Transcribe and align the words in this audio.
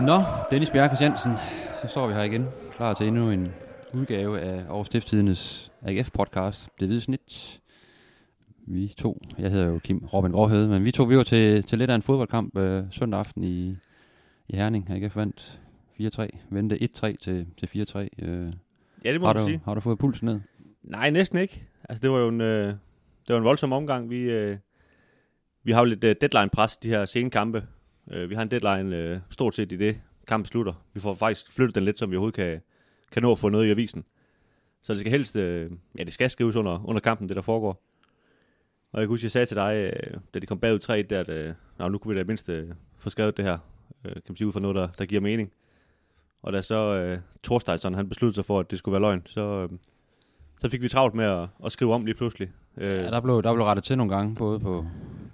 Nå, 0.00 0.22
Dennis 0.50 0.70
Bjerg 0.70 0.88
Christiansen, 0.88 1.32
så 1.82 1.88
står 1.88 2.06
vi 2.06 2.14
her 2.14 2.22
igen, 2.22 2.46
klar 2.76 2.94
til 2.94 3.06
endnu 3.06 3.30
en 3.30 3.52
udgave 3.94 4.40
af 4.40 4.64
Aarhus 4.68 4.86
Stiftstidendes 4.86 5.72
AGF-podcast, 5.82 6.68
Det 6.80 6.88
Hvide 6.88 7.00
Snit. 7.00 7.60
Vi 8.66 8.94
to, 8.98 9.22
jeg 9.38 9.50
hedder 9.50 9.66
jo 9.66 9.78
Kim 9.78 9.98
Robin 9.98 10.32
Gråhede, 10.32 10.68
men 10.68 10.84
vi 10.84 10.90
to, 10.90 11.04
vi 11.04 11.16
var 11.16 11.22
til, 11.22 11.62
til 11.62 11.78
lidt 11.78 11.90
af 11.90 11.94
en 11.94 12.02
fodboldkamp 12.02 12.56
øh, 12.56 12.84
søndag 12.90 13.20
aften 13.20 13.44
i, 13.44 13.76
i 14.48 14.56
Herning. 14.56 14.90
AGF 14.90 15.16
vandt 15.16 15.60
4-3, 16.00 16.26
vendte 16.50 16.76
1-3 16.82 17.14
til, 17.22 17.46
til 17.58 17.86
4-3. 18.20 18.24
Øh, 18.24 18.52
Ja, 19.04 19.12
det 19.12 19.20
må 19.20 19.26
har, 19.26 19.32
du, 19.32 19.44
sige. 19.44 19.60
har 19.64 19.74
du 19.74 19.80
fået 19.80 19.98
pulsen 19.98 20.26
ned? 20.26 20.40
Nej, 20.82 21.10
næsten 21.10 21.38
ikke. 21.38 21.64
Altså, 21.88 22.02
det 22.02 22.10
var 22.10 22.18
jo 22.18 22.28
en, 22.28 22.40
øh, 22.40 22.66
det 22.68 22.78
var 23.28 23.36
en 23.36 23.44
voldsom 23.44 23.72
omgang. 23.72 24.10
Vi, 24.10 24.20
øh, 24.30 24.56
vi 25.64 25.72
har 25.72 25.78
jo 25.80 25.84
lidt 25.84 26.04
øh, 26.04 26.16
deadline-pres 26.20 26.76
de 26.76 26.88
her 26.88 27.04
sene 27.04 27.30
kampe. 27.30 27.66
Øh, 28.10 28.30
vi 28.30 28.34
har 28.34 28.42
en 28.42 28.50
deadline 28.50 28.96
øh, 28.96 29.18
stort 29.30 29.54
set 29.54 29.72
i 29.72 29.76
det, 29.76 30.00
kampen 30.26 30.46
slutter. 30.46 30.72
Vi 30.94 31.00
får 31.00 31.14
faktisk 31.14 31.52
flyttet 31.52 31.74
den 31.74 31.84
lidt, 31.84 31.98
som 31.98 32.10
vi 32.10 32.16
overhovedet 32.16 32.34
kan, 32.36 32.60
kan 33.12 33.22
nå 33.22 33.32
at 33.32 33.38
få 33.38 33.48
noget 33.48 33.66
i 33.66 33.70
avisen. 33.70 34.04
Så 34.82 34.92
det 34.92 35.00
skal 35.00 35.12
helst, 35.12 35.36
øh, 35.36 35.70
ja, 35.98 36.04
det 36.04 36.12
skal 36.12 36.30
skrives 36.30 36.56
under, 36.56 36.88
under 36.88 37.00
kampen, 37.00 37.28
det 37.28 37.36
der 37.36 37.42
foregår. 37.42 37.84
Og 38.92 39.00
jeg 39.00 39.06
kan 39.06 39.08
huske, 39.08 39.24
jeg 39.24 39.30
sagde 39.30 39.46
til 39.46 39.56
dig, 39.56 39.92
øh, 39.94 40.20
da 40.34 40.38
de 40.38 40.46
kom 40.46 40.58
bagud 40.60 40.78
3 40.78 41.02
der, 41.02 41.20
at 41.20 41.28
øh, 41.28 41.54
nå, 41.78 41.88
nu 41.88 41.98
kunne 41.98 42.14
vi 42.14 42.20
da 42.20 42.24
mindst 42.24 42.48
øh, 42.48 42.68
få 42.98 43.10
skrevet 43.10 43.36
det 43.36 43.44
her, 43.44 43.58
øh, 44.04 44.12
kan 44.12 44.22
man 44.28 44.36
sige, 44.36 44.48
ud 44.48 44.52
fra 44.52 44.60
noget, 44.60 44.74
der, 44.76 44.88
der 44.98 45.04
giver 45.06 45.20
mening. 45.20 45.52
Og 46.42 46.52
da 46.52 46.60
så 46.60 46.94
øh, 46.94 47.18
Thorsteinsson, 47.44 47.94
han 47.94 48.08
besluttede 48.08 48.34
sig 48.34 48.44
for, 48.44 48.60
at 48.60 48.70
det 48.70 48.78
skulle 48.78 48.92
være 48.92 49.00
løgn, 49.00 49.22
så, 49.26 49.40
øh, 49.40 49.78
så 50.58 50.68
fik 50.68 50.82
vi 50.82 50.88
travlt 50.88 51.14
med 51.14 51.24
at, 51.24 51.48
at 51.64 51.72
skrive 51.72 51.94
om 51.94 52.04
lige 52.04 52.14
pludselig. 52.14 52.52
Øh, 52.76 52.88
Ja, 52.88 53.10
der 53.10 53.20
blev, 53.20 53.42
der 53.42 53.54
blev 53.54 53.64
rettet 53.64 53.84
til 53.84 53.98
nogle 53.98 54.16
gange, 54.16 54.34
både 54.34 54.60
på, 54.60 54.86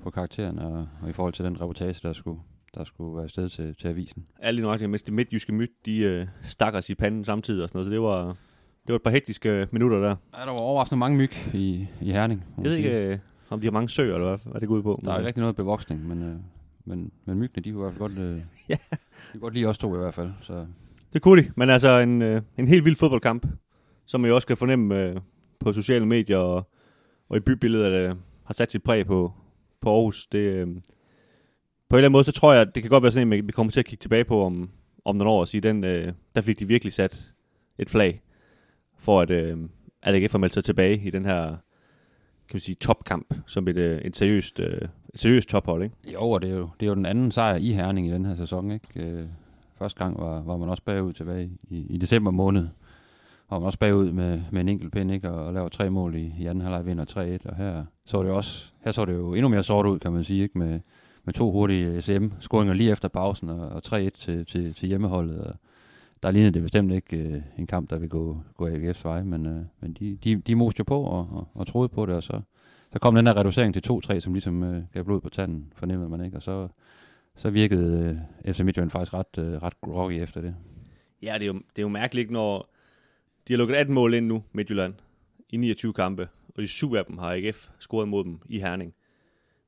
på 0.03 0.11
karakteren 0.11 0.59
og, 0.59 0.89
og 1.03 1.09
i 1.11 1.13
forhold 1.13 1.33
til 1.33 1.45
den 1.45 1.61
reportage, 1.61 2.01
der 2.03 2.13
skulle, 2.13 2.41
der 2.75 2.85
skulle 2.85 3.15
være 3.15 3.25
afsted 3.25 3.49
til, 3.49 3.75
til 3.75 3.89
avisen. 3.89 4.27
alle 4.39 4.63
nøjagtigt, 4.63 4.91
mens 4.91 5.03
de 5.03 5.13
midtjyske 5.13 5.53
myt, 5.53 5.71
de 5.87 5.99
øh, 5.99 6.27
stak 6.43 6.75
os 6.75 6.91
i 6.91 6.95
panden 6.95 7.25
samtidig 7.25 7.63
og 7.63 7.69
sådan 7.69 7.79
noget, 7.79 7.87
så 7.87 7.93
det 7.93 8.01
var, 8.03 8.25
det 8.87 8.89
var 8.89 8.95
et 8.95 9.03
par 9.03 9.11
hektiske 9.11 9.69
minutter 9.71 9.99
der. 10.01 10.17
Ja, 10.39 10.41
der 10.41 10.51
var 10.51 10.59
overraskende 10.59 10.99
mange 10.99 11.17
myg 11.19 11.31
i, 11.55 11.87
i 12.01 12.13
Herning. 12.13 12.45
Jeg 12.57 12.65
ved 12.65 12.75
ikke, 12.77 12.91
øh, 12.91 13.19
om 13.51 13.61
de 13.61 13.67
har 13.67 13.73
mange 13.73 13.89
søer, 13.89 14.15
eller 14.15 14.29
hvad, 14.29 14.39
hvad 14.51 14.61
det 14.61 14.69
går 14.69 14.75
ud 14.77 14.83
på. 14.83 15.01
Der 15.05 15.13
er 15.13 15.17
ikke 15.19 15.27
rigtig 15.27 15.41
noget 15.41 15.57
bevoksning, 15.57 16.09
men, 16.09 16.23
øh, 16.23 16.37
men, 16.85 17.13
men 17.25 17.39
myggene, 17.39 17.63
de 17.65 17.71
kunne 17.73 17.81
i 17.81 17.83
hvert 17.83 17.93
fald 17.93 17.99
godt, 17.99 18.19
øh, 18.35 18.41
Ja. 18.69 18.77
de 18.93 18.99
kunne 19.33 19.41
godt 19.41 19.55
lide 19.55 19.67
os 19.67 19.79
to 19.79 19.95
i 19.95 19.99
hvert 19.99 20.15
fald. 20.15 20.31
Så 20.43 20.67
Det 21.13 21.23
kunne 21.23 21.43
de, 21.43 21.51
men 21.57 21.71
altså 21.71 21.99
en, 21.99 22.23
øh, 22.23 22.43
en 22.59 22.69
helt 22.69 22.85
vild 22.85 22.97
fodboldkamp, 22.97 23.47
som 24.07 24.21
man 24.21 24.29
jo 24.29 24.35
også 24.35 24.47
kan 24.47 24.57
fornemme 24.57 25.03
øh, 25.03 25.17
på 25.61 25.73
sociale 25.73 26.07
medier 26.07 26.39
og, 26.39 26.71
og 27.29 27.37
i 27.37 27.41
bybilledet, 27.41 27.85
at 27.93 28.11
øh, 28.11 28.17
har 28.45 28.55
sat 28.55 28.73
sit 28.73 28.83
præg 28.83 29.07
på, 29.07 29.33
på 29.81 29.91
Aarhus. 29.91 30.27
Det, 30.27 30.39
øh, 30.39 30.69
på 31.95 31.97
en 31.97 31.99
eller 31.99 32.09
anden 32.09 32.13
måde, 32.13 32.25
så 32.25 32.33
tror 32.33 32.53
jeg, 32.53 32.63
at 32.63 32.75
det 32.75 32.83
kan 32.83 32.91
godt 32.91 33.03
være 33.03 33.13
sådan 33.13 33.33
en, 33.33 33.47
vi 33.47 33.53
kommer 33.53 33.71
til 33.71 33.81
at 33.81 33.87
kigge 33.87 34.03
tilbage 34.03 34.25
på 34.25 34.45
om, 34.45 34.71
om 35.05 35.17
nogle 35.17 35.33
år 35.33 35.41
og 35.41 35.49
sige, 35.49 35.61
den, 35.61 35.85
øh, 35.85 36.13
der 36.35 36.41
fik 36.41 36.59
de 36.59 36.69
virkelig 36.69 36.93
sat 36.93 37.33
et 37.79 37.91
flag 37.91 38.23
for, 38.99 39.21
at, 39.21 39.31
øh, 39.31 39.59
at 40.03 40.15
AGF 40.15 40.33
har 40.33 40.39
meldt 40.39 40.55
sig 40.55 40.65
tilbage 40.65 41.01
i 41.05 41.11
den 41.11 41.25
her 41.25 41.47
kan 42.49 42.55
man 42.55 42.61
sige, 42.61 42.75
topkamp, 42.75 43.35
som 43.47 43.69
et, 43.69 43.77
øh, 43.77 44.01
et 44.01 44.17
seriøst, 44.17 44.61
øh, 44.61 44.81
et 45.15 45.21
seriøst 45.21 45.49
tophold, 45.49 45.83
ikke? 45.83 45.97
jo, 46.13 46.31
og 46.31 46.43
det 46.43 46.51
er 46.51 46.55
jo, 46.55 46.69
det 46.81 46.87
er 46.87 46.91
jo 46.91 46.95
den 46.95 47.07
anden 47.07 47.33
sejr 47.33 47.57
i 47.57 47.73
Herning 47.73 48.09
i 48.09 48.13
den 48.13 48.25
her 48.25 48.37
sæson. 48.37 48.71
Ikke? 48.71 48.87
Øh, 48.97 49.27
første 49.79 49.99
gang 49.99 50.21
var, 50.21 50.43
var 50.43 50.57
man 50.57 50.69
også 50.69 50.83
bagud 50.83 51.13
tilbage 51.13 51.51
i, 51.71 51.87
i 51.91 51.97
december 51.97 52.31
måned. 52.31 52.69
Og 53.49 53.61
man 53.61 53.67
også 53.67 53.79
bagud 53.79 54.13
med, 54.13 54.41
med 54.53 54.61
en 54.61 54.69
enkelt 54.69 54.93
pind, 54.93 55.13
ikke? 55.13 55.31
Og, 55.31 55.47
og 55.47 55.55
laver 55.55 55.69
tre 55.69 55.91
mål 55.91 56.15
i, 56.15 56.35
i 56.39 56.47
anden 56.47 56.65
halvleg, 56.65 56.87
vinder 56.87 57.05
3-1. 57.45 57.51
Og 57.51 57.57
her 57.57 57.85
så 58.07 58.23
det 58.23 58.31
også, 58.31 58.73
her 58.85 58.93
så 58.93 59.05
det 59.05 59.13
jo 59.13 59.35
endnu 59.35 59.49
mere 59.49 59.63
sort 59.63 59.87
ud, 59.87 59.99
kan 59.99 60.13
man 60.13 60.25
sige, 60.25 60.43
ikke? 60.43 60.59
Med, 60.59 60.81
med 61.25 61.35
to 61.35 61.51
hurtige 61.51 62.03
SM-scoringer 62.03 62.73
lige 62.73 62.93
efter 62.93 63.09
pausen, 63.09 63.49
og, 63.49 63.69
og 63.69 63.83
3-1 63.87 63.91
til, 63.91 64.47
til, 64.47 64.75
til 64.75 64.89
hjemmeholdet. 64.89 65.41
Og 65.41 65.55
der 66.23 66.31
ligner 66.31 66.51
det 66.51 66.63
bestemt 66.63 66.93
ikke 66.93 67.17
øh, 67.17 67.43
en 67.59 67.67
kamp, 67.67 67.91
der 67.91 67.99
vil 67.99 68.09
gå, 68.09 68.39
gå 68.57 68.69
AGF's 68.69 69.01
vej, 69.03 69.23
men, 69.23 69.47
øh, 69.47 69.63
men 69.81 69.93
de, 69.93 70.17
de, 70.25 70.37
de 70.37 70.55
moste 70.55 70.79
jo 70.81 70.85
på 70.85 71.03
og, 71.03 71.29
og, 71.33 71.49
og 71.55 71.67
troede 71.67 71.89
på 71.89 72.07
det, 72.07 72.15
og 72.15 72.23
så, 72.23 72.41
så 72.93 72.99
kom 72.99 73.15
den 73.15 73.27
der 73.27 73.37
reducering 73.37 73.75
til 73.75 73.83
2-3, 73.93 74.21
som 74.21 74.33
ligesom 74.33 74.63
øh, 74.63 74.83
gav 74.93 75.05
blod 75.05 75.21
på 75.21 75.29
tanden, 75.29 75.73
fornemmede 75.77 76.09
man 76.09 76.25
ikke, 76.25 76.37
og 76.37 76.43
så, 76.43 76.69
så 77.37 77.51
virkede 77.51 78.21
øh, 78.45 78.55
FC 78.55 78.61
Midtjylland 78.61 78.91
faktisk 78.91 79.15
ret, 79.15 79.39
øh, 79.39 79.63
ret 79.63 79.81
groggy 79.81 80.13
efter 80.13 80.41
det. 80.41 80.55
Ja, 81.23 81.35
det 81.35 81.43
er, 81.43 81.47
jo, 81.47 81.53
det 81.53 81.79
er 81.79 81.83
jo 81.83 81.89
mærkeligt, 81.89 82.31
når 82.31 82.71
de 83.49 83.53
har 83.53 83.59
lukket 83.59 83.75
18 83.75 83.95
mål 83.95 84.15
ind 84.15 84.27
nu, 84.27 84.43
Midtjylland, 84.53 84.95
i 85.51 85.57
29 85.57 85.93
kampe, 85.93 86.29
og 86.57 86.63
de 86.63 86.69
syv 86.69 86.95
af 86.95 87.05
dem 87.05 87.19
har 87.19 87.33
AGF 87.33 87.69
scoret 87.79 88.09
mod 88.09 88.25
dem 88.25 88.39
i 88.49 88.59
Herning. 88.59 88.95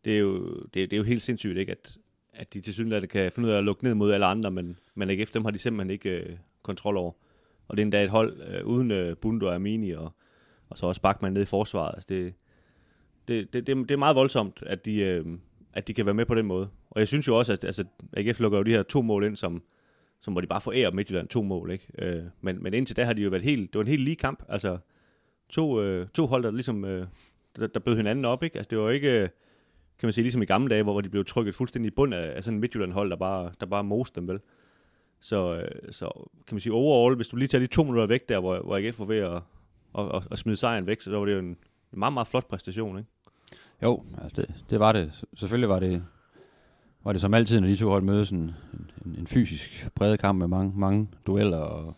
Det 0.07 0.15
er 0.15 0.19
jo, 0.19 0.49
det, 0.49 0.75
det 0.75 0.93
er 0.93 0.97
jo 0.97 1.03
helt 1.03 1.23
sindssygt, 1.23 1.59
ikke? 1.59 1.73
At, 1.73 1.99
at 2.33 2.55
de 2.55 2.61
til 2.61 2.75
synligheden 2.75 3.09
kan 3.09 3.33
finde 3.33 3.49
ud 3.49 3.53
af 3.53 3.59
at 3.59 3.65
lukke 3.65 3.85
ned 3.85 3.95
mod 3.95 4.13
alle 4.13 4.27
andre, 4.27 4.51
men, 4.51 4.79
men 4.95 5.11
ikke 5.11 5.23
efter 5.23 5.41
dem 5.41 5.45
har 5.45 5.53
de 5.53 5.59
simpelthen 5.59 5.91
ikke 5.91 6.11
øh, 6.11 6.37
kontrol 6.63 6.97
over. 6.97 7.13
Og 7.69 7.77
det 7.77 7.83
er 7.83 7.85
endda 7.85 8.05
et 8.05 8.11
hold 8.11 8.41
øh, 8.43 8.67
uden 8.67 8.91
øh, 8.91 9.17
Bundo 9.17 9.47
og 9.47 9.55
Amini, 9.55 9.91
og, 9.91 10.13
og 10.69 10.79
så 10.79 10.87
også 10.87 11.01
Bachmann 11.01 11.35
ned 11.35 11.43
i 11.43 11.47
forsvaret. 11.47 11.95
Altså 11.95 12.07
det, 12.09 12.35
det, 13.29 13.53
det, 13.53 13.67
det, 13.67 13.77
det 13.77 13.91
er 13.91 13.97
meget 13.97 14.17
voldsomt, 14.17 14.63
at 14.67 14.87
de, 14.87 15.01
øh, 15.01 15.27
at 15.73 15.89
de 15.89 15.95
kan 15.95 16.07
være 16.07 16.15
med 16.15 16.27
på 16.27 16.35
den 16.35 16.47
måde. 16.47 16.69
Og 16.91 17.01
jeg 17.01 17.09
synes 17.09 17.29
jo 17.29 17.39
også, 17.39 17.53
at 17.53 17.65
altså, 17.65 17.85
AGF 18.13 18.41
lukker 18.41 18.59
jo 18.59 18.65
de 18.65 18.71
her 18.71 18.83
to 18.83 19.03
mål 19.03 19.25
ind, 19.25 19.37
som, 19.37 19.63
som 20.21 20.35
hvor 20.35 20.41
de 20.41 20.47
bare 20.47 20.61
forærer 20.61 20.91
Midtjylland 20.91 21.29
to 21.29 21.43
mål, 21.43 21.71
ikke? 21.71 21.87
Øh, 21.99 22.23
men, 22.41 22.63
men 22.63 22.75
indtil 22.75 22.97
da 22.97 23.05
har 23.05 23.13
de 23.13 23.23
jo 23.23 23.31
været 23.31 23.43
helt, 23.43 23.73
det 23.73 23.79
var 23.79 23.85
en 23.85 23.91
helt 23.91 24.03
lige 24.03 24.17
kamp, 24.17 24.43
altså 24.49 24.79
to, 25.49 25.83
øh, 25.83 26.09
to 26.09 26.27
hold, 26.27 26.43
der 26.43 26.51
ligesom, 26.51 26.85
øh, 26.85 27.07
der, 27.57 27.67
der 27.67 27.81
bød 27.81 27.97
hinanden 27.97 28.25
op, 28.25 28.43
ikke? 28.43 28.57
Altså 28.57 28.71
det 28.71 28.79
var 28.79 28.91
ikke, 28.91 29.23
øh, 29.23 29.29
kan 29.99 30.07
man 30.07 30.13
sige, 30.13 30.23
ligesom 30.23 30.43
i 30.43 30.47
gamle 30.47 30.69
dage, 30.71 30.83
hvor, 30.83 31.01
de 31.01 31.09
blev 31.09 31.25
trykket 31.25 31.55
fuldstændig 31.55 31.89
i 31.93 31.95
bund 31.95 32.15
af, 32.15 32.33
af 32.37 32.45
sådan 32.45 32.55
en 32.57 32.61
Midtjylland-hold, 32.61 33.11
der 33.11 33.17
bare, 33.17 33.51
der 33.61 33.67
bare 33.67 33.85
moste 33.85 34.21
dem, 34.21 34.29
vel? 34.29 34.41
Så, 35.21 35.55
øh, 35.57 35.93
så 35.93 36.11
kan 36.47 36.55
man 36.55 36.61
sige, 36.61 36.73
overall, 36.73 37.17
hvis 37.17 37.29
du 37.29 37.37
lige 37.37 37.49
tager 37.49 37.61
de 37.63 37.67
to 37.67 37.83
minutter 37.83 38.07
væk 38.07 38.29
der, 38.29 38.41
hvor, 38.41 38.59
hvor 38.59 38.77
AGF 38.77 38.99
var 38.99 39.05
ved 39.05 39.19
at, 39.19 39.33
at, 39.99 40.15
at, 40.15 40.23
at 40.31 40.39
smide 40.39 40.57
sejren 40.57 40.87
væk, 40.87 41.01
så 41.01 41.19
var 41.19 41.25
det 41.25 41.33
jo 41.33 41.39
en, 41.39 41.45
en 41.47 41.57
meget, 41.99 42.13
meget 42.13 42.29
flot 42.29 42.49
præstation, 42.49 42.99
ikke? 42.99 43.11
Jo, 43.83 44.03
altså 44.23 44.43
det, 44.43 44.55
det 44.71 44.81
var 44.81 44.93
det. 44.93 45.25
Selvfølgelig 45.35 45.69
var 45.69 45.79
det, 45.79 46.03
var 47.05 47.13
det 47.13 47.21
som 47.21 47.35
altid, 47.35 47.61
når 47.61 47.69
de 47.69 47.77
to 47.77 47.89
hold 47.89 48.03
mødes, 48.03 48.31
en, 48.31 48.39
en, 49.05 49.15
en 49.19 49.27
fysisk 49.27 49.89
bred 49.95 50.17
kamp 50.19 50.39
med 50.39 50.47
mange, 50.49 50.73
mange 50.77 51.09
dueller. 51.27 51.59
Og, 51.59 51.97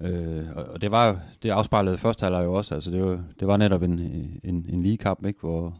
øh, 0.00 0.46
og 0.56 0.82
det 0.82 0.90
var 0.90 1.08
jo- 1.08 1.18
det 1.42 1.50
afspejlede 1.50 1.98
første 1.98 2.22
halvleg 2.22 2.44
jo 2.44 2.52
også. 2.52 2.74
Altså 2.74 2.90
det, 2.90 3.02
var, 3.02 3.24
det 3.40 3.48
var 3.48 3.56
netop 3.56 3.82
en, 3.82 3.98
en, 4.44 4.66
en 4.68 4.82
lige 4.82 4.96
kamp, 4.96 5.26
ikke? 5.26 5.40
Hvor, 5.40 5.78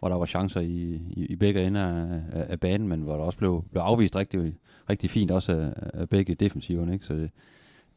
hvor 0.00 0.08
der 0.08 0.16
var 0.16 0.26
chancer 0.26 0.60
i, 0.60 1.00
i, 1.10 1.26
i 1.26 1.36
begge 1.36 1.66
ender 1.66 1.86
af, 1.86 2.20
af, 2.32 2.46
af 2.48 2.60
banen, 2.60 2.88
men 2.88 3.00
hvor 3.00 3.16
der 3.16 3.24
også 3.24 3.38
blev, 3.38 3.64
blev 3.70 3.82
afvist 3.82 4.16
rigtig, 4.16 4.54
rigtig 4.90 5.10
fint 5.10 5.30
også 5.30 5.52
af, 5.52 5.72
af 6.00 6.08
begge 6.08 6.34
defensiverne. 6.34 6.92
Ikke? 6.92 7.06
Så 7.06 7.14
det, 7.14 7.30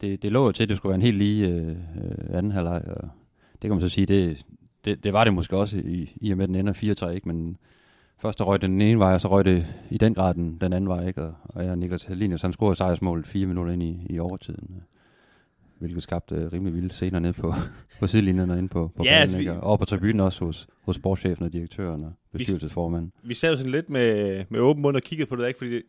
det, 0.00 0.22
det 0.22 0.32
lå 0.32 0.46
jo 0.46 0.52
til, 0.52 0.62
at 0.62 0.68
det 0.68 0.76
skulle 0.76 0.90
være 0.90 0.96
en 0.96 1.02
helt 1.02 1.18
lige 1.18 1.48
øh, 1.48 1.76
anden 2.30 2.52
halvleg, 2.52 2.82
og 2.86 3.08
det 3.52 3.60
kan 3.60 3.70
man 3.70 3.80
så 3.80 3.88
sige, 3.88 4.06
det, 4.06 4.46
det, 4.84 5.04
det 5.04 5.12
var 5.12 5.24
det 5.24 5.34
måske 5.34 5.56
også 5.56 5.76
i, 5.76 6.12
i 6.16 6.30
og 6.30 6.36
med, 6.36 6.44
at 6.44 6.48
den 6.48 6.56
ender 6.56 6.72
4-3, 7.06 7.08
ikke? 7.08 7.28
men 7.28 7.56
først 8.18 8.38
der 8.38 8.44
røg 8.44 8.60
den 8.62 8.80
ene 8.80 8.98
vej, 8.98 9.14
og 9.14 9.20
så 9.20 9.28
røg 9.28 9.44
det 9.44 9.66
i 9.90 9.98
den 9.98 10.14
grad 10.14 10.34
den, 10.34 10.58
den 10.60 10.72
anden 10.72 10.88
vej, 10.88 11.06
ikke? 11.06 11.22
og, 11.22 11.34
og 11.44 11.64
ja, 11.64 11.74
Niklas 11.74 12.04
Helinius, 12.04 12.42
han 12.42 12.52
scorede 12.52 12.76
sejrsmålet 12.76 13.26
fire 13.26 13.46
minutter 13.46 13.72
ind 13.72 13.82
i, 13.82 14.06
i 14.10 14.18
overtiden, 14.18 14.82
hvilket 15.78 16.02
skabte 16.02 16.34
øh, 16.34 16.52
rimelig 16.52 16.74
vilde 16.74 16.90
scener 16.90 17.18
ned 17.18 17.32
på, 17.32 17.54
på 18.00 18.06
sidelinjen 18.06 18.50
og 18.50 18.58
inde 18.58 18.68
på, 18.68 18.90
på 18.96 19.04
Ja, 19.04 19.10
banen, 19.10 19.20
altså, 19.22 19.38
vi- 19.38 19.48
og 19.48 19.78
på 19.78 19.84
tribunen 19.84 20.20
også 20.20 20.44
hos, 20.44 20.66
hos 20.82 20.96
sportschefen 20.96 21.44
og 21.44 21.52
direktøren 21.52 22.04
og 22.04 22.12
bestyrelsesformanden. 22.32 23.12
vi 23.22 23.34
sad 23.34 23.50
jo 23.50 23.56
sådan 23.56 23.72
lidt 23.72 23.90
med, 23.90 24.44
med 24.50 24.60
åben 24.60 24.82
mund 24.82 24.96
og 24.96 25.02
kiggede 25.02 25.28
på 25.28 25.36
det, 25.36 25.48
ikke? 25.48 25.58
Fordi 25.58 25.70
det, 25.74 25.82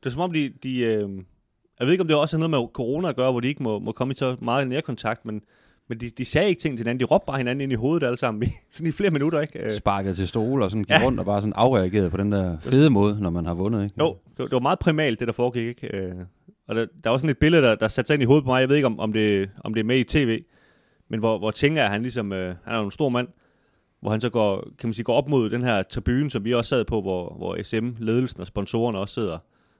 det 0.00 0.06
er 0.06 0.10
som 0.10 0.20
om, 0.20 0.32
de, 0.32 0.52
de 0.62 0.78
øh, 0.78 1.08
jeg 1.78 1.86
ved 1.86 1.92
ikke, 1.92 2.02
om 2.02 2.08
det 2.08 2.16
også 2.16 2.36
har 2.36 2.38
noget 2.48 2.50
med 2.62 2.68
corona 2.72 3.08
at 3.08 3.16
gøre, 3.16 3.30
hvor 3.30 3.40
de 3.40 3.48
ikke 3.48 3.62
må, 3.62 3.78
må 3.78 3.92
komme 3.92 4.12
i 4.12 4.16
så 4.16 4.36
meget 4.42 4.68
nærkontakt, 4.68 5.24
men, 5.24 5.42
men 5.88 6.00
de, 6.00 6.10
de 6.10 6.24
sagde 6.24 6.48
ikke 6.48 6.60
ting 6.60 6.76
til 6.76 6.84
hinanden. 6.84 7.00
De 7.00 7.04
råbte 7.04 7.26
bare 7.26 7.36
hinanden 7.38 7.60
ind 7.60 7.72
i 7.72 7.74
hovedet 7.74 8.06
alle 8.06 8.16
sammen, 8.18 8.42
i, 8.42 8.46
sådan 8.72 8.88
i 8.88 8.92
flere 8.92 9.10
minutter, 9.10 9.40
ikke? 9.40 9.64
Øh, 9.64 9.70
Sparket 9.70 10.16
til 10.16 10.28
stol 10.28 10.62
og 10.62 10.70
sådan 10.70 10.84
gik 10.84 10.90
Ja. 10.90 11.04
rundt 11.06 11.18
og 11.20 11.26
bare 11.26 11.40
sådan 11.40 11.52
afreageret 11.56 12.10
på 12.10 12.16
den 12.16 12.32
der 12.32 12.58
fede 12.60 12.90
måde, 12.90 13.20
når 13.20 13.30
man 13.30 13.46
har 13.46 13.54
vundet. 13.54 13.84
Ikke? 13.84 13.94
jo, 13.98 14.16
det 14.30 14.38
var, 14.38 14.44
det 14.44 14.52
var 14.52 14.60
meget 14.60 14.78
primalt, 14.78 15.20
det 15.20 15.28
der 15.28 15.32
foregik, 15.34 15.66
ikke? 15.66 16.14
Og 16.66 16.74
der, 16.74 16.86
der 17.04 17.10
var 17.10 17.16
sådan 17.16 17.30
et 17.30 17.38
billede, 17.38 17.62
der, 17.62 17.74
der 17.74 17.88
satte 17.88 18.06
sig 18.06 18.14
ind 18.14 18.22
i 18.22 18.26
hovedet 18.26 18.44
på 18.44 18.50
mig. 18.50 18.60
Jeg 18.60 18.68
ved 18.68 18.76
ikke, 18.76 18.86
om, 18.86 18.98
om, 18.98 19.12
det, 19.12 19.50
om 19.64 19.74
det 19.74 19.80
er 19.80 19.84
med 19.84 19.98
i 19.98 20.04
tv, 20.04 20.42
men 21.08 21.20
hvor, 21.20 21.38
hvor 21.38 21.50
tænker 21.50 21.82
jeg, 21.82 21.90
han 21.90 22.02
ligesom, 22.02 22.32
øh, 22.32 22.54
han 22.64 22.74
er 22.74 22.78
jo 22.78 22.84
en 22.84 22.90
stor 22.90 23.08
mand, 23.08 23.28
hvor 24.00 24.10
han 24.10 24.20
så 24.20 24.30
går, 24.30 24.60
kan 24.78 24.88
man 24.88 24.94
sige, 24.94 25.04
går 25.04 25.14
op 25.14 25.28
mod 25.28 25.50
den 25.50 25.62
her 25.62 25.82
tribune, 25.82 26.30
som 26.30 26.44
vi 26.44 26.54
også 26.54 26.68
sad 26.68 26.84
på, 26.84 27.00
hvor, 27.00 27.34
hvor 27.36 27.62
SM-ledelsen 27.62 28.40
og 28.40 28.46
sponsorerne 28.46 28.98
også 28.98 29.14
sidder, 29.14 29.38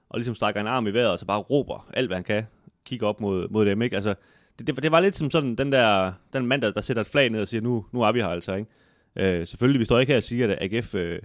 og 0.09 0.19
ligesom 0.19 0.35
strækker 0.35 0.61
en 0.61 0.67
arm 0.67 0.87
i 0.87 0.93
vejret, 0.93 1.11
og 1.11 1.19
så 1.19 1.25
bare 1.25 1.39
råber 1.39 1.89
alt, 1.93 2.09
hvad 2.09 2.17
han 2.17 2.23
kan, 2.23 2.43
kigger 2.85 3.07
op 3.07 3.21
mod, 3.21 3.47
mod 3.49 3.65
dem, 3.65 3.81
ikke? 3.81 3.95
Altså, 3.95 4.15
det, 4.59 4.67
det, 4.67 4.83
det 4.83 4.91
var 4.91 4.99
lidt 4.99 5.15
som 5.15 5.31
sådan 5.31 5.55
den 5.55 5.71
der, 5.71 6.13
den 6.33 6.47
mand, 6.47 6.61
der, 6.61 6.71
der 6.71 6.81
sætter 6.81 7.01
et 7.01 7.07
flag 7.07 7.29
ned 7.29 7.41
og 7.41 7.47
siger, 7.47 7.61
nu, 7.61 7.85
nu 7.91 8.01
er 8.01 8.11
vi 8.11 8.19
her 8.19 8.27
altså, 8.27 8.55
ikke? 8.55 8.69
Øh, 9.15 9.47
selvfølgelig, 9.47 9.79
vi 9.79 9.85
står 9.85 9.99
ikke 9.99 10.11
her 10.11 10.17
og 10.17 10.23
siger, 10.23 10.55
at 10.55 10.73
AGF 10.73 10.95
øh, 10.95 11.19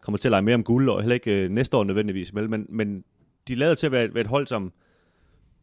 kommer 0.00 0.18
til 0.18 0.28
at 0.28 0.30
lege 0.30 0.42
mere 0.42 0.54
om 0.54 0.64
guld, 0.64 0.88
og 0.88 1.02
heller 1.02 1.14
ikke 1.14 1.32
øh, 1.32 1.50
næste 1.50 1.76
år 1.76 1.84
nødvendigvis. 1.84 2.32
Men, 2.32 2.66
men 2.68 3.04
de 3.48 3.54
lader 3.54 3.74
til 3.74 3.86
at 3.86 3.92
være, 3.92 4.04
et- 4.04 4.14
være 4.14 4.20
et 4.20 4.26
hold, 4.26 4.46
som, 4.46 4.72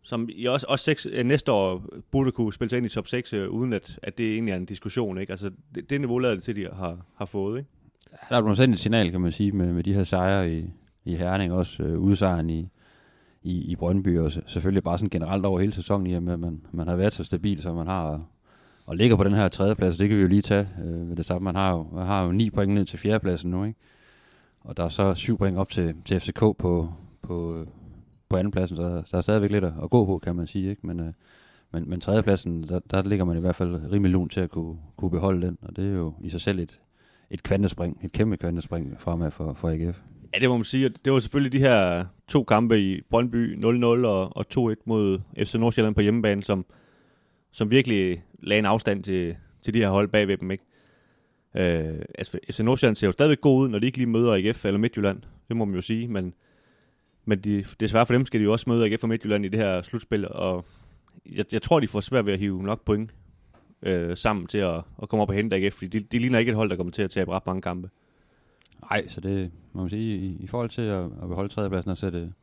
som 0.03 0.29
i 0.31 0.45
også, 0.45 0.65
også 0.69 0.85
seks, 0.85 1.07
øh, 1.11 1.25
næste 1.25 1.51
år 1.51 1.85
burde 2.11 2.31
kunne 2.31 2.53
spille 2.53 2.69
sig 2.69 2.77
ind 2.77 2.85
i 2.85 2.89
top 2.89 3.07
6, 3.07 3.33
øh, 3.33 3.49
uden 3.49 3.73
at, 3.73 3.99
at 4.03 4.17
det 4.17 4.33
egentlig 4.33 4.51
er 4.51 4.55
en 4.55 4.65
diskussion, 4.65 5.17
ikke? 5.17 5.31
Altså, 5.31 5.51
det, 5.75 5.89
det 5.89 6.01
niveau 6.01 6.17
lader 6.17 6.33
det 6.35 6.43
til, 6.43 6.55
de 6.55 6.67
har, 6.73 6.97
har 7.15 7.25
fået, 7.25 7.57
ikke? 7.57 7.69
Der 8.29 8.37
er 8.37 8.41
blevet 8.41 8.57
sendt 8.57 8.73
et 8.73 8.79
signal, 8.79 9.11
kan 9.11 9.21
man 9.21 9.31
sige, 9.31 9.51
med, 9.51 9.73
med 9.73 9.83
de 9.83 9.93
her 9.93 10.03
sejre 10.03 10.51
i, 10.53 10.65
i 11.05 11.15
Herning, 11.15 11.53
også 11.53 11.83
øh, 11.83 11.99
udsejren 11.99 12.49
i, 12.49 12.69
i, 13.43 13.71
i 13.71 13.75
Brøndby, 13.75 14.19
og 14.19 14.31
selvfølgelig 14.47 14.83
bare 14.83 14.97
sådan 14.97 15.09
generelt 15.09 15.45
over 15.45 15.59
hele 15.59 15.73
sæsonen, 15.73 16.07
i 16.07 16.13
og 16.13 16.23
med, 16.23 16.33
at 16.33 16.39
man, 16.39 16.61
man 16.71 16.87
har 16.87 16.95
været 16.95 17.13
så 17.13 17.23
stabil, 17.23 17.61
som 17.61 17.75
man 17.75 17.87
har, 17.87 18.03
og, 18.03 18.25
og 18.85 18.95
ligger 18.95 19.15
på 19.17 19.23
den 19.23 19.33
her 19.33 19.47
tredjeplads, 19.47 19.97
det 19.97 20.09
kan 20.09 20.17
vi 20.17 20.21
jo 20.21 20.27
lige 20.27 20.41
tage 20.41 20.69
øh, 20.85 21.09
ved 21.09 21.15
det 21.15 21.25
samme. 21.25 21.43
Man 21.45 21.55
har 21.55 21.71
jo, 21.71 21.87
man 21.93 22.05
har 22.05 22.25
jo 22.25 22.31
ni 22.31 22.49
point 22.49 22.73
ned 22.73 22.85
til 22.85 22.99
fjerdepladsen 22.99 23.51
nu, 23.51 23.63
ikke? 23.63 23.79
Og 24.61 24.77
der 24.77 24.83
er 24.83 24.89
så 24.89 25.13
syv 25.13 25.37
point 25.37 25.57
op 25.57 25.69
til, 25.69 25.95
til 26.05 26.19
FCK 26.19 26.39
på, 26.39 26.93
på, 27.27 27.59
øh, 27.59 27.67
på 28.29 28.37
andenpladsen, 28.37 28.77
så 28.77 29.03
der 29.11 29.17
er 29.17 29.21
stadigvæk 29.21 29.51
lidt 29.51 29.63
at 29.63 29.89
gå 29.91 30.05
på, 30.05 30.17
kan 30.17 30.35
man 30.35 30.47
sige, 30.47 30.69
ikke? 30.69 30.87
Men, 30.87 30.99
øh, 30.99 31.13
men, 31.73 31.89
men 31.89 32.01
tredjepladsen, 32.01 32.63
der, 32.63 32.79
der 32.91 33.01
ligger 33.01 33.25
man 33.25 33.37
i 33.37 33.39
hvert 33.39 33.55
fald 33.55 33.91
rimelig 33.91 34.11
lun 34.11 34.29
til 34.29 34.39
at 34.39 34.49
kunne, 34.49 34.77
kunne 34.97 35.11
beholde 35.11 35.47
den, 35.47 35.57
og 35.61 35.75
det 35.75 35.87
er 35.87 35.93
jo 35.93 36.13
i 36.21 36.29
sig 36.29 36.41
selv 36.41 36.59
et, 36.59 36.79
et 37.29 37.43
kvantespring, 37.43 37.99
et 38.03 38.11
kæmpe 38.11 38.37
kvantespring 38.37 38.95
fremad 38.99 39.31
for, 39.31 39.53
for 39.53 39.69
AGF. 39.69 40.01
Ja, 40.33 40.39
det 40.39 40.49
må 40.49 40.57
man 40.57 40.63
sige. 40.63 40.89
Det 40.89 41.13
var 41.13 41.19
selvfølgelig 41.19 41.51
de 41.51 41.59
her 41.59 42.05
to 42.27 42.43
kampe 42.43 42.79
i 42.81 43.01
Brøndby, 43.09 43.65
0-0 43.65 43.85
og, 43.85 44.37
og 44.37 44.45
2-1 44.57 44.75
mod 44.85 45.19
FC 45.37 45.55
Nordsjælland 45.55 45.95
på 45.95 46.01
hjemmebane, 46.01 46.43
som, 46.43 46.65
som 47.51 47.71
virkelig 47.71 48.23
lagde 48.39 48.59
en 48.59 48.65
afstand 48.65 49.03
til, 49.03 49.35
til 49.61 49.73
de 49.73 49.79
her 49.79 49.89
hold 49.89 50.07
bagved 50.07 50.37
dem. 50.37 50.51
Ikke? 50.51 50.63
Øh, 51.55 52.01
altså, 52.17 52.39
FC 52.51 52.59
Nordsjælland 52.59 52.95
ser 52.95 53.07
jo 53.07 53.11
stadigvæk 53.11 53.41
god 53.41 53.61
ud, 53.61 53.69
når 53.69 53.79
de 53.79 53.85
ikke 53.85 53.97
lige 53.97 54.07
møder 54.07 54.33
AGF 54.33 54.65
eller 54.65 54.79
Midtjylland. 54.79 55.21
Det 55.47 55.55
må 55.55 55.65
man 55.65 55.75
jo 55.75 55.81
sige, 55.81 56.07
men, 56.07 56.33
men 57.27 57.39
de, 57.39 57.65
desværre 57.79 58.05
for 58.05 58.13
dem 58.13 58.25
skal 58.25 58.39
de 58.39 58.43
jo 58.43 58.51
også 58.51 58.69
møde 58.69 58.85
AGF 58.85 59.03
og 59.03 59.09
Midtjylland 59.09 59.45
i 59.45 59.47
det 59.47 59.59
her 59.59 59.81
slutspil, 59.81 60.27
og 60.27 60.65
jeg, 61.25 61.45
jeg 61.51 61.61
tror, 61.61 61.79
de 61.79 61.87
får 61.87 61.99
svært 61.99 62.25
ved 62.25 62.33
at 62.33 62.39
hive 62.39 62.63
nok 62.63 62.85
point 62.85 63.11
øh, 63.81 64.17
sammen 64.17 64.47
til 64.47 64.57
at, 64.57 64.81
at 65.01 65.09
komme 65.09 65.21
op 65.21 65.29
og 65.29 65.35
hente 65.35 65.55
AGF, 65.55 65.73
fordi 65.73 65.87
de, 65.87 65.99
de 65.99 66.19
ligner 66.19 66.39
ikke 66.39 66.49
et 66.49 66.55
hold, 66.55 66.69
der 66.69 66.75
kommer 66.75 66.91
til 66.91 67.01
at 67.01 67.11
tabe 67.11 67.31
ret 67.31 67.45
mange 67.45 67.61
kampe. 67.61 67.89
Nej, 68.81 69.07
så 69.07 69.21
det 69.21 69.51
må 69.73 69.81
man 69.81 69.89
sige, 69.89 70.17
i, 70.17 70.37
i 70.39 70.47
forhold 70.47 70.69
til 70.69 70.81
at, 70.81 71.03
at 71.03 71.27
beholde 71.27 71.49
tredjepladsen, 71.49 71.95
så 71.95 71.99
ser 71.99 72.09
det, 72.09 72.33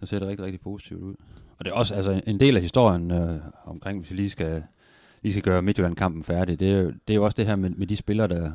så 0.00 0.06
ser 0.06 0.18
det 0.18 0.28
rigtig, 0.28 0.46
rigtig 0.46 0.60
positivt 0.60 1.02
ud. 1.02 1.14
Og 1.58 1.64
det 1.64 1.70
er 1.70 1.74
også 1.74 1.94
altså, 1.94 2.22
en 2.26 2.40
del 2.40 2.56
af 2.56 2.62
historien 2.62 3.10
øh, 3.10 3.40
omkring, 3.64 3.98
hvis 3.98 4.10
vi 4.10 4.16
lige 4.16 4.30
skal, 4.30 4.62
lige 5.22 5.32
skal 5.32 5.42
gøre 5.42 5.62
Midtjylland-kampen 5.62 6.24
færdig, 6.24 6.60
det 6.60 6.70
er, 6.70 6.82
jo, 6.82 6.86
det 6.86 7.10
er 7.10 7.14
jo 7.14 7.24
også 7.24 7.36
det 7.36 7.46
her 7.46 7.56
med, 7.56 7.70
med 7.70 7.86
de 7.86 7.96
spillere, 7.96 8.28
der, 8.28 8.52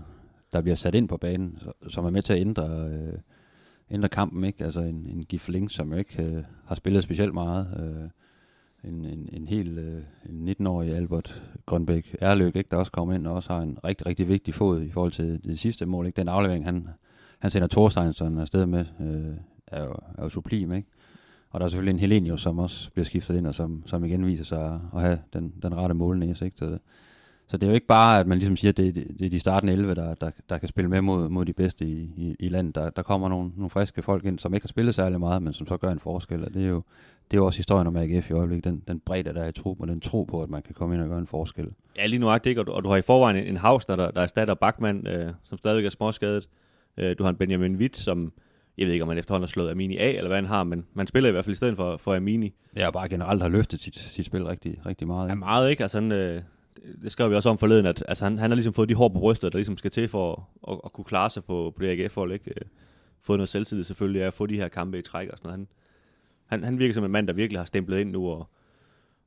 der 0.52 0.62
bliver 0.62 0.76
sat 0.76 0.96
ind 0.96 1.08
på 1.10 1.18
banen, 1.18 1.60
som 1.88 2.06
er 2.06 2.10
med 2.10 2.22
til 2.22 2.34
at 2.34 2.40
ændre, 2.40 2.90
øh, 2.90 3.20
ændre 3.92 4.10
kampen. 4.10 4.44
Ikke? 4.44 4.66
Altså 4.66 4.82
en, 4.82 5.08
en 5.10 5.26
Gif 5.26 5.48
Link, 5.48 5.72
som 5.72 5.92
jo 5.92 5.98
ikke 5.98 6.24
øh, 6.24 6.44
har 6.66 6.76
spillet 6.76 7.04
specielt 7.04 7.34
meget. 7.34 7.68
Øh, 7.80 8.10
en, 8.84 9.06
en, 9.06 9.30
en 9.32 9.48
helt 9.48 9.80
øh, 9.80 10.02
en 10.30 10.50
19-årig 10.50 10.96
Albert 10.96 11.44
Grønbæk 11.66 12.16
Erløk, 12.22 12.56
ikke, 12.56 12.68
der 12.72 12.78
også 12.78 12.92
kommer 12.92 13.14
ind 13.14 13.28
og 13.28 13.36
også 13.36 13.54
har 13.54 13.62
en 13.62 13.78
rigtig, 13.84 14.08
rigtig 14.08 14.28
vigtig 14.28 14.54
fod 14.54 14.82
i 14.82 14.92
forhold 14.92 15.12
til 15.12 15.44
det 15.44 15.60
sidste 15.60 15.86
mål. 15.86 16.06
Ikke? 16.06 16.18
Den 16.18 16.28
aflevering, 16.28 16.66
han, 16.66 16.88
han 17.40 17.52
sender 17.52 17.68
Thorsteinsson 17.68 18.40
afsted 18.40 18.66
med, 18.66 18.86
øh, 19.00 19.36
er, 19.68 19.84
jo, 19.84 19.96
er 20.18 20.24
jo 20.24 20.30
sublim, 20.30 20.74
ikke? 20.74 20.88
Og 21.52 21.60
der 21.60 21.66
er 21.66 21.70
selvfølgelig 21.70 21.94
en 21.94 22.00
Helenius, 22.00 22.42
som 22.42 22.60
også 22.60 22.92
bliver 22.92 23.06
skiftet 23.06 23.38
ind, 23.38 23.48
og 23.48 23.56
som, 23.56 23.84
som 23.86 24.06
igen 24.06 24.26
viser 24.26 24.44
sig 24.44 24.80
at 24.96 25.02
have 25.02 25.20
den, 25.34 25.54
den 25.62 25.76
rette 25.76 25.96
målnæse, 25.96 26.46
ikke? 26.46 26.58
Så, 26.58 26.78
så 27.50 27.58
det 27.58 27.64
er 27.64 27.68
jo 27.68 27.74
ikke 27.74 27.88
bare, 27.88 28.20
at 28.20 28.28
man 28.28 28.38
ligesom 28.38 28.56
siger, 28.56 28.72
at 28.72 28.78
det, 28.78 28.96
det, 28.96 29.26
er 29.26 29.30
de 29.30 29.40
startende 29.40 29.74
11, 29.74 29.96
der, 29.96 30.14
der, 30.14 30.32
der 30.50 30.58
kan 30.58 30.70
spille 30.70 30.90
med 30.90 31.02
mod, 31.02 31.30
mod 31.30 31.46
de 31.46 31.54
bedste 31.54 31.86
i, 31.86 32.10
i, 32.18 32.36
i 32.40 32.50
landet. 32.50 32.76
Der, 32.76 32.90
der 32.90 33.02
kommer 33.02 33.30
nogle, 33.30 33.52
nogle 33.56 33.70
friske 33.70 34.02
folk 34.02 34.26
ind, 34.26 34.40
som 34.40 34.54
ikke 34.54 34.64
har 34.64 34.68
spillet 34.68 34.96
særlig 34.96 35.20
meget, 35.20 35.42
men 35.42 35.54
som 35.54 35.68
så 35.68 35.78
gør 35.78 35.90
en 35.90 36.00
forskel, 36.00 36.46
og 36.46 36.54
det 36.54 36.64
er 36.64 36.68
jo, 36.68 36.84
det 37.32 37.38
er 37.38 37.42
jo 37.42 37.46
også 37.46 37.60
historien 37.60 37.88
om 37.88 37.96
AGF 37.96 38.30
i 38.30 38.34
øjeblikket, 38.34 38.64
den, 38.64 38.84
den 38.88 39.00
bredde, 39.00 39.34
der 39.34 39.44
er 39.44 39.48
i 39.48 39.52
tro 39.52 39.78
og 39.80 39.88
den 39.88 40.02
tro 40.02 40.24
på, 40.24 40.44
at 40.44 40.50
man 40.50 40.62
kan 40.62 40.74
komme 40.74 40.96
ind 40.96 41.04
og 41.04 41.10
gøre 41.10 41.20
en 41.20 41.28
forskel. 41.28 41.68
Ja, 41.98 42.06
lige 42.06 42.20
nu 42.20 42.30
er 42.30 42.38
det 42.38 42.50
ikke, 42.50 42.62
og 42.62 42.68
du, 42.68 42.72
og 42.72 42.84
du 42.84 42.90
har 42.90 42.98
i 42.98 43.02
forvejen 43.02 43.38
en, 43.38 43.44
en 43.44 43.58
Hausner, 43.58 43.96
der, 43.96 44.12
der 44.12 44.22
erstatter 44.22 44.54
Bachmann, 44.54 45.08
øh, 45.08 45.34
som 45.44 45.58
stadig 45.58 45.86
er 45.86 45.90
småskadet. 45.90 46.50
Øh, 46.98 47.16
du 47.18 47.24
har 47.24 47.30
en 47.30 47.36
Benjamin 47.36 47.76
Witt, 47.76 47.98
som 47.98 48.34
jeg 48.78 48.88
ved 48.88 48.94
ikke, 48.94 49.04
om 49.04 49.10
han 49.10 49.18
efterhånden 49.18 49.44
har 49.44 49.48
slået 49.48 49.72
Amini 49.72 49.98
af, 49.98 50.10
eller 50.10 50.28
hvad 50.28 50.38
han 50.38 50.46
har, 50.46 50.64
men 50.64 50.86
man 50.94 51.08
spiller 51.08 51.30
i 51.30 51.32
hvert 51.32 51.46
fald 51.46 51.54
i 51.54 51.56
stedet 51.56 51.76
for, 51.76 51.98
for 51.98 52.16
Amini. 52.16 52.54
Ja, 52.76 52.92
bare 52.92 53.10
generelt 53.10 53.42
har 53.42 53.50
løftet 53.50 53.82
sit, 53.82 53.96
sit 53.96 54.26
spil 54.26 54.46
rigtig, 54.46 54.86
rigtig 54.86 55.08
meget. 55.08 55.26
Ikke? 55.26 55.32
Ja, 55.32 55.36
meget, 55.36 55.70
ikke? 55.70 55.84
Altså, 55.84 55.98
han, 55.98 56.12
øh, 56.12 56.42
det 57.04 57.12
skrev 57.12 57.30
vi 57.30 57.36
også 57.36 57.50
om 57.50 57.58
forleden, 57.58 57.86
at 57.86 58.04
altså, 58.08 58.24
han, 58.24 58.40
han 58.40 58.52
har 58.52 58.56
ligesom 58.56 58.74
fået 58.74 58.90
de 58.90 58.96
hår 58.96 59.10
på 59.10 59.20
brystet, 59.20 59.54
der 59.54 59.58
ligesom 59.58 59.78
skal 59.78 59.92
til 59.92 60.08
for 60.08 60.50
at, 60.68 60.74
at, 60.74 60.82
at 60.86 60.94
kunne 60.94 61.06
klare 61.06 61.30
sig 61.30 61.44
på, 61.44 61.74
på 61.76 61.84
det 61.84 61.90
AGF-hold, 61.90 62.32
ikke? 62.32 62.50
Øh, 62.50 62.66
fået 63.22 63.38
noget 63.38 63.50
selvtillid 63.50 63.84
selvfølgelig, 63.84 64.24
at 64.24 64.34
få 64.34 64.46
de 64.46 64.56
her 64.56 64.68
kampe 64.68 65.00
i 65.00 65.02
træk 65.02 65.30
og 65.30 65.38
sådan 65.38 65.48
noget. 65.48 65.58
Han, 65.58 65.68
han, 66.46 66.64
han 66.64 66.80
virker 66.80 66.94
som 66.94 67.04
en 67.04 67.12
mand, 67.12 67.28
der 67.28 67.34
virkelig 67.34 67.60
har 67.60 67.66
stemplet 67.66 68.00
ind 68.00 68.12
nu, 68.12 68.30
og 68.30 68.50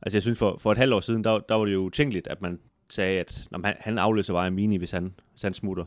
altså 0.02 0.16
jeg 0.16 0.22
synes, 0.22 0.38
for, 0.38 0.56
for 0.58 0.72
et 0.72 0.78
halvt 0.78 0.94
år 0.94 1.00
siden, 1.00 1.24
der, 1.24 1.38
der 1.38 1.54
var 1.54 1.64
det 1.64 1.72
jo 1.72 1.80
utænkeligt, 1.80 2.26
at 2.26 2.42
man 2.42 2.58
sagde, 2.88 3.20
at 3.20 3.48
når 3.50 3.60
han, 3.64 3.74
han 3.80 3.98
afløser 3.98 4.32
bare 4.32 4.50
Mini, 4.50 4.76
hvis 4.76 4.90
han, 4.90 5.14
hvis 5.30 5.42
han 5.42 5.54
smutter. 5.54 5.84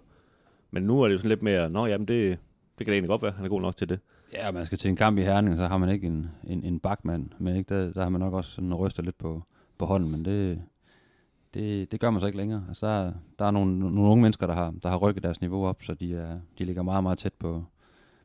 Men 0.72 0.84
nu 0.84 1.02
er 1.02 1.08
det 1.08 1.14
jo 1.14 1.18
sådan 1.18 1.30
lidt 1.30 1.42
mere, 1.42 1.70
nå 1.70 1.86
jamen, 1.86 2.08
det, 2.08 2.30
det 2.78 2.86
kan 2.86 2.86
det 2.86 2.94
egentlig 2.94 3.10
godt 3.10 3.22
være, 3.22 3.32
han 3.32 3.46
er 3.46 3.50
god 3.50 3.62
nok 3.62 3.78
til 3.78 3.90
det. 3.90 4.00
Ja, 4.34 4.52
man 4.52 4.66
skal 4.66 4.78
til 4.78 4.90
en 4.90 4.96
kamp 4.96 5.18
i 5.18 5.22
Herning, 5.22 5.58
så 5.58 5.68
har 5.68 5.78
man 5.78 5.90
ikke 5.90 6.08
en, 6.08 6.30
en, 6.48 6.64
en 6.64 6.80
bakmand 6.80 7.30
men 7.38 7.56
ikke? 7.56 7.76
Der, 7.76 7.94
der 7.94 8.04
har 8.04 8.10
man 8.10 8.22
nok 8.22 8.34
også 8.34 8.52
sådan 8.52 8.74
rystet 8.74 9.06
lidt 9.06 9.18
på, 9.18 9.44
på 9.78 9.86
hånden, 9.86 10.12
men 10.12 10.26
det, 10.26 10.62
det, 11.56 11.92
det 11.92 12.00
gør 12.00 12.10
man 12.10 12.22
så 12.22 12.26
ikke 12.26 12.38
længere. 12.38 12.66
Altså, 12.68 12.86
der, 12.88 13.12
der 13.40 13.46
er 13.46 13.52
nogle, 13.52 13.80
nogle 13.80 14.12
unge 14.12 14.22
mennesker, 14.22 14.48
der 14.48 14.54
har, 14.54 14.74
der 14.84 14.90
har 14.90 14.98
rykket 14.98 15.24
deres 15.24 15.42
niveau 15.42 15.66
op, 15.66 15.84
så 15.84 15.94
de, 15.94 16.16
er, 16.16 16.40
de 16.60 16.64
ligger 16.64 16.84
meget, 16.84 17.04
meget 17.04 17.18
tæt 17.18 17.34
på, 17.40 17.64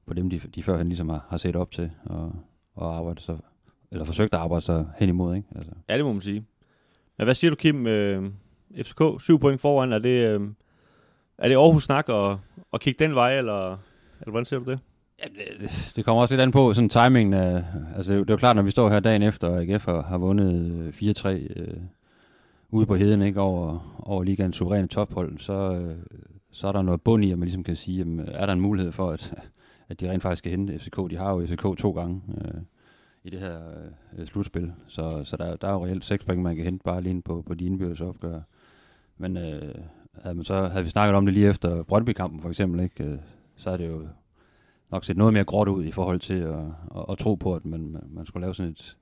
på 0.06 0.14
dem, 0.14 0.30
de, 0.30 0.38
de 0.38 0.62
førhen 0.62 0.86
ligesom 0.86 1.08
har, 1.08 1.26
har 1.28 1.36
set 1.36 1.56
op 1.56 1.70
til 1.70 1.90
og, 2.04 2.32
og 2.74 2.96
arbejdet 2.96 3.22
så, 3.22 3.36
eller 3.92 4.04
forsøgt 4.04 4.34
at 4.34 4.40
arbejde 4.40 4.64
sig 4.64 4.86
hen 4.98 5.08
imod. 5.08 5.36
Ikke? 5.36 5.48
Altså. 5.54 5.70
Ja, 5.88 5.96
det 5.96 6.04
må 6.04 6.12
man 6.12 6.20
sige. 6.20 6.44
Men 7.18 7.24
hvad 7.24 7.34
siger 7.34 7.50
du, 7.50 7.56
Kim? 7.56 7.86
Øh, 7.86 8.30
FCK, 8.82 9.02
syv 9.18 9.38
point 9.38 9.60
foran, 9.60 9.92
er 9.92 9.98
det, 9.98 10.28
øh, 10.28 10.40
er 11.38 11.48
det 11.48 11.54
Aarhus 11.54 11.84
snak 11.84 12.08
at, 12.08 12.36
at 12.72 12.80
kigge 12.80 13.04
den 13.04 13.14
vej, 13.14 13.38
eller, 13.38 13.70
eller 14.20 14.30
hvordan 14.30 14.44
ser 14.44 14.58
du 14.58 14.70
det? 14.70 14.78
Det, 15.60 15.92
det 15.96 16.04
kommer 16.04 16.22
også 16.22 16.34
lidt 16.34 16.42
an 16.42 16.52
på 16.52 16.74
sådan 16.74 16.88
timingen. 16.88 17.34
Af, 17.34 17.64
altså, 17.96 18.12
det, 18.12 18.20
det 18.20 18.30
er 18.30 18.34
jo 18.34 18.38
klart, 18.38 18.56
når 18.56 18.62
vi 18.62 18.70
står 18.70 18.88
her 18.88 19.00
dagen 19.00 19.22
efter, 19.22 19.48
og 19.48 19.62
AGF 19.62 19.84
har, 19.84 20.02
har 20.02 20.18
vundet 20.18 20.88
4-3 20.94 21.28
øh, 21.28 21.76
ude 22.70 22.86
på 22.86 22.94
heden 22.94 23.22
ikke, 23.22 23.40
over, 23.40 23.96
over 23.98 24.24
ligaens 24.24 24.56
suveræne 24.56 24.88
tophold, 24.88 25.38
så, 25.38 25.52
øh, 25.52 25.96
så 26.50 26.68
er 26.68 26.72
der 26.72 26.82
noget 26.82 27.02
bund 27.02 27.24
i, 27.24 27.32
at 27.32 27.38
man 27.38 27.46
ligesom 27.46 27.64
kan 27.64 27.76
sige, 27.76 27.98
jamen, 27.98 28.28
er 28.28 28.46
der 28.46 28.52
en 28.52 28.60
mulighed 28.60 28.92
for, 28.92 29.10
at, 29.10 29.34
at 29.88 30.00
de 30.00 30.10
rent 30.10 30.22
faktisk 30.22 30.38
skal 30.38 30.50
hente 30.50 30.78
FCK? 30.78 30.96
De 31.10 31.16
har 31.16 31.30
jo 31.30 31.46
FCK 31.46 31.78
to 31.78 31.90
gange 31.90 32.22
øh, 32.38 32.60
i 33.24 33.30
det 33.30 33.40
her 33.40 33.58
øh, 34.18 34.26
slutspil, 34.26 34.72
så, 34.86 35.24
så 35.24 35.36
der, 35.36 35.56
der 35.56 35.68
er 35.68 35.72
jo 35.72 35.84
reelt 35.84 36.04
seks 36.04 36.24
point, 36.24 36.42
man 36.42 36.56
kan 36.56 36.64
hente 36.64 36.84
bare 36.84 37.00
lige 37.00 37.22
på, 37.22 37.42
på 37.46 37.54
de 37.54 37.64
indbyrdes 37.64 38.00
opgør. 38.00 38.40
Men 39.18 39.36
øh, 39.36 39.74
havde, 40.22 40.34
man 40.34 40.44
så, 40.44 40.66
havde 40.66 40.84
vi 40.84 40.90
snakket 40.90 41.16
om 41.16 41.26
det 41.26 41.34
lige 41.34 41.48
efter 41.48 41.82
Brøndby-kampen 41.82 42.40
for 42.40 42.48
eksempel, 42.48 42.80
ikke, 42.80 43.04
øh, 43.04 43.18
så 43.56 43.70
er 43.70 43.76
det 43.76 43.88
jo 43.88 44.06
nok 44.90 45.04
set 45.04 45.16
noget 45.16 45.32
mere 45.32 45.44
gråt 45.44 45.68
ud 45.68 45.84
i 45.84 45.92
forhold 45.92 46.20
til 46.20 46.38
at, 46.38 46.64
at, 46.96 47.04
at 47.10 47.18
tro 47.18 47.34
på, 47.34 47.54
at 47.54 47.64
man, 47.64 47.96
man 48.08 48.26
skulle 48.26 48.44
lave 48.44 48.54
sådan 48.54 48.72
et, 48.72 48.96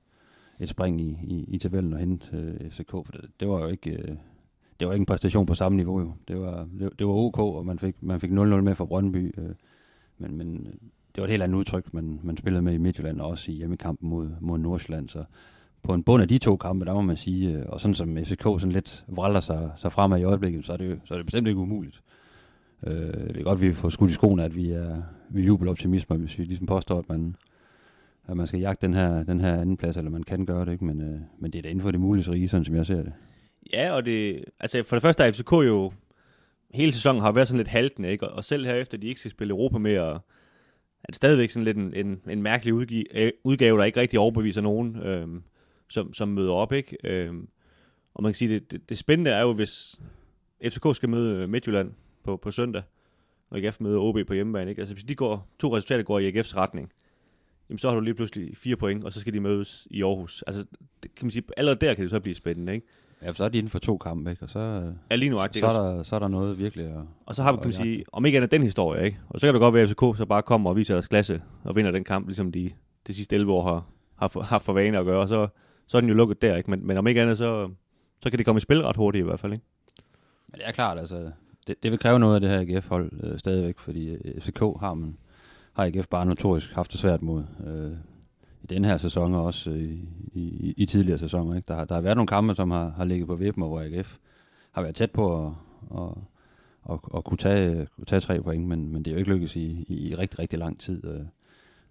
et 0.59 0.69
spring 0.69 1.01
i, 1.01 1.17
i, 1.23 1.45
i 1.47 1.57
tabellen 1.57 1.93
og 1.93 1.99
hente 1.99 2.37
øh, 2.37 2.71
FCK, 2.71 2.91
for 2.91 3.11
det, 3.11 3.29
det 3.39 3.49
var 3.49 3.61
jo 3.61 3.67
ikke... 3.67 3.91
Øh, 3.91 4.15
det 4.79 4.87
var 4.87 4.93
ikke 4.93 5.01
en 5.01 5.05
præstation 5.05 5.45
på 5.45 5.53
samme 5.53 5.75
niveau 5.75 5.99
jo. 5.99 6.13
Det 6.27 6.39
var, 6.39 6.67
det, 6.79 6.99
det 6.99 7.07
var 7.07 7.13
ok, 7.13 7.39
og 7.39 7.65
man 7.65 7.79
fik, 7.79 7.95
man 8.01 8.19
fik 8.19 8.31
0-0 8.31 8.33
med 8.35 8.75
fra 8.75 8.85
Brøndby. 8.85 9.33
Øh, 9.37 9.49
men, 10.17 10.37
men 10.37 10.67
øh, 10.67 10.73
det 11.15 11.21
var 11.21 11.23
et 11.23 11.29
helt 11.29 11.43
andet 11.43 11.57
udtryk, 11.57 11.93
man, 11.93 12.19
man 12.23 12.37
spillede 12.37 12.61
med 12.61 12.73
i 12.73 12.77
Midtjylland, 12.77 13.21
og 13.21 13.27
også 13.27 13.51
i 13.51 13.55
hjemmekampen 13.55 14.09
mod, 14.09 14.29
mod 14.41 14.59
Nordsjælland. 14.59 15.09
Så 15.09 15.23
på 15.83 15.93
en 15.93 16.03
bund 16.03 16.21
af 16.21 16.27
de 16.27 16.37
to 16.37 16.57
kampe, 16.57 16.85
der 16.85 16.93
må 16.93 17.01
man 17.01 17.17
sige, 17.17 17.57
øh, 17.57 17.65
og 17.67 17.81
sådan 17.81 17.95
som 17.95 18.17
FCK 18.17 18.43
sådan 18.43 18.71
lidt 18.71 19.05
vralder 19.07 19.39
sig, 19.39 19.71
sig 19.77 19.91
fremad 19.91 20.19
i 20.19 20.23
øjeblikket, 20.23 20.65
så 20.65 20.73
er 20.73 20.77
det, 20.77 20.99
så 21.05 21.13
er 21.13 21.17
det 21.17 21.25
bestemt 21.25 21.47
ikke 21.47 21.59
umuligt. 21.59 22.01
Øh, 22.87 22.93
det 22.93 23.37
er 23.37 23.43
godt, 23.43 23.57
at 23.57 23.61
vi 23.61 23.73
får 23.73 23.89
skudt 23.89 24.11
i 24.11 24.13
skoene, 24.13 24.43
at 24.43 24.55
vi 24.55 24.71
er, 24.71 25.01
vi 25.29 25.41
er 25.41 25.45
jubeloptimisme, 25.45 26.17
hvis 26.17 26.39
vi 26.39 26.43
ligesom 26.43 26.67
påstår, 26.67 26.99
at 26.99 27.09
man, 27.09 27.35
at 28.27 28.37
man 28.37 28.47
skal 28.47 28.59
jagte 28.59 28.87
den 28.87 28.95
her, 28.95 29.23
den 29.23 29.41
her 29.41 29.61
anden 29.61 29.77
plads, 29.77 29.97
eller 29.97 30.11
man 30.11 30.23
kan 30.23 30.45
gøre 30.45 30.65
det, 30.65 30.71
ikke? 30.71 30.85
Men, 30.85 31.01
øh, 31.01 31.19
men 31.39 31.51
det 31.51 31.57
er 31.57 31.61
da 31.61 31.69
inden 31.69 31.81
for 31.81 31.91
det 31.91 31.99
mulige 31.99 32.31
rige, 32.31 32.49
sådan 32.49 32.65
som 32.65 32.75
jeg 32.75 32.85
ser 32.85 33.03
det. 33.03 33.13
Ja, 33.73 33.91
og 33.91 34.05
det, 34.05 34.45
altså 34.59 34.83
for 34.83 34.95
det 34.95 35.01
første 35.01 35.23
er 35.23 35.31
FCK 35.31 35.51
jo 35.51 35.91
hele 36.73 36.91
sæsonen 36.91 37.21
har 37.21 37.31
været 37.31 37.47
sådan 37.47 37.57
lidt 37.57 37.67
haltende, 37.67 38.11
ikke? 38.11 38.27
Og 38.27 38.43
selv 38.43 38.65
herefter, 38.65 38.97
de 38.97 39.07
ikke 39.07 39.19
skal 39.19 39.31
spille 39.31 39.51
Europa 39.51 39.77
mere, 39.77 40.19
er 41.03 41.07
det 41.07 41.15
stadigvæk 41.15 41.49
sådan 41.49 41.63
lidt 41.63 41.77
en, 41.77 41.93
en, 41.93 42.21
en 42.29 42.41
mærkelig 42.41 42.73
udgi- 42.73 43.19
øh, 43.19 43.31
udgave, 43.43 43.77
der 43.77 43.83
ikke 43.83 43.99
rigtig 43.99 44.19
overbeviser 44.19 44.61
nogen, 44.61 44.95
øhm, 44.95 45.43
som, 45.89 46.13
som 46.13 46.27
møder 46.27 46.51
op, 46.51 46.73
ikke? 46.73 46.97
Øhm, 47.03 47.47
og 48.13 48.23
man 48.23 48.31
kan 48.31 48.35
sige, 48.35 48.53
det, 48.53 48.71
det, 48.71 48.89
det 48.89 48.97
spændende 48.97 49.31
er 49.31 49.41
jo, 49.41 49.53
hvis 49.53 49.99
FCK 50.67 50.95
skal 50.95 51.09
møde 51.09 51.43
øh, 51.43 51.49
Midtjylland 51.49 51.91
på, 52.23 52.37
på 52.37 52.51
søndag, 52.51 52.83
og 53.49 53.59
IGF 53.59 53.79
møder 53.79 53.99
OB 53.99 54.17
på 54.27 54.33
hjemmebane, 54.33 54.69
ikke? 54.69 54.81
Altså 54.81 54.95
hvis 54.95 55.03
de 55.03 55.15
går, 55.15 55.47
to 55.59 55.75
resultater 55.75 56.03
går 56.03 56.19
i 56.19 56.31
IGF's 56.31 56.55
retning, 56.55 56.91
jamen 57.69 57.79
så 57.79 57.87
har 57.87 57.95
du 57.95 58.01
lige 58.01 58.13
pludselig 58.13 58.57
fire 58.57 58.75
point, 58.75 59.03
og 59.03 59.13
så 59.13 59.19
skal 59.19 59.33
de 59.33 59.39
mødes 59.39 59.87
i 59.91 60.03
Aarhus. 60.03 60.43
Altså, 60.47 60.65
det, 61.03 61.15
kan 61.15 61.25
man 61.25 61.31
sige, 61.31 61.43
allerede 61.57 61.79
der 61.85 61.93
kan 61.93 62.03
det 62.03 62.09
så 62.09 62.19
blive 62.19 62.35
spændende, 62.35 62.73
ikke? 62.73 62.87
Ja, 63.21 63.29
for 63.29 63.35
så 63.35 63.43
er 63.43 63.49
de 63.49 63.57
inden 63.57 63.69
for 63.69 63.79
to 63.79 63.97
kampe, 63.97 64.31
ikke? 64.31 64.43
Og 64.43 64.49
så, 64.49 64.93
ja, 65.11 65.15
lige 65.15 65.29
nu, 65.29 65.37
så, 65.37 65.59
så, 65.59 65.65
er 65.67 65.71
der, 65.71 66.03
så 66.03 66.15
er 66.15 66.19
der 66.19 66.27
noget 66.27 66.59
virkelig 66.59 66.85
at... 66.85 67.01
Og 67.25 67.35
så 67.35 67.43
har 67.43 67.51
vi, 67.51 67.57
kan 67.57 67.67
man 67.67 67.73
sige, 67.73 68.05
om 68.11 68.25
ikke 68.25 68.37
andet 68.37 68.51
den 68.51 68.63
historie, 68.63 69.05
ikke? 69.05 69.19
Og 69.29 69.39
så 69.39 69.47
kan 69.47 69.53
det 69.53 69.59
godt 69.59 69.73
være, 69.73 69.83
at 69.83 69.89
FCK 69.89 70.17
så 70.17 70.25
bare 70.25 70.41
kommer 70.41 70.69
og 70.69 70.75
viser 70.75 70.93
deres 70.93 71.07
klasse 71.07 71.41
og 71.63 71.75
vinder 71.75 71.91
den 71.91 72.03
kamp, 72.03 72.27
ligesom 72.27 72.51
de, 72.51 72.71
de 73.07 73.13
sidste 73.13 73.35
11 73.35 73.53
år 73.53 73.63
har, 73.63 73.85
har, 74.15 74.27
for, 74.27 74.41
har 74.41 74.59
for 74.59 74.73
vane 74.73 74.97
at 74.97 75.05
gøre, 75.05 75.21
og 75.21 75.27
så, 75.27 75.47
så 75.87 75.97
er 75.97 76.01
den 76.01 76.09
jo 76.09 76.15
lukket 76.15 76.41
der, 76.41 76.55
ikke? 76.55 76.69
Men, 76.71 76.87
men 76.87 76.97
om 76.97 77.07
ikke 77.07 77.21
andet, 77.21 77.37
så, 77.37 77.69
så 78.23 78.29
kan 78.29 78.37
det 78.37 78.45
komme 78.45 78.57
i 78.57 78.61
spil 78.61 78.81
ret 78.81 78.95
hurtigt 78.95 79.21
i 79.21 79.25
hvert 79.25 79.39
fald, 79.39 79.53
ikke? 79.53 79.65
Men 80.47 80.59
det 80.59 80.67
er 80.67 80.71
klart, 80.71 80.99
altså, 80.99 81.31
det, 81.67 81.83
det 81.83 81.91
vil 81.91 81.99
kræve 81.99 82.19
noget 82.19 82.35
af 82.35 82.41
det 82.41 82.49
her 82.49 82.59
AGF-hold 82.59 83.11
øh, 83.23 83.39
stadigvæk, 83.39 83.79
fordi 83.79 84.09
øh, 84.09 84.41
FCK 84.41 84.59
har 84.59 84.93
man 84.93 85.17
har 85.79 85.85
AGF 85.85 86.07
bare 86.07 86.25
notorisk 86.25 86.73
haft 86.73 86.91
det 86.91 86.99
svært 86.99 87.21
mod. 87.21 87.43
Øh, 87.67 87.91
den 88.69 88.85
her 88.85 88.97
sæson 88.97 89.33
og 89.33 89.45
også 89.45 89.69
øh, 89.69 89.77
i, 89.79 89.99
i, 90.33 90.73
i 90.77 90.85
tidligere 90.85 91.17
sæsoner. 91.17 91.55
Ikke? 91.55 91.67
Der, 91.67 91.75
har, 91.75 91.85
der 91.85 91.95
har 91.95 92.01
været 92.01 92.17
nogle 92.17 92.27
kampe, 92.27 92.55
som 92.55 92.71
har, 92.71 92.89
har 92.89 93.05
ligget 93.05 93.27
på 93.27 93.35
vippen, 93.35 93.63
og 93.63 93.69
hvor 93.69 93.81
AGF 93.81 94.17
har 94.71 94.81
været 94.81 94.95
tæt 94.95 95.11
på 95.11 95.47
at, 95.47 95.53
at, 95.97 96.07
at, 96.89 96.99
og 97.03 97.23
kunne, 97.25 97.37
tage, 97.37 97.87
kunne 97.95 98.05
tage 98.05 98.19
tre 98.19 98.41
point, 98.41 98.67
men, 98.67 98.93
men 98.93 99.05
det 99.05 99.11
er 99.11 99.15
jo 99.15 99.17
ikke 99.17 99.31
lykkedes 99.31 99.55
i, 99.55 99.85
i, 99.87 100.09
i 100.09 100.15
rigtig, 100.15 100.39
rigtig 100.39 100.59
lang 100.59 100.79
tid. 100.79 101.05
Øh. 101.05 101.21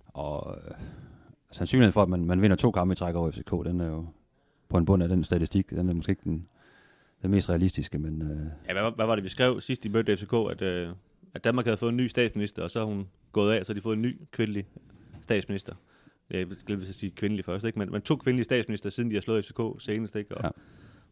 Og 0.06 0.56
øh, 0.56 0.74
sandsynligheden 1.50 1.92
for, 1.92 2.02
at 2.02 2.08
man, 2.08 2.24
man 2.24 2.42
vinder 2.42 2.56
to 2.56 2.70
kampe 2.70 2.92
i 2.92 2.96
træk 2.96 3.14
over 3.14 3.30
FCK, 3.30 3.50
den 3.50 3.80
er 3.80 3.86
jo 3.86 4.06
på 4.68 4.78
en 4.78 4.84
bund 4.84 5.02
af 5.02 5.08
den 5.08 5.24
statistik, 5.24 5.70
den 5.70 5.88
er 5.88 5.94
måske 5.94 6.10
ikke 6.10 6.22
den, 6.24 6.48
den 7.22 7.30
mest 7.30 7.50
realistiske, 7.50 7.98
men... 7.98 8.22
Øh, 8.22 8.46
Ja, 8.68 8.72
hvad, 8.72 8.92
hvad 8.96 9.06
var 9.06 9.14
det, 9.14 9.24
vi 9.24 9.28
skrev 9.28 9.60
sidst 9.60 9.84
i 9.84 9.88
mødte 9.88 10.16
FCK, 10.16 10.32
at, 10.50 10.62
øh, 10.62 10.88
at 11.34 11.44
Danmark 11.44 11.66
havde 11.66 11.76
fået 11.76 11.90
en 11.90 11.96
ny 11.96 12.06
statsminister, 12.06 12.62
og 12.62 12.70
så 12.70 12.78
har 12.78 12.86
hun 12.86 13.08
gået 13.32 13.52
af, 13.52 13.66
så 13.66 13.74
de 13.74 13.80
fået 13.80 13.96
en 13.96 14.02
ny 14.02 14.20
kvindelig 14.32 14.66
statsminister. 15.22 15.74
Jeg 16.30 16.46
glemte 16.66 16.88
at 16.88 16.94
sige 16.94 17.10
kvindelig 17.10 17.44
først, 17.44 17.64
ikke? 17.64 17.78
Men, 17.78 17.92
men 17.92 18.02
to 18.02 18.16
kvindelige 18.16 18.44
statsminister, 18.44 18.90
siden 18.90 19.10
de 19.10 19.16
har 19.16 19.20
slået 19.20 19.44
FCK 19.44 19.60
senest, 19.78 20.16
ikke? 20.16 20.36
Og 20.36 20.44
Ja. 20.44 20.50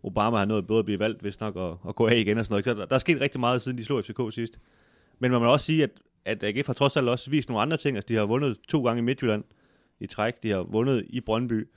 Obama 0.03 0.37
har 0.37 0.45
nået 0.45 0.67
både 0.67 0.79
at 0.79 0.85
blive 0.85 0.99
valgt, 0.99 1.21
hvis 1.21 1.41
nok, 1.41 1.57
og, 1.57 1.79
og 1.83 1.97
gå 1.97 2.07
af 2.07 2.17
igen 2.17 2.39
og 2.39 2.47
sådan 2.47 2.53
noget. 2.53 2.67
ikke? 2.67 2.71
Så 2.71 2.81
der, 2.81 2.87
der 2.87 2.95
er 2.95 2.99
sket 2.99 3.21
rigtig 3.21 3.41
meget, 3.41 3.63
siden 3.63 3.79
de 3.79 3.85
slog 3.85 4.05
FCK 4.05 4.21
sidst. 4.31 4.61
Men 5.19 5.31
man 5.31 5.41
må 5.41 5.53
også 5.53 5.67
sige, 5.67 5.83
at, 5.83 5.91
at 6.25 6.45
AGF 6.45 6.67
har 6.67 6.75
trods 6.75 6.97
alt 6.97 7.09
også 7.09 7.31
vist 7.31 7.49
nogle 7.49 7.63
andre 7.63 7.77
ting. 7.77 7.97
Altså, 7.97 8.07
de 8.09 8.15
har 8.15 8.25
vundet 8.27 8.57
to 8.69 8.85
gange 8.85 8.99
i 8.99 9.03
Midtjylland 9.03 9.45
i 10.01 10.07
træk. 10.07 10.43
De 10.43 10.51
har 10.51 10.63
vundet 10.63 11.05
i 11.09 11.21
Brøndby. 11.21 11.69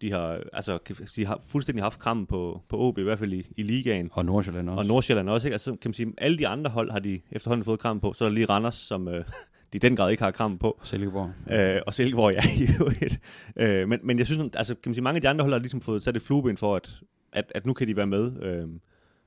De 0.00 0.12
har, 0.12 0.40
altså, 0.52 0.78
de 1.16 1.26
har 1.26 1.40
fuldstændig 1.46 1.84
haft 1.84 1.98
krammen 1.98 2.26
på, 2.26 2.62
på 2.68 2.78
OB, 2.78 2.98
i 2.98 3.02
hvert 3.02 3.18
fald 3.18 3.32
i, 3.32 3.46
i 3.56 3.62
ligaen. 3.62 4.10
og 4.12 4.24
Nordsjælland 4.24 4.70
også. 4.70 4.78
Og 4.78 4.86
Nordsjælland 4.86 5.28
også, 5.28 5.48
ikke? 5.48 5.54
Altså, 5.54 5.70
kan 5.70 5.88
man 5.88 5.94
sige, 5.94 6.12
alle 6.18 6.38
de 6.38 6.48
andre 6.48 6.70
hold 6.70 6.90
har 6.90 6.98
de 6.98 7.20
efterhånden 7.32 7.64
fået 7.64 7.80
kram 7.80 8.00
på. 8.00 8.12
Så 8.12 8.24
er 8.24 8.28
der 8.28 8.34
lige 8.34 8.46
Randers, 8.46 8.74
som 8.74 9.08
øh, 9.08 9.24
de 9.72 9.76
i 9.76 9.78
den 9.78 9.96
grad 9.96 10.10
ikke 10.10 10.22
har 10.22 10.30
kram 10.30 10.58
på. 10.58 10.80
Silkeborg. 10.82 11.52
Øh, 11.52 11.82
og 11.86 11.94
Silkeborg, 11.94 12.32
ja, 12.38 12.42
i 12.58 12.68
øvrigt. 12.80 13.20
Øh, 13.56 13.88
men, 13.88 14.00
men 14.02 14.18
jeg 14.18 14.26
synes, 14.26 14.50
altså, 14.54 14.74
kan 14.74 14.90
man 14.90 14.94
sige, 14.94 15.04
mange 15.04 15.16
af 15.16 15.22
de 15.22 15.28
andre 15.28 15.42
hold 15.42 15.52
har 15.52 15.60
ligesom 15.60 15.80
fået 15.80 16.02
sat 16.02 16.16
et 16.16 16.22
flueben 16.22 16.56
for, 16.56 16.76
at, 16.76 17.00
at, 17.32 17.52
at 17.54 17.66
nu 17.66 17.72
kan 17.72 17.88
de 17.88 17.96
være 17.96 18.06
med. 18.06 18.42
Øh, 18.42 18.68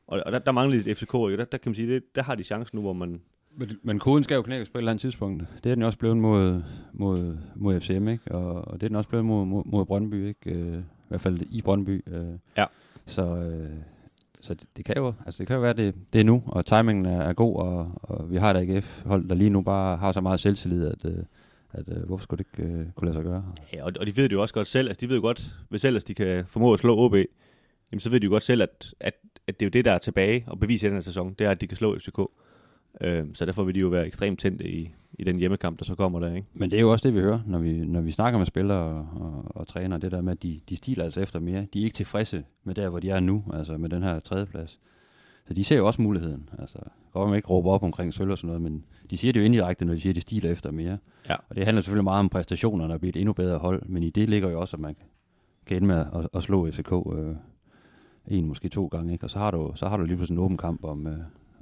og, 0.07 0.23
og 0.25 0.31
der, 0.31 0.39
der 0.39 0.51
mangler 0.51 0.77
lidt 0.77 0.97
FCK, 0.97 1.13
ikke? 1.13 1.37
Der, 1.37 1.45
der 1.45 1.57
kan 1.57 1.69
man 1.69 1.75
sige, 1.75 1.93
det, 1.93 2.15
der 2.15 2.23
har 2.23 2.35
de 2.35 2.43
chancen 2.43 2.77
nu, 2.77 2.81
hvor 2.81 2.93
man... 2.93 3.21
Men, 3.57 3.69
men 3.83 3.99
koden 3.99 4.23
skal 4.23 4.35
jo 4.35 4.41
knækkes 4.41 4.69
på 4.69 4.77
et 4.77 4.81
eller 4.81 4.91
andet 4.91 5.01
tidspunkt. 5.01 5.43
Det 5.63 5.71
er 5.71 5.75
den 5.75 5.83
også 5.83 5.97
blevet 5.97 6.17
mod, 6.17 6.61
mod, 6.93 7.37
mod 7.55 7.79
FCM, 7.79 8.07
ikke? 8.07 8.31
Og, 8.31 8.67
og 8.67 8.73
det 8.73 8.83
er 8.83 8.87
den 8.87 8.95
også 8.95 9.09
blevet 9.09 9.25
mod, 9.25 9.45
mod, 9.45 9.63
mod 9.65 9.85
Brøndby, 9.85 10.27
ikke? 10.27 10.51
Øh, 10.51 10.79
I 10.79 10.83
hvert 11.07 11.21
fald 11.21 11.41
i 11.51 11.61
Brøndby. 11.61 12.03
Øh. 12.07 12.25
Ja. 12.57 12.65
Så, 13.05 13.35
øh, 13.35 13.69
så 14.41 14.53
det, 14.53 14.67
det, 14.77 14.85
kan 14.85 14.97
jo, 14.97 15.13
altså 15.25 15.37
det 15.37 15.47
kan 15.47 15.55
jo 15.55 15.61
være, 15.61 15.73
det, 15.73 15.95
det 16.13 16.21
er 16.21 16.25
nu, 16.25 16.43
og 16.47 16.65
timingen 16.65 17.05
er, 17.05 17.21
er 17.21 17.33
god, 17.33 17.55
og, 17.55 17.91
og 18.01 18.31
vi 18.31 18.37
har 18.37 18.53
et 18.53 18.57
AGF-hold, 18.57 19.29
der 19.29 19.35
lige 19.35 19.49
nu 19.49 19.61
bare 19.61 19.97
har 19.97 20.11
så 20.11 20.21
meget 20.21 20.39
selvtillid, 20.39 20.87
at, 20.87 21.05
øh, 21.05 21.23
at 21.71 21.83
øh, 21.87 22.03
hvorfor 22.05 22.23
skulle 22.23 22.43
det 22.43 22.59
ikke 22.59 22.73
øh, 22.73 22.85
kunne 22.95 23.05
lade 23.05 23.15
sig 23.15 23.23
gøre? 23.23 23.45
Ja, 23.73 23.83
og, 23.83 23.91
og 23.99 24.05
de 24.05 24.17
ved 24.17 24.23
det 24.23 24.31
jo 24.31 24.41
også 24.41 24.53
godt 24.53 24.67
selv. 24.67 24.87
Altså, 24.87 25.01
de 25.01 25.09
ved 25.09 25.15
jo 25.15 25.21
godt, 25.21 25.53
hvis 25.69 25.85
ellers 25.85 26.03
de 26.03 26.13
kan 26.13 26.45
formå 26.47 26.73
at 26.73 26.79
slå 26.79 26.97
OB, 26.97 27.15
jamen, 27.91 27.99
så 27.99 28.09
ved 28.09 28.19
de 28.19 28.25
jo 28.25 28.31
godt 28.31 28.43
selv, 28.43 28.61
at, 28.61 28.93
at, 28.99 29.13
at 29.47 29.59
det 29.59 29.65
er 29.65 29.67
jo 29.67 29.71
det, 29.71 29.85
der 29.85 29.91
er 29.91 29.97
tilbage 29.97 30.43
og 30.47 30.59
bevise 30.59 30.87
i 30.87 30.89
den 30.89 30.95
her 30.97 31.01
sæson, 31.01 31.33
det 31.33 31.47
er, 31.47 31.51
at 31.51 31.61
de 31.61 31.67
kan 31.67 31.77
slå 31.77 31.99
FCK. 31.99 32.19
Øh, 33.01 33.25
så 33.33 33.45
derfor 33.45 33.63
vil 33.63 33.75
de 33.75 33.79
jo 33.79 33.87
være 33.87 34.07
ekstremt 34.07 34.39
tændte 34.39 34.69
i, 34.69 34.91
i 35.13 35.23
den 35.23 35.37
hjemmekamp, 35.37 35.79
der 35.79 35.85
så 35.85 35.95
kommer 35.95 36.19
der, 36.19 36.35
ikke? 36.35 36.47
Men 36.53 36.71
det 36.71 36.77
er 36.77 36.81
jo 36.81 36.91
også 36.91 37.07
det, 37.07 37.15
vi 37.15 37.19
hører, 37.19 37.39
når 37.47 37.59
vi, 37.59 37.73
når 37.73 38.01
vi 38.01 38.11
snakker 38.11 38.39
med 38.39 38.45
spillere 38.45 38.79
og, 38.79 39.07
og, 39.15 39.43
og 39.55 39.67
træner, 39.67 39.97
det 39.97 40.11
der 40.11 40.21
med, 40.21 40.31
at 40.31 40.43
de, 40.43 40.59
de 40.69 40.75
stiler 40.75 41.03
altså 41.03 41.19
efter 41.19 41.39
mere. 41.39 41.67
De 41.73 41.79
er 41.79 41.83
ikke 41.83 41.95
tilfredse 41.95 42.43
med 42.63 42.75
der, 42.75 42.89
hvor 42.89 42.99
de 42.99 43.09
er 43.09 43.19
nu, 43.19 43.43
altså 43.53 43.77
med 43.77 43.89
den 43.89 44.03
her 44.03 44.19
tredjeplads. 44.19 44.79
Så 45.47 45.53
de 45.53 45.63
ser 45.63 45.77
jo 45.77 45.87
også 45.87 46.01
muligheden. 46.01 46.49
Altså, 46.59 46.79
godt 47.13 47.29
man 47.29 47.35
ikke 47.35 47.47
råber 47.47 47.71
op 47.71 47.83
omkring 47.83 48.13
sølv 48.13 48.31
og 48.31 48.37
sådan 48.37 48.47
noget, 48.47 48.61
men 48.61 48.83
de 49.09 49.17
siger 49.17 49.33
det 49.33 49.39
jo 49.39 49.45
indirekte, 49.45 49.85
når 49.85 49.93
de 49.93 49.99
siger, 49.99 50.11
at 50.11 50.15
de 50.15 50.21
stiler 50.21 50.51
efter 50.51 50.71
mere. 50.71 50.97
Ja. 51.29 51.35
Og 51.49 51.55
det 51.55 51.65
handler 51.65 51.81
selvfølgelig 51.81 52.03
meget 52.03 52.19
om 52.19 52.29
præstationerne 52.29 52.93
og 52.93 52.99
blive 52.99 53.09
et 53.09 53.15
endnu 53.15 53.33
bedre 53.33 53.57
hold, 53.57 53.83
men 53.85 54.03
i 54.03 54.09
det 54.09 54.29
ligger 54.29 54.49
jo 54.49 54.59
også, 54.59 54.75
at 54.75 54.79
man 54.79 54.95
kan 55.65 55.77
ende 55.77 55.87
med 55.87 56.05
at, 56.15 56.27
at 56.33 56.43
slå 56.43 56.71
FCK 56.71 56.91
øh, 56.91 57.35
en, 58.27 58.47
måske 58.47 58.69
to 58.69 58.87
gange, 58.87 59.13
ikke? 59.13 59.25
og 59.25 59.29
så 59.29 59.39
har 59.39 59.51
du, 59.51 59.71
så 59.75 59.87
har 59.87 59.97
du 59.97 60.03
lige 60.03 60.15
pludselig 60.15 60.37
en 60.37 60.43
åben 60.43 60.57
kamp 60.57 60.83
om, 60.83 61.07
øh, 61.07 61.17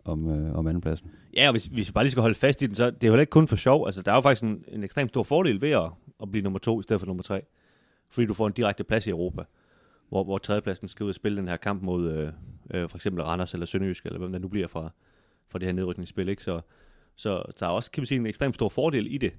om, 0.06 0.30
øh, 0.30 0.56
om 0.56 0.68
andenpladsen. 0.68 1.12
Ja, 1.36 1.48
og 1.48 1.52
hvis, 1.52 1.66
hvis 1.66 1.88
vi 1.88 1.92
bare 1.92 2.04
lige 2.04 2.12
skal 2.12 2.22
holde 2.22 2.36
fast 2.36 2.62
i 2.62 2.66
den, 2.66 2.76
så 2.76 2.86
det 2.86 3.04
er 3.04 3.08
jo 3.08 3.14
heller 3.14 3.22
ikke 3.22 3.32
kun 3.32 3.48
for 3.48 3.56
sjov. 3.56 3.86
Altså, 3.86 4.02
der 4.02 4.12
er 4.12 4.16
jo 4.16 4.22
faktisk 4.22 4.44
en, 4.44 4.64
en 4.68 4.84
ekstremt 4.84 5.12
stor 5.12 5.24
fordel 5.24 5.62
ved 5.62 5.72
at, 5.72 5.92
at 6.22 6.32
blive 6.32 6.44
nummer 6.44 6.60
to 6.60 6.80
i 6.80 6.84
stedet 6.84 7.00
for 7.00 7.08
nummer 7.08 7.24
tre. 7.24 7.42
Fordi 8.10 8.28
du 8.28 8.34
får 8.34 8.48
en 8.48 8.54
direkte 8.54 8.84
plads 8.84 9.08
i 9.08 9.10
Europa, 9.10 9.44
hvor, 10.10 10.24
hvor 10.24 10.38
tredjepladsen 10.38 10.88
skal 10.88 11.04
ud 11.04 11.10
og 11.10 11.16
spille 11.16 11.38
den 11.38 11.48
her 11.48 11.58
kamp 11.58 11.84
mod 11.84 12.12
øh, 12.12 12.32
øh, 12.74 12.90
for 12.90 12.98
eksempel 12.98 13.24
Randers 13.24 13.54
eller 13.54 13.66
Sønderjysk, 13.66 14.06
eller 14.06 14.20
hvem 14.20 14.32
der 14.32 14.40
nu 14.40 14.48
bliver 14.48 14.68
fra, 14.68 14.90
fra 15.50 15.60
det 15.60 15.66
her 15.66 15.74
nedrykningsspil. 15.74 16.30
Ikke? 16.30 16.44
Så, 16.44 16.62
så 17.16 17.44
der 17.60 17.66
er 17.66 17.70
også, 17.70 17.92
kan 17.92 18.02
man 18.02 18.06
sige, 18.06 18.20
en 18.20 18.26
ekstremt 18.26 18.56
stor 18.56 18.70
fordel 18.70 19.14
i 19.14 19.18
det. 19.18 19.34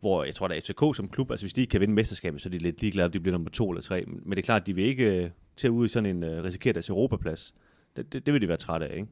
Hvor 0.00 0.24
jeg 0.24 0.34
tror, 0.34 0.48
der 0.48 0.54
er 0.54 0.60
FCK 0.60 0.96
som 0.96 1.08
klub, 1.08 1.30
altså 1.30 1.44
hvis 1.44 1.52
de 1.52 1.60
ikke 1.60 1.70
kan 1.70 1.80
vinde 1.80 1.94
mesterskabet, 1.94 2.42
så 2.42 2.48
er 2.48 2.50
de 2.50 2.58
lidt 2.58 2.80
ligeglade, 2.80 3.06
om 3.06 3.12
de 3.12 3.20
bliver 3.20 3.32
nummer 3.32 3.50
to 3.50 3.70
eller 3.70 3.82
tre. 3.82 4.04
Men 4.06 4.30
det 4.30 4.38
er 4.38 4.42
klart, 4.42 4.60
at 4.60 4.66
de 4.66 4.74
vil 4.74 4.84
ikke 4.84 5.24
øh, 5.24 5.30
til 5.56 5.70
ud 5.70 5.86
i 5.86 5.88
sådan 5.88 6.16
en 6.16 6.22
øh, 6.24 6.44
risikere 6.44 6.72
deres 6.72 6.88
Europaplads. 6.88 7.54
Det, 7.96 8.12
det, 8.12 8.26
det 8.26 8.34
vil 8.34 8.42
de 8.42 8.48
være 8.48 8.56
trætte 8.56 8.86
af, 8.86 8.96
ikke? 8.96 9.08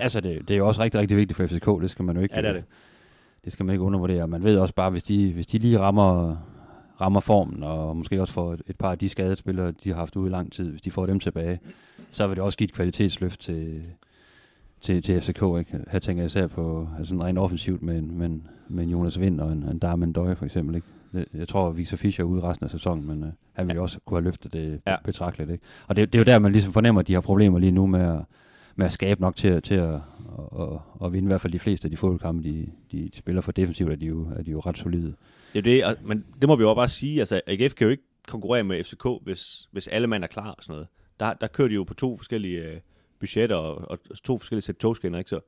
Altså, 0.00 0.20
det, 0.20 0.48
det 0.48 0.54
er 0.54 0.58
jo 0.58 0.66
også 0.68 0.82
rigtig, 0.82 1.00
rigtig 1.00 1.16
vigtigt 1.16 1.36
for 1.36 1.46
FCK, 1.46 1.82
det 1.82 1.90
skal 1.90 2.04
man 2.04 2.16
jo 2.16 2.22
ikke, 2.22 2.34
Ja, 2.34 2.40
det 2.42 2.48
er 2.48 2.52
det. 2.52 2.64
det 3.44 3.52
skal 3.52 3.66
man 3.66 3.72
ikke 3.72 3.84
undervurdere. 3.84 4.28
Man 4.28 4.44
ved 4.44 4.58
også 4.58 4.74
bare, 4.74 4.90
hvis 4.90 5.02
de, 5.02 5.32
hvis 5.32 5.46
de 5.46 5.58
lige 5.58 5.78
rammer, 5.78 6.36
rammer 7.00 7.20
formen, 7.20 7.62
og 7.62 7.96
måske 7.96 8.20
også 8.20 8.34
får 8.34 8.52
et, 8.52 8.62
et 8.66 8.76
par 8.76 8.90
af 8.90 8.98
de 8.98 9.08
skadede 9.08 9.36
spillere, 9.36 9.72
de 9.84 9.88
har 9.88 9.96
haft 9.96 10.16
ude 10.16 10.28
i 10.28 10.32
lang 10.32 10.52
tid, 10.52 10.70
hvis 10.70 10.82
de 10.82 10.90
får 10.90 11.06
dem 11.06 11.20
tilbage, 11.20 11.60
så 12.10 12.26
vil 12.26 12.36
det 12.36 12.44
også 12.44 12.58
give 12.58 12.64
et 12.64 12.72
kvalitetsløft 12.72 13.40
til, 13.40 13.82
til, 14.80 15.02
til 15.02 15.20
FCK. 15.20 15.42
Ikke? 15.58 15.78
Her 15.90 15.98
tænker 15.98 16.22
jeg 16.22 16.26
især 16.26 16.46
på 16.46 16.88
altså 16.98 17.14
rent 17.14 17.38
offensivt 17.38 17.82
med, 17.82 18.00
med, 18.00 18.38
med 18.68 18.84
Jonas 18.86 19.20
Vind 19.20 19.40
og 19.40 19.52
en, 19.52 19.62
en 19.62 19.78
Darmen 19.78 20.12
Døje 20.12 20.36
for 20.36 20.44
eksempel. 20.44 20.74
Ikke? 20.74 20.86
Jeg 21.34 21.48
tror, 21.48 21.68
at 21.68 21.76
Victor 21.76 21.96
Fischer 21.96 22.24
er 22.24 22.28
ude 22.28 22.42
resten 22.42 22.64
af 22.64 22.70
sæsonen, 22.70 23.06
men 23.06 23.22
uh, 23.22 23.28
han 23.52 23.68
vil 23.68 23.74
jo 23.76 23.82
også 23.82 23.98
kunne 24.04 24.16
have 24.18 24.24
løftet 24.24 24.52
det 24.52 24.80
Ja. 24.86 24.90
ja. 24.90 24.96
betragteligt. 25.04 25.50
Ikke? 25.50 25.64
Og 25.88 25.96
det, 25.96 26.12
det 26.12 26.18
er 26.18 26.22
jo 26.22 26.24
der, 26.32 26.38
man 26.38 26.52
ligesom 26.52 26.72
fornemmer, 26.72 27.00
at 27.00 27.06
de 27.08 27.14
har 27.14 27.20
problemer 27.20 27.58
lige 27.58 27.72
nu 27.72 27.86
med 27.86 28.00
at, 28.00 28.18
med 28.76 28.86
at 28.86 28.92
skabe 28.92 29.20
nok 29.20 29.36
til, 29.36 29.62
til 29.62 29.74
at, 29.74 29.94
at, 29.94 30.00
at, 30.60 30.68
at 31.04 31.12
vinde 31.12 31.26
i 31.26 31.28
hvert 31.28 31.40
fald 31.40 31.52
de 31.52 31.58
fleste 31.58 31.86
af 31.86 31.90
de 31.90 31.96
fodboldkampe, 31.96 32.42
de, 32.48 32.66
de, 32.92 33.08
de 33.08 33.18
spiller 33.18 33.40
for 33.42 33.52
defensivt, 33.52 33.92
er 33.92 33.96
de 33.96 34.06
jo, 34.06 34.28
er 34.36 34.42
de 34.42 34.50
jo 34.50 34.60
ret 34.60 34.78
solide. 34.78 35.14
Det 35.52 35.58
er 35.58 35.62
det, 35.62 35.84
og- 35.84 35.96
men 36.04 36.24
det 36.40 36.48
må 36.48 36.56
vi 36.56 36.62
jo 36.62 36.74
bare 36.74 36.88
sige. 36.88 37.18
Altså, 37.18 37.40
AGF 37.46 37.74
kan 37.74 37.84
jo 37.84 37.90
ikke 37.90 38.02
konkurrere 38.28 38.64
med 38.64 38.84
FCK, 38.84 39.06
hvis, 39.22 39.68
hvis 39.72 39.88
alle 39.88 40.06
mand 40.06 40.22
er 40.24 40.28
klar 40.28 40.50
og 40.50 40.56
sådan 40.64 40.72
noget. 40.72 40.88
Der, 41.20 41.32
der 41.32 41.46
kører 41.46 41.68
de 41.68 41.74
jo 41.74 41.84
på 41.84 41.94
to 41.94 42.16
forskellige 42.16 42.58
øh, 42.58 42.76
budgetter 43.20 43.56
og, 43.56 43.90
og 43.90 43.98
to 44.24 44.38
forskellige 44.38 44.62
sæt 44.64 44.76
togskinner, 44.76 45.18
ikke? 45.18 45.30
Så 45.30 45.40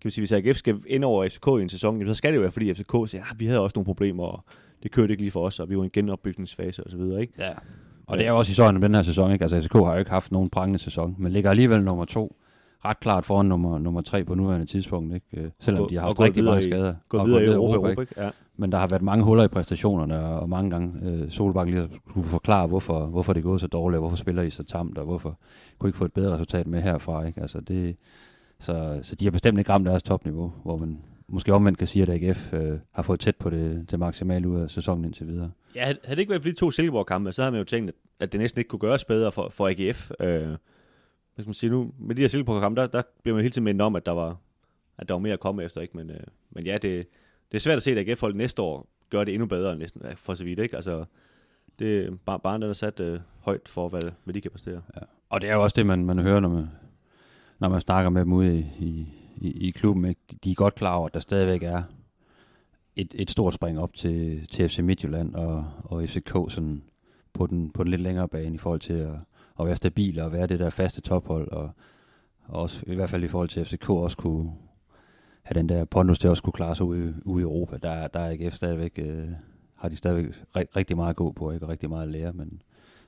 kan 0.00 0.08
vi 0.08 0.10
sige, 0.10 0.22
hvis 0.22 0.32
AGF 0.32 0.56
skal 0.56 0.76
ind 0.86 1.04
over 1.04 1.28
FCK 1.28 1.46
i 1.46 1.62
en 1.62 1.68
sæson, 1.68 1.94
jamen, 1.94 2.08
så 2.08 2.14
skal 2.14 2.30
det 2.32 2.36
jo 2.36 2.40
være, 2.40 2.52
fordi 2.52 2.74
FCK 2.74 2.92
siger, 3.06 3.24
at 3.30 3.40
vi 3.40 3.46
havde 3.46 3.60
også 3.60 3.74
nogle 3.76 3.84
problemer, 3.84 4.24
og 4.24 4.44
det 4.82 4.90
kørte 4.90 5.12
ikke 5.12 5.22
lige 5.22 5.30
for 5.30 5.46
os, 5.46 5.60
og 5.60 5.70
vi 5.70 5.76
var 5.76 5.82
i 5.82 5.84
en 5.84 5.90
genopbygningsfase 5.92 6.84
og 6.84 6.90
så 6.90 6.96
videre, 6.96 7.20
ikke? 7.20 7.32
Ja. 7.38 7.52
Og 8.06 8.18
det 8.18 8.26
er 8.26 8.30
jo 8.30 8.38
også 8.38 8.50
i 8.50 8.54
sådan 8.54 8.74
om 8.74 8.80
den 8.82 8.94
her 8.94 9.02
sæson, 9.02 9.32
ikke? 9.32 9.42
Altså 9.44 9.62
FCK 9.62 9.72
har 9.74 9.92
jo 9.92 9.98
ikke 9.98 10.10
haft 10.10 10.32
nogen 10.32 10.50
prangende 10.50 10.78
sæson, 10.78 11.16
men 11.18 11.32
ligger 11.32 11.50
alligevel 11.50 11.82
nummer 11.84 12.04
to 12.04 12.36
ret 12.84 13.00
klart 13.00 13.24
foran 13.24 13.46
nummer, 13.46 13.78
nummer 13.78 14.00
tre 14.00 14.24
på 14.24 14.34
nuværende 14.34 14.66
tidspunkt, 14.66 15.14
ikke? 15.14 15.26
Øh, 15.32 15.50
Selvom 15.60 15.88
de 15.88 15.94
har 15.94 16.02
haft 16.02 16.20
rigtig 16.20 16.42
videre 16.42 16.54
mange 16.54 16.66
i- 16.68 16.70
skader. 16.70 16.94
Gå 17.08 17.18
og 17.18 17.26
videre 17.26 17.42
i 17.42 17.46
Europa, 17.46 17.76
ikke? 17.76 17.86
Europa, 17.86 18.00
ikke? 18.00 18.14
Ja. 18.24 18.30
Men 18.56 18.72
der 18.72 18.78
har 18.78 18.86
været 18.86 19.02
mange 19.02 19.24
huller 19.24 19.44
i 19.44 19.48
præstationerne, 19.48 20.18
og 20.20 20.48
mange 20.48 20.70
gange 20.70 20.92
øh, 21.10 21.30
Solbak 21.30 21.68
lige 21.68 21.88
kunne 22.12 22.24
forklare, 22.24 22.66
hvorfor, 22.66 23.06
hvorfor 23.06 23.32
det 23.32 23.40
er 23.40 23.44
gået 23.44 23.60
så 23.60 23.66
dårligt, 23.66 23.96
og 23.96 24.00
hvorfor 24.00 24.16
spiller 24.16 24.42
I 24.42 24.50
så 24.50 24.62
tamt, 24.64 24.98
og 24.98 25.04
hvorfor 25.04 25.38
kunne 25.78 25.88
I 25.88 25.90
ikke 25.90 25.98
få 25.98 26.04
et 26.04 26.12
bedre 26.12 26.32
resultat 26.34 26.66
med 26.66 26.82
herfra. 26.82 27.24
Ikke? 27.26 27.40
Altså 27.40 27.60
det, 27.60 27.96
så, 28.58 28.98
så 29.02 29.16
de 29.16 29.24
har 29.24 29.30
bestemt 29.30 29.58
ikke 29.58 29.72
ramt 29.72 29.86
deres 29.86 30.02
topniveau, 30.02 30.52
hvor 30.64 30.76
man 30.76 30.98
måske 31.28 31.54
omvendt 31.54 31.78
kan 31.78 31.86
sige, 31.88 32.02
at 32.02 32.22
AGF 32.22 32.52
øh, 32.52 32.78
har 32.92 33.02
fået 33.02 33.20
tæt 33.20 33.36
på 33.36 33.50
det, 33.50 33.90
det 33.90 33.98
maksimale 33.98 34.48
ud 34.48 34.60
af 34.60 34.70
sæsonen 34.70 35.04
indtil 35.04 35.26
videre. 35.26 35.50
Ja, 35.76 35.84
havde 35.84 35.98
havde 36.04 36.16
det 36.16 36.20
ikke 36.20 36.30
været 36.30 36.42
for 36.42 36.48
de 36.50 36.56
to 36.56 36.70
Silkeborg-kampe, 36.70 37.32
så 37.32 37.42
havde 37.42 37.52
man 37.52 37.58
jo 37.58 37.64
tænkt, 37.64 37.88
at, 37.88 37.94
at 38.20 38.32
det 38.32 38.40
næsten 38.40 38.58
ikke 38.58 38.68
kunne 38.68 38.78
gøres 38.78 39.04
bedre 39.04 39.32
for, 39.32 39.48
for 39.52 39.68
AGF. 39.68 40.10
Øh, 40.20 40.48
hvad 41.40 41.44
skal 41.44 41.48
man 41.48 41.54
sige 41.54 41.70
nu? 41.70 41.92
Med 41.98 42.14
de 42.14 42.20
her 42.20 42.28
Silkeborg-kampe, 42.28 42.80
der, 42.80 42.86
der 42.86 43.02
bliver 43.22 43.34
man 43.34 43.42
hele 43.42 43.52
tiden 43.52 43.64
mindet 43.64 43.82
om, 43.82 43.96
at 43.96 44.06
der 44.06 44.12
var, 44.12 44.36
at 44.98 45.08
der 45.08 45.14
var 45.14 45.18
mere 45.18 45.32
at 45.32 45.40
komme 45.40 45.64
efter. 45.64 45.80
Ikke? 45.80 45.96
Men, 45.96 46.10
øh, 46.10 46.20
men 46.50 46.66
ja, 46.66 46.72
det, 46.72 47.06
det 47.52 47.54
er 47.54 47.58
svært 47.58 47.76
at 47.76 47.82
se, 47.82 47.90
at 47.90 48.08
AGF-hold 48.08 48.34
næste 48.34 48.62
år 48.62 48.88
gør 49.10 49.24
det 49.24 49.34
endnu 49.34 49.46
bedre 49.46 49.76
næsten, 49.76 50.02
for 50.16 50.34
så 50.34 50.44
vidt. 50.44 50.58
Ikke? 50.58 50.76
Altså, 50.76 51.04
det 51.78 52.06
er 52.06 52.10
bare, 52.24 52.40
bare 52.40 52.54
den 52.54 52.62
er 52.62 52.72
sat 52.72 53.00
øh, 53.00 53.20
højt 53.40 53.68
for, 53.68 53.88
hvad, 53.88 54.02
hvad 54.24 54.34
de 54.34 54.40
kan 54.40 54.50
præstere. 54.50 54.82
Og 55.30 55.40
det 55.40 55.50
er 55.50 55.54
jo 55.54 55.62
også 55.62 55.74
det, 55.74 55.86
man, 55.86 56.04
man 56.04 56.18
hører, 56.18 56.40
når 56.40 56.48
man, 56.48 56.68
når 57.58 57.68
man 57.68 57.80
snakker 57.80 58.10
med 58.10 58.20
dem 58.20 58.32
ude 58.32 58.58
i, 58.58 58.66
i, 58.78 59.06
i, 59.36 59.68
i 59.68 59.70
klubben. 59.70 60.04
Ikke? 60.04 60.20
De 60.44 60.50
er 60.50 60.54
godt 60.54 60.74
klar 60.74 60.94
over, 60.94 61.06
at 61.06 61.14
der 61.14 61.20
stadigvæk 61.20 61.62
er 61.62 61.82
et, 62.96 63.14
et 63.14 63.30
stort 63.30 63.54
spring 63.54 63.78
op 63.78 63.94
til, 63.94 64.46
til 64.46 64.68
FC 64.68 64.78
Midtjylland 64.78 65.34
og, 65.34 65.64
og 65.84 66.08
FCK 66.08 66.32
sådan 66.48 66.82
på, 67.32 67.46
den, 67.46 67.70
på 67.70 67.84
den 67.84 67.90
lidt 67.90 68.00
længere 68.00 68.28
bane 68.28 68.54
i 68.54 68.58
forhold 68.58 68.80
til 68.80 68.92
at, 68.92 69.14
at 69.60 69.66
være 69.66 69.76
stabil 69.76 70.20
og 70.20 70.32
være 70.32 70.46
det 70.46 70.58
der 70.58 70.70
faste 70.70 71.00
tophold. 71.00 71.48
Og, 71.48 71.70
og 72.44 72.62
også 72.62 72.82
i 72.86 72.94
hvert 72.94 73.10
fald 73.10 73.24
i 73.24 73.28
forhold 73.28 73.48
til 73.48 73.64
FCK 73.64 73.90
også 73.90 74.16
kunne 74.16 74.52
have 75.42 75.58
den 75.58 75.68
der 75.68 75.84
pondus 75.84 76.18
til 76.18 76.26
at 76.28 76.30
også 76.30 76.42
kunne 76.42 76.52
klare 76.52 76.76
sig 76.76 76.86
ude, 76.86 77.14
ude 77.24 77.40
i 77.40 77.42
Europa. 77.42 77.76
Der, 77.76 78.08
der 78.08 78.20
er 78.20 78.30
AGF 78.30 78.54
stadigvæk, 78.54 78.92
øh, 78.98 79.28
har 79.74 79.88
de 79.88 79.96
stadigvæk 79.96 80.34
rigtig 80.76 80.96
meget 80.96 81.10
at 81.10 81.16
gå 81.16 81.32
på, 81.32 81.50
ikke? 81.50 81.66
og 81.66 81.70
rigtig 81.70 81.88
meget 81.88 82.02
at 82.02 82.08
lære, 82.08 82.32
men 82.32 82.62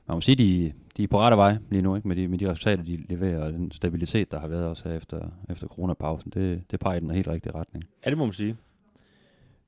man 0.07 0.17
må 0.17 0.21
sige, 0.21 0.37
de, 0.37 0.73
de 0.97 1.03
er 1.03 1.09
på 1.09 1.19
rette 1.19 1.37
vej 1.37 1.57
lige 1.71 1.83
nu, 1.83 1.97
ikke? 1.97 2.09
Med, 2.09 2.17
de, 2.17 2.29
med 2.29 2.39
de 2.39 2.51
resultater, 2.51 2.85
de 2.85 3.05
leverer, 3.09 3.45
og 3.45 3.53
den 3.53 3.71
stabilitet, 3.71 4.31
der 4.31 4.41
har 4.41 4.49
været 4.49 4.67
også 4.67 4.89
her 4.89 4.97
efter, 4.97 5.29
efter 5.51 5.67
coronapausen, 5.67 6.31
det, 6.31 6.63
det 6.71 6.81
peger 6.81 6.97
i 6.97 7.01
den 7.01 7.11
helt 7.11 7.29
rigtige 7.29 7.55
retning. 7.55 7.85
Ja, 8.05 8.11
det 8.11 8.19
må 8.19 8.25
man 8.25 8.33
sige. 8.33 8.57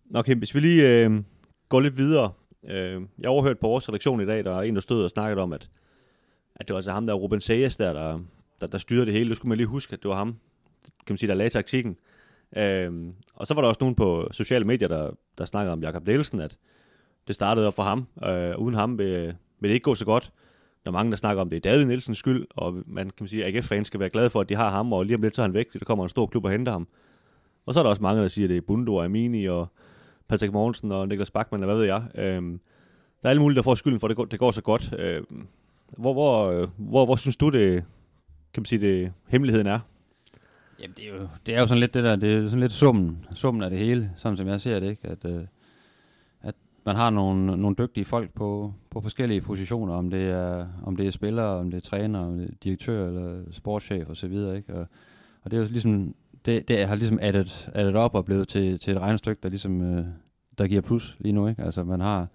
Nå, 0.04 0.18
okay, 0.18 0.34
hvis 0.34 0.54
vi 0.54 0.60
lige 0.60 1.04
øh, 1.04 1.22
går 1.68 1.80
lidt 1.80 1.98
videre 1.98 2.30
Øh, 2.68 3.02
jeg 3.18 3.30
overhørte 3.30 3.60
på 3.60 3.66
vores 3.66 3.88
redaktion 3.88 4.20
i 4.20 4.26
dag, 4.26 4.44
der 4.44 4.56
er 4.56 4.62
en, 4.62 4.74
der 4.74 4.80
stod 4.80 5.04
og 5.04 5.10
snakkede 5.10 5.42
om, 5.42 5.52
at, 5.52 5.68
at 6.56 6.68
det 6.68 6.74
var 6.74 6.78
altså 6.78 6.92
ham, 6.92 7.06
der 7.06 7.14
Ruben 7.14 7.40
Sejas 7.40 7.76
der, 7.76 7.92
der, 7.92 8.20
der, 8.60 8.66
der 8.66 8.78
styrede 8.78 9.06
det 9.06 9.14
hele. 9.14 9.28
Det 9.28 9.36
skulle 9.36 9.48
man 9.48 9.58
lige 9.58 9.66
huske, 9.66 9.92
at 9.92 10.02
det 10.02 10.08
var 10.08 10.16
ham, 10.16 10.36
kan 11.06 11.12
man 11.12 11.18
sige, 11.18 11.28
der 11.28 11.34
lagde 11.34 11.50
taktikken. 11.50 11.96
Øhm, 12.56 13.14
og 13.34 13.46
så 13.46 13.54
var 13.54 13.60
der 13.60 13.68
også 13.68 13.78
nogen 13.80 13.94
på 13.94 14.28
sociale 14.32 14.64
medier, 14.64 14.88
der, 14.88 15.10
der 15.38 15.44
snakkede 15.44 15.72
om 15.72 15.82
Jakob 15.82 16.06
Nielsen, 16.06 16.40
at 16.40 16.58
det 17.26 17.34
startede 17.34 17.66
op 17.66 17.74
for 17.74 17.82
ham. 17.82 18.06
Øh, 18.24 18.58
uden 18.58 18.74
ham 18.74 18.98
vil, 18.98 19.34
vil 19.60 19.68
det 19.68 19.74
ikke 19.74 19.84
gå 19.84 19.94
så 19.94 20.04
godt. 20.04 20.32
Der 20.84 20.90
er 20.90 20.92
mange, 20.92 21.10
der 21.10 21.16
snakker 21.16 21.40
om, 21.40 21.50
det 21.50 21.56
er 21.56 21.60
David 21.60 21.84
Nielsens 21.84 22.18
skyld, 22.18 22.46
og 22.50 22.82
man 22.86 23.10
kan 23.10 23.28
sige, 23.28 23.44
at 23.44 23.56
AGF-fans 23.56 23.86
skal 23.86 24.00
være 24.00 24.08
glade 24.10 24.30
for, 24.30 24.40
at 24.40 24.48
de 24.48 24.54
har 24.54 24.70
ham, 24.70 24.92
og 24.92 25.04
lige 25.04 25.16
om 25.16 25.22
lidt 25.22 25.36
så 25.36 25.42
er 25.42 25.46
han 25.46 25.54
væk, 25.54 25.66
fordi 25.70 25.78
der 25.78 25.84
kommer 25.84 26.04
en 26.04 26.08
stor 26.08 26.26
klub 26.26 26.44
og 26.44 26.50
henter 26.50 26.72
ham. 26.72 26.88
Og 27.66 27.74
så 27.74 27.80
er 27.80 27.82
der 27.82 27.90
også 27.90 28.02
mange, 28.02 28.22
der 28.22 28.28
siger, 28.28 28.46
at 28.46 28.50
det 28.50 28.56
er 28.56 28.60
Bundo 28.60 28.94
og 28.94 29.04
Amini 29.04 29.46
og 29.46 29.66
Patrick 30.28 30.52
Mogensen 30.52 30.92
og 30.92 31.08
Niklas 31.08 31.30
Bachmann, 31.30 31.62
og 31.62 31.66
hvad 31.66 31.76
ved 31.76 31.84
jeg. 31.84 32.02
Øhm, 32.14 32.60
der 33.22 33.28
er 33.28 33.30
alle 33.30 33.42
mulige, 33.42 33.56
der 33.56 33.62
får 33.62 33.74
skylden 33.74 34.00
for, 34.00 34.06
at 34.06 34.08
det 34.08 34.16
går, 34.16 34.24
det 34.24 34.38
går 34.38 34.50
så 34.50 34.62
godt. 34.62 34.94
Øhm, 34.98 35.46
hvor, 35.96 36.12
hvor, 36.12 36.50
øh, 36.50 36.68
hvor, 36.76 37.04
hvor 37.04 37.16
synes 37.16 37.36
du, 37.36 37.48
det, 37.48 37.84
kan 38.54 38.60
man 38.60 38.64
sige, 38.64 38.80
det, 38.80 39.12
hemmeligheden 39.28 39.66
er? 39.66 39.80
Jamen, 40.80 40.94
det 40.96 41.04
er, 41.04 41.08
jo, 41.08 41.28
det 41.46 41.54
er 41.54 41.60
jo 41.60 41.66
sådan 41.66 41.80
lidt 41.80 41.94
det 41.94 42.04
der, 42.04 42.16
det 42.16 42.34
er 42.34 42.44
sådan 42.44 42.60
lidt 42.60 42.72
summen, 42.72 43.26
summen 43.34 43.62
af 43.62 43.70
det 43.70 43.78
hele, 43.78 44.10
sådan 44.16 44.36
som 44.36 44.48
jeg 44.48 44.60
ser 44.60 44.80
det, 44.80 44.90
ikke? 44.90 45.08
At, 45.08 45.24
øh, 45.24 45.42
at 46.42 46.54
man 46.84 46.96
har 46.96 47.10
nogle, 47.10 47.46
nogle 47.56 47.76
dygtige 47.78 48.04
folk 48.04 48.34
på, 48.34 48.74
på 48.90 49.00
forskellige 49.00 49.40
positioner, 49.40 49.94
om 49.94 50.10
det 50.10 50.22
er, 50.22 50.66
om 50.84 50.96
det 50.96 51.06
er 51.06 51.10
spillere, 51.10 51.46
om 51.46 51.70
det 51.70 51.76
er 51.76 51.88
træner, 51.88 52.20
om 52.20 52.38
det 52.38 52.48
er 52.48 52.52
direktør 52.64 53.06
eller 53.06 53.42
sportschef 53.50 54.08
og 54.08 54.16
så 54.16 54.28
videre, 54.28 54.56
ikke? 54.56 54.74
Og, 54.74 54.86
og 55.42 55.50
det 55.50 55.56
er 55.56 55.60
jo 55.60 55.68
ligesom, 55.70 56.14
det, 56.44 56.68
det 56.68 56.86
har 56.86 56.94
ligesom 56.94 57.18
addet, 57.22 57.70
addet 57.74 57.96
op 57.96 58.14
og 58.14 58.24
blevet 58.24 58.48
til, 58.48 58.78
til 58.78 58.92
et 58.92 59.00
regnestykke, 59.00 59.40
der 59.42 59.48
ligesom, 59.48 59.80
øh, 59.80 60.04
der 60.58 60.66
giver 60.66 60.80
plus 60.80 61.16
lige 61.20 61.32
nu, 61.32 61.48
ikke? 61.48 61.62
Altså 61.62 61.84
man 61.84 62.00
har, 62.00 62.28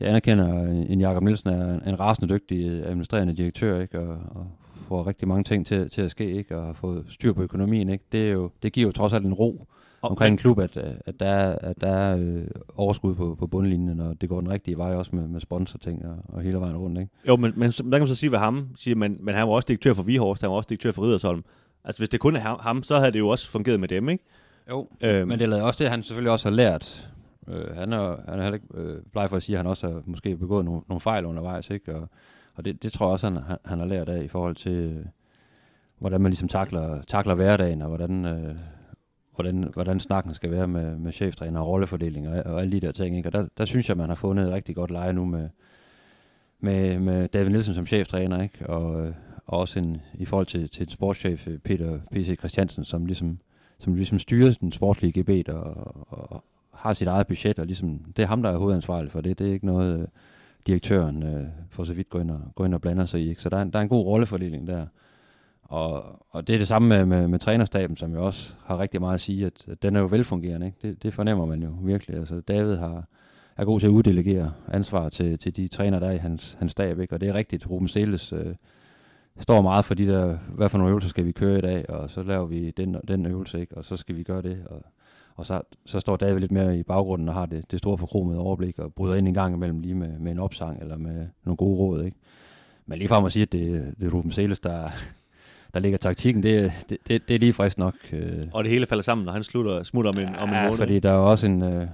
jeg 0.00 0.08
anerkender, 0.08 0.62
en 0.68 1.00
Jakob 1.00 1.22
Nielsen 1.22 1.48
er 1.48 1.80
en 1.80 2.00
rasende 2.00 2.34
dygtig 2.34 2.86
administrerende 2.86 3.36
direktør, 3.36 3.80
ikke? 3.80 3.98
Og, 3.98 4.18
og 4.30 4.46
får 4.88 5.06
rigtig 5.06 5.28
mange 5.28 5.44
ting 5.44 5.66
til, 5.66 5.90
til 5.90 6.02
at 6.02 6.10
ske, 6.10 6.30
ikke? 6.30 6.56
og 6.56 6.76
få 6.76 7.02
styr 7.08 7.32
på 7.32 7.42
økonomien. 7.42 7.88
Ikke? 7.88 8.04
Det, 8.12 8.28
er 8.28 8.32
jo, 8.32 8.50
det 8.62 8.72
giver 8.72 8.86
jo 8.86 8.92
trods 8.92 9.12
alt 9.12 9.26
en 9.26 9.34
ro 9.34 9.66
og 10.02 10.10
omkring 10.10 10.32
en 10.32 10.38
klub, 10.38 10.58
at, 10.58 10.76
at 11.06 11.20
der 11.20 11.26
er, 11.26 11.58
at 11.60 11.80
der 11.80 11.88
er 11.88 12.18
øh, 12.18 12.46
overskud 12.76 13.14
på, 13.14 13.36
på 13.38 13.46
bundlinjen, 13.46 14.00
og 14.00 14.20
det 14.20 14.28
går 14.28 14.40
den 14.40 14.50
rigtige 14.50 14.78
vej 14.78 14.94
også 14.94 15.16
med, 15.16 15.28
med 15.28 15.40
sponsorting 15.40 16.06
og, 16.06 16.16
og 16.28 16.42
hele 16.42 16.58
vejen 16.58 16.76
rundt. 16.76 16.98
Ikke? 16.98 17.12
Jo, 17.28 17.36
men, 17.36 17.52
men 17.56 17.70
der 17.70 17.82
kan 17.82 18.00
man 18.00 18.08
så 18.08 18.14
sige 18.14 18.32
ved 18.32 18.38
ham, 18.38 18.68
siger 18.76 18.94
man, 18.94 19.16
men 19.20 19.34
han 19.34 19.48
var 19.48 19.54
også 19.54 19.66
direktør 19.66 19.94
for 19.94 20.02
Vihorst, 20.02 20.42
han 20.42 20.50
var 20.50 20.56
også 20.56 20.66
direktør 20.68 20.92
for 20.92 21.02
Ridersholm. 21.02 21.44
Altså 21.84 22.00
hvis 22.00 22.08
det 22.08 22.20
kun 22.20 22.36
er 22.36 22.62
ham, 22.62 22.82
så 22.82 22.98
havde 22.98 23.12
det 23.12 23.18
jo 23.18 23.28
også 23.28 23.48
fungeret 23.48 23.80
med 23.80 23.88
dem, 23.88 24.08
ikke? 24.08 24.24
Jo, 24.70 24.88
øhm. 25.00 25.28
men 25.28 25.38
det 25.38 25.52
er 25.52 25.62
også 25.62 25.84
det, 25.84 25.90
han 25.90 26.02
selvfølgelig 26.02 26.32
også 26.32 26.48
har 26.48 26.56
lært. 26.56 27.08
Øh, 27.48 27.76
han, 27.76 27.92
er, 27.92 28.16
han 28.28 28.38
er 28.38 28.42
heller 28.42 28.54
ikke 28.54 28.66
øh, 28.74 29.02
bleg 29.12 29.28
for 29.28 29.36
at 29.36 29.42
sige, 29.42 29.56
at 29.56 29.58
han 29.58 29.66
også 29.66 29.90
har 29.90 30.02
måske 30.06 30.36
begået 30.36 30.64
nogle, 30.64 30.82
nogle 30.88 31.00
fejl 31.00 31.24
undervejs, 31.26 31.70
ikke? 31.70 31.96
Og, 31.96 32.08
og 32.54 32.64
det, 32.64 32.82
det 32.82 32.92
tror 32.92 33.06
jeg 33.06 33.12
også, 33.12 33.30
han, 33.30 33.56
han 33.64 33.78
har 33.78 33.86
lært 33.86 34.08
af 34.08 34.22
i 34.22 34.28
forhold 34.28 34.56
til, 34.56 34.72
øh, 34.72 35.06
hvordan 35.98 36.20
man 36.20 36.30
ligesom 36.30 36.48
takler, 36.48 37.02
takler 37.02 37.34
hverdagen, 37.34 37.82
og 37.82 37.88
hvordan, 37.88 38.24
øh, 38.24 38.56
hvordan, 39.34 39.70
hvordan 39.72 40.00
snakken 40.00 40.34
skal 40.34 40.50
være 40.50 40.68
med, 40.68 40.96
med 40.96 41.12
cheftræner 41.12 41.60
og 41.60 41.66
rollefordeling 41.66 42.28
og, 42.28 42.52
og 42.52 42.60
alle 42.60 42.72
de 42.72 42.86
der 42.86 42.92
ting. 42.92 43.16
Ikke? 43.16 43.28
Og 43.28 43.32
der, 43.32 43.46
der 43.58 43.64
synes 43.64 43.88
jeg, 43.88 43.96
man 43.96 44.08
har 44.08 44.16
fundet 44.16 44.46
et 44.46 44.52
rigtig 44.52 44.74
godt 44.74 44.90
leje 44.90 45.12
nu 45.12 45.24
med, 45.24 45.48
med, 46.60 46.98
med 46.98 47.28
David 47.28 47.50
Nielsen 47.50 47.74
som 47.74 47.86
cheftræner, 47.86 48.42
ikke? 48.42 48.66
Og, 48.66 49.06
øh, 49.06 49.14
og 49.46 49.58
også 49.58 49.78
en, 49.78 50.00
i 50.14 50.24
forhold 50.24 50.46
til, 50.46 50.68
til 50.68 50.82
en 50.82 50.88
sportschef, 50.88 51.48
Peter 51.64 52.00
P.C. 52.12 52.38
Christiansen, 52.38 52.84
som 52.84 53.06
ligesom, 53.06 53.38
som 53.78 53.94
ligesom 53.94 54.18
styrer 54.18 54.54
den 54.60 54.72
sportslige 54.72 55.12
gebet 55.12 55.48
og, 55.48 55.74
og, 56.12 56.44
har 56.78 56.94
sit 56.94 57.08
eget 57.08 57.26
budget, 57.26 57.58
og 57.58 57.66
ligesom, 57.66 58.00
det 58.16 58.22
er 58.22 58.26
ham, 58.26 58.42
der 58.42 58.50
er 58.50 58.56
hovedansvarlig 58.56 59.10
for 59.12 59.20
det. 59.20 59.38
Det 59.38 59.48
er 59.48 59.52
ikke 59.52 59.66
noget, 59.66 60.00
øh, 60.00 60.06
direktøren 60.66 61.22
øh, 61.22 61.46
for 61.70 61.84
så 61.84 61.94
vidt 61.94 62.10
går 62.10 62.20
ind 62.20 62.30
og, 62.30 62.40
går 62.54 62.64
ind 62.64 62.74
og 62.74 62.80
blander 62.80 63.06
sig 63.06 63.20
i. 63.20 63.28
Ikke? 63.28 63.42
Så 63.42 63.48
der 63.48 63.56
er, 63.56 63.64
der 63.64 63.78
er 63.78 63.82
en 63.82 63.88
god 63.88 64.04
rollefordeling 64.04 64.66
der. 64.66 64.86
Og, 65.62 66.04
og 66.30 66.46
det 66.46 66.54
er 66.54 66.58
det 66.58 66.68
samme 66.68 66.88
med, 66.88 67.06
med, 67.06 67.28
med 67.28 67.38
trænerstaben, 67.38 67.96
som 67.96 68.14
jo 68.14 68.26
også 68.26 68.54
har 68.64 68.78
rigtig 68.78 69.00
meget 69.00 69.14
at 69.14 69.20
sige, 69.20 69.46
at, 69.46 69.64
at 69.68 69.82
den 69.82 69.96
er 69.96 70.00
jo 70.00 70.06
velfungerende. 70.10 70.66
Ikke? 70.66 70.78
Det, 70.82 71.02
det 71.02 71.14
fornemmer 71.14 71.46
man 71.46 71.62
jo 71.62 71.70
virkelig. 71.82 72.16
Altså, 72.16 72.40
David 72.40 72.76
har, 72.76 73.04
er 73.56 73.64
god 73.64 73.80
til 73.80 73.86
at 73.86 73.90
uddelegere 73.90 74.52
ansvar 74.68 75.08
til, 75.08 75.38
til 75.38 75.56
de 75.56 75.68
træner, 75.68 75.98
der 75.98 76.06
er 76.06 76.12
i 76.12 76.18
hans, 76.18 76.56
hans 76.58 76.72
stab. 76.72 77.00
Ikke? 77.00 77.14
Og 77.14 77.20
det 77.20 77.28
er 77.28 77.34
rigtigt, 77.34 77.70
Ruben 77.70 77.88
Seles 77.88 78.32
øh, 78.32 78.54
står 79.38 79.62
meget 79.62 79.84
for 79.84 79.94
de 79.94 80.06
der, 80.06 80.38
hvad 80.48 80.68
for 80.68 80.78
nogle 80.78 80.90
øvelser 80.90 81.08
skal 81.08 81.24
vi 81.24 81.32
køre 81.32 81.58
i 81.58 81.60
dag, 81.60 81.90
og 81.90 82.10
så 82.10 82.22
laver 82.22 82.46
vi 82.46 82.70
den, 82.70 82.96
den 83.08 83.26
øvelse, 83.26 83.60
ikke? 83.60 83.76
og 83.76 83.84
så 83.84 83.96
skal 83.96 84.16
vi 84.16 84.22
gøre 84.22 84.42
det. 84.42 84.62
Og, 84.66 84.82
og 85.38 85.46
så, 85.46 85.60
så 85.86 86.00
står 86.00 86.16
David 86.16 86.40
lidt 86.40 86.52
mere 86.52 86.78
i 86.78 86.82
baggrunden 86.82 87.28
og 87.28 87.34
har 87.34 87.46
det, 87.46 87.70
det 87.70 87.78
store 87.78 87.98
forkromede 87.98 88.38
overblik 88.38 88.78
og 88.78 88.94
bryder 88.94 89.14
ind 89.16 89.28
en 89.28 89.34
gang 89.34 89.54
imellem 89.54 89.80
lige 89.80 89.94
med, 89.94 90.18
med 90.18 90.32
en 90.32 90.38
opsang 90.38 90.80
eller 90.80 90.96
med 90.96 91.26
nogle 91.44 91.56
gode 91.56 91.78
råd. 91.78 92.04
Ikke? 92.04 92.16
Men 92.86 92.98
lige 92.98 93.08
frem 93.08 93.24
at 93.24 93.32
sige, 93.32 93.42
at 93.42 93.52
det, 93.52 93.94
det 94.00 94.06
er 94.06 94.10
Ruben 94.10 94.32
Seles, 94.32 94.60
der, 94.60 94.88
der 95.74 95.80
ligger 95.80 95.98
taktikken, 95.98 96.42
det, 96.42 96.72
det, 96.88 96.98
det, 97.08 97.28
det 97.28 97.34
er 97.34 97.38
lige 97.38 97.52
frisk 97.52 97.78
nok. 97.78 97.94
Øh. 98.12 98.46
Og 98.52 98.64
det 98.64 98.72
hele 98.72 98.86
falder 98.86 99.02
sammen, 99.02 99.24
når 99.24 99.32
han 99.32 99.42
slutter, 99.42 99.82
smutter 99.82 100.10
om 100.10 100.18
en, 100.18 100.28
ja, 100.28 100.42
om 100.42 100.48
en 100.48 100.62
måned. 100.62 100.76
fordi 100.76 101.00
der 101.00 101.10
er 101.10 101.14
også 101.14 101.46
en, 101.46 101.62
øh, 101.62 101.86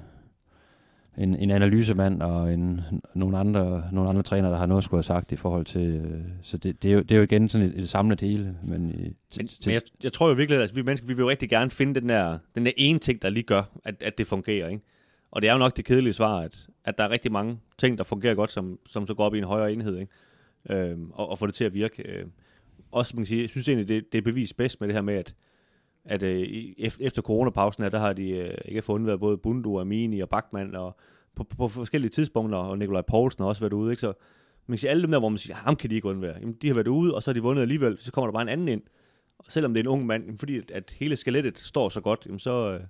en, 1.18 1.34
en 1.34 1.50
analysemand 1.50 2.22
og 2.22 2.52
en, 2.52 2.80
nogle, 3.14 3.38
andre, 3.38 3.88
nogle 3.92 4.10
andre 4.10 4.22
træner, 4.22 4.50
der 4.50 4.56
har 4.56 4.66
noget 4.66 4.80
at 4.80 4.84
skulle 4.84 4.98
have 4.98 5.04
sagt 5.04 5.32
i 5.32 5.36
forhold 5.36 5.64
til... 5.64 5.94
Øh, 5.96 6.20
så 6.42 6.56
det, 6.56 6.82
det, 6.82 6.88
er 6.88 6.94
jo, 6.94 7.00
det 7.00 7.12
er 7.12 7.16
jo 7.16 7.22
igen 7.22 7.48
sådan 7.48 7.66
et, 7.66 7.78
et 7.78 7.88
samlet 7.88 8.20
hele. 8.20 8.56
Men, 8.62 8.90
i, 8.90 9.02
men, 9.02 9.16
til, 9.30 9.50
men 9.66 9.74
jeg, 9.74 9.82
jeg 10.02 10.12
tror 10.12 10.28
jo 10.28 10.34
virkelig, 10.34 10.56
at 10.56 10.60
altså, 10.60 10.74
vi 10.74 10.82
mennesker, 10.82 11.06
vi 11.06 11.14
vil 11.14 11.22
jo 11.22 11.30
rigtig 11.30 11.48
gerne 11.48 11.70
finde 11.70 12.00
den 12.00 12.08
der, 12.08 12.38
den 12.54 12.66
der 12.66 12.72
ene 12.76 12.98
ting, 12.98 13.22
der 13.22 13.30
lige 13.30 13.44
gør, 13.44 13.62
at, 13.84 14.02
at 14.02 14.18
det 14.18 14.26
fungerer. 14.26 14.68
Ikke? 14.68 14.82
Og 15.30 15.42
det 15.42 15.48
er 15.48 15.52
jo 15.52 15.58
nok 15.58 15.76
det 15.76 15.84
kedelige 15.84 16.12
svar, 16.12 16.40
at, 16.40 16.66
at 16.84 16.98
der 16.98 17.04
er 17.04 17.10
rigtig 17.10 17.32
mange 17.32 17.58
ting, 17.78 17.98
der 17.98 18.04
fungerer 18.04 18.34
godt, 18.34 18.52
som, 18.52 18.78
som 18.86 19.06
så 19.06 19.14
går 19.14 19.24
op 19.24 19.34
i 19.34 19.38
en 19.38 19.44
højere 19.44 19.72
enhed. 19.72 19.98
Ikke? 19.98 20.12
Øhm, 20.70 21.10
og, 21.10 21.28
og 21.28 21.38
få 21.38 21.46
det 21.46 21.54
til 21.54 21.64
at 21.64 21.74
virke. 21.74 22.02
Øh, 22.02 22.26
også, 22.92 23.16
man 23.16 23.22
kan 23.22 23.26
sige, 23.26 23.42
jeg 23.42 23.50
synes 23.50 23.68
egentlig, 23.68 23.88
det, 23.88 24.12
det 24.12 24.18
er 24.18 24.22
bevist 24.22 24.56
bedst 24.56 24.80
med 24.80 24.88
det 24.88 24.94
her 24.94 25.02
med, 25.02 25.14
at 25.14 25.34
at 26.04 26.22
øh, 26.22 26.72
efter 27.00 27.22
coronapausen 27.22 27.82
her, 27.82 27.90
der 27.90 27.98
har 27.98 28.12
de 28.12 28.30
øh, 28.30 28.58
ikke 28.64 28.82
fundet 28.82 29.06
været 29.06 29.20
både 29.20 29.38
Bundu, 29.38 29.80
Amini 29.80 30.20
og 30.20 30.28
Bachmann, 30.28 30.74
og 30.74 30.96
på, 31.34 31.44
på, 31.44 31.56
på 31.56 31.68
forskellige 31.68 32.10
tidspunkter, 32.10 32.58
og 32.58 32.78
Nikolaj 32.78 33.02
Poulsen 33.02 33.42
har 33.42 33.48
også 33.48 33.60
været 33.60 33.72
ude, 33.72 33.92
ikke? 33.92 34.00
Så 34.00 34.12
man 34.66 34.74
kan 34.74 34.78
sige, 34.78 34.90
alle 34.90 35.02
dem 35.02 35.10
der, 35.10 35.18
hvor 35.18 35.28
man 35.28 35.38
siger, 35.38 35.56
ham 35.56 35.76
kan 35.76 35.90
de 35.90 35.94
ikke 35.94 36.08
undvære, 36.08 36.36
jamen, 36.40 36.54
de 36.62 36.66
har 36.66 36.74
været 36.74 36.88
ude, 36.88 37.14
og 37.14 37.22
så 37.22 37.30
har 37.30 37.34
de 37.34 37.42
vundet 37.42 37.62
alligevel, 37.62 37.98
så 37.98 38.12
kommer 38.12 38.26
der 38.26 38.32
bare 38.32 38.42
en 38.42 38.48
anden 38.48 38.68
ind. 38.68 38.82
Og 39.38 39.44
selvom 39.48 39.74
det 39.74 39.80
er 39.80 39.84
en 39.84 39.88
ung 39.88 40.06
mand, 40.06 40.24
jamen, 40.24 40.38
fordi 40.38 40.58
at, 40.58 40.70
at 40.70 40.96
hele 40.98 41.16
skelettet 41.16 41.58
står 41.58 41.88
så 41.88 42.00
godt, 42.00 42.22
jamen, 42.26 42.38
så, 42.38 42.72
øh, 42.72 42.80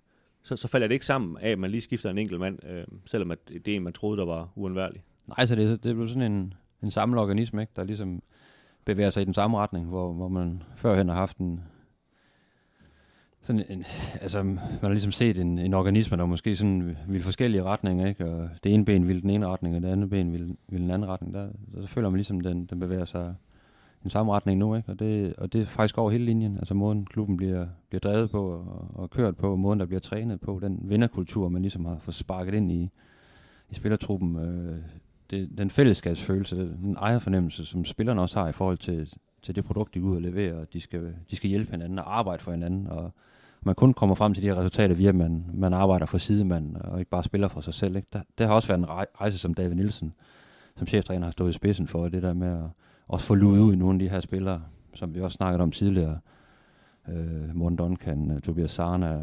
så, 0.42 0.57
så 0.57 0.68
falder 0.68 0.87
det 0.87 0.94
ikke 0.94 1.07
sammen 1.07 1.37
af, 1.40 1.50
at 1.50 1.59
man 1.59 1.70
lige 1.70 1.81
skifter 1.81 2.11
en 2.11 2.18
enkelt 2.18 2.40
mand, 2.40 2.59
øh, 2.66 2.85
selvom 3.07 3.31
at 3.31 3.38
det 3.48 3.68
er 3.68 3.77
en, 3.77 3.83
man 3.83 3.92
troede, 3.92 4.18
der 4.18 4.24
var 4.24 4.48
uundværlig. 4.57 5.03
Nej, 5.27 5.46
så 5.46 5.55
det, 5.55 5.85
det 5.85 5.94
blev 5.94 6.09
sådan 6.09 6.33
en, 6.33 6.55
en 6.83 6.90
samlet 6.90 7.20
organisme, 7.20 7.61
ikke? 7.61 7.72
der 7.77 7.85
ligesom 7.85 8.22
bevæger 8.85 9.11
sig 9.11 9.20
i 9.20 9.24
den 9.24 9.35
samme 9.35 9.59
retning, 9.59 9.87
hvor, 9.87 10.12
hvor 10.12 10.29
man 10.29 10.62
førhen 10.77 11.09
har 11.09 11.16
haft 11.16 11.38
en, 11.38 11.61
sådan 13.44 13.64
en, 13.68 13.85
altså, 14.20 14.42
man 14.42 14.59
har 14.80 14.88
ligesom 14.88 15.12
set 15.12 15.38
en, 15.38 15.59
en 15.59 15.74
organisme, 15.74 16.16
der 16.16 16.26
måske 16.26 16.57
sådan 16.57 16.96
vil 17.09 17.22
forskellige 17.22 17.62
retninger, 17.62 18.07
ikke? 18.07 18.26
Og 18.26 18.48
det 18.64 18.74
ene 18.74 18.85
ben 18.85 19.09
vil 19.09 19.22
den 19.22 19.30
ene 19.30 19.46
retning, 19.46 19.76
og 19.76 19.83
det 19.83 19.88
andet 19.88 20.11
ben 20.11 20.33
vil, 20.33 20.57
vil 20.68 20.80
den 20.80 20.90
anden 20.90 21.09
retning. 21.09 21.35
Der, 21.35 21.48
så, 21.74 21.83
så 21.83 21.87
føler 21.87 22.09
man 22.09 22.16
ligesom, 22.16 22.40
den, 22.40 22.66
den 22.66 22.80
bevæger 22.80 23.04
sig 23.04 23.35
i 24.00 24.02
den 24.02 24.11
samme 24.11 24.33
retning 24.33 24.59
nu, 24.59 24.74
ikke? 24.74 24.88
Og 24.88 24.98
det, 24.98 25.35
og 25.38 25.52
det 25.52 25.61
er 25.61 25.66
faktisk 25.66 25.98
over 25.98 26.11
hele 26.11 26.24
linjen. 26.24 26.57
Altså 26.57 26.74
måden 26.74 27.07
klubben 27.07 27.37
bliver, 27.37 27.66
bliver 27.88 28.00
drevet 28.00 28.30
på 28.30 28.50
og, 28.50 28.90
og 28.94 29.11
kørt 29.11 29.37
på, 29.37 29.57
måden 29.57 29.80
der 29.80 29.87
bliver 29.87 30.00
trænet 30.00 30.40
på, 30.40 30.59
den 30.62 30.80
vinderkultur, 30.83 31.48
man 31.48 31.62
ligesom 31.62 31.85
har 31.85 31.98
fået 32.00 32.14
sparket 32.14 32.54
ind 32.54 32.72
i, 32.72 32.90
i 33.70 33.74
spillertruppen. 33.74 34.37
Øh, 34.38 34.78
det, 35.30 35.59
den 35.59 35.70
fællesskabsfølelse, 35.70 36.57
den 36.57 36.96
ejerfornemmelse, 37.00 37.66
som 37.66 37.85
spillerne 37.85 38.20
også 38.20 38.40
har 38.40 38.48
i 38.48 38.52
forhold 38.52 38.78
til, 38.78 39.14
til 39.44 39.54
det 39.54 39.64
produkt, 39.64 39.94
de 39.94 39.98
er 39.98 40.02
ude 40.02 40.16
og 40.16 40.22
levere, 40.22 40.54
og 40.54 40.72
de 40.72 40.80
skal, 40.80 41.14
de 41.30 41.37
skal 41.37 41.50
hjælpe 41.50 41.70
hinanden 41.70 41.98
og 41.98 42.18
arbejde 42.18 42.42
for 42.42 42.50
hinanden, 42.50 42.87
og 42.87 43.12
man 43.62 43.74
kun 43.74 43.92
kommer 43.94 44.14
frem 44.14 44.35
til 44.35 44.42
de 44.42 44.48
her 44.48 44.59
resultater 44.59 44.94
via, 44.94 45.09
at 45.09 45.14
man, 45.14 45.44
man 45.54 45.72
arbejder 45.72 46.07
for 46.07 46.18
sidemanden, 46.18 46.76
og 46.80 46.98
ikke 46.98 47.11
bare 47.11 47.24
spiller 47.24 47.48
for 47.48 47.61
sig 47.61 47.74
selv. 47.74 47.96
Ikke? 47.96 48.09
Der, 48.12 48.20
det 48.38 48.46
har 48.46 48.54
også 48.54 48.68
været 48.68 48.78
en 48.78 48.87
rejse, 49.20 49.38
som 49.38 49.54
David 49.54 49.74
Nielsen, 49.74 50.14
som 50.76 50.87
cheftræner, 50.87 51.26
har 51.26 51.30
stået 51.30 51.50
i 51.50 51.52
spidsen 51.52 51.87
for, 51.87 52.09
det 52.09 52.22
der 52.22 52.35
med 52.35 52.48
at 52.48 52.64
også 53.09 53.26
få 53.26 53.35
luet 53.35 53.61
ud 53.61 53.72
i 53.72 53.76
nogle 53.76 53.94
af 53.94 53.98
de 53.98 54.09
her 54.09 54.20
spillere, 54.20 54.62
som 54.94 55.14
vi 55.14 55.20
også 55.20 55.37
snakket 55.37 55.61
om 55.61 55.70
tidligere, 55.70 56.18
øh, 57.09 57.54
Morten 57.54 57.76
Duncan, 57.76 58.30
uh, 58.30 58.40
Tobias 58.40 58.70
Sarna, 58.70 59.16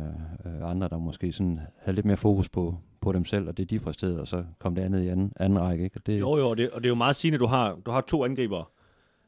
uh, 0.46 0.70
andre, 0.70 0.88
der 0.88 0.98
måske 0.98 1.34
sådan 1.34 1.60
havde 1.78 1.96
lidt 1.96 2.06
mere 2.06 2.18
fokus 2.18 2.50
på, 2.50 2.78
på 3.02 3.12
dem 3.12 3.26
selv, 3.26 3.48
og 3.48 3.58
det 3.58 3.70
de 3.70 3.80
præsterede, 3.80 4.22
og 4.22 4.28
så 4.28 4.44
kom 4.60 4.76
det 4.76 4.82
andet 4.82 5.04
i 5.04 5.08
anden, 5.08 5.34
anden 5.36 5.62
række. 5.62 5.84
Ikke? 5.84 5.98
Og 5.98 6.06
det, 6.06 6.20
jo, 6.20 6.38
jo, 6.38 6.50
og 6.50 6.58
det, 6.58 6.70
og 6.70 6.82
det 6.82 6.88
er 6.88 6.92
jo 6.92 6.96
meget 6.96 7.16
sigende, 7.16 7.40
du 7.40 7.46
har, 7.46 7.78
du 7.86 7.92
har 7.92 8.02
to 8.02 8.26
angriber 8.26 8.72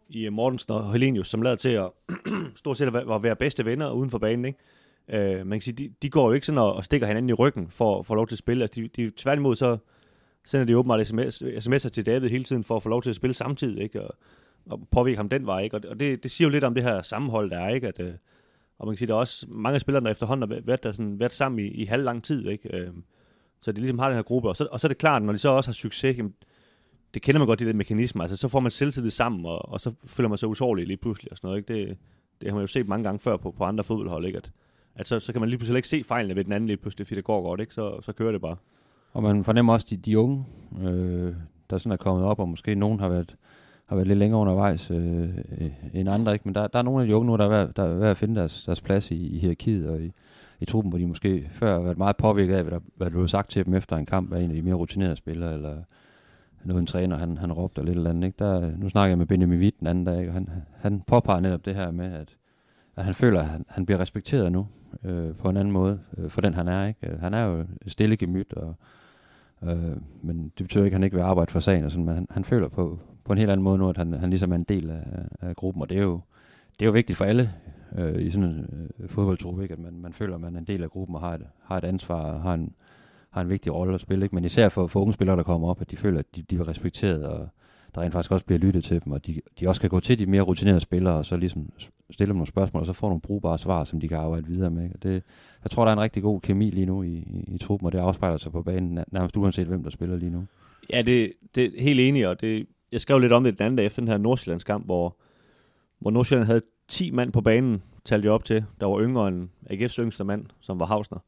i 0.10 0.26
øh, 0.26 0.34
Mortensen 0.34 0.74
og 0.74 0.92
Helenius, 0.92 1.30
som 1.30 1.42
lader 1.42 1.56
til 1.56 1.70
at 1.70 1.90
stort 2.56 2.78
set 2.78 2.96
at 2.96 3.24
være, 3.24 3.36
bedste 3.36 3.66
venner 3.66 3.92
uden 3.92 4.10
for 4.10 4.18
banen. 4.18 4.46
Ikke? 4.46 4.60
Øh, 5.08 5.48
man 5.48 5.60
kan 5.60 5.62
sige, 5.62 5.76
de, 5.76 5.94
de 6.02 6.10
går 6.10 6.28
jo 6.28 6.34
ikke 6.34 6.46
sådan 6.46 6.60
og, 6.60 6.74
og 6.74 6.84
stikker 6.84 7.08
hinanden 7.08 7.30
i 7.30 7.34
ryggen 7.34 7.68
for 7.70 8.00
at 8.00 8.06
få 8.06 8.16
lov 8.16 8.28
til 8.28 8.36
at 8.36 8.40
spille. 8.40 8.64
Altså, 8.64 8.82
de, 8.82 8.88
de, 8.88 9.12
tværtimod 9.18 9.56
så 9.56 9.78
sender 10.46 10.66
de 10.66 10.78
åbenbart 10.78 11.08
sms, 11.08 11.42
sms'er 11.42 11.90
til 11.90 12.06
David 12.06 12.30
hele 12.30 12.44
tiden 12.44 12.64
for 12.64 12.76
at 12.76 12.84
få 12.84 12.90
lov 12.90 13.02
til 13.02 13.10
at 13.10 13.16
spille 13.16 13.34
samtidig, 13.34 13.84
ikke? 13.84 14.02
Og, 14.02 14.16
og 14.66 14.88
påvirke 14.92 15.18
ham 15.18 15.30
den 15.30 15.46
vej, 15.46 15.62
ikke? 15.62 15.76
Og, 15.76 15.82
og 15.90 16.00
det, 16.00 16.24
det 16.24 16.32
siger 16.32 16.48
jo 16.48 16.52
lidt 16.52 16.64
om 16.64 16.74
det 16.76 16.84
her 16.84 17.02
sammenhold, 17.02 17.50
der 17.50 17.60
er, 17.60 17.70
ikke? 17.70 17.88
At, 17.88 18.00
øh, 18.00 18.14
og 18.80 18.88
man 18.88 18.94
kan 18.94 18.98
sige, 18.98 19.08
der 19.08 19.14
er 19.14 19.18
også 19.18 19.46
mange 19.50 19.76
af 19.76 19.82
spillerne, 19.82 20.06
der 20.06 20.12
efterhånden 20.12 20.52
har 20.52 20.62
været, 20.66 20.84
der 20.84 20.92
sådan, 20.92 21.20
været 21.20 21.32
sammen 21.32 21.60
i, 21.60 21.68
i 21.68 21.86
halv 21.86 22.04
lang 22.04 22.24
tid, 22.24 22.48
ikke? 22.48 22.78
Øh, 22.78 22.90
Så 23.62 23.72
de 23.72 23.78
ligesom 23.78 24.00
har 24.00 24.08
den 24.08 24.16
her 24.16 24.24
gruppe, 24.24 24.50
og 24.50 24.56
så, 24.56 24.68
og 24.72 24.80
så 24.80 24.88
er 24.88 24.90
det 24.90 24.98
klart, 24.98 25.24
når 25.24 25.34
de 25.34 25.40
så 25.40 25.50
også 25.50 25.70
har 25.70 25.74
succes, 25.74 26.18
jamen, 26.18 26.34
det 27.14 27.22
kender 27.22 27.40
man 27.40 27.48
godt, 27.48 27.60
de 27.60 27.66
der 27.66 27.74
mekanismer, 27.74 28.24
altså 28.24 28.38
så 28.38 28.48
får 28.48 28.60
man 28.60 28.72
selvtillid 28.72 29.12
sammen, 29.12 29.46
og, 29.46 29.70
og 29.70 29.80
så 29.80 29.94
føler 30.06 30.30
man 30.30 30.38
sig 30.38 30.50
usårlig 30.50 30.88
lige 30.88 30.98
pludselig 30.98 31.32
og 31.32 31.38
sådan 31.38 31.48
noget, 31.48 31.58
ikke? 31.58 31.74
Det, 31.74 31.98
det 32.42 32.50
har 32.50 32.56
man 32.56 32.64
jo 32.64 32.68
set 32.68 32.88
mange 32.88 33.04
gange 33.04 33.20
før 33.20 33.38
på, 33.38 33.52
på 33.52 33.64
andre 33.64 33.84
fodboldhold, 33.84 34.26
ikke? 34.26 34.38
At, 34.38 34.52
at 34.96 35.08
så, 35.08 35.20
så 35.20 35.32
kan 35.32 35.40
man 35.40 35.50
lige 35.50 35.58
pludselig 35.58 35.78
ikke 35.78 35.88
se 35.88 36.04
fejlene 36.04 36.36
ved 36.36 36.44
den 36.44 36.54
anden 36.54 36.68
lige 36.68 36.78
pludselig, 36.78 37.08
fordi 37.08 37.16
det 37.16 37.24
går 37.24 37.44
godt, 37.44 37.60
ikke? 37.60 37.74
Så, 37.74 38.02
så 38.02 38.14
kører 38.14 38.32
det 38.32 38.42
bare. 38.42 38.56
Og 39.14 39.24
man 39.24 39.44
fornemmer 39.44 39.74
også 39.74 39.88
de, 39.90 39.98
de 39.98 40.20
unge, 40.20 40.46
øh, 40.82 41.34
der 41.70 41.78
sådan 41.78 41.92
er 41.92 41.98
kommet 41.98 42.26
op, 42.26 42.40
og 42.40 42.50
måske 42.50 42.76
nogen 42.76 43.00
har 43.00 43.10
været, 43.10 43.36
har 43.86 43.96
været 43.96 44.08
lidt 44.08 44.20
længere 44.20 44.42
undervejs 44.42 44.92
øh, 44.92 45.30
end 45.94 46.10
andre, 46.10 46.34
ikke? 46.34 46.44
Men 46.46 46.56
der, 46.56 46.68
der 46.68 46.80
er 46.80 46.84
nogle 46.84 47.02
af 47.02 47.08
de 47.08 47.16
unge 47.16 47.28
nu, 47.28 47.38
der 47.38 47.46
er 47.46 47.50
ved, 47.50 47.74
der 47.74 47.84
er 47.84 47.94
ved 47.94 48.08
at 48.08 48.18
finde 48.18 48.36
deres, 48.36 48.64
deres 48.66 48.82
plads 48.82 49.12
i, 49.12 49.36
i 49.36 49.40
hierarkiet 49.40 49.90
og 49.90 50.02
i, 50.02 50.12
i 50.60 50.66
truppen, 50.66 50.90
hvor 50.90 51.00
de 51.00 51.08
måske 51.08 51.50
før 51.52 51.74
har 51.74 51.82
været 51.82 51.98
meget 51.98 52.18
påvirket 52.18 52.56
af, 52.56 52.64
hvad 52.64 52.72
der, 52.72 52.80
hvad 52.96 53.06
der 53.06 53.12
blev 53.12 53.28
sagt 53.28 53.50
til 53.50 53.66
dem 53.66 53.74
efter 53.74 53.98
en 53.98 54.06
kamp 54.06 54.34
af 54.34 54.42
en 54.42 54.50
af 54.50 54.56
de 54.56 54.62
mere 54.62 54.76
rutinerede 54.76 55.16
spillere, 55.16 55.54
eller 55.54 55.76
nu 56.66 56.78
en 56.78 56.86
træner, 56.86 57.18
han, 57.18 57.38
han 57.38 57.52
råbte 57.52 57.82
eller 57.82 57.90
lidt 57.90 57.98
eller 57.98 58.10
andet. 58.10 58.26
Ikke? 58.28 58.36
Der, 58.40 58.72
nu 58.78 58.90
snakker 58.90 59.10
jeg 59.10 59.18
med 59.18 59.26
Benjamin 59.26 59.60
Witt 59.60 59.80
den 59.80 59.88
anden 59.88 60.06
dag, 60.06 60.28
og 60.28 60.34
han, 60.34 60.50
han 60.76 61.02
påpeger 61.08 61.40
netop 61.40 61.66
det 61.66 61.76
her 61.76 61.92
med, 61.92 62.14
at, 62.14 62.38
at 62.96 63.06
han 63.06 63.14
føler, 63.14 63.40
at 63.40 63.46
han, 63.46 63.66
han 63.68 63.86
bliver 63.86 64.00
respekteret 64.00 64.52
nu 64.52 64.68
øh, 65.04 65.36
på 65.36 65.50
en 65.50 65.58
anden 65.58 65.72
måde, 65.72 66.00
øh, 66.18 66.30
for 66.30 66.42
den 66.42 66.54
han 66.54 66.68
er. 66.68 66.88
Ikke? 66.88 67.10
Øh, 67.10 67.20
han 67.20 67.34
er 67.34 67.46
jo 67.46 67.66
stille 67.88 68.18
gemyt, 68.18 68.54
og, 68.54 68.76
øh, 69.64 69.98
men 70.22 70.44
det 70.58 70.64
betyder 70.66 70.84
ikke, 70.84 70.96
at 70.96 70.98
han 70.98 71.04
ikke 71.04 71.16
vil 71.16 71.24
arbejde 71.24 71.52
for 71.52 71.60
sagen, 71.60 71.86
og 71.86 71.92
sådan, 71.92 72.06
men 72.06 72.16
han, 72.16 72.28
han 72.30 72.44
føler 72.44 72.68
på, 72.68 73.00
på 73.24 73.34
en 73.34 73.40
helt 73.40 73.52
anden 73.52 73.64
måde 73.64 73.78
nu, 73.78 73.90
at 73.90 73.98
han, 73.98 74.14
han 74.14 74.30
ligesom 74.30 74.52
er 74.52 74.56
en 74.56 74.64
del 74.64 74.90
af, 74.90 75.04
af 75.42 75.56
gruppen, 75.56 75.82
og 75.82 75.90
det 75.90 75.98
er 75.98 76.04
jo, 76.04 76.20
det 76.80 76.82
er 76.82 76.86
jo 76.86 76.92
vigtigt 76.92 77.18
for 77.18 77.26
alle 77.26 77.52
øh, 77.96 78.22
i 78.22 78.32
sådan 78.32 78.50
en 78.50 78.90
øh, 79.00 79.10
fodboldtruppe, 79.10 79.64
ikke? 79.64 79.74
at 79.74 79.80
man, 79.80 80.00
man 80.00 80.14
føler, 80.14 80.36
at 80.36 80.42
man 80.42 80.56
er 80.56 80.60
en 80.60 80.68
del 80.68 80.84
af 80.84 80.90
gruppen 80.90 81.16
og 81.16 81.22
har 81.22 81.34
et, 81.34 81.46
har 81.64 81.78
et 81.78 81.84
ansvar 81.84 82.22
og 82.22 82.42
har 82.42 82.54
en, 82.54 82.74
har 83.34 83.42
en 83.42 83.50
vigtig 83.50 83.74
rolle 83.74 83.94
at 83.94 84.02
spille. 84.02 84.26
Ikke? 84.26 84.36
Men 84.36 84.46
især 84.46 84.70
for, 84.70 84.88
for 84.88 85.00
unge 85.00 85.14
spillere, 85.14 85.38
der 85.38 85.44
kommer 85.44 85.70
op, 85.70 85.82
at 85.82 85.92
de 85.92 85.98
føler, 85.98 86.20
at 86.20 86.36
de, 86.36 86.42
de 86.42 86.56
er 86.56 86.68
respekteret, 86.68 87.26
og 87.26 87.50
der 87.96 88.02
rent 88.02 88.14
faktisk 88.14 88.32
også 88.32 88.46
bliver 88.46 88.60
lyttet 88.60 88.84
til 88.84 89.04
dem, 89.06 89.14
og 89.14 89.26
de, 89.28 89.42
de 89.60 89.68
også 89.68 89.82
kan 89.82 89.90
gå 89.90 90.00
til 90.00 90.20
de 90.20 90.26
mere 90.26 90.42
rutinerede 90.42 90.80
spillere, 90.80 91.14
og 91.14 91.26
så 91.26 91.38
ligesom 91.38 91.70
stille 92.12 92.30
dem 92.30 92.36
nogle 92.36 92.48
spørgsmål, 92.48 92.82
og 92.82 92.86
så 92.86 92.94
får 92.94 93.08
nogle 93.08 93.22
brugbare 93.22 93.60
svar, 93.60 93.84
som 93.84 94.00
de 94.00 94.08
kan 94.08 94.18
arbejde 94.18 94.48
videre 94.48 94.72
med. 94.72 94.90
Og 94.94 95.04
det, 95.04 95.24
jeg 95.64 95.72
tror, 95.72 95.84
der 95.84 95.90
er 95.90 95.96
en 95.96 96.02
rigtig 96.02 96.24
god 96.24 96.42
kemi 96.42 96.70
lige 96.70 96.86
nu 96.86 97.04
i, 97.04 97.08
i, 97.08 97.46
i 97.48 97.58
truppen, 97.58 97.86
og 97.86 97.92
det 97.92 98.00
afspejler 98.00 98.38
sig 98.38 98.52
på 98.52 98.62
banen, 98.62 99.00
nærmest 99.12 99.38
uanset 99.38 99.68
hvem, 99.68 99.84
der 99.84 99.90
spiller 99.90 100.16
lige 100.18 100.32
nu. 100.32 100.46
Ja, 100.90 101.02
det, 101.02 101.34
det 101.56 101.66
er 101.66 101.82
helt 101.82 102.00
enig, 102.00 102.28
og 102.28 102.42
det, 102.42 102.68
jeg 102.92 103.02
skrev 103.02 103.20
lidt 103.20 103.32
om 103.32 103.44
det 103.44 103.60
den 103.60 103.66
anden 103.66 103.78
dag 103.78 103.86
efter 103.86 104.02
den 104.02 104.08
her 104.08 104.18
Nordsjællands 104.18 104.64
kamp, 104.64 104.86
hvor, 104.86 105.18
hvor 106.00 106.12
Nordsjælland 106.12 106.46
havde 106.46 106.62
10 106.88 107.12
mand 107.12 107.32
på 107.32 107.42
banen, 107.42 107.84
talte 108.06 108.26
jeg 108.26 108.34
op 108.34 108.46
til, 108.46 108.66
der 108.80 108.86
var 108.86 109.02
yngre 109.02 109.28
end 109.28 109.50
AGF's 109.70 110.02
yngste 110.02 110.24
mand, 110.24 110.46
som 110.60 110.80
var 110.80 110.86
Hausner. 110.86 111.20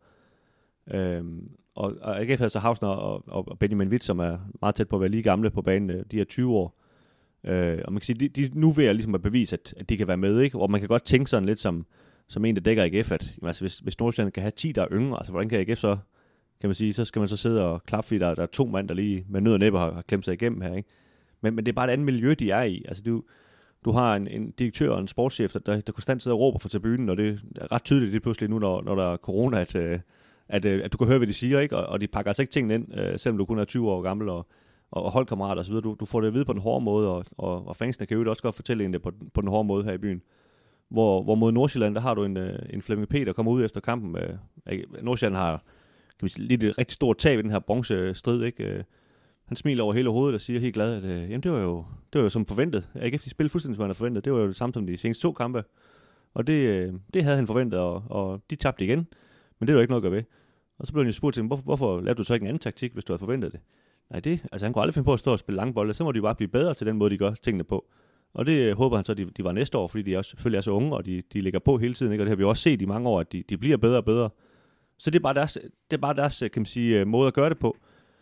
Øhm, 0.92 1.50
og, 1.76 1.94
og 2.02 2.22
AGF 2.22 2.40
havde 2.40 2.50
så 2.50 2.60
Hausner 2.60 2.90
og, 2.90 3.24
og 3.28 3.60
Benjamin 3.60 3.88
Witt, 3.88 4.04
som 4.04 4.20
er 4.20 4.38
meget 4.62 4.76
tæt 4.76 4.90
på 4.90 4.96
at 4.96 5.02
være 5.02 5.10
lige 5.10 5.24
gamle 5.24 5.50
på 5.50 5.62
banen, 5.62 5.90
øh, 5.90 6.06
de 6.12 6.22
er 6.22 6.26
20 6.26 6.54
år. 6.54 6.82
Øh, 7.44 7.80
og 7.86 7.94
man 7.94 8.00
kan 8.00 8.06
sige, 8.06 8.28
de, 8.28 8.30
de 8.30 8.60
nu 8.60 8.72
vil 8.72 8.86
jeg 8.86 8.96
ligesom 8.96 9.16
at 9.16 9.22
bevise, 9.22 9.56
at, 9.56 9.74
at 9.78 9.90
de 9.90 9.98
kan 9.98 10.08
være 10.08 10.18
med, 10.18 10.40
ikke? 10.40 10.60
Og 10.60 10.72
man 10.72 10.80
kan 10.80 10.88
godt 10.88 11.06
tænke 11.06 11.30
sådan 11.30 11.46
lidt 11.46 11.60
som, 11.60 11.86
som 12.28 12.46
en, 12.46 12.56
der 12.56 12.62
dækker 12.62 12.84
AGF, 12.84 13.12
at 13.12 13.36
jamen, 13.38 13.48
altså, 13.48 13.64
hvis, 13.64 13.80
hvis 13.80 14.00
Nordsjælland 14.00 14.32
kan 14.32 14.42
have 14.42 14.52
10, 14.52 14.72
der 14.72 14.82
er 14.82 14.88
yngre, 14.92 15.18
altså 15.18 15.32
hvordan 15.32 15.50
kan 15.50 15.60
AGF 15.60 15.80
så, 15.80 15.98
kan 16.62 16.68
man 16.68 16.76
sige, 16.76 16.94
så 16.94 17.06
skal 17.06 17.20
man 17.20 17.30
så 17.30 17.38
sidde 17.38 17.66
og 17.66 17.84
klappe, 17.84 18.08
fordi 18.08 18.20
der, 18.20 18.36
der 18.36 18.44
er 18.44 18.48
to 18.48 18.66
mand, 18.66 18.88
der 18.88 18.94
lige 18.94 19.26
med 19.30 19.42
nød 19.42 19.54
og 19.54 19.60
næppe 19.60 19.80
har, 19.80 19.92
har 19.92 20.02
klemt 20.02 20.26
sig 20.26 20.34
igennem 20.34 20.62
her, 20.62 20.76
ikke? 20.76 20.90
Men, 21.42 21.56
men 21.56 21.66
det 21.66 21.72
er 21.72 21.76
bare 21.76 21.88
et 21.88 21.94
andet 21.94 22.06
miljø, 22.06 22.36
de 22.40 22.52
er 22.52 22.64
i. 22.64 22.86
Altså, 22.88 23.04
du, 23.04 23.24
du 23.86 23.92
har 23.92 24.16
en, 24.16 24.28
en 24.28 24.52
direktør 24.52 24.90
og 24.90 25.00
en 25.00 25.08
sportschef, 25.08 25.52
der, 25.52 25.82
der, 25.82 25.92
konstant 25.92 26.22
sidder 26.22 26.38
og 26.38 26.42
råber 26.42 26.60
for 26.60 26.70
tribunen, 26.70 27.10
og 27.10 27.18
det 27.18 27.40
er 27.56 27.72
ret 27.72 27.84
tydeligt 27.84 28.14
det 28.14 28.22
pludselig 28.22 28.50
nu, 28.50 28.60
når, 28.60 28.82
når 28.82 28.96
der 28.96 29.14
er 29.14 29.18
corona, 29.18 29.62
at, 29.62 29.76
øh, 29.76 30.00
at, 30.50 30.66
øh, 30.66 30.84
at, 30.84 30.94
du 30.94 30.98
kan 30.98 31.08
høre, 31.08 31.18
hvad 31.18 31.28
de 31.28 31.34
siger, 31.34 31.60
ikke? 31.60 31.78
Og, 31.78 31.86
og 31.86 32.02
de 32.02 32.08
pakker 32.08 32.30
altså 32.30 32.42
ikke 32.42 32.52
tingene 32.52 32.76
ind, 32.76 33.00
øh, 33.00 33.20
selvom 33.20 33.38
du 33.38 33.46
kun 33.46 33.60
er 33.60 33.66
20 33.66 33.92
år 33.92 34.02
gammel 34.02 34.30
og, 34.30 34.48
og, 34.92 35.04
og 35.04 35.12
holdkammerater 35.12 35.62
osv. 35.62 35.74
Du, 35.74 35.96
du 36.00 36.06
får 36.06 36.22
det 36.22 36.28
at 36.28 36.34
vide 36.34 36.46
på 36.46 36.54
den 36.54 36.62
hårde 36.62 36.86
måde, 36.86 37.10
og, 37.10 37.26
og, 37.38 37.68
og 37.68 37.76
fansene 37.76 38.06
kan 38.06 38.18
jo 38.18 38.30
også 38.30 38.44
godt 38.44 38.56
fortælle 38.56 38.86
en 38.86 38.94
det 38.94 39.02
på, 39.02 39.12
på 39.34 39.42
den 39.42 39.50
hårde 39.50 39.68
måde 39.68 39.84
her 39.84 39.94
i 39.94 39.98
byen. 39.98 40.22
Hvor, 40.90 41.24
hvor 41.24 41.36
mod 41.36 41.52
Nordsjælland, 41.52 41.96
der 41.96 42.02
har 42.02 42.14
du 42.14 42.24
en, 42.24 42.38
øh, 42.38 42.60
en 42.70 42.82
Flemming 42.82 43.10
P., 43.10 43.14
der 43.14 43.34
kommer 43.34 43.52
ud 43.52 43.66
efter 43.66 43.82
kampen. 43.82 44.18
Øh, 44.18 44.38
Med, 44.66 45.02
Nordsjælland 45.02 45.36
har 45.36 45.64
kan 46.20 46.26
vi 46.26 46.30
sige, 46.30 46.48
lidt 46.48 46.64
et 46.64 46.78
rigtig 46.78 46.94
stort 46.94 47.18
tab 47.18 47.40
i 47.40 47.42
den 47.42 47.52
her 47.52 47.60
bronzestrid, 47.60 48.44
ikke? 48.44 48.86
Han 49.46 49.58
smiler 49.58 49.84
over 49.84 49.94
hele 49.94 50.10
hovedet 50.10 50.36
og 50.36 50.42
siger 50.42 50.60
helt 50.60 50.74
glad, 50.74 50.96
at 50.96 51.04
øh, 51.04 51.22
jamen, 51.22 51.42
det, 51.42 51.52
var 51.52 51.60
jo, 51.60 51.86
det 52.14 52.20
var 52.20 52.24
jo 52.24 52.30
som 52.30 52.46
forventet. 52.46 52.90
AGF 52.96 53.24
de 53.24 53.30
spillede 53.30 53.52
fuldstændig, 53.52 53.76
som 53.76 53.82
han 53.82 53.90
havde 53.90 53.98
forventet. 53.98 54.26
Det 54.26 54.34
var 54.34 54.40
jo 54.40 54.48
det 54.48 54.56
samme 54.56 54.74
som 54.74 54.88
de 54.88 54.98
seneste 54.98 55.22
to 55.22 55.32
kampe. 55.32 55.64
Og 56.34 56.48
det, 56.48 56.54
øh, 56.54 56.94
det 57.14 57.24
havde 57.24 57.36
han 57.36 57.48
forventet, 57.48 57.80
og, 57.80 58.04
og 58.10 58.42
de 58.50 58.56
tabte 58.56 58.86
igen. 58.86 59.08
Men 59.60 59.68
det 59.68 59.74
er 59.74 59.76
jo 59.76 59.82
ikke 59.82 59.92
noget 59.92 60.02
at 60.02 60.12
gøre 60.12 60.18
ved. 60.18 60.24
Og 60.78 60.88
så 60.88 60.94
blev 60.94 61.04
han 61.04 61.10
jo 61.10 61.14
spurgt 61.14 61.34
til, 61.34 61.44
hvorfor, 61.44 61.64
hvorfor 61.64 62.02
lavede 62.02 62.18
du 62.18 62.24
så 62.24 62.34
ikke 62.34 62.44
en 62.44 62.48
anden 62.48 62.60
taktik, 62.60 62.94
hvis 62.94 63.04
du 63.04 63.14
havde 63.14 63.20
forventet 63.20 63.52
det? 63.52 63.60
Nej, 64.10 64.20
det, 64.20 64.40
altså 64.52 64.66
han 64.66 64.74
kunne 64.74 64.82
aldrig 64.82 64.94
finde 64.94 65.06
på 65.06 65.14
at 65.14 65.20
stå 65.20 65.32
og 65.32 65.40
spille 65.40 65.56
langbolde, 65.56 65.94
så 65.94 66.04
må 66.04 66.12
de 66.12 66.22
bare 66.22 66.36
blive 66.36 66.48
bedre 66.48 66.74
til 66.74 66.88
den 66.88 66.98
måde, 66.98 67.10
de 67.10 67.18
gør 67.18 67.32
tingene 67.32 67.64
på. 67.64 67.86
Og 68.34 68.46
det 68.46 68.54
øh, 68.54 68.78
håber 68.78 68.96
han 68.96 69.06
så, 69.06 69.14
de, 69.14 69.26
de 69.26 69.44
var 69.44 69.52
næste 69.52 69.78
år, 69.78 69.88
fordi 69.88 70.04
de 70.04 70.18
også, 70.18 70.30
selvfølgelig 70.30 70.58
er 70.58 70.62
så 70.62 70.72
unge, 70.72 70.96
og 70.96 71.06
de, 71.06 71.24
de 71.34 71.42
ligger 71.42 71.60
på 71.60 71.78
hele 71.78 71.94
tiden, 71.94 72.12
ikke? 72.12 72.22
og 72.22 72.26
det 72.26 72.32
har 72.32 72.36
vi 72.36 72.44
også 72.44 72.64
set 72.64 72.82
i 72.82 72.86
mange 72.86 73.10
år, 73.10 73.20
at 73.20 73.32
de, 73.32 73.44
de 73.50 73.58
bliver 73.58 73.78
bedre 73.78 73.98
og 73.98 74.06
bedre. 74.06 74.30
Så 74.98 75.12
det 75.12 75.16
er 75.16 75.24
bare 75.24 75.34
deres, 75.34 75.58
det 75.92 75.98
er 75.98 76.02
bare 76.02 76.14
deres 76.14 76.42
øh, 76.42 76.52
kan 76.52 76.60
man 76.62 76.66
sige, 76.66 77.00
øh, 77.00 77.08
måde 77.08 77.28
at 77.28 77.34
gøre 77.34 77.50
det 77.50 77.60
på. 77.60 77.78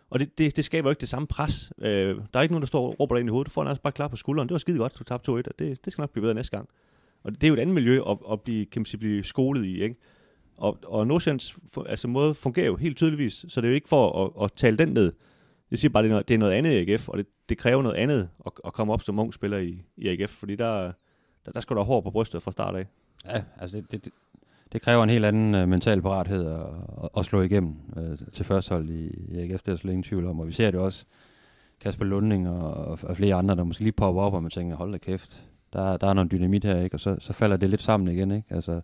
Og 0.10 0.20
det, 0.20 0.38
det, 0.38 0.56
det 0.56 0.66
skaber 0.66 0.90
jo 0.90 0.92
ikke 0.92 1.02
det 1.02 1.10
samme 1.10 1.28
pres. 1.28 1.74
Øh, 1.82 2.16
der 2.34 2.40
er 2.40 2.42
ikke 2.42 2.54
nogen, 2.54 2.62
der 2.62 2.68
står 2.68 2.88
og 2.88 3.00
råber 3.00 3.16
dig 3.16 3.20
ind 3.20 3.30
i 3.30 3.32
hovedet. 3.32 3.48
Du 3.48 3.52
får 3.52 3.64
altså 3.64 3.82
bare 3.82 3.94
klar 3.94 4.08
på 4.08 4.16
skulderen. 4.16 4.50
Det 4.50 4.54
var 4.54 4.60
skide 4.60 4.78
godt, 4.78 5.00
du 5.00 5.04
tabte 5.04 5.32
2-1, 5.32 5.36
og 5.36 5.44
det, 5.60 5.86
det 5.86 5.94
skal 5.94 6.02
nok 6.02 6.12
blive 6.12 6.22
bedre 6.22 6.34
næste 6.34 6.58
gang. 6.58 6.70
Og 7.24 7.32
det 7.32 7.44
er 7.44 7.48
jo 7.48 7.54
et 7.54 7.60
andet 7.60 7.74
miljø 7.74 8.02
at, 8.10 8.18
at 8.32 8.42
blive, 8.42 8.66
kan 8.66 8.80
man 8.80 8.86
sige, 8.86 9.00
blive 9.00 9.24
skolet 9.24 9.66
i. 9.66 9.84
Ikke? 9.84 9.96
Og, 10.58 10.78
og 10.86 11.08
Nordsjællands 11.08 11.58
altså, 11.86 12.08
måde 12.08 12.34
fungerer 12.34 12.66
jo 12.66 12.76
helt 12.76 12.98
tydeligvis, 12.98 13.46
så 13.48 13.62
det 13.62 13.68
er 13.68 13.70
jo 13.70 13.76
ikke 13.76 13.90
for 13.90 14.26
at, 14.26 14.44
at 14.44 14.52
tale 14.56 14.78
den 14.78 14.90
ned. 14.90 15.14
Jeg 15.72 15.80
siger 15.80 15.92
bare, 15.92 16.04
det 16.04 16.10
er 16.10 16.12
noget, 16.12 16.28
det 16.28 16.34
er 16.34 16.38
noget 16.38 16.54
andet 16.54 16.72
i 16.72 16.92
AGF, 16.92 17.10
og 17.10 17.18
det, 17.18 17.28
det 17.50 17.58
kræver 17.58 17.82
noget 17.82 17.96
andet 17.96 18.30
at, 18.46 18.52
at 18.66 18.74
komme 18.74 18.94
op 18.94 19.02
som 19.02 19.20
ung 19.20 19.34
spiller 19.34 19.58
i, 19.58 19.82
i 19.98 20.08
AGF, 20.08 20.32
fordi 20.32 20.56
der, 20.56 20.92
der, 21.46 21.52
der 21.52 21.60
skal 21.60 21.76
du 21.76 21.80
have 21.80 21.86
hår 21.86 22.02
på 22.02 22.12
brystet 22.12 22.44
fra 22.44 22.52
start 22.52 22.76
af. 22.76 22.86
Ja, 23.26 23.44
altså 23.60 23.78
det, 23.92 24.06
det, 24.06 24.14
det 24.72 24.82
kræver 24.82 25.04
en 25.04 25.10
helt 25.10 25.26
anden 25.26 25.56
uh, 25.56 25.70
mental 25.70 26.02
parathed 26.02 26.46
at, 26.46 26.60
at, 27.04 27.10
at 27.18 27.26
slå 27.26 27.42
igennem 27.42 27.76
uh, 27.98 28.28
til 28.34 28.46
førstehold 28.46 28.90
i, 28.90 29.08
i 29.08 29.40
AGF, 29.40 29.62
det 29.64 29.72
er 29.72 29.76
slet 29.76 29.92
ingen 29.92 30.04
tvivl 30.04 30.26
om, 30.26 30.40
og 30.40 30.48
vi 30.48 30.52
ser 30.52 30.72
det 30.72 30.80
også, 30.80 31.06
Kasper 31.82 32.06
Lunding 32.06 32.50
og, 32.50 32.74
og, 32.74 33.00
og 33.04 33.18
flere 33.18 33.36
andre, 33.36 33.56
der 33.56 33.64
måske 33.64 33.84
lige 33.84 33.92
popper 33.92 34.22
op, 34.22 34.34
og 34.34 34.42
man 34.42 34.52
tænker, 34.52 34.76
hold 34.76 34.92
da 34.92 34.98
kæft, 34.98 35.46
der, 35.74 35.98
der 35.98 36.08
er 36.08 36.14
noget 36.14 36.32
dynamit 36.32 36.64
her, 36.64 36.82
ikke? 36.82 36.96
og 36.96 37.00
så, 37.00 37.16
så 37.20 37.34
falder 37.34 37.58
det 37.58 37.70
lidt 37.70 37.82
sammen 37.82 38.16
igen, 38.16 38.32
ikke? 38.32 38.56
Altså, 38.56 38.82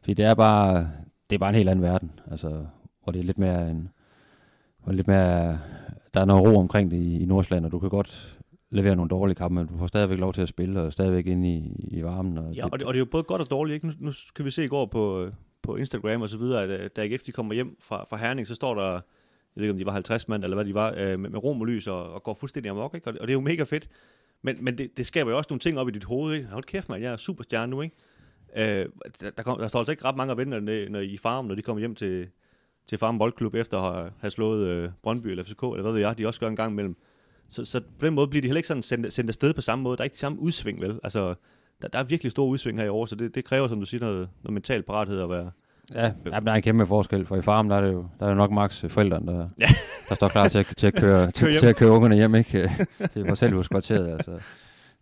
fordi 0.00 0.14
det 0.14 0.24
er 0.24 0.34
bare, 0.34 0.90
det 1.30 1.36
er 1.36 1.38
bare 1.38 1.48
en 1.48 1.54
helt 1.54 1.68
anden 1.68 1.82
verden, 1.82 2.20
altså, 2.30 2.66
hvor 3.02 3.12
det 3.12 3.20
er 3.20 3.24
lidt 3.24 3.38
mere 3.38 3.70
en, 3.70 3.88
hvor 4.84 4.92
lidt 4.92 5.06
mere, 5.06 5.58
der 6.14 6.20
er 6.20 6.24
noget 6.24 6.42
ro 6.42 6.58
omkring 6.58 6.90
det 6.90 6.96
i, 6.96 7.22
i 7.22 7.24
Nordsjælland, 7.24 7.66
og 7.66 7.72
du 7.72 7.78
kan 7.78 7.88
godt 7.88 8.38
levere 8.70 8.96
nogle 8.96 9.08
dårlige 9.08 9.34
kampe, 9.34 9.54
men 9.54 9.66
du 9.66 9.78
får 9.78 9.86
stadigvæk 9.86 10.18
lov 10.18 10.32
til 10.32 10.42
at 10.42 10.48
spille, 10.48 10.80
og 10.80 10.92
stadigvæk 10.92 11.26
ind 11.26 11.46
i, 11.46 11.72
i 11.78 12.04
varmen. 12.04 12.38
Og 12.38 12.52
ja, 12.54 12.64
og 12.64 12.78
det, 12.78 12.86
og 12.86 12.94
det 12.94 12.98
er 12.98 13.00
jo 13.00 13.10
både 13.10 13.22
godt 13.22 13.42
og 13.42 13.50
dårligt. 13.50 13.74
Ikke? 13.74 13.86
Nu, 13.86 13.92
nu 13.98 14.12
kan 14.36 14.44
vi 14.44 14.50
se 14.50 14.64
i 14.64 14.68
går 14.68 14.86
på, 14.86 15.30
på 15.62 15.76
Instagram 15.76 16.22
og 16.22 16.28
så 16.28 16.38
videre, 16.38 16.64
at 16.64 16.96
da 16.96 17.02
AGF 17.02 17.22
de 17.22 17.32
kommer 17.32 17.54
hjem 17.54 17.76
fra, 17.80 18.06
fra 18.10 18.16
Herning, 18.16 18.46
så 18.46 18.54
står 18.54 18.74
der, 18.74 18.92
jeg 18.92 19.00
ved 19.54 19.62
ikke 19.62 19.72
om 19.72 19.78
de 19.78 19.86
var 19.86 19.92
50 19.92 20.28
mand, 20.28 20.44
eller 20.44 20.54
hvad 20.54 20.64
de 20.64 20.74
var, 20.74 20.94
øh, 20.96 21.20
med, 21.20 21.30
med 21.30 21.44
rom 21.44 21.60
og 21.60 21.66
lys, 21.66 21.86
og, 21.86 22.12
og 22.12 22.22
går 22.22 22.34
fuldstændig 22.34 22.70
amok, 22.70 22.94
ikke? 22.94 23.10
Og, 23.10 23.14
og 23.20 23.26
det 23.26 23.32
er 23.32 23.34
jo 23.34 23.40
mega 23.40 23.62
fedt. 23.62 23.88
Men, 24.42 24.56
men 24.60 24.78
det, 24.78 24.96
det 24.96 25.06
skaber 25.06 25.30
jo 25.30 25.36
også 25.36 25.48
nogle 25.50 25.60
ting 25.60 25.78
op 25.78 25.88
i 25.88 25.90
dit 25.90 26.04
hoved, 26.04 26.34
ikke? 26.34 26.48
Hold 26.48 26.64
kæft, 26.64 26.88
mand, 26.88 27.02
jeg 27.02 27.12
er 27.12 27.16
superstjerne 27.16 27.70
nu, 27.70 27.80
ikke? 27.80 27.96
Øh, 28.56 28.86
der, 29.36 29.42
kom, 29.42 29.58
der 29.58 29.68
står 29.68 29.78
altså 29.78 29.90
ikke 29.90 30.04
ret 30.04 30.16
mange 30.16 30.30
af 30.30 30.36
vennerne 30.36 30.88
når, 30.88 31.00
i 31.00 31.16
farmen, 31.16 31.48
når 31.48 31.54
de 31.54 31.62
kommer 31.62 31.80
hjem 31.80 31.94
til, 31.94 32.28
til 32.86 32.98
Farm 32.98 33.18
Boldklub 33.18 33.54
efter 33.54 33.78
at 33.78 33.94
have, 33.94 34.10
have 34.20 34.30
slået 34.30 34.68
øh, 34.68 34.90
Brøndby 35.02 35.26
eller 35.26 35.44
FCK, 35.44 35.62
eller 35.62 35.82
hvad 35.82 35.92
ved 35.92 36.00
jeg, 36.00 36.18
de 36.18 36.26
også 36.26 36.40
gør 36.40 36.48
en 36.48 36.56
gang 36.56 36.72
imellem. 36.72 36.96
Så, 37.50 37.64
så 37.64 37.80
på 37.98 38.06
den 38.06 38.14
måde 38.14 38.28
bliver 38.28 38.40
de 38.40 38.48
heller 38.48 38.58
ikke 38.58 38.68
sådan 38.68 38.82
sendt, 38.82 39.12
sendt 39.12 39.30
afsted 39.30 39.54
på 39.54 39.60
samme 39.60 39.82
måde. 39.82 39.96
Der 39.96 40.02
er 40.02 40.04
ikke 40.04 40.14
de 40.14 40.18
samme 40.18 40.40
udsving, 40.40 40.80
vel? 40.80 41.00
Altså, 41.02 41.34
der, 41.82 41.88
der 41.88 41.98
er 41.98 42.02
virkelig 42.02 42.32
store 42.32 42.48
udsving 42.48 42.78
her 42.78 42.86
i 42.86 42.88
år, 42.88 43.04
så 43.04 43.16
det, 43.16 43.34
det 43.34 43.44
kræver, 43.44 43.68
som 43.68 43.80
du 43.80 43.86
siger, 43.86 44.00
noget, 44.00 44.28
noget 44.42 44.54
mental 44.54 44.82
parathed 44.82 45.20
at 45.20 45.30
være... 45.30 45.50
Ja, 45.94 46.12
der 46.24 46.52
er 46.52 46.54
en 46.54 46.62
kæmpe 46.62 46.86
forskel, 46.86 47.26
for 47.26 47.36
i 47.36 47.42
farm 47.42 47.68
der 47.68 47.76
er 47.76 47.80
det 47.80 47.92
jo, 47.92 48.06
der 48.20 48.26
er 48.26 48.30
jo 48.30 48.36
nok 48.36 48.50
max 48.50 48.84
forældrene, 48.88 49.32
der, 49.32 49.48
ja. 49.60 49.66
der 50.08 50.14
står 50.14 50.28
klar 50.28 50.48
til 50.48 50.58
at, 50.58 50.74
til 50.76 50.86
at, 50.86 50.94
køre, 50.94 51.30
til, 51.36 51.58
til 51.58 51.66
at 51.66 51.76
køre 51.76 51.90
ungerne 51.90 52.14
hjem, 52.14 52.34
ikke? 52.34 52.70
til 53.12 53.24
parcelhuskvarteret, 53.24 54.08
altså. 54.08 54.38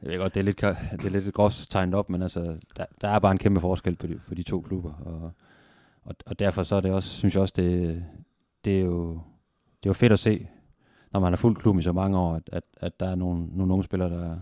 Jeg 0.07 0.12
ved 0.12 0.19
godt, 0.19 0.35
det 0.35 0.40
er 0.40 0.45
lidt, 0.45 0.61
det 0.61 1.05
er 1.05 1.11
lidt 1.11 1.35
groft 1.35 1.71
tegnet 1.71 1.95
op, 1.95 2.11
men 2.11 2.23
altså, 2.23 2.59
der, 2.77 2.85
der 3.01 3.09
er 3.09 3.19
bare 3.19 3.33
en 3.33 3.38
kæmpe 3.38 3.61
forskel 3.61 3.97
på 3.97 4.07
de, 4.07 4.21
på 4.29 4.35
de 4.35 4.42
to 4.42 4.61
klubber, 4.61 4.92
og, 4.92 5.33
og, 6.05 6.14
og 6.27 6.38
derfor 6.38 6.62
så 6.62 6.77
er 6.77 6.81
det 6.81 6.90
også, 6.92 7.09
synes 7.09 7.35
jeg 7.35 7.42
også, 7.42 7.55
det, 7.57 8.05
det 8.64 8.77
er 8.77 8.85
jo, 8.85 9.12
det 9.83 9.87
er 9.87 9.90
jo 9.90 9.92
fedt 9.92 10.12
at 10.12 10.19
se, 10.19 10.49
når 11.12 11.21
man 11.21 11.33
har 11.33 11.37
fulgt 11.37 11.59
klubben 11.59 11.81
i 11.81 11.83
så 11.83 11.92
mange 11.92 12.19
år, 12.19 12.35
at, 12.35 12.42
at, 12.53 12.62
at 12.77 13.01
der 13.01 13.09
er 13.09 13.14
nogle, 13.14 13.47
nogle 13.53 13.73
unge 13.73 13.85
spillere, 13.85 14.11
der, 14.11 14.37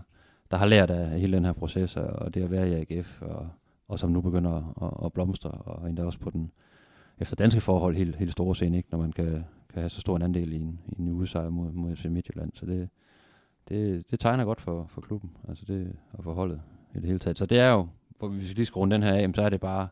der 0.51 0.57
har 0.57 0.65
lært 0.65 0.89
af 0.89 1.19
hele 1.19 1.37
den 1.37 1.45
her 1.45 1.53
proces, 1.53 1.97
og 1.97 2.33
det 2.33 2.43
at 2.43 2.51
være 2.51 2.69
i 2.69 2.73
AGF, 2.73 3.21
og, 3.21 3.49
og 3.87 3.99
som 3.99 4.09
nu 4.09 4.21
begynder 4.21 4.51
at, 4.83 5.05
at 5.05 5.13
blomstre, 5.13 5.49
og 5.49 5.89
endda 5.89 6.05
også 6.05 6.19
på 6.19 6.29
den, 6.29 6.51
efter 7.19 7.35
danske 7.35 7.61
forhold, 7.61 7.95
helt, 7.95 8.15
helt 8.15 8.31
store 8.31 8.55
scene, 8.55 8.77
ikke? 8.77 8.89
når 8.91 8.99
man 8.99 9.11
kan, 9.11 9.31
kan 9.73 9.81
have 9.81 9.89
så 9.89 10.01
stor 10.01 10.15
en 10.15 10.21
andel 10.21 10.53
i 10.53 10.61
en, 10.61 10.79
i 10.87 11.01
en 11.01 11.09
udsejr 11.09 11.49
mod, 11.49 11.71
mod 11.71 11.95
FC 11.95 12.05
Midtjylland. 12.05 12.51
Så 12.53 12.65
det, 12.65 12.89
det, 13.69 14.11
det 14.11 14.19
tegner 14.19 14.45
godt 14.45 14.61
for, 14.61 14.85
for 14.89 15.01
klubben, 15.01 15.31
altså 15.49 15.65
det, 15.67 15.95
og 16.13 16.23
for 16.23 16.33
holdet 16.33 16.61
i 16.95 16.97
det 16.97 17.05
hele 17.05 17.19
taget. 17.19 17.37
Så 17.37 17.45
det 17.45 17.59
er 17.59 17.71
jo, 17.71 17.87
hvis 18.29 18.49
vi 18.49 18.53
lige 18.53 18.65
skal 18.65 18.79
runde 18.79 18.93
den 18.93 19.03
her 19.03 19.13
af, 19.13 19.29
så 19.35 19.41
er 19.41 19.49
det 19.49 19.61
bare, 19.61 19.87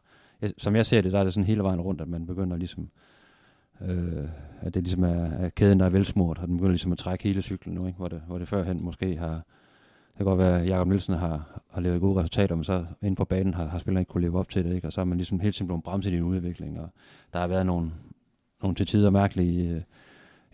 som 0.57 0.75
jeg 0.75 0.85
ser 0.85 1.01
det, 1.01 1.11
der 1.11 1.19
er 1.19 1.23
det 1.23 1.33
sådan 1.33 1.47
hele 1.47 1.63
vejen 1.63 1.81
rundt, 1.81 2.01
at 2.01 2.07
man 2.07 2.25
begynder 2.25 2.57
ligesom 2.57 2.89
øh, 3.81 4.27
at 4.61 4.73
det 4.73 4.83
ligesom 4.83 5.03
er, 5.03 5.25
at 5.25 5.55
kæden, 5.55 5.79
der 5.79 5.85
er 5.85 5.89
velsmurt, 5.89 6.37
og 6.37 6.47
den 6.47 6.57
begynder 6.57 6.71
ligesom 6.71 6.91
at 6.91 6.97
trække 6.97 7.23
hele 7.23 7.41
cyklen 7.41 7.75
nu, 7.75 7.87
ikke? 7.87 7.97
Hvor, 7.97 8.07
det, 8.07 8.21
hvor 8.27 8.37
det 8.37 8.47
førhen 8.47 8.83
måske 8.83 9.17
har, 9.17 9.33
det 10.07 10.17
kan 10.17 10.25
godt 10.25 10.39
være, 10.39 10.61
at 10.61 10.69
Jacob 10.69 10.87
Nielsen 10.87 11.13
har, 11.13 11.61
har 11.71 11.81
lavet 11.81 12.01
gode 12.01 12.19
resultater, 12.19 12.55
men 12.55 12.63
så 12.63 12.85
inde 13.01 13.15
på 13.15 13.25
banen 13.25 13.53
har, 13.53 13.65
har 13.65 13.79
spillerne 13.79 14.01
ikke 14.01 14.09
kunne 14.09 14.23
leve 14.23 14.39
op 14.39 14.49
til 14.49 14.65
det, 14.65 14.75
ikke? 14.75 14.87
og 14.87 14.93
så 14.93 15.01
har 15.01 15.05
man 15.05 15.17
ligesom 15.17 15.39
helt 15.39 15.55
simpelthen 15.55 15.81
bremset 15.81 16.11
i 16.11 16.15
din 16.15 16.23
udvikling, 16.23 16.79
og 16.79 16.89
der 17.33 17.39
har 17.39 17.47
været 17.47 17.65
nogle, 17.65 17.91
nogle 18.61 18.75
til 18.75 18.85
tider 18.85 19.09
mærkelige 19.09 19.69
øh, 19.75 19.81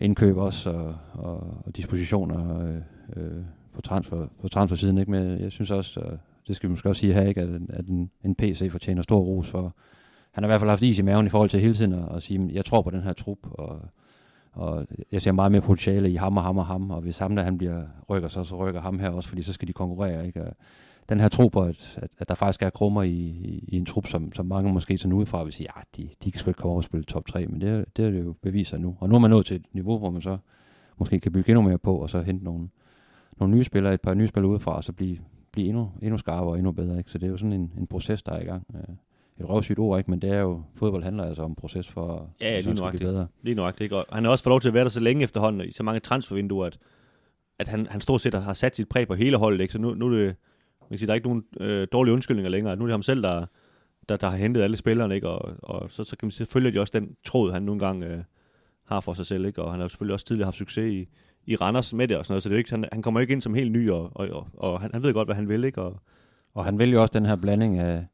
indkøb 0.00 0.36
også, 0.36 0.70
og, 0.70 0.94
og, 1.12 1.62
og 1.66 1.76
dispositioner 1.76 2.60
øh, 2.60 2.80
øh, 3.16 3.42
på, 3.74 3.80
transfer, 3.80 4.26
på 4.40 4.48
transfersiden, 4.48 4.98
ikke? 4.98 5.10
men 5.10 5.40
jeg 5.40 5.52
synes 5.52 5.70
også, 5.70 6.00
og 6.00 6.18
det 6.48 6.56
skal 6.56 6.68
vi 6.68 6.70
måske 6.70 6.88
også 6.88 7.00
sige 7.00 7.12
her, 7.12 7.26
ikke? 7.26 7.40
At, 7.40 7.48
at 7.68 7.86
en, 7.86 8.10
en 8.24 8.34
PC 8.34 8.70
fortjener 8.70 9.02
stor 9.02 9.18
ros 9.18 9.48
for, 9.48 9.76
han 10.32 10.44
har 10.44 10.48
i 10.48 10.50
hvert 10.50 10.60
fald 10.60 10.70
haft 10.70 10.82
is 10.82 10.98
i 10.98 11.02
maven 11.02 11.26
i 11.26 11.28
forhold 11.28 11.50
til 11.50 11.60
hele 11.60 11.74
tiden 11.74 11.92
at, 11.92 12.16
at 12.16 12.22
sige, 12.22 12.50
jeg 12.52 12.64
tror 12.64 12.82
på 12.82 12.90
den 12.90 13.02
her 13.02 13.12
trup, 13.12 13.38
og, 13.42 13.80
og 14.52 14.86
jeg 15.12 15.22
ser 15.22 15.32
meget 15.32 15.52
mere 15.52 15.60
potentiale 15.60 16.10
i 16.10 16.14
ham 16.14 16.36
og 16.36 16.42
ham 16.42 16.58
og 16.58 16.66
ham, 16.66 16.90
og 16.90 17.00
hvis 17.00 17.18
ham 17.18 17.36
der 17.36 17.42
han 17.42 17.58
bliver 17.58 17.82
rykker 18.10 18.28
så, 18.28 18.44
så 18.44 18.56
rykker 18.56 18.80
ham 18.80 18.98
her 18.98 19.10
også, 19.10 19.28
fordi 19.28 19.42
så 19.42 19.52
skal 19.52 19.68
de 19.68 19.72
konkurrere, 19.72 20.26
ikke? 20.26 20.44
Og 20.44 20.56
den 21.08 21.20
her 21.20 21.28
tro 21.28 21.48
på, 21.48 21.62
at, 21.62 21.98
at, 22.02 22.10
at 22.18 22.28
der 22.28 22.34
faktisk 22.34 22.62
er 22.62 22.70
krummer 22.70 23.02
i, 23.02 23.10
i, 23.10 23.64
i 23.68 23.76
en 23.76 23.86
trup, 23.86 24.06
som, 24.06 24.32
som 24.32 24.46
mange 24.46 24.72
måske 24.72 24.98
sådan 24.98 25.12
udefra 25.12 25.44
vil 25.44 25.52
sige, 25.52 25.68
ja, 25.76 25.82
de, 25.96 26.08
de 26.24 26.30
kan 26.30 26.38
sgu 26.38 26.50
ikke 26.50 26.58
komme 26.58 26.70
over 26.70 26.80
og 26.80 26.84
spille 26.84 27.04
top 27.04 27.26
3, 27.26 27.46
men 27.46 27.60
det, 27.60 27.84
det 27.96 28.04
er 28.04 28.10
det 28.10 28.24
jo 28.24 28.34
beviser 28.42 28.78
nu. 28.78 28.96
Og 29.00 29.08
nu 29.08 29.14
er 29.14 29.18
man 29.18 29.30
nået 29.30 29.46
til 29.46 29.56
et 29.56 29.64
niveau, 29.72 29.98
hvor 29.98 30.10
man 30.10 30.22
så 30.22 30.38
måske 30.98 31.20
kan 31.20 31.32
bygge 31.32 31.50
endnu 31.50 31.62
mere 31.62 31.78
på, 31.78 31.96
og 31.96 32.10
så 32.10 32.22
hente 32.22 32.44
nogle, 32.44 32.68
nogle 33.40 33.56
nye 33.56 33.64
spillere, 33.64 33.94
et 33.94 34.00
par 34.00 34.14
nye 34.14 34.26
spillere 34.26 34.50
udefra, 34.50 34.76
og 34.76 34.84
så 34.84 34.92
blive, 34.92 35.18
blive 35.52 35.68
endnu, 35.68 35.92
endnu 36.02 36.18
skarpere 36.18 36.50
og 36.50 36.58
endnu 36.58 36.72
bedre. 36.72 36.98
Ikke? 36.98 37.10
Så 37.10 37.18
det 37.18 37.26
er 37.26 37.30
jo 37.30 37.36
sådan 37.36 37.52
en, 37.52 37.72
en 37.78 37.86
proces, 37.86 38.22
der 38.22 38.32
er 38.32 38.40
i 38.40 38.44
gang. 38.44 38.66
Øh, 38.74 38.94
et 39.40 39.48
røvsygt 39.48 39.78
ord, 39.78 39.98
ikke? 39.98 40.10
men 40.10 40.22
det 40.22 40.30
er 40.30 40.38
jo, 40.38 40.62
fodbold 40.74 41.02
handler 41.02 41.24
altså 41.24 41.42
om 41.42 41.54
proces 41.54 41.88
for, 41.88 42.30
ja, 42.40 42.50
ja, 42.50 42.60
lige 42.60 42.86
at 42.86 42.92
blive 42.92 43.10
bedre. 43.10 43.26
Lige 43.42 43.54
nuagtigt, 43.54 43.80
ikke? 43.80 43.96
Og 43.96 44.06
han 44.12 44.24
har 44.24 44.30
også 44.30 44.44
fået 44.44 44.50
lov 44.50 44.60
til 44.60 44.68
at 44.68 44.74
være 44.74 44.84
der 44.84 44.90
så 44.90 45.00
længe 45.00 45.24
efterhånden, 45.24 45.68
i 45.68 45.72
så 45.72 45.82
mange 45.82 46.00
transfervinduer, 46.00 46.66
at, 46.66 46.78
at 47.58 47.68
han, 47.68 47.86
han 47.90 48.00
stort 48.00 48.20
set 48.20 48.34
har 48.34 48.52
sat 48.52 48.76
sit 48.76 48.88
præg 48.88 49.08
på 49.08 49.14
hele 49.14 49.36
holdet, 49.36 49.60
ikke? 49.60 49.72
så 49.72 49.78
nu, 49.78 49.94
nu 49.94 50.06
er 50.06 50.10
det, 50.10 50.36
man 50.80 50.88
kan 50.88 50.98
sige, 50.98 51.06
der 51.06 51.12
er 51.12 51.14
ikke 51.14 51.28
nogen 51.28 51.44
øh, 51.60 51.88
dårlige 51.92 52.14
undskyldninger 52.14 52.50
længere. 52.50 52.76
Nu 52.76 52.82
er 52.84 52.86
det 52.86 52.94
ham 52.94 53.02
selv, 53.02 53.22
der, 53.22 53.46
der, 54.08 54.16
der 54.16 54.28
har 54.28 54.36
hentet 54.36 54.62
alle 54.62 54.76
spillerne, 54.76 55.14
ikke? 55.14 55.28
Og, 55.28 55.56
og 55.62 55.92
så, 55.92 56.04
så 56.04 56.16
kan 56.16 56.26
man 56.26 56.30
selvfølgelig 56.30 56.80
også 56.80 56.90
den 56.94 57.16
tråd, 57.24 57.52
han 57.52 57.62
nogle 57.62 57.78
gange 57.78 58.06
øh, 58.06 58.22
har 58.84 59.00
for 59.00 59.12
sig 59.12 59.26
selv, 59.26 59.46
ikke? 59.46 59.62
og 59.62 59.70
han 59.70 59.80
har 59.80 59.88
selvfølgelig 59.88 60.14
også 60.14 60.26
tidligere 60.26 60.46
haft 60.46 60.56
succes 60.56 60.92
i, 60.92 61.08
i 61.46 61.56
Randers 61.56 61.92
med 61.94 62.08
det 62.08 62.16
og 62.16 62.26
sådan 62.26 62.32
noget, 62.32 62.42
så 62.42 62.48
det 62.48 62.54
er 62.54 62.58
ikke, 62.58 62.70
han, 62.70 62.84
han 62.92 63.02
kommer 63.02 63.20
ikke 63.20 63.32
ind 63.32 63.42
som 63.42 63.54
helt 63.54 63.72
ny, 63.72 63.90
og, 63.90 64.10
og, 64.14 64.28
og, 64.28 64.46
og 64.54 64.80
han, 64.80 64.90
han 64.92 65.02
ved 65.02 65.12
godt, 65.12 65.28
hvad 65.28 65.36
han 65.36 65.48
vil, 65.48 65.64
ikke? 65.64 65.82
Og, 65.82 66.00
og 66.54 66.64
han 66.64 66.78
vil 66.78 66.92
jo 66.92 67.02
også 67.02 67.12
den 67.14 67.26
her 67.26 67.36
blanding 67.36 67.78
af, 67.78 68.04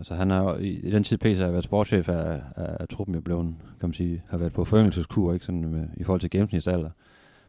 Altså 0.00 0.14
han 0.14 0.30
har 0.30 0.56
i, 0.56 0.68
i 0.68 0.90
den 0.90 1.04
tid 1.04 1.18
PC 1.18 1.38
har 1.38 1.50
været 1.50 1.64
sportschef 1.64 2.08
af, 2.08 2.40
af, 2.56 2.76
af 2.80 2.88
truppen 2.88 3.14
jeg 3.14 3.24
blev, 3.24 3.38
kan 3.80 3.88
man 3.88 3.92
sige, 3.92 4.22
har 4.28 4.38
været 4.38 4.52
på 4.52 4.64
foryngelseskur, 4.64 5.32
ikke 5.32 5.46
sådan 5.46 5.64
med, 5.64 5.88
i 5.96 6.04
forhold 6.04 6.20
til 6.20 6.30
gennemsnitsalder. 6.30 6.90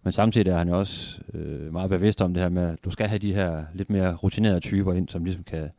Men 0.04 0.14
samtidig 0.14 0.52
er 0.52 0.58
han 0.58 0.68
jo 0.68 0.80
også 0.80 1.22
øh, 1.34 1.74
meget 1.74 1.90
bevidst 1.90 2.22
om 2.22 2.34
det 2.34 2.44
her 2.44 2.50
med, 2.50 2.64
at 2.64 2.86
du 2.86 2.90
skal 2.90 3.08
have 3.08 3.20
de 3.20 3.34
her 3.34 3.64
lidt 3.74 3.90
mere 3.90 4.16
rutinerede 4.16 4.60
typer 4.60 4.94
ind, 4.94 5.10
som 5.10 5.24
ligesom 5.24 5.44
kan, 5.44 5.70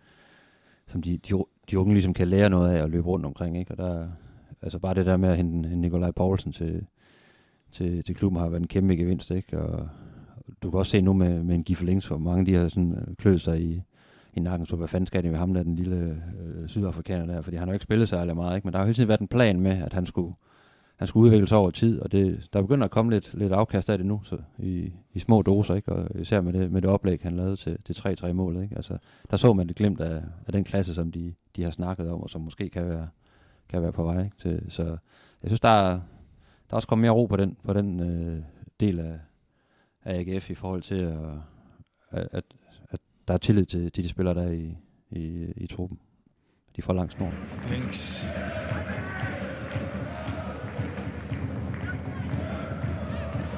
som 0.86 1.02
de, 1.02 1.18
de, 1.18 1.44
de 1.70 1.78
unge 1.78 1.92
ligesom 1.92 2.14
kan 2.14 2.28
lære 2.28 2.50
noget 2.50 2.70
af 2.70 2.82
at 2.82 2.90
løbe 2.90 3.06
rundt 3.06 3.26
omkring, 3.26 3.58
ikke? 3.58 3.70
Og 3.70 3.76
der, 3.76 4.08
altså 4.62 4.78
bare 4.78 4.94
det 4.94 5.06
der 5.06 5.16
med 5.16 5.28
at 5.28 5.36
hente 5.36 5.76
Nikolaj 5.76 6.10
Poulsen 6.10 6.52
til, 6.52 6.86
til, 7.72 8.04
til 8.04 8.14
klubben 8.14 8.40
har 8.40 8.48
været 8.48 8.60
en 8.60 8.66
kæmpe 8.66 8.96
gevinst, 8.96 9.30
ikke? 9.30 9.58
Og 9.58 9.88
du 10.62 10.70
kan 10.70 10.78
også 10.78 10.90
se 10.90 11.00
nu 11.00 11.12
med, 11.12 11.42
med 11.42 11.54
en 11.54 11.64
Giffer 11.64 11.86
Links, 11.86 12.06
hvor 12.06 12.18
mange 12.18 12.46
de 12.46 12.54
har 12.54 12.68
sådan 12.68 12.92
øh, 12.92 13.14
kløet 13.16 13.40
sig 13.40 13.60
i, 13.60 13.82
i 14.34 14.40
nakken, 14.40 14.66
så 14.66 14.76
hvad 14.76 14.88
fanden 14.88 15.06
skal 15.06 15.22
det 15.22 15.30
med 15.30 15.38
ham 15.38 15.54
der, 15.54 15.62
den 15.62 15.76
lille 15.76 16.22
øh, 16.40 16.68
sydafrikaner 16.68 17.26
der, 17.26 17.42
fordi 17.42 17.56
han 17.56 17.68
har 17.68 17.72
jo 17.72 17.74
ikke 17.74 17.82
spillet 17.82 18.08
særlig 18.08 18.36
meget, 18.36 18.56
ikke? 18.56 18.66
men 18.66 18.72
der 18.72 18.78
har 18.78 18.84
jo 18.84 18.86
hele 18.86 18.94
tiden 18.94 19.08
været 19.08 19.20
en 19.20 19.28
plan 19.28 19.60
med, 19.60 19.82
at 19.82 19.92
han 19.92 20.06
skulle, 20.06 20.34
han 20.96 21.08
skulle 21.08 21.24
udvikle 21.26 21.48
sig 21.48 21.58
over 21.58 21.70
tid, 21.70 22.00
og 22.00 22.12
det, 22.12 22.48
der 22.52 22.62
begynder 22.62 22.84
at 22.84 22.90
komme 22.90 23.10
lidt, 23.12 23.34
lidt 23.34 23.52
afkast 23.52 23.90
af 23.90 23.98
det 23.98 24.06
nu, 24.06 24.20
så 24.24 24.36
i, 24.58 24.92
i 25.12 25.18
små 25.18 25.42
doser, 25.42 25.74
ikke? 25.74 25.92
og 25.92 26.20
især 26.20 26.40
med 26.40 26.52
det, 26.52 26.72
med 26.72 26.82
det 26.82 26.90
oplæg, 26.90 27.20
han 27.22 27.36
lavede 27.36 27.56
til, 27.56 27.78
det 27.88 28.06
3-3-målet. 28.06 28.62
Ikke? 28.62 28.76
Altså, 28.76 28.98
der 29.30 29.36
så 29.36 29.52
man 29.52 29.68
det 29.68 29.76
glemt 29.76 30.00
af, 30.00 30.22
af 30.46 30.52
den 30.52 30.64
klasse, 30.64 30.94
som 30.94 31.12
de, 31.12 31.34
de 31.56 31.62
har 31.62 31.70
snakket 31.70 32.10
om, 32.10 32.22
og 32.22 32.30
som 32.30 32.40
måske 32.40 32.68
kan 32.68 32.88
være, 32.88 33.08
kan 33.68 33.82
være 33.82 33.92
på 33.92 34.04
vej. 34.04 34.24
Ikke? 34.24 34.36
Til, 34.38 34.62
så 34.68 34.82
jeg 35.42 35.48
synes, 35.48 35.60
der 35.60 35.68
er, 35.68 36.00
er 36.72 36.76
også 36.76 36.88
kommet 36.88 37.02
mere 37.02 37.12
ro 37.12 37.26
på 37.26 37.36
den, 37.36 37.56
på 37.64 37.72
den 37.72 38.00
øh, 38.00 38.42
del 38.80 38.98
af, 38.98 39.18
af 40.04 40.18
AGF 40.18 40.50
i 40.50 40.54
forhold 40.54 40.82
til 40.82 41.18
at, 42.10 42.28
at, 42.32 42.44
der 43.28 43.34
er 43.34 43.38
tillid 43.38 43.66
til, 43.66 43.92
til 43.92 44.04
de 44.04 44.08
spillere, 44.08 44.34
der 44.34 44.42
er 44.42 44.50
i, 44.50 44.76
i, 45.10 45.52
i 45.56 45.66
truppen. 45.66 45.98
De 46.76 46.82
får 46.82 46.92
langt 46.92 47.12
snor. 47.12 47.32
Links. 47.70 48.32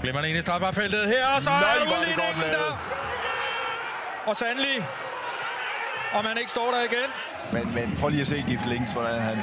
Glemmer 0.03 0.23
ind 0.23 0.39
i 0.39 0.41
strafbarfeltet 0.41 1.07
her, 1.07 1.25
og 1.37 1.43
så 1.43 1.51
Nej, 1.51 1.61
er 1.61 2.17
godt 2.25 2.39
lavet. 2.43 2.55
Der. 2.59 2.73
Og 4.27 4.37
sandelig, 4.37 4.77
og 6.17 6.21
man 6.25 6.35
ikke 6.41 6.51
står 6.51 6.69
der 6.75 6.81
igen. 6.91 7.11
Men, 7.55 7.75
men 7.75 7.97
prøv 7.99 8.09
lige 8.09 8.21
at 8.21 8.27
se 8.27 8.45
Gift 8.49 8.67
Links, 8.73 8.93
hvordan 8.93 9.21
han 9.21 9.39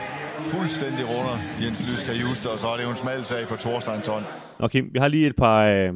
fuldstændig 0.54 1.04
runder 1.12 1.38
Jens 1.62 1.80
Lyska 1.88 2.13
Juste, 2.23 2.45
og 2.54 2.60
så 2.60 2.67
er 2.67 2.75
det 2.77 2.84
jo 2.84 2.89
en 2.89 2.95
smal 3.04 3.23
sag 3.23 3.43
for 3.47 3.56
Thorstein 3.56 4.23
Okay, 4.60 4.82
vi 4.93 4.99
har 4.99 5.08
lige 5.08 5.27
et 5.27 5.36
par, 5.36 5.65
øh, 5.65 5.93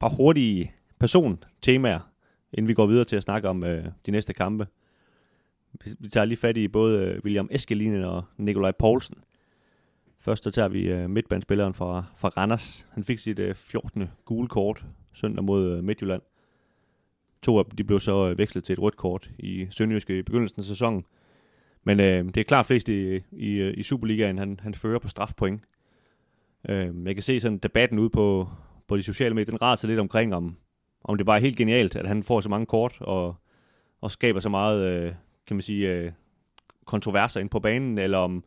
par 0.00 0.08
hurtige 0.08 0.72
person-temaer 1.00 2.00
inden 2.52 2.68
vi 2.68 2.74
går 2.74 2.86
videre 2.86 3.04
til 3.04 3.16
at 3.16 3.22
snakke 3.22 3.48
om 3.48 3.64
øh, 3.64 3.84
de 4.06 4.10
næste 4.10 4.32
kampe. 4.34 4.66
Vi 5.98 6.08
tager 6.08 6.24
lige 6.24 6.38
fat 6.38 6.56
i 6.56 6.68
både 6.68 7.04
øh, 7.04 7.20
William 7.24 7.48
Eskelinen 7.50 8.04
og 8.04 8.24
Nikolaj 8.36 8.72
Poulsen. 8.72 9.16
Først 10.20 10.44
så 10.44 10.50
tager 10.50 10.68
vi 10.68 10.80
øh, 10.80 11.10
midtbandspilleren 11.10 11.74
fra, 11.74 12.04
fra 12.16 12.28
Randers. 12.28 12.86
Han 12.92 13.04
fik 13.04 13.18
sit 13.18 13.38
øh, 13.38 13.54
14. 13.54 14.10
gule 14.24 14.48
kort 14.48 14.84
søndag 15.12 15.44
mod 15.44 15.76
øh, 15.76 15.84
Midtjylland. 15.84 16.22
To 17.42 17.58
af 17.58 17.64
dem 17.64 17.76
de 17.76 17.84
blev 17.84 18.00
så 18.00 18.28
øh, 18.28 18.38
vekslet 18.38 18.64
til 18.64 18.72
et 18.72 18.78
rødt 18.78 18.96
kort 18.96 19.30
i 19.38 19.66
Sønderjyske 19.70 20.18
i 20.18 20.22
begyndelsen 20.22 20.60
af 20.60 20.64
sæsonen. 20.64 21.04
Men 21.88 22.00
øh, 22.00 22.24
det 22.24 22.36
er 22.36 22.44
klart 22.44 22.66
flest 22.66 22.88
i, 22.88 23.22
i, 23.32 23.52
øh, 23.56 23.74
i 23.76 23.82
Superligaen, 23.82 24.38
han, 24.38 24.60
han 24.62 24.74
fører 24.74 24.98
på 24.98 25.08
strafpoint. 25.08 25.62
Øh, 26.68 27.06
jeg 27.06 27.14
kan 27.14 27.22
se 27.22 27.40
sådan 27.40 27.58
debatten 27.58 27.98
ud 27.98 28.08
på, 28.08 28.48
på 28.88 28.96
de 28.96 29.02
sociale 29.02 29.34
medier, 29.34 29.50
den 29.50 29.62
raser 29.62 29.88
lidt 29.88 30.00
omkring, 30.00 30.34
om, 30.34 30.56
om 31.04 31.16
det 31.16 31.26
bare 31.26 31.36
er 31.36 31.40
helt 31.40 31.56
genialt, 31.56 31.96
at 31.96 32.08
han 32.08 32.22
får 32.22 32.40
så 32.40 32.48
mange 32.48 32.66
kort 32.66 32.96
og, 33.00 33.34
og 34.00 34.10
skaber 34.10 34.40
så 34.40 34.48
meget, 34.48 34.82
øh, 34.82 35.12
kan 35.46 35.56
man 35.56 35.62
sige, 35.62 35.94
øh, 35.94 36.12
kontroverser 36.84 37.40
ind 37.40 37.50
på 37.50 37.60
banen, 37.60 37.98
eller 37.98 38.18
om, 38.18 38.44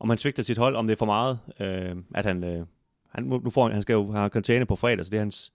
om 0.00 0.08
han 0.08 0.18
svigter 0.18 0.42
sit 0.42 0.58
hold, 0.58 0.76
om 0.76 0.86
det 0.86 0.92
er 0.92 0.98
for 0.98 1.06
meget, 1.06 1.38
øh, 1.60 1.96
at 2.14 2.26
han, 2.26 2.44
øh, 2.44 2.66
han, 3.08 3.24
nu 3.24 3.50
får 3.50 3.62
han, 3.62 3.72
han 3.72 3.82
skal 3.82 3.94
jo 3.94 4.12
have 4.12 4.30
karantæne 4.30 4.66
på 4.66 4.76
fredag, 4.76 5.04
så 5.04 5.10
det 5.10 5.16
er 5.16 5.22
hans 5.22 5.52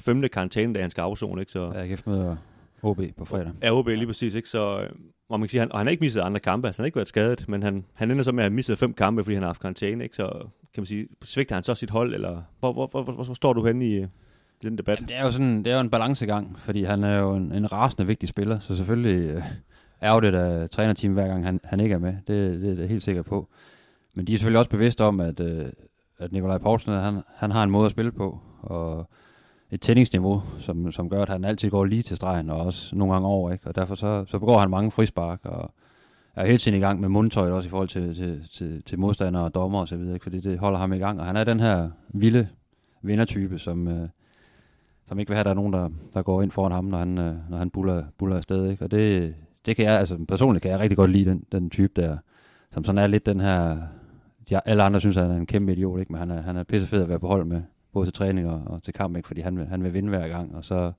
femte 0.00 0.28
karantæne, 0.28 0.74
da 0.74 0.80
han 0.80 0.90
skal 0.90 1.02
afzone, 1.02 1.42
ikke? 1.42 1.52
Så, 1.52 1.72
ja, 1.74 1.80
jeg 1.80 1.98
møder 2.06 2.36
OB 2.82 3.00
på 3.16 3.24
fredag. 3.24 3.52
Ja, 3.62 3.72
OB 3.72 3.86
lige 3.86 4.06
præcis, 4.06 4.34
ikke? 4.34 4.48
Så, 4.48 4.80
øh, 4.80 4.90
og 5.28 5.40
man 5.40 5.46
kan 5.46 5.48
sige, 5.48 5.60
han, 5.60 5.72
og 5.72 5.78
han 5.78 5.86
har 5.86 5.90
ikke 5.90 6.00
misset 6.00 6.20
andre 6.20 6.40
kampe, 6.40 6.68
altså 6.68 6.82
han 6.82 6.84
har 6.84 6.86
ikke 6.86 6.96
været 6.96 7.08
skadet, 7.08 7.48
men 7.48 7.62
han, 7.62 7.84
han 7.94 8.10
ender 8.10 8.24
så 8.24 8.32
med 8.32 8.44
at 8.44 8.50
have 8.50 8.54
misset 8.54 8.78
fem 8.78 8.94
kampe, 8.94 9.24
fordi 9.24 9.34
han 9.34 9.42
har 9.42 9.48
haft 9.48 9.60
karantæne, 9.60 10.04
ikke? 10.04 10.16
Så 10.16 10.28
kan 10.74 10.80
man 10.80 10.86
sige, 10.86 11.06
svigter 11.22 11.54
han 11.54 11.64
så 11.64 11.74
sit 11.74 11.90
hold, 11.90 12.14
eller 12.14 12.42
hvor, 12.60 12.72
hvor, 12.72 12.86
hvor, 12.86 13.02
hvor, 13.02 13.12
hvor 13.12 13.34
står 13.34 13.52
du 13.52 13.66
henne 13.66 13.86
i, 13.86 14.06
den 14.62 14.78
debat? 14.78 14.98
Jamen, 14.98 15.08
det 15.08 15.16
er 15.16 15.24
jo 15.24 15.30
sådan, 15.30 15.58
det 15.58 15.66
er 15.66 15.74
jo 15.74 15.80
en 15.80 15.90
balancegang, 15.90 16.58
fordi 16.58 16.84
han 16.84 17.04
er 17.04 17.18
jo 17.18 17.34
en, 17.34 17.52
en 17.52 17.72
rasende 17.72 18.06
vigtig 18.06 18.28
spiller, 18.28 18.58
så 18.58 18.76
selvfølgelig 18.76 19.30
øh, 19.30 19.42
er 20.00 20.20
det 20.20 20.32
der 20.32 20.66
trænerteam 20.66 21.12
hver 21.12 21.26
gang 21.26 21.44
han, 21.44 21.60
han 21.64 21.80
ikke 21.80 21.94
er 21.94 21.98
med. 21.98 22.12
Det, 22.12 22.60
det 22.60 22.72
er 22.72 22.80
jeg 22.80 22.88
helt 22.88 23.02
sikker 23.02 23.22
på. 23.22 23.48
Men 24.14 24.26
de 24.26 24.32
er 24.32 24.36
selvfølgelig 24.36 24.58
også 24.58 24.70
bevidste 24.70 25.04
om, 25.04 25.20
at, 25.20 25.40
øh, 25.40 25.66
at 26.18 26.32
Nikolaj 26.32 26.58
Poulsen, 26.58 26.92
han, 26.92 27.20
han 27.36 27.50
har 27.50 27.62
en 27.62 27.70
måde 27.70 27.84
at 27.84 27.90
spille 27.90 28.12
på, 28.12 28.40
og 28.62 29.10
et 29.72 29.80
tændingsniveau, 29.80 30.42
som, 30.58 30.92
som 30.92 31.08
gør, 31.08 31.22
at 31.22 31.28
han 31.28 31.44
altid 31.44 31.70
går 31.70 31.84
lige 31.84 32.02
til 32.02 32.16
stregen, 32.16 32.50
og 32.50 32.60
også 32.60 32.96
nogle 32.96 33.12
gange 33.14 33.28
over, 33.28 33.50
ikke? 33.50 33.66
og 33.66 33.74
derfor 33.74 33.94
så, 33.94 34.24
så 34.28 34.38
begår 34.38 34.58
han 34.58 34.70
mange 34.70 34.90
frispark, 34.90 35.40
og 35.44 35.74
er 36.36 36.46
hele 36.46 36.58
tiden 36.58 36.78
i 36.78 36.80
gang 36.80 37.00
med 37.00 37.08
mundtøjet 37.08 37.52
også 37.52 37.66
i 37.66 37.70
forhold 37.70 37.88
til, 37.88 38.14
til, 38.14 38.48
til, 38.52 38.82
til 38.82 38.98
modstandere 38.98 39.44
og 39.44 39.54
dommer 39.54 39.80
osv., 39.80 40.06
så 40.06 40.12
ikke? 40.12 40.22
fordi 40.22 40.40
det 40.40 40.58
holder 40.58 40.78
ham 40.78 40.92
i 40.92 40.98
gang, 40.98 41.20
og 41.20 41.26
han 41.26 41.36
er 41.36 41.44
den 41.44 41.60
her 41.60 41.90
vilde 42.08 42.48
vindertype, 43.02 43.58
som, 43.58 43.88
øh, 43.88 44.08
som 45.06 45.18
ikke 45.18 45.30
vil 45.30 45.34
have, 45.36 45.40
at 45.40 45.44
der 45.44 45.50
er 45.50 45.54
nogen, 45.54 45.72
der, 45.72 45.88
der 46.14 46.22
går 46.22 46.42
ind 46.42 46.50
foran 46.50 46.72
ham, 46.72 46.84
når 46.84 46.98
han, 46.98 47.18
øh, 47.18 47.34
når 47.50 47.58
han 47.58 47.70
buller, 47.70 48.04
buller 48.18 48.36
afsted. 48.36 48.70
Ikke? 48.70 48.84
Og 48.84 48.90
det, 48.90 49.34
det 49.66 49.76
kan 49.76 49.84
jeg, 49.84 49.98
altså 49.98 50.18
personligt 50.28 50.62
kan 50.62 50.70
jeg 50.70 50.80
rigtig 50.80 50.96
godt 50.96 51.10
lide 51.10 51.30
den, 51.30 51.44
den 51.52 51.70
type 51.70 52.02
der, 52.02 52.16
som 52.70 52.84
sådan 52.84 52.98
er 52.98 53.06
lidt 53.06 53.26
den 53.26 53.40
her, 53.40 53.78
de, 54.48 54.68
alle 54.68 54.82
andre 54.82 55.00
synes, 55.00 55.16
at 55.16 55.22
han 55.22 55.32
er 55.32 55.36
en 55.36 55.46
kæmpe 55.46 55.72
idiot, 55.72 56.00
ikke? 56.00 56.12
men 56.12 56.18
han 56.18 56.30
er, 56.30 56.42
han 56.42 56.56
er 56.56 56.64
pissefed 56.64 57.02
at 57.02 57.08
være 57.08 57.18
på 57.18 57.26
hold 57.26 57.44
med, 57.44 57.62
både 57.92 58.06
til 58.06 58.12
træning 58.12 58.48
og, 58.48 58.62
og 58.66 58.82
til 58.82 58.94
kamp, 58.94 59.16
ikke? 59.16 59.26
fordi 59.26 59.40
han 59.40 59.58
vil, 59.58 59.66
han 59.66 59.84
vil 59.84 59.94
vinde 59.94 60.08
hver 60.08 60.28
gang, 60.28 60.54
og 60.54 60.64
så, 60.64 60.92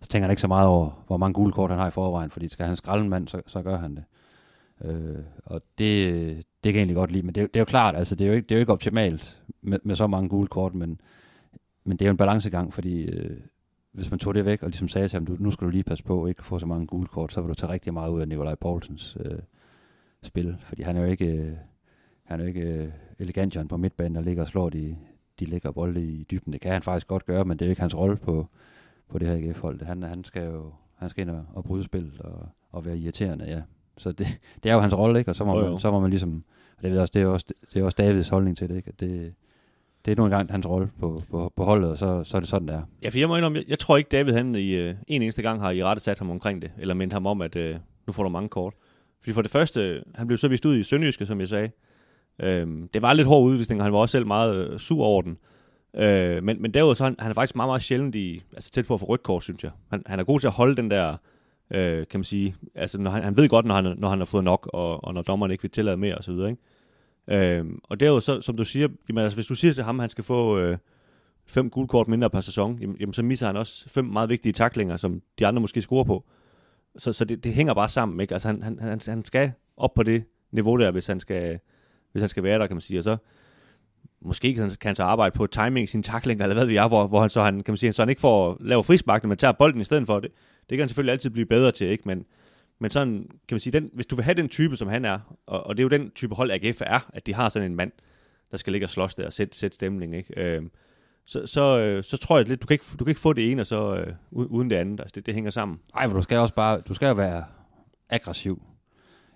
så 0.00 0.08
tænker 0.08 0.24
han 0.24 0.30
ikke 0.30 0.42
så 0.42 0.48
meget 0.48 0.68
over, 0.68 1.04
hvor 1.06 1.16
mange 1.16 1.34
gule 1.34 1.52
kort 1.52 1.70
han 1.70 1.78
har 1.78 1.88
i 1.88 1.90
forvejen, 1.90 2.30
fordi 2.30 2.48
skal 2.48 2.66
han 2.66 2.76
skralde 2.76 3.04
en 3.04 3.10
mand, 3.10 3.28
så, 3.28 3.42
så 3.46 3.62
gør 3.62 3.78
han 3.78 3.96
det. 3.96 4.04
Øh, 4.84 5.22
og 5.44 5.62
det, 5.78 6.36
det 6.36 6.72
kan 6.72 6.74
jeg 6.74 6.80
egentlig 6.80 6.96
godt 6.96 7.12
lide, 7.12 7.26
men 7.26 7.34
det, 7.34 7.54
det 7.54 7.56
er 7.56 7.60
jo 7.60 7.64
klart, 7.64 7.96
altså 7.96 8.14
det 8.14 8.24
er 8.24 8.28
jo 8.28 8.34
ikke, 8.34 8.46
det 8.46 8.54
er 8.54 8.56
jo 8.56 8.60
ikke 8.60 8.72
optimalt 8.72 9.42
med, 9.62 9.78
med 9.84 9.94
så 9.94 10.06
mange 10.06 10.28
gule 10.28 10.48
kort, 10.48 10.74
men, 10.74 11.00
men 11.84 11.96
det 11.96 12.04
er 12.04 12.08
jo 12.08 12.10
en 12.10 12.16
balancegang, 12.16 12.74
fordi 12.74 13.02
øh, 13.02 13.40
hvis 13.92 14.10
man 14.10 14.18
tog 14.18 14.34
det 14.34 14.44
væk 14.44 14.62
og 14.62 14.68
ligesom 14.68 14.88
sagde 14.88 15.08
til 15.08 15.16
ham, 15.16 15.26
du, 15.26 15.36
nu 15.38 15.50
skal 15.50 15.64
du 15.64 15.70
lige 15.70 15.84
passe 15.84 16.04
på 16.04 16.26
ikke 16.26 16.38
at 16.38 16.44
få 16.44 16.58
så 16.58 16.66
mange 16.66 16.86
gule 16.86 17.06
kort, 17.06 17.32
så 17.32 17.40
vil 17.40 17.48
du 17.48 17.54
tage 17.54 17.72
rigtig 17.72 17.94
meget 17.94 18.10
ud 18.10 18.20
af 18.20 18.28
Nikolaj 18.28 18.54
Poulsens 18.54 19.16
øh, 19.20 19.38
spil, 20.22 20.56
fordi 20.62 20.82
han 20.82 20.96
er 20.96 21.00
jo 21.00 21.06
ikke... 21.06 21.26
Øh, 21.26 21.52
han 22.28 22.40
er 22.40 22.44
jo 22.44 22.48
ikke 22.48 22.60
øh, 22.60 22.88
elegant 23.18 23.68
på 23.68 23.76
midtbanen, 23.76 24.14
der 24.14 24.20
ligger 24.20 24.42
og 24.42 24.48
slår 24.48 24.70
de, 24.70 24.96
de 25.40 25.44
lækre 25.44 25.72
bolde 25.72 26.02
i 26.02 26.26
dybden. 26.30 26.52
Det 26.52 26.60
kan 26.60 26.72
han 26.72 26.82
faktisk 26.82 27.06
godt 27.06 27.26
gøre, 27.26 27.44
men 27.44 27.58
det 27.58 27.64
er 27.64 27.66
jo 27.68 27.70
ikke 27.70 27.82
hans 27.82 27.96
rolle 27.96 28.16
på, 28.16 28.46
på 29.08 29.18
det 29.18 29.28
her 29.28 29.36
AGF-hold. 29.36 29.82
Han, 29.82 30.02
han 30.02 30.24
skal 30.24 30.44
jo 30.44 30.72
han 30.98 31.10
skal 31.10 31.22
ind 31.22 31.30
og, 31.30 31.44
og 31.54 31.64
bryde 31.64 31.84
spillet 31.84 32.20
og, 32.20 32.48
og 32.72 32.84
være 32.84 32.98
irriterende, 32.98 33.44
ja. 33.44 33.62
Så 33.98 34.12
det, 34.12 34.26
det 34.62 34.70
er 34.70 34.74
jo 34.74 34.80
hans 34.80 34.94
rolle, 34.98 35.18
ikke? 35.18 35.30
Og 35.30 35.36
så 35.36 35.44
må, 35.44 35.58
Jo, 35.58 35.64
jo. 35.64 35.70
man, 35.70 35.80
så 35.80 35.90
må 35.90 36.00
man 36.00 36.10
ligesom, 36.10 36.44
og 36.76 36.82
det, 36.82 36.90
jeg 36.92 37.00
også, 37.00 37.12
det, 37.14 37.22
er 37.22 37.26
også, 37.26 37.46
det 37.74 37.80
er 37.80 37.84
også 37.84 37.96
Davids 37.98 38.28
holdning 38.28 38.56
til 38.56 38.68
det, 38.68 38.76
ikke? 38.76 38.88
At 38.88 39.00
det, 39.00 39.34
det 40.04 40.12
er 40.12 40.16
nu 40.16 40.24
engang 40.24 40.50
hans 40.50 40.66
rolle 40.68 40.90
på, 41.00 41.16
på, 41.30 41.52
på 41.56 41.64
holdet, 41.64 41.90
og 41.90 41.98
så, 41.98 42.24
så 42.24 42.36
er 42.36 42.40
det 42.40 42.48
sådan, 42.48 42.68
det 42.68 42.74
er. 42.74 42.82
Ja, 43.02 43.08
for 43.08 43.18
jeg 43.18 43.28
må 43.28 43.36
indrømme, 43.36 43.58
jeg, 43.58 43.68
jeg 43.68 43.78
tror 43.78 43.96
ikke, 43.96 44.08
David 44.08 44.32
han 44.32 44.54
i 44.54 44.70
øh, 44.70 44.94
en 45.06 45.22
eneste 45.22 45.42
gang 45.42 45.60
har 45.60 45.70
i 45.70 45.84
rette 45.84 46.02
sat 46.02 46.18
ham 46.18 46.30
omkring 46.30 46.62
det, 46.62 46.70
eller 46.78 46.94
mindt 46.94 47.12
ham 47.12 47.26
om, 47.26 47.42
at 47.42 47.56
øh, 47.56 47.76
nu 48.06 48.12
får 48.12 48.22
du 48.22 48.28
mange 48.28 48.48
kort. 48.48 48.74
Fordi 49.20 49.32
for 49.32 49.42
det 49.42 49.50
første, 49.50 50.02
han 50.14 50.26
blev 50.26 50.38
så 50.38 50.48
vist 50.48 50.64
ud 50.64 50.76
i 50.76 50.82
Sønderjyske, 50.82 51.26
som 51.26 51.40
jeg 51.40 51.48
sagde. 51.48 51.70
Øhm, 52.42 52.88
det 52.94 53.02
var 53.02 53.12
lidt 53.12 53.26
hård 53.26 53.44
udvisning, 53.44 53.80
og 53.80 53.84
han 53.84 53.92
var 53.92 53.98
også 53.98 54.12
selv 54.12 54.26
meget 54.26 54.70
øh, 54.70 54.78
sur 54.78 55.04
over 55.04 55.22
den. 55.22 55.38
Øh, 55.96 56.42
men, 56.42 56.62
men 56.62 56.74
derudover 56.74 56.94
så 56.94 57.04
han, 57.04 57.16
han 57.18 57.30
er 57.30 57.34
faktisk 57.34 57.56
meget, 57.56 57.68
meget 57.68 57.82
sjældent 57.82 58.14
i, 58.14 58.42
altså 58.52 58.70
tæt 58.70 58.86
på 58.86 58.94
at 58.94 59.00
få 59.00 59.06
rødt 59.06 59.22
kort, 59.22 59.42
synes 59.42 59.64
jeg. 59.64 59.70
Han, 59.90 60.02
han 60.06 60.20
er 60.20 60.24
god 60.24 60.40
til 60.40 60.46
at 60.46 60.52
holde 60.52 60.76
den 60.76 60.90
der, 60.90 61.16
øh, 61.70 62.06
kan 62.06 62.20
man 62.20 62.24
sige, 62.24 62.54
altså 62.74 62.98
når 62.98 63.10
han, 63.10 63.24
han 63.24 63.36
ved 63.36 63.48
godt, 63.48 63.66
når 63.66 63.74
han, 63.74 63.94
når 63.98 64.08
han 64.08 64.18
har 64.18 64.24
fået 64.24 64.44
nok, 64.44 64.70
og, 64.72 65.04
og 65.04 65.14
når 65.14 65.22
dommeren 65.22 65.52
ikke 65.52 65.62
vil 65.62 65.70
tillade 65.70 65.96
mere 65.96 66.14
osv., 66.14 66.32
ikke? 66.32 66.56
Øhm, 67.28 67.80
og 67.84 68.00
derudover, 68.00 68.20
så, 68.20 68.40
som 68.40 68.56
du 68.56 68.64
siger, 68.64 68.88
jamen, 69.08 69.22
altså, 69.22 69.36
hvis 69.36 69.46
du 69.46 69.54
siger 69.54 69.72
til 69.72 69.84
ham, 69.84 70.00
at 70.00 70.02
han 70.02 70.10
skal 70.10 70.24
få 70.24 70.58
øh, 70.58 70.78
fem 71.46 71.70
gule 71.70 71.88
kort 71.88 72.08
mindre 72.08 72.30
per 72.30 72.40
sæson, 72.40 72.78
jamen, 72.78 72.96
jamen, 73.00 73.12
så 73.12 73.22
misser 73.22 73.46
han 73.46 73.56
også 73.56 73.88
fem 73.88 74.04
meget 74.04 74.28
vigtige 74.28 74.52
taklinger, 74.52 74.96
som 74.96 75.22
de 75.38 75.46
andre 75.46 75.60
måske 75.60 75.82
scorer 75.82 76.04
på. 76.04 76.24
Så, 76.96 77.12
så 77.12 77.24
det, 77.24 77.44
det 77.44 77.54
hænger 77.54 77.74
bare 77.74 77.88
sammen, 77.88 78.20
ikke? 78.20 78.34
Altså, 78.34 78.48
han, 78.48 78.62
han, 78.62 78.78
han, 78.78 79.00
han 79.06 79.24
skal 79.24 79.52
op 79.76 79.94
på 79.94 80.02
det 80.02 80.24
niveau 80.52 80.76
der, 80.76 80.90
hvis 80.90 81.06
han 81.06 81.20
skal, 81.20 81.60
hvis 82.12 82.22
han 82.22 82.28
skal 82.28 82.42
være 82.42 82.58
der, 82.58 82.66
kan 82.66 82.76
man 82.76 82.80
sige. 82.80 82.98
Og 82.98 83.04
så 83.04 83.16
måske 84.20 84.54
kan 84.54 84.62
han, 84.62 84.70
kan 84.70 84.88
han 84.88 84.94
så 84.94 85.02
arbejde 85.02 85.34
på 85.36 85.46
timing 85.46 85.88
sin 85.88 86.02
tackling, 86.02 86.42
eller 86.42 86.54
hvad 86.54 86.64
ved 86.64 86.74
jeg, 86.74 86.88
hvor, 86.88 87.06
hvor 87.06 87.20
han 87.20 87.30
så, 87.30 87.42
han, 87.42 87.62
kan 87.62 87.72
man 87.72 87.76
sige, 87.76 87.92
så 87.92 88.02
han 88.02 88.08
ikke 88.08 88.20
får 88.20 88.56
lavet 88.60 88.86
frisparkene, 88.86 89.28
men 89.28 89.38
tager 89.38 89.52
bolden 89.52 89.80
i 89.80 89.84
stedet 89.84 90.06
for. 90.06 90.20
Det, 90.20 90.30
det 90.60 90.76
kan 90.76 90.78
han 90.78 90.88
selvfølgelig 90.88 91.12
altid 91.12 91.30
blive 91.30 91.46
bedre 91.46 91.72
til, 91.72 91.86
ikke? 91.86 92.02
Men, 92.06 92.24
men 92.78 92.90
sådan, 92.90 93.14
kan 93.18 93.54
man 93.54 93.60
sige, 93.60 93.72
den, 93.72 93.90
hvis 93.92 94.06
du 94.06 94.16
vil 94.16 94.24
have 94.24 94.34
den 94.34 94.48
type, 94.48 94.76
som 94.76 94.88
han 94.88 95.04
er, 95.04 95.18
og, 95.46 95.66
og 95.66 95.76
det 95.76 95.82
er 95.82 95.84
jo 95.84 95.88
den 95.88 96.10
type 96.10 96.34
hold, 96.34 96.50
AGF 96.50 96.82
er, 96.86 97.10
at 97.12 97.26
de 97.26 97.34
har 97.34 97.48
sådan 97.48 97.70
en 97.70 97.76
mand, 97.76 97.92
der 98.50 98.56
skal 98.56 98.72
ligge 98.72 98.86
og 98.86 98.90
slås 98.90 99.14
der 99.14 99.26
og 99.26 99.32
sætte, 99.32 99.58
sætte 99.58 99.74
stemning, 99.74 100.16
ikke? 100.16 100.40
Øhm, 100.40 100.70
så, 101.26 101.46
så, 101.46 101.78
øh, 101.78 102.04
så 102.04 102.16
tror 102.16 102.38
jeg 102.38 102.48
lidt, 102.48 102.62
du 102.62 102.66
kan 102.66 102.74
ikke, 102.74 102.84
du 102.98 103.04
kan 103.04 103.10
ikke 103.10 103.20
få 103.20 103.32
det 103.32 103.50
ene, 103.50 103.62
og 103.62 103.66
så 103.66 103.96
øh, 103.96 104.12
uden 104.30 104.70
det 104.70 104.76
andet. 104.76 105.00
Altså, 105.00 105.12
det, 105.14 105.26
det 105.26 105.34
hænger 105.34 105.50
sammen. 105.50 105.78
Nej, 105.94 106.08
for 106.08 106.16
du 106.16 106.22
skal 106.22 106.38
også 106.38 106.54
bare, 106.54 106.80
du 106.80 106.94
skal 106.94 107.06
jo 107.06 107.14
være 107.14 107.44
aggressiv 108.10 108.62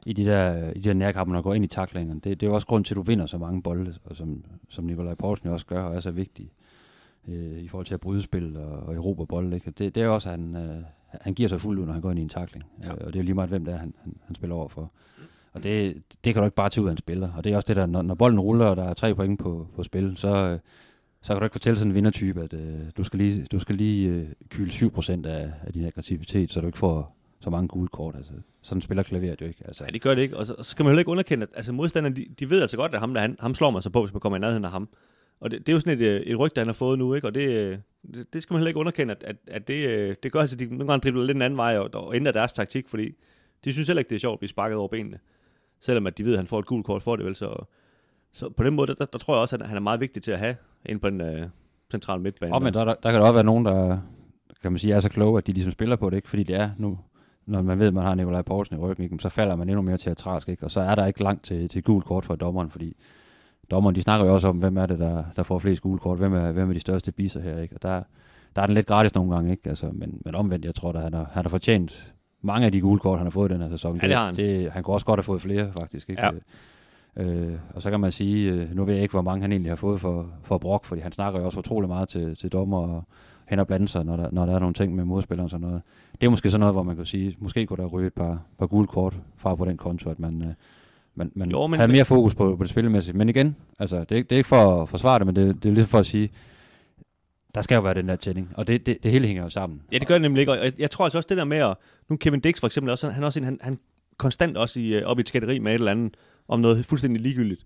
i 0.06 0.12
de 0.12 0.24
der, 0.24 0.70
i 0.70 0.78
de 0.78 0.88
der 0.88 0.94
nærkampe, 0.94 1.32
når 1.32 1.42
går 1.42 1.54
ind 1.54 1.64
i 1.64 1.68
taklingen. 1.68 2.18
Det, 2.18 2.40
det 2.40 2.46
er 2.46 2.50
jo 2.50 2.54
også 2.54 2.66
grund 2.66 2.84
til, 2.84 2.94
at 2.94 2.96
du 2.96 3.02
vinder 3.02 3.26
så 3.26 3.38
mange 3.38 3.62
bolde, 3.62 3.94
og 4.04 4.16
som, 4.16 4.44
som 4.68 4.84
Nikolaj 4.84 5.14
Poulsen 5.14 5.48
jo 5.48 5.52
også 5.52 5.66
gør, 5.66 5.82
og 5.82 5.96
er 5.96 6.00
så 6.00 6.10
vigtig 6.10 6.52
øh, 7.28 7.58
i 7.58 7.68
forhold 7.68 7.86
til 7.86 7.94
at 7.94 8.00
bryde 8.00 8.22
spil 8.22 8.56
og, 8.56 8.70
og 8.70 8.94
erobre 8.94 9.26
bolde. 9.26 9.54
Ikke? 9.54 9.70
Det, 9.70 9.94
det 9.94 10.02
er 10.02 10.08
også, 10.08 10.28
at 10.28 10.38
han, 10.38 10.56
øh, 10.56 10.82
han 11.20 11.34
giver 11.34 11.48
sig 11.48 11.60
fuldt 11.60 11.80
ud, 11.80 11.86
når 11.86 11.92
han 11.92 12.02
går 12.02 12.10
ind 12.10 12.18
i 12.18 12.22
en 12.22 12.28
takling. 12.28 12.64
Ja. 12.82 12.92
Øh, 12.92 12.96
og 13.00 13.06
det 13.06 13.14
er 13.14 13.18
jo 13.18 13.24
lige 13.24 13.34
meget, 13.34 13.50
hvem 13.50 13.64
det 13.64 13.74
er, 13.74 13.78
han, 13.78 13.94
han, 14.02 14.16
han 14.26 14.34
spiller 14.34 14.56
over 14.56 14.68
for. 14.68 14.92
Og 15.52 15.62
det, 15.62 16.02
det 16.24 16.34
kan 16.34 16.42
du 16.42 16.44
ikke 16.44 16.56
bare 16.56 16.68
tage 16.68 16.82
ud 16.82 16.88
af 16.88 16.92
en 16.92 16.98
spiller. 16.98 17.32
Og 17.36 17.44
det 17.44 17.52
er 17.52 17.56
også 17.56 17.66
det 17.66 17.76
der, 17.76 17.86
når, 17.86 18.02
når 18.02 18.14
bolden 18.14 18.40
ruller, 18.40 18.66
og 18.66 18.76
der 18.76 18.84
er 18.84 18.94
tre 18.94 19.14
point 19.14 19.38
på, 19.38 19.66
på 19.76 19.82
spil, 19.82 20.16
så, 20.16 20.28
øh, 20.28 20.58
så 21.22 21.32
kan 21.32 21.40
du 21.40 21.44
ikke 21.44 21.54
fortælle 21.54 21.78
sådan 21.78 21.90
en 21.90 21.94
vindertype, 21.94 22.42
at 22.42 22.52
øh, 22.52 22.80
du 22.96 23.04
skal 23.04 23.18
lige, 23.18 23.46
du 23.52 23.58
skal 23.58 23.74
lige 23.74 24.08
øh, 24.08 24.28
kyle 24.48 24.70
7% 24.70 25.26
af, 25.26 25.52
af 25.62 25.72
din 25.72 25.84
aggressivitet, 25.84 26.52
så 26.52 26.60
du 26.60 26.66
ikke 26.66 26.78
får 26.78 27.16
så 27.42 27.50
mange 27.50 27.68
gule 27.68 27.88
kort. 27.88 28.16
Altså, 28.16 28.32
sådan 28.62 28.82
spiller 28.82 29.02
klaverer 29.02 29.34
jo 29.40 29.46
ikke. 29.46 29.62
Altså, 29.64 29.84
Ja, 29.84 29.90
det 29.90 30.02
gør 30.02 30.14
det 30.14 30.22
ikke. 30.22 30.36
Og 30.36 30.46
så, 30.46 30.54
så 30.58 30.70
skal 30.70 30.84
man 30.84 30.90
heller 30.90 31.00
ikke 31.00 31.10
underkende, 31.10 31.42
at 31.42 31.48
altså, 31.54 31.72
modstanderne, 31.72 32.16
de, 32.16 32.26
de 32.40 32.50
ved 32.50 32.60
altså 32.60 32.76
godt, 32.76 32.94
at 32.94 33.00
ham, 33.00 33.14
der, 33.14 33.20
han, 33.20 33.36
ham 33.40 33.54
slår 33.54 33.70
man 33.70 33.82
sig 33.82 33.92
på, 33.92 34.02
hvis 34.02 34.12
man 34.12 34.20
kommer 34.20 34.36
i 34.36 34.40
nærheden 34.40 34.64
af 34.64 34.70
ham. 34.70 34.88
Og 35.40 35.50
det, 35.50 35.58
det 35.58 35.68
er 35.68 35.72
jo 35.72 35.80
sådan 35.80 35.98
et, 35.98 36.02
øh, 36.02 36.20
et 36.20 36.38
rygte, 36.38 36.58
han 36.58 36.68
har 36.68 36.72
fået 36.72 36.98
nu, 36.98 37.14
ikke? 37.14 37.26
Og 37.26 37.34
det, 37.34 37.48
øh, 37.48 37.78
det, 38.14 38.32
det 38.32 38.42
skal 38.42 38.54
man 38.54 38.60
heller 38.60 38.68
ikke 38.68 38.80
underkende, 38.80 39.14
at, 39.14 39.24
at, 39.24 39.36
at 39.46 39.68
det, 39.68 39.88
øh, 39.88 40.16
det 40.22 40.32
gør 40.32 40.40
altså, 40.40 40.56
at 40.56 40.60
de 40.60 40.66
nogle 40.66 40.86
gange 40.86 41.02
dribler 41.02 41.24
lidt 41.24 41.36
en 41.36 41.42
anden 41.42 41.56
vej 41.56 41.78
og, 41.78 41.90
og 41.94 42.16
ændrer 42.16 42.32
deres 42.32 42.52
taktik, 42.52 42.88
fordi 42.88 43.14
de 43.64 43.72
synes 43.72 43.88
heller 43.88 44.00
ikke, 44.00 44.08
det 44.10 44.14
er 44.14 44.20
sjovt 44.20 44.32
at 44.32 44.38
blive 44.38 44.48
sparket 44.48 44.76
over 44.76 44.88
benene. 44.88 45.18
Selvom 45.80 46.06
at 46.06 46.18
de 46.18 46.24
ved, 46.24 46.32
at 46.32 46.38
han 46.38 46.46
får 46.46 46.58
et 46.58 46.66
gult 46.66 46.86
kort 46.86 47.02
for 47.02 47.16
det, 47.16 47.26
vel? 47.26 47.36
Så, 47.36 47.64
så 48.32 48.48
på 48.48 48.64
den 48.64 48.74
måde, 48.74 48.86
der, 48.86 48.94
der, 48.94 49.04
der 49.04 49.18
tror 49.18 49.34
jeg 49.34 49.40
også, 49.40 49.56
at 49.56 49.66
han 49.66 49.76
er 49.76 49.80
meget 49.80 50.00
vigtig 50.00 50.22
til 50.22 50.32
at 50.32 50.38
have 50.38 50.56
ind 50.86 51.00
på 51.00 51.10
den 51.10 51.20
øh, 51.20 51.46
centrale 51.90 52.22
midtbane. 52.22 52.54
Og 52.54 52.62
men 52.62 52.74
der, 52.74 52.84
der, 52.84 52.94
der 52.94 53.10
kan 53.10 53.20
der 53.20 53.26
også 53.26 53.32
være 53.32 53.44
nogen, 53.44 53.64
der 53.64 53.98
kan 54.62 54.72
man 54.72 54.78
sige, 54.78 54.94
er 54.94 55.00
så 55.00 55.08
kloge, 55.08 55.38
at 55.38 55.46
de 55.46 55.52
ligesom 55.52 55.72
spiller 55.72 55.96
på 55.96 56.10
det, 56.10 56.16
ikke? 56.16 56.28
fordi 56.28 56.42
det 56.42 56.56
er 56.56 56.70
nu, 56.78 56.98
når 57.46 57.62
man 57.62 57.78
ved, 57.78 57.86
at 57.86 57.94
man 57.94 58.04
har 58.04 58.14
Nikolaj 58.14 58.42
Poulsen 58.42 58.76
i 58.76 58.78
ryggen, 58.78 59.04
ikke? 59.04 59.18
så 59.18 59.28
falder 59.28 59.56
man 59.56 59.68
endnu 59.68 59.82
mere 59.82 59.96
teatralsk, 59.96 60.48
ikke? 60.48 60.64
og 60.64 60.70
så 60.70 60.80
er 60.80 60.94
der 60.94 61.06
ikke 61.06 61.22
langt 61.22 61.44
til, 61.44 61.68
til 61.68 61.82
gul 61.82 62.02
kort 62.02 62.24
for 62.24 62.36
dommeren, 62.36 62.70
fordi 62.70 62.96
dommeren, 63.70 63.94
de 63.94 64.02
snakker 64.02 64.26
jo 64.26 64.34
også 64.34 64.48
om, 64.48 64.56
hvem 64.56 64.76
er 64.76 64.86
det, 64.86 64.98
der, 64.98 65.24
der 65.36 65.42
får 65.42 65.58
flest 65.58 65.82
gule 65.82 65.98
kort, 65.98 66.18
hvem 66.18 66.34
er, 66.34 66.52
hvem 66.52 66.68
er 66.68 66.74
de 66.74 66.80
største 66.80 67.12
biser 67.12 67.40
her, 67.40 67.58
ikke? 67.58 67.74
og 67.74 67.82
der, 67.82 68.02
der 68.56 68.62
er 68.62 68.66
den 68.66 68.74
lidt 68.74 68.86
gratis 68.86 69.14
nogle 69.14 69.34
gange, 69.34 69.50
ikke? 69.50 69.68
Altså, 69.68 69.90
men, 69.92 70.20
men 70.24 70.34
omvendt, 70.34 70.64
jeg 70.64 70.74
tror, 70.74 70.92
at 70.92 71.02
han 71.02 71.14
har, 71.14 71.30
han 71.32 71.44
har 71.44 71.50
fortjent 71.50 72.12
mange 72.42 72.66
af 72.66 72.72
de 72.72 72.80
gule 72.80 73.00
kort, 73.00 73.18
han 73.18 73.26
har 73.26 73.30
fået 73.30 73.50
den 73.50 73.60
her 73.60 73.68
sæson. 73.68 74.00
Ja, 74.02 74.08
det 74.08 74.16
har 74.16 74.26
han. 74.26 74.36
Det, 74.36 74.72
han 74.72 74.82
kunne 74.82 74.94
også 74.94 75.06
godt 75.06 75.18
have 75.18 75.24
fået 75.24 75.42
flere, 75.42 75.72
faktisk. 75.80 76.10
Ikke? 76.10 76.22
Ja. 76.22 76.30
Øh, 77.16 77.58
og 77.74 77.82
så 77.82 77.90
kan 77.90 78.00
man 78.00 78.12
sige, 78.12 78.52
øh, 78.52 78.76
nu 78.76 78.84
ved 78.84 78.94
jeg 78.94 79.02
ikke, 79.02 79.12
hvor 79.12 79.22
mange 79.22 79.42
han 79.42 79.52
egentlig 79.52 79.70
har 79.70 79.76
fået 79.76 80.00
for, 80.00 80.30
for 80.42 80.58
Brock, 80.58 80.84
fordi 80.84 81.00
han 81.00 81.12
snakker 81.12 81.40
jo 81.40 81.46
også 81.46 81.58
utrolig 81.58 81.88
meget 81.88 82.08
til, 82.08 82.36
til 82.36 82.52
dommer 82.52 82.78
og 82.78 83.04
hen 83.52 83.58
og 83.58 83.66
blande 83.66 83.88
sig, 83.88 84.04
når 84.04 84.16
der, 84.16 84.28
når 84.32 84.46
der 84.46 84.54
er 84.54 84.58
nogle 84.58 84.74
ting 84.74 84.94
med 84.94 85.04
modspilleren 85.04 85.44
og 85.44 85.50
sådan 85.50 85.66
noget. 85.66 85.82
Det 86.20 86.26
er 86.26 86.30
måske 86.30 86.50
sådan 86.50 86.60
noget, 86.60 86.74
hvor 86.74 86.82
man 86.82 86.96
kan 86.96 87.04
sige, 87.04 87.36
måske 87.38 87.66
kunne 87.66 87.76
der 87.76 87.86
ryge 87.86 88.06
et 88.06 88.12
par, 88.14 88.42
par 88.58 88.66
gule 88.66 88.86
kort 88.86 89.16
fra 89.36 89.54
på 89.54 89.64
den 89.64 89.76
konto, 89.76 90.10
at 90.10 90.18
man, 90.18 90.42
øh, 90.42 90.48
man, 91.14 91.32
man 91.34 91.50
Jo, 91.50 91.66
men- 91.66 91.80
havde 91.80 91.92
mere 91.92 92.04
fokus 92.04 92.34
på, 92.34 92.56
på 92.56 92.62
det 92.62 92.70
spillemæssige. 92.70 93.16
Men 93.16 93.28
igen, 93.28 93.56
altså, 93.78 93.96
det, 94.00 94.12
er, 94.12 94.16
ikke- 94.16 94.28
det 94.28 94.36
er 94.36 94.38
ikke 94.38 94.48
for 94.48 94.82
at 94.82 94.88
forsvare 94.88 95.18
det, 95.18 95.26
men 95.26 95.36
det, 95.36 95.62
det 95.62 95.68
er 95.68 95.72
ligesom 95.72 95.88
for 95.88 95.98
at 95.98 96.06
sige, 96.06 96.30
der 97.54 97.62
skal 97.62 97.74
jo 97.76 97.80
være 97.80 97.94
den 97.94 98.08
der 98.08 98.16
tænding, 98.16 98.48
og 98.56 98.66
det, 98.68 98.86
det, 98.86 98.98
det 99.02 99.10
hele 99.10 99.26
hænger 99.26 99.42
jo 99.42 99.48
sammen. 99.48 99.82
Ja, 99.92 99.98
det 99.98 100.06
gør 100.08 100.14
det 100.14 100.22
nemlig 100.22 100.40
ikke. 100.40 100.52
Og 100.52 100.58
jeg, 100.64 100.72
jeg 100.78 100.90
tror 100.90 101.04
altså 101.04 101.18
også 101.18 101.28
det 101.28 101.36
der 101.36 101.44
med 101.44 101.58
at... 101.58 101.74
Nu 102.08 102.16
Kevin 102.16 102.40
Dix 102.40 102.60
for 102.60 102.66
eksempel 102.66 102.90
også, 102.90 103.10
han 103.10 103.24
også 103.24 103.44
han, 103.44 103.58
han 103.60 103.78
konstant 104.16 104.56
også 104.56 104.80
i, 104.80 104.94
øh, 104.94 105.02
op 105.06 105.18
i 105.18 105.20
et 105.20 105.28
skatteri 105.28 105.58
med 105.58 105.72
et 105.72 105.78
eller 105.78 105.90
andet, 105.90 106.14
om 106.48 106.60
noget 106.60 106.84
fuldstændig 106.84 107.22
ligegyldigt. 107.22 107.64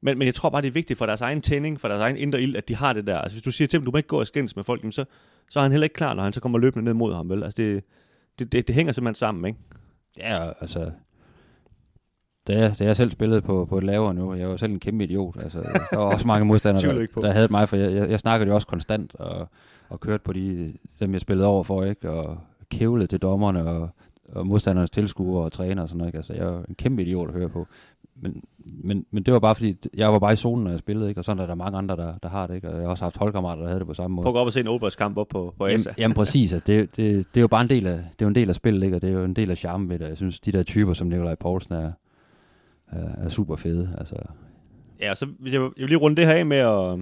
Men, 0.00 0.18
men 0.18 0.26
jeg 0.26 0.34
tror 0.34 0.50
bare, 0.50 0.62
det 0.62 0.68
er 0.68 0.72
vigtigt 0.72 0.98
for 0.98 1.06
deres 1.06 1.20
egen 1.20 1.40
tænding, 1.40 1.80
for 1.80 1.88
deres 1.88 2.00
egen 2.00 2.16
indre 2.16 2.42
ild, 2.42 2.56
at 2.56 2.68
de 2.68 2.76
har 2.76 2.92
det 2.92 3.06
der. 3.06 3.18
Altså 3.18 3.34
hvis 3.34 3.42
du 3.42 3.50
siger 3.50 3.68
til 3.68 3.78
dem, 3.78 3.84
du 3.84 3.90
må 3.90 3.96
ikke 3.96 4.06
gå 4.06 4.20
og 4.20 4.26
skændes 4.26 4.56
med 4.56 4.64
folk, 4.64 4.84
så, 4.90 5.04
så 5.50 5.58
er 5.58 5.62
han 5.62 5.72
heller 5.72 5.84
ikke 5.84 5.94
klar, 5.94 6.14
når 6.14 6.22
han 6.22 6.32
så 6.32 6.40
kommer 6.40 6.58
løbende 6.58 6.84
ned 6.84 6.94
mod 6.94 7.14
ham, 7.14 7.30
vel? 7.30 7.42
Altså 7.42 7.62
det, 7.62 7.84
det, 8.38 8.52
det, 8.52 8.68
det 8.68 8.74
hænger 8.74 8.92
simpelthen 8.92 9.14
sammen, 9.14 9.44
ikke? 9.44 9.58
Ja, 10.18 10.50
altså... 10.60 10.90
Da 12.46 12.58
jeg, 12.58 12.78
da 12.78 12.84
jeg 12.84 12.96
selv 12.96 13.10
spillede 13.10 13.42
på, 13.42 13.64
på 13.64 13.78
et 13.78 13.84
lavere 13.84 14.14
niveau, 14.14 14.34
jeg 14.34 14.48
var 14.48 14.56
selv 14.56 14.72
en 14.72 14.80
kæmpe 14.80 15.04
idiot. 15.04 15.42
Altså, 15.42 15.58
der 15.90 15.96
var 15.96 16.04
også 16.04 16.26
mange 16.26 16.46
modstandere, 16.50 16.96
der, 16.96 17.06
der 17.20 17.32
havde 17.32 17.48
mig, 17.50 17.68
for 17.68 17.76
jeg, 17.76 17.92
jeg, 17.92 18.10
jeg 18.10 18.18
snakkede 18.18 18.48
jo 18.48 18.54
også 18.54 18.66
konstant 18.66 19.14
og, 19.14 19.48
og 19.88 20.00
kørte 20.00 20.22
på 20.24 20.32
de, 20.32 20.74
dem, 21.00 21.12
jeg 21.12 21.20
spillede 21.20 21.48
over 21.48 21.62
for, 21.62 21.84
ikke? 21.84 22.10
og 22.10 22.38
kævlede 22.70 23.06
til 23.06 23.18
dommerne 23.18 23.66
og, 23.70 23.90
og 24.32 24.46
modstandernes 24.46 24.90
tilskuere 24.90 25.44
og 25.44 25.52
træner 25.52 25.82
og 25.82 25.88
sådan 25.88 25.98
noget. 25.98 26.08
Ikke? 26.08 26.18
Altså, 26.18 26.34
jeg 26.34 26.46
var 26.46 26.64
en 26.68 26.74
kæmpe 26.74 27.02
idiot 27.02 27.28
at 27.28 27.34
høre 27.34 27.48
på. 27.48 27.66
Men, 28.20 28.42
men, 28.64 29.06
men 29.10 29.22
det 29.22 29.34
var 29.34 29.40
bare 29.40 29.54
fordi, 29.54 29.76
jeg 29.94 30.12
var 30.12 30.18
bare 30.18 30.32
i 30.32 30.36
zonen, 30.36 30.64
når 30.64 30.70
jeg 30.70 30.78
spillede, 30.78 31.08
ikke? 31.08 31.20
og 31.20 31.24
sådan 31.24 31.42
er 31.42 31.46
der 31.46 31.54
mange 31.54 31.78
andre, 31.78 31.96
der, 31.96 32.18
der 32.22 32.28
har 32.28 32.46
det. 32.46 32.54
Ikke? 32.54 32.68
Og 32.68 32.74
jeg 32.74 32.82
har 32.82 32.90
også 32.90 33.04
haft 33.04 33.16
holdkammerater, 33.16 33.62
der 33.62 33.68
havde 33.68 33.78
det 33.78 33.86
på 33.86 33.94
samme 33.94 34.14
måde. 34.14 34.24
Prøv 34.24 34.30
at 34.30 34.34
gå 34.34 34.40
op 34.40 34.46
og 34.46 34.52
se 34.52 34.60
en 34.60 34.68
Oberst-kamp 34.68 35.16
op 35.16 35.28
på, 35.28 35.54
på 35.58 35.66
Asa. 35.66 35.90
Jamen, 35.90 35.94
jamen 35.98 36.14
præcis, 36.14 36.52
at 36.52 36.66
det, 36.66 36.96
det, 36.96 37.26
det 37.34 37.36
er 37.36 37.40
jo 37.40 37.48
bare 37.48 37.62
en 37.62 37.68
del 37.68 37.86
af, 37.86 37.96
det 37.96 38.02
er 38.02 38.24
jo 38.24 38.28
en 38.28 38.34
del 38.34 38.48
af 38.48 38.54
spillet, 38.54 38.82
ikke? 38.82 38.96
og 38.96 39.02
det 39.02 39.10
er 39.10 39.14
jo 39.14 39.24
en 39.24 39.34
del 39.34 39.50
af 39.50 39.58
charmen 39.58 39.88
ved 39.88 39.98
det. 39.98 40.08
Jeg 40.08 40.16
synes, 40.16 40.40
de 40.40 40.52
der 40.52 40.62
typer 40.62 40.92
som 40.92 41.06
Nikolaj 41.06 41.34
Poulsen 41.34 41.74
er, 41.74 41.92
er, 42.88 43.08
er 43.24 43.28
super 43.28 43.56
fede. 43.56 43.94
Altså, 43.98 44.16
Ja, 45.00 45.14
så 45.14 45.26
hvis 45.38 45.54
jeg, 45.54 45.60
jeg 45.60 45.70
vil 45.76 45.88
lige 45.88 45.98
runde 45.98 46.16
det 46.16 46.26
her 46.26 46.34
af 46.34 46.46
med 46.46 46.56
at, 46.56 46.98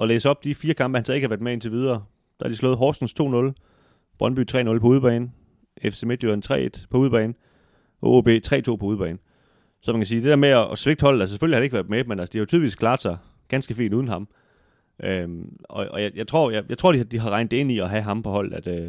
at 0.00 0.08
læse 0.08 0.30
op 0.30 0.44
de 0.44 0.54
fire 0.54 0.74
kampe, 0.74 0.98
han 0.98 1.04
så 1.04 1.12
ikke 1.12 1.24
har 1.24 1.28
været 1.28 1.40
med 1.40 1.52
indtil 1.52 1.72
videre. 1.72 2.02
Der 2.38 2.44
har 2.44 2.48
de 2.48 2.56
slået 2.56 2.76
Horsens 2.76 3.14
2-0, 3.20 3.52
Brøndby 4.18 4.46
3-0 4.50 4.78
på 4.78 4.86
udebane, 4.86 5.30
FC 5.82 6.02
Midtjylland 6.02 6.76
3-1 6.82 6.86
på 6.90 6.98
udebane, 6.98 7.34
og 8.02 8.12
OB 8.12 8.28
3-2 8.28 8.76
på 8.76 8.86
udebane. 8.86 9.18
Så 9.84 9.92
man 9.92 10.00
kan 10.00 10.06
sige, 10.06 10.20
det 10.20 10.28
der 10.30 10.36
med 10.36 10.48
at, 10.48 10.70
at 10.72 10.78
svigte 10.78 11.02
holdet, 11.02 11.20
altså 11.20 11.32
selvfølgelig 11.32 11.56
har 11.56 11.60
det 11.60 11.64
ikke 11.64 11.74
været 11.74 11.88
med, 11.90 12.04
men 12.04 12.20
altså, 12.20 12.32
de 12.32 12.38
har 12.38 12.42
jo 12.42 12.46
tydeligvis 12.46 12.74
klaret 12.74 13.00
sig 13.00 13.16
ganske 13.48 13.74
fint 13.74 13.94
uden 13.94 14.08
ham. 14.08 14.28
Øhm, 15.02 15.56
og 15.68 15.86
og 15.90 16.02
jeg, 16.02 16.12
jeg, 16.16 16.26
tror, 16.26 16.50
jeg, 16.50 16.64
jeg 16.68 16.78
tror, 16.78 16.92
de, 16.92 16.98
har- 16.98 17.04
de 17.04 17.18
har 17.18 17.30
regnet 17.30 17.50
det 17.50 17.56
ind 17.56 17.70
i 17.70 17.78
at 17.78 17.90
have 17.90 18.02
ham 18.02 18.22
på 18.22 18.30
hold, 18.30 18.52
at, 18.52 18.66
øh, 18.66 18.88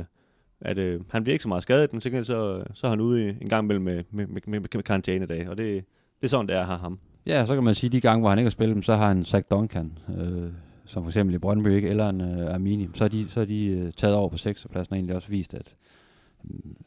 at 0.62 0.78
øh, 0.78 1.02
han 1.10 1.24
bliver 1.24 1.34
ikke 1.34 1.44
så 1.44 1.50
meget 1.50 1.64
skadet, 1.64 1.94
men 1.94 2.00
til 2.02 2.26
så, 2.26 2.64
så 2.74 2.88
er 2.88 2.90
han 2.90 3.00
ude 3.02 3.38
en 3.42 3.50
gang 3.50 3.66
imellem 3.66 3.84
med, 3.84 4.04
med, 4.12 4.28
med, 4.28 4.42
med, 4.48 4.60
med 4.60 4.84
karantænedag, 4.84 5.50
og 5.50 5.58
det, 5.58 5.76
det 6.22 6.24
er 6.24 6.28
sådan, 6.28 6.48
det 6.48 6.56
er 6.56 6.60
at 6.60 6.66
have 6.66 6.80
ham. 6.80 7.00
ja, 7.28 7.46
så 7.46 7.54
kan 7.54 7.64
man 7.64 7.76
sige, 7.76 7.88
at 7.88 7.92
de 7.94 8.02
gange, 8.02 8.20
hvor 8.20 8.30
han 8.30 8.40
ikke 8.40 8.46
har 8.48 8.52
spillet 8.52 8.86
så 8.86 8.94
har 8.94 9.08
han 9.08 9.26
Zach 9.26 9.46
Duncan, 9.52 9.98
øh, 10.18 10.50
som 10.86 11.04
for 11.04 11.10
eksempel 11.10 11.36
i 11.36 11.38
Brøndby, 11.38 11.68
ikke? 11.76 11.90
eller 11.90 12.10
en 12.10 12.22
øh, 12.22 12.54
Armini. 12.54 12.90
Så 12.94 13.04
er 13.04 13.08
de, 13.08 13.26
så 13.30 13.42
er 13.42 13.46
de 13.46 13.66
øh, 13.68 13.92
taget 13.98 14.16
over 14.16 14.30
på 14.30 14.38
6. 14.38 14.68
pladsen 14.72 14.94
og 14.94 14.98
egentlig 14.98 15.16
også 15.16 15.30
vist, 15.30 15.54
at 15.54 15.76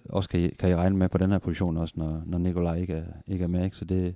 også 0.08 0.28
kan 0.28 0.40
I, 0.40 0.48
kan 0.48 0.70
I 0.70 0.74
regne 0.74 0.96
med 0.96 1.08
på 1.08 1.18
den 1.18 1.30
her 1.30 1.38
position, 1.38 1.76
også 1.76 1.94
når, 1.96 2.22
når 2.26 2.38
Nikolaj 2.38 2.76
ikke 2.76 2.92
er, 2.92 3.04
ikke 3.26 3.42
er 3.42 3.48
med. 3.48 3.64
Ikke? 3.64 3.76
Så 3.76 3.84
det, 3.84 4.14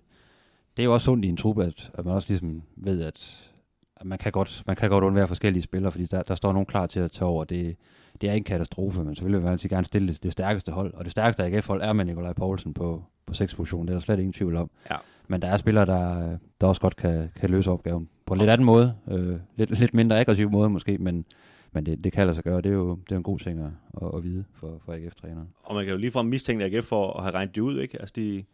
det 0.76 0.82
er 0.82 0.84
jo 0.84 0.94
også 0.94 1.04
sundt 1.04 1.24
i 1.24 1.28
en 1.28 1.36
truppe, 1.36 1.64
at, 1.64 1.90
at 1.94 2.04
man 2.04 2.14
også 2.14 2.30
ligesom 2.30 2.62
ved, 2.76 3.02
at, 3.02 3.50
at 3.96 4.06
man, 4.06 4.18
kan 4.18 4.32
godt, 4.32 4.62
man 4.66 4.76
kan 4.76 4.90
godt 4.90 5.04
undvære 5.04 5.28
forskellige 5.28 5.62
spillere, 5.62 5.92
fordi 5.92 6.06
der, 6.06 6.22
der 6.22 6.34
står 6.34 6.52
nogen 6.52 6.66
klar 6.66 6.86
til 6.86 7.00
at 7.00 7.12
tage 7.12 7.28
over. 7.28 7.44
Det, 7.44 7.76
det 8.20 8.28
er 8.28 8.32
ikke 8.32 8.40
en 8.40 8.44
katastrofe, 8.44 9.04
men 9.04 9.14
selvfølgelig 9.14 9.38
vil 9.38 9.44
man 9.44 9.52
altid 9.52 9.68
gerne 9.68 9.84
stille 9.84 10.08
det, 10.08 10.22
det 10.22 10.32
stærkeste 10.32 10.72
hold. 10.72 10.94
Og 10.94 11.04
det 11.04 11.12
stærkeste 11.12 11.44
AGF-hold 11.44 11.82
er 11.82 11.92
med 11.92 12.04
Nikolaj 12.04 12.32
Poulsen 12.32 12.74
på, 12.74 13.04
på 13.26 13.34
6 13.34 13.54
position. 13.54 13.86
Det 13.86 13.92
er 13.92 13.94
der 13.94 14.00
slet 14.00 14.18
ingen 14.18 14.32
tvivl 14.32 14.56
om. 14.56 14.70
Ja. 14.90 14.96
men 15.28 15.42
der 15.42 15.48
er 15.48 15.56
spillere, 15.56 15.86
der, 15.86 16.38
der 16.60 16.66
også 16.66 16.80
godt 16.80 16.96
kan, 16.96 17.30
kan 17.40 17.50
løse 17.50 17.70
opgaven 17.70 18.08
på 18.26 18.34
en 18.34 18.38
lidt 18.38 18.50
anden 18.50 18.66
måde. 18.66 18.94
Øh, 19.08 19.36
lidt, 19.56 19.78
lidt 19.78 19.94
mindre 19.94 20.20
aggressiv 20.20 20.50
måde 20.50 20.70
måske, 20.70 20.98
men, 20.98 21.24
men 21.72 21.86
det, 21.86 22.04
det 22.04 22.12
kan 22.12 22.26
lade 22.26 22.34
sig 22.34 22.44
gøre. 22.44 22.60
Det 22.60 22.66
er 22.66 22.74
jo 22.74 22.94
det 22.94 23.12
er 23.12 23.16
en 23.16 23.22
god 23.22 23.38
ting 23.38 23.60
at, 23.60 23.70
at, 24.02 24.10
at 24.16 24.24
vide 24.24 24.44
for, 24.54 24.80
for 24.84 24.92
AGF-træneren. 24.92 25.48
Og 25.62 25.74
man 25.74 25.84
kan 25.84 25.92
jo 25.92 25.98
ligefrem 25.98 26.26
mistænke 26.26 26.64
AGF 26.64 26.84
for 26.84 27.12
at 27.12 27.22
have 27.22 27.34
regnet 27.34 27.54
det 27.54 27.60
ud, 27.60 27.80
ikke? 27.80 28.00
Altså 28.00 28.12
de, 28.16 28.44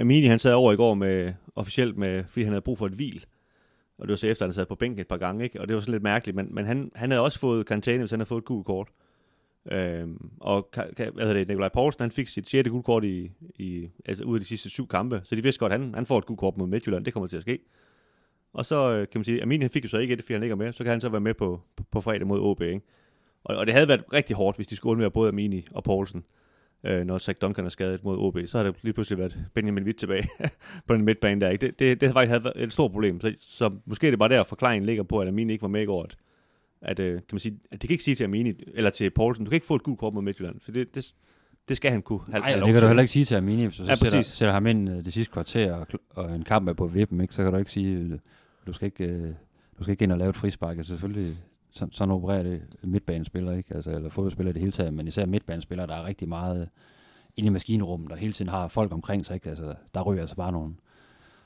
Amini 0.00 0.26
han 0.26 0.38
sad 0.38 0.52
over 0.52 0.72
i 0.72 0.76
går 0.76 0.94
med, 0.94 1.32
officielt 1.54 1.96
med, 1.96 2.24
fordi 2.24 2.42
han 2.42 2.52
havde 2.52 2.62
brug 2.62 2.78
for 2.78 2.86
et 2.86 2.92
hvil. 2.92 3.24
Og 3.98 4.08
det 4.08 4.10
var 4.10 4.16
så 4.16 4.26
efter, 4.26 4.44
at 4.44 4.48
han 4.48 4.54
sad 4.54 4.66
på 4.66 4.74
bænken 4.74 5.00
et 5.00 5.08
par 5.08 5.16
gange, 5.16 5.44
ikke? 5.44 5.60
Og 5.60 5.68
det 5.68 5.74
var 5.74 5.80
sådan 5.80 5.92
lidt 5.92 6.02
mærkeligt, 6.02 6.36
men, 6.36 6.54
men 6.54 6.66
han, 6.66 6.92
han 6.94 7.10
havde 7.10 7.22
også 7.22 7.38
fået 7.38 7.66
karantæne, 7.66 7.98
hvis 7.98 8.10
han 8.10 8.20
havde 8.20 8.28
fået 8.28 8.40
et 8.40 8.44
gult 8.44 8.66
kort. 8.66 8.88
Øhm, 9.72 10.30
og 10.40 10.68
hvad 10.96 11.06
hedder 11.18 11.32
det, 11.32 11.48
Nikolaj 11.48 11.68
Poulsen, 11.68 12.02
han 12.02 12.10
fik 12.10 12.28
sit 12.28 12.48
6. 12.48 12.68
gult 12.68 12.84
kort 12.84 13.04
i, 13.04 13.30
i, 13.56 13.88
altså 14.04 14.24
ud 14.24 14.34
af 14.34 14.40
de 14.40 14.46
sidste 14.46 14.70
syv 14.70 14.88
kampe, 14.88 15.20
så 15.24 15.34
de 15.34 15.42
vidste 15.42 15.58
godt, 15.58 15.72
at 15.72 15.80
han, 15.80 15.94
han 15.94 16.06
får 16.06 16.18
et 16.18 16.26
gult 16.26 16.38
kort 16.38 16.56
mod 16.56 16.66
Midtjylland, 16.66 17.04
det 17.04 17.12
kommer 17.12 17.26
til 17.26 17.36
at 17.36 17.42
ske. 17.42 17.58
Og 18.52 18.64
så 18.66 18.90
øh, 18.90 19.08
kan 19.08 19.18
man 19.18 19.24
sige, 19.24 19.42
Amin 19.42 19.70
fik 19.70 19.84
jo 19.84 19.88
så 19.88 19.98
ikke 19.98 20.14
et, 20.14 20.22
fordi 20.22 20.32
han 20.32 20.40
ligger 20.40 20.56
med, 20.56 20.72
så 20.72 20.84
kan 20.84 20.90
han 20.90 21.00
så 21.00 21.08
være 21.08 21.20
med 21.20 21.34
på, 21.34 21.60
på, 21.76 21.84
på 21.90 22.00
fredag 22.00 22.26
mod 22.26 22.40
OB, 22.40 22.62
ikke? 22.62 22.80
Og, 23.44 23.56
og 23.56 23.66
det 23.66 23.74
havde 23.74 23.88
været 23.88 24.04
rigtig 24.12 24.36
hårdt, 24.36 24.56
hvis 24.56 24.66
de 24.66 24.76
skulle 24.76 24.90
undvære 24.90 25.10
både 25.10 25.28
Amini 25.28 25.66
og 25.70 25.84
Poulsen, 25.84 26.24
øh, 26.84 27.04
når 27.04 27.18
Zach 27.18 27.40
Duncan 27.42 27.64
er 27.64 27.68
skadet 27.68 28.04
mod 28.04 28.18
OB. 28.18 28.38
Så 28.46 28.58
har 28.58 28.64
det 28.64 28.74
lige 28.82 28.92
pludselig 28.92 29.18
været 29.18 29.38
Benjamin 29.54 29.84
Witt 29.84 29.98
tilbage 29.98 30.28
på 30.86 30.94
den 30.94 31.04
midtbane 31.04 31.40
der. 31.40 31.50
Ikke? 31.50 31.66
Det, 31.66 31.78
det, 31.78 32.00
det 32.00 32.12
faktisk 32.12 32.30
havde 32.30 32.44
været 32.44 32.62
et 32.62 32.72
stort 32.72 32.92
problem. 32.92 33.20
Så, 33.20 33.34
så 33.40 33.70
måske 33.86 34.06
er 34.06 34.10
det 34.10 34.18
bare 34.18 34.28
der, 34.28 34.44
forklaringen 34.44 34.86
ligger 34.86 35.02
på, 35.02 35.18
at 35.18 35.28
Amini 35.28 35.52
ikke 35.52 35.62
var 35.62 35.68
med 35.68 35.82
i 35.82 35.86
går. 35.86 36.02
At, 36.02 36.16
at, 36.82 37.00
øh, 37.00 37.14
kan 37.14 37.22
man 37.32 37.40
sige, 37.40 37.58
at 37.70 37.82
det 37.82 37.88
kan 37.88 37.94
ikke 37.94 38.04
sige 38.04 38.14
til 38.14 38.24
Amini, 38.24 38.52
eller 38.74 38.90
til 38.90 39.10
Poulsen, 39.10 39.44
du 39.44 39.48
kan 39.50 39.56
ikke 39.56 39.66
få 39.66 39.74
et 39.74 39.82
gult 39.82 39.98
kort 39.98 40.14
mod 40.14 40.22
Midtjylland, 40.22 40.60
for 40.60 40.72
det, 40.72 40.94
det, 40.94 41.14
det 41.68 41.76
skal 41.76 41.90
han 41.90 42.02
kunne 42.02 42.20
have, 42.30 42.40
Nej, 42.40 42.50
have 42.50 42.66
det 42.66 42.72
kan 42.72 42.82
du 42.82 42.86
heller 42.86 43.02
ikke 43.02 43.12
sige 43.12 43.24
til 43.24 43.34
Amini, 43.34 43.64
hvis 43.64 43.76
du 43.76 43.84
ja, 43.84 43.94
sætter, 43.94 44.22
sætter 44.22 44.52
ham 44.52 44.66
ind 44.66 44.90
øh, 44.90 45.04
det 45.04 45.12
sidste 45.12 45.32
kvarter, 45.32 45.74
og, 45.74 45.86
og 46.10 46.34
en 46.34 46.44
kamp 46.44 46.68
er 46.68 46.72
på 46.72 46.86
vippen, 46.86 47.20
ikke? 47.20 47.34
så 47.34 47.42
kan 47.42 47.52
du 47.52 47.58
ikke 47.58 47.70
sige, 47.70 48.20
du 48.66 48.72
skal 48.72 48.86
ikke, 48.86 49.04
øh, 49.04 49.34
du 49.78 49.82
skal 49.82 49.92
ikke 49.92 50.02
ind 50.02 50.12
og 50.12 50.18
lave 50.18 50.30
et 50.30 50.36
frispark. 50.36 50.76
Altså 50.76 50.90
selvfølgelig, 50.90 51.36
sådan, 51.70 51.92
sådan 51.92 52.14
opererer 52.14 52.42
det 52.42 52.62
midtbanespillere, 52.82 53.56
ikke? 53.58 53.74
Altså, 53.74 53.90
eller 53.90 54.10
fodboldspillere 54.10 54.52
det 54.52 54.60
hele 54.60 54.72
taget, 54.72 54.94
men 54.94 55.08
især 55.08 55.26
midtbanespillere, 55.26 55.86
der 55.86 55.94
er 55.94 56.06
rigtig 56.06 56.28
meget 56.28 56.60
øh, 56.60 56.66
inde 57.36 57.46
i 57.46 57.50
maskinrummet, 57.50 58.12
og 58.12 58.18
hele 58.18 58.32
tiden 58.32 58.48
har 58.48 58.68
folk 58.68 58.92
omkring 58.92 59.26
sig, 59.26 59.34
ikke? 59.34 59.48
Altså, 59.48 59.74
der 59.94 60.02
ryger 60.02 60.20
altså 60.20 60.36
bare 60.36 60.52
nogle, 60.52 60.74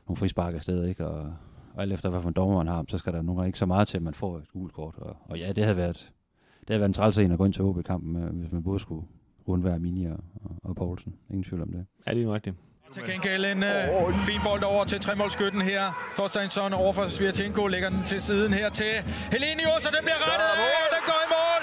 nogle 0.07 0.17
frispark 0.17 0.55
afsted, 0.55 0.87
ikke? 0.87 1.07
Og, 1.07 1.35
og 1.75 1.83
alt 1.83 1.93
efter, 1.93 2.11
hvad 2.11 2.21
for 2.21 2.29
en 2.29 2.35
dommer 2.35 2.57
man 2.57 2.67
har, 2.67 2.85
så 2.89 2.99
skal 2.99 3.13
der 3.13 3.23
nogle 3.23 3.39
gange 3.39 3.49
ikke 3.49 3.59
så 3.59 3.67
meget 3.67 3.89
til, 3.89 3.97
at 3.97 4.03
man 4.03 4.15
får 4.15 4.39
et 4.39 4.49
gult 4.53 4.73
kort. 4.73 4.95
Og, 4.99 5.17
og 5.21 5.39
ja, 5.39 5.53
det 5.53 5.65
havde 5.65 5.77
været, 5.77 6.13
det 6.61 6.69
havde 6.69 6.81
været 6.81 6.89
en 6.89 6.95
træls 6.95 7.19
at 7.19 7.39
gå 7.39 7.45
ind 7.45 7.53
til 7.53 7.65
OB-kampen, 7.65 8.17
øh, 8.17 8.37
hvis 8.37 8.53
man 8.53 8.63
både 8.63 8.79
skulle 8.79 9.07
undvære 9.47 9.79
Mini 9.79 10.07
og, 10.07 10.19
og, 10.45 10.51
og 10.63 10.77
Poulsen. 10.77 11.15
Ingen 11.31 11.45
tvivl 11.45 11.63
om 11.63 11.73
det. 11.73 11.87
Ja, 12.07 12.15
det 12.15 12.23
er 12.23 12.35
rigtigt. 12.35 12.57
Til 12.95 13.03
gengæld 13.11 13.45
en 13.55 13.63
uh, 13.73 14.15
fin 14.29 14.41
bold 14.47 14.63
over 14.73 14.85
til 14.91 14.99
tremålskytten 15.07 15.63
her. 15.71 15.83
Thorsteinsson 16.17 16.73
over 16.83 16.93
for 16.99 17.07
Svirchenko 17.17 17.67
lægger 17.75 17.91
den 17.95 18.03
til 18.13 18.21
siden 18.21 18.53
her 18.53 18.69
til 18.81 18.93
Helenius, 19.35 19.83
og 19.89 19.93
den 19.97 20.03
bliver 20.07 20.23
rettet 20.31 20.53
af, 20.69 20.77
og 20.87 20.91
den 20.97 21.03
går 21.11 21.21
i 21.27 21.29
mål. 21.37 21.63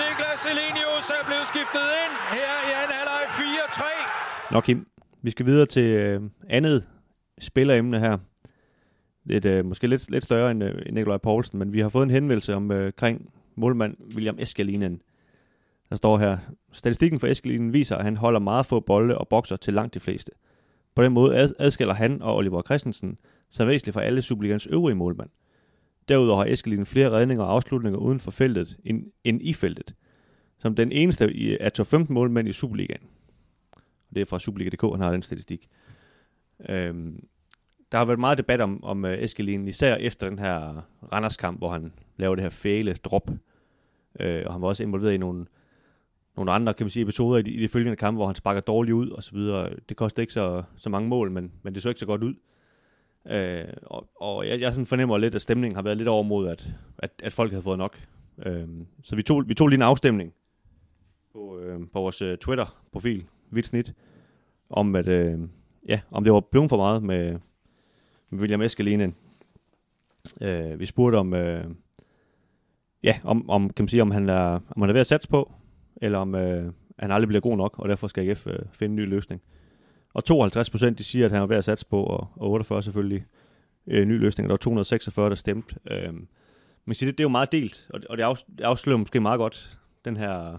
Niklas 0.00 0.40
Helenius 0.48 1.06
er 1.16 1.22
blevet 1.28 1.46
skiftet 1.52 1.86
ind 2.02 2.14
her 2.36 2.52
i 2.68 2.70
anden 2.80 2.94
halvleg 2.98 3.22
4-3. 3.38 4.54
Nå 4.54 4.60
Kim, 4.60 4.78
vi 5.22 5.30
skal 5.30 5.46
videre 5.46 5.66
til 5.66 5.88
uh, 6.16 6.30
andet 6.48 6.78
spilleremne 7.48 7.98
her. 8.00 8.16
Lidt, 9.24 9.44
uh, 9.44 9.64
måske 9.70 9.86
lidt, 9.86 10.10
lidt 10.10 10.24
større 10.24 10.50
end, 10.50 10.64
uh, 10.64 10.70
Nikolaj 10.92 11.18
Poulsen, 11.26 11.58
men 11.58 11.72
vi 11.72 11.80
har 11.80 11.88
fået 11.88 12.02
en 12.02 12.10
henvendelse 12.10 12.54
om 12.54 12.70
uh, 12.70 12.90
kring 12.96 13.30
målmand 13.56 13.96
William 14.14 14.36
Eskelinen. 14.38 15.02
Der 15.90 15.96
står 15.96 16.18
her, 16.18 16.38
statistikken 16.72 17.20
for 17.20 17.26
Eskelinen 17.26 17.72
viser, 17.72 17.96
at 17.96 18.04
han 18.04 18.16
holder 18.16 18.40
meget 18.40 18.66
få 18.66 18.80
bolde 18.80 19.18
og 19.18 19.28
bokser 19.28 19.56
til 19.56 19.74
langt 19.74 19.94
de 19.94 20.00
fleste. 20.00 20.32
På 20.94 21.02
den 21.02 21.12
måde 21.12 21.54
adskiller 21.58 21.94
han 21.94 22.22
og 22.22 22.36
Oliver 22.36 22.62
Christensen 22.62 23.18
sig 23.50 23.66
væsentligt 23.66 23.94
fra 23.94 24.02
alle 24.02 24.22
Superligans 24.22 24.66
øvrige 24.66 24.96
målmænd. 24.96 25.28
Derudover 26.08 26.38
har 26.38 26.52
Eskelin 26.52 26.86
flere 26.86 27.10
redninger 27.10 27.44
og 27.44 27.52
afslutninger 27.52 27.98
uden 27.98 28.20
for 28.20 28.30
feltet 28.30 28.78
end, 28.84 29.04
end 29.24 29.42
i 29.42 29.52
feltet, 29.52 29.94
som 30.58 30.74
den 30.74 30.92
eneste 30.92 31.32
af 31.60 31.72
top 31.72 31.86
15 31.86 32.14
målmænd 32.14 32.48
i 32.48 32.52
Superligaen. 32.52 33.02
Det 34.14 34.20
er 34.20 34.24
fra 34.24 34.38
Superliga.dk, 34.38 34.82
han 34.82 35.00
har 35.00 35.12
den 35.12 35.22
statistik. 35.22 35.68
Øhm, 36.68 37.28
der 37.92 37.98
har 37.98 38.04
været 38.04 38.18
meget 38.18 38.38
debat 38.38 38.60
om, 38.60 38.84
om 38.84 39.04
øh, 39.04 39.22
Eskelin, 39.22 39.68
især 39.68 39.94
efter 39.94 40.28
den 40.28 40.38
her 40.38 40.88
Randers-kamp, 41.12 41.58
hvor 41.58 41.68
han 41.68 41.92
lavede 42.16 42.36
det 42.36 42.42
her 42.42 42.50
fæle 42.50 42.94
drop. 42.94 43.30
Øh, 44.20 44.42
og 44.46 44.52
han 44.52 44.62
var 44.62 44.68
også 44.68 44.82
involveret 44.82 45.12
i 45.12 45.16
nogle 45.16 45.46
nogle 46.38 46.52
andre 46.52 46.74
kan 46.74 46.84
man 46.84 46.90
sige, 46.90 47.02
episoder 47.02 47.38
i 47.38 47.42
de, 47.42 47.50
i 47.50 47.62
de 47.62 47.68
følgende 47.68 47.96
kampe, 47.96 48.16
hvor 48.16 48.26
han 48.26 48.34
sparker 48.34 48.60
dårligt 48.60 48.94
ud 48.94 49.10
og 49.10 49.22
så 49.22 49.32
videre. 49.32 49.70
Det 49.88 49.96
koster 49.96 50.20
ikke 50.22 50.32
så, 50.32 50.62
så 50.76 50.90
mange 50.90 51.08
mål, 51.08 51.30
men, 51.30 51.52
men 51.62 51.74
det 51.74 51.82
så 51.82 51.88
ikke 51.88 52.00
så 52.00 52.06
godt 52.06 52.22
ud. 52.22 52.34
Øh, 53.26 53.64
og, 53.82 54.08
og 54.20 54.48
jeg, 54.48 54.60
jeg 54.60 54.72
sådan 54.72 54.86
fornemmer 54.86 55.18
lidt, 55.18 55.34
at 55.34 55.42
stemningen 55.42 55.74
har 55.74 55.82
været 55.82 55.96
lidt 55.96 56.08
over 56.08 56.22
mod, 56.22 56.48
at, 56.48 56.68
at, 56.98 57.10
at 57.22 57.32
folk 57.32 57.52
havde 57.52 57.62
fået 57.62 57.78
nok. 57.78 58.00
Øh, 58.46 58.68
så 59.02 59.16
vi 59.16 59.22
tog, 59.22 59.48
vi 59.48 59.54
tog 59.54 59.68
lige 59.68 59.76
en 59.78 59.82
afstemning 59.82 60.32
på, 61.32 61.58
øh, 61.58 61.80
på 61.92 62.00
vores 62.00 62.22
øh, 62.22 62.38
Twitter-profil, 62.38 63.24
Vidt 63.50 63.66
Snit, 63.66 63.94
om, 64.70 64.96
at, 64.96 65.08
øh, 65.08 65.38
ja, 65.88 66.00
om 66.10 66.24
det 66.24 66.32
var 66.32 66.40
blevet 66.40 66.68
for 66.68 66.76
meget 66.76 67.02
med, 67.02 67.38
med 68.30 68.40
William 68.40 68.62
Eskelinen. 68.62 69.14
Øh, 70.40 70.80
vi 70.80 70.86
spurgte 70.86 71.16
om, 71.16 71.34
øh, 71.34 71.64
ja, 73.02 73.18
om, 73.24 73.50
om, 73.50 73.70
kan 73.70 73.82
man 73.82 73.88
sige, 73.88 74.02
om 74.02 74.10
han 74.10 74.28
er, 74.28 74.60
om 74.70 74.82
han 74.82 74.88
er 74.88 74.92
ved 74.92 75.00
at 75.00 75.06
satse 75.06 75.28
på, 75.28 75.52
eller 76.02 76.18
om 76.18 76.34
øh, 76.34 76.72
han 76.98 77.10
aldrig 77.10 77.28
bliver 77.28 77.40
god 77.40 77.56
nok, 77.56 77.78
og 77.78 77.88
derfor 77.88 78.06
skal 78.06 78.28
AGF 78.28 78.46
øh, 78.46 78.58
finde 78.72 78.92
en 78.92 78.96
ny 78.96 79.08
løsning. 79.08 79.42
Og 80.14 80.24
52 80.24 80.70
procent, 80.70 80.98
de 80.98 81.04
siger, 81.04 81.26
at 81.26 81.32
han 81.32 81.42
er 81.42 81.46
ved 81.46 81.56
at 81.56 81.64
satse 81.64 81.86
på, 81.86 82.02
og, 82.02 82.28
og 82.36 82.50
48 82.50 82.82
selvfølgelig 82.82 83.24
øh, 83.86 84.04
ny 84.06 84.18
løsning, 84.18 84.46
og 84.46 84.48
der 84.48 84.52
var 84.52 84.56
246, 84.56 85.28
der 85.28 85.36
stemte. 85.36 85.74
Øh, 85.90 86.12
men 86.84 86.94
det, 86.94 87.00
det 87.00 87.20
er 87.20 87.24
jo 87.24 87.28
meget 87.28 87.52
delt, 87.52 87.88
og, 87.90 88.00
og 88.10 88.16
det, 88.16 88.22
af, 88.22 88.36
det 88.58 88.64
afslører 88.64 88.96
måske 88.96 89.20
meget 89.20 89.38
godt 89.38 89.78
den 90.04 90.16
her 90.16 90.58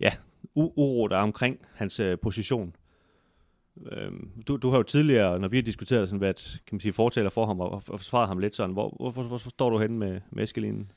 ja, 0.00 0.12
uro, 0.54 1.08
der 1.08 1.16
er 1.16 1.22
omkring 1.22 1.58
hans 1.74 2.00
øh, 2.00 2.18
position. 2.18 2.76
Øh, 3.92 4.12
du, 4.48 4.56
du 4.56 4.70
har 4.70 4.76
jo 4.76 4.82
tidligere, 4.82 5.38
når 5.38 5.48
vi 5.48 5.56
har 5.56 5.62
diskuteret, 5.62 6.08
sådan, 6.08 6.20
været 6.20 6.60
kan 6.66 6.74
man 6.74 6.80
sige, 6.80 6.92
fortæller 6.92 7.30
for 7.30 7.46
ham 7.46 7.60
og, 7.60 7.70
og 7.70 7.82
forsvaret 7.82 8.28
ham 8.28 8.38
lidt 8.38 8.56
sådan. 8.56 8.72
Hvor, 8.72 8.96
hvor, 8.96 9.10
hvor, 9.10 9.22
hvor 9.22 9.38
står 9.38 9.70
du 9.70 9.78
henne 9.78 9.98
med, 9.98 10.20
med 10.30 10.42
Eskelinen? 10.42 10.92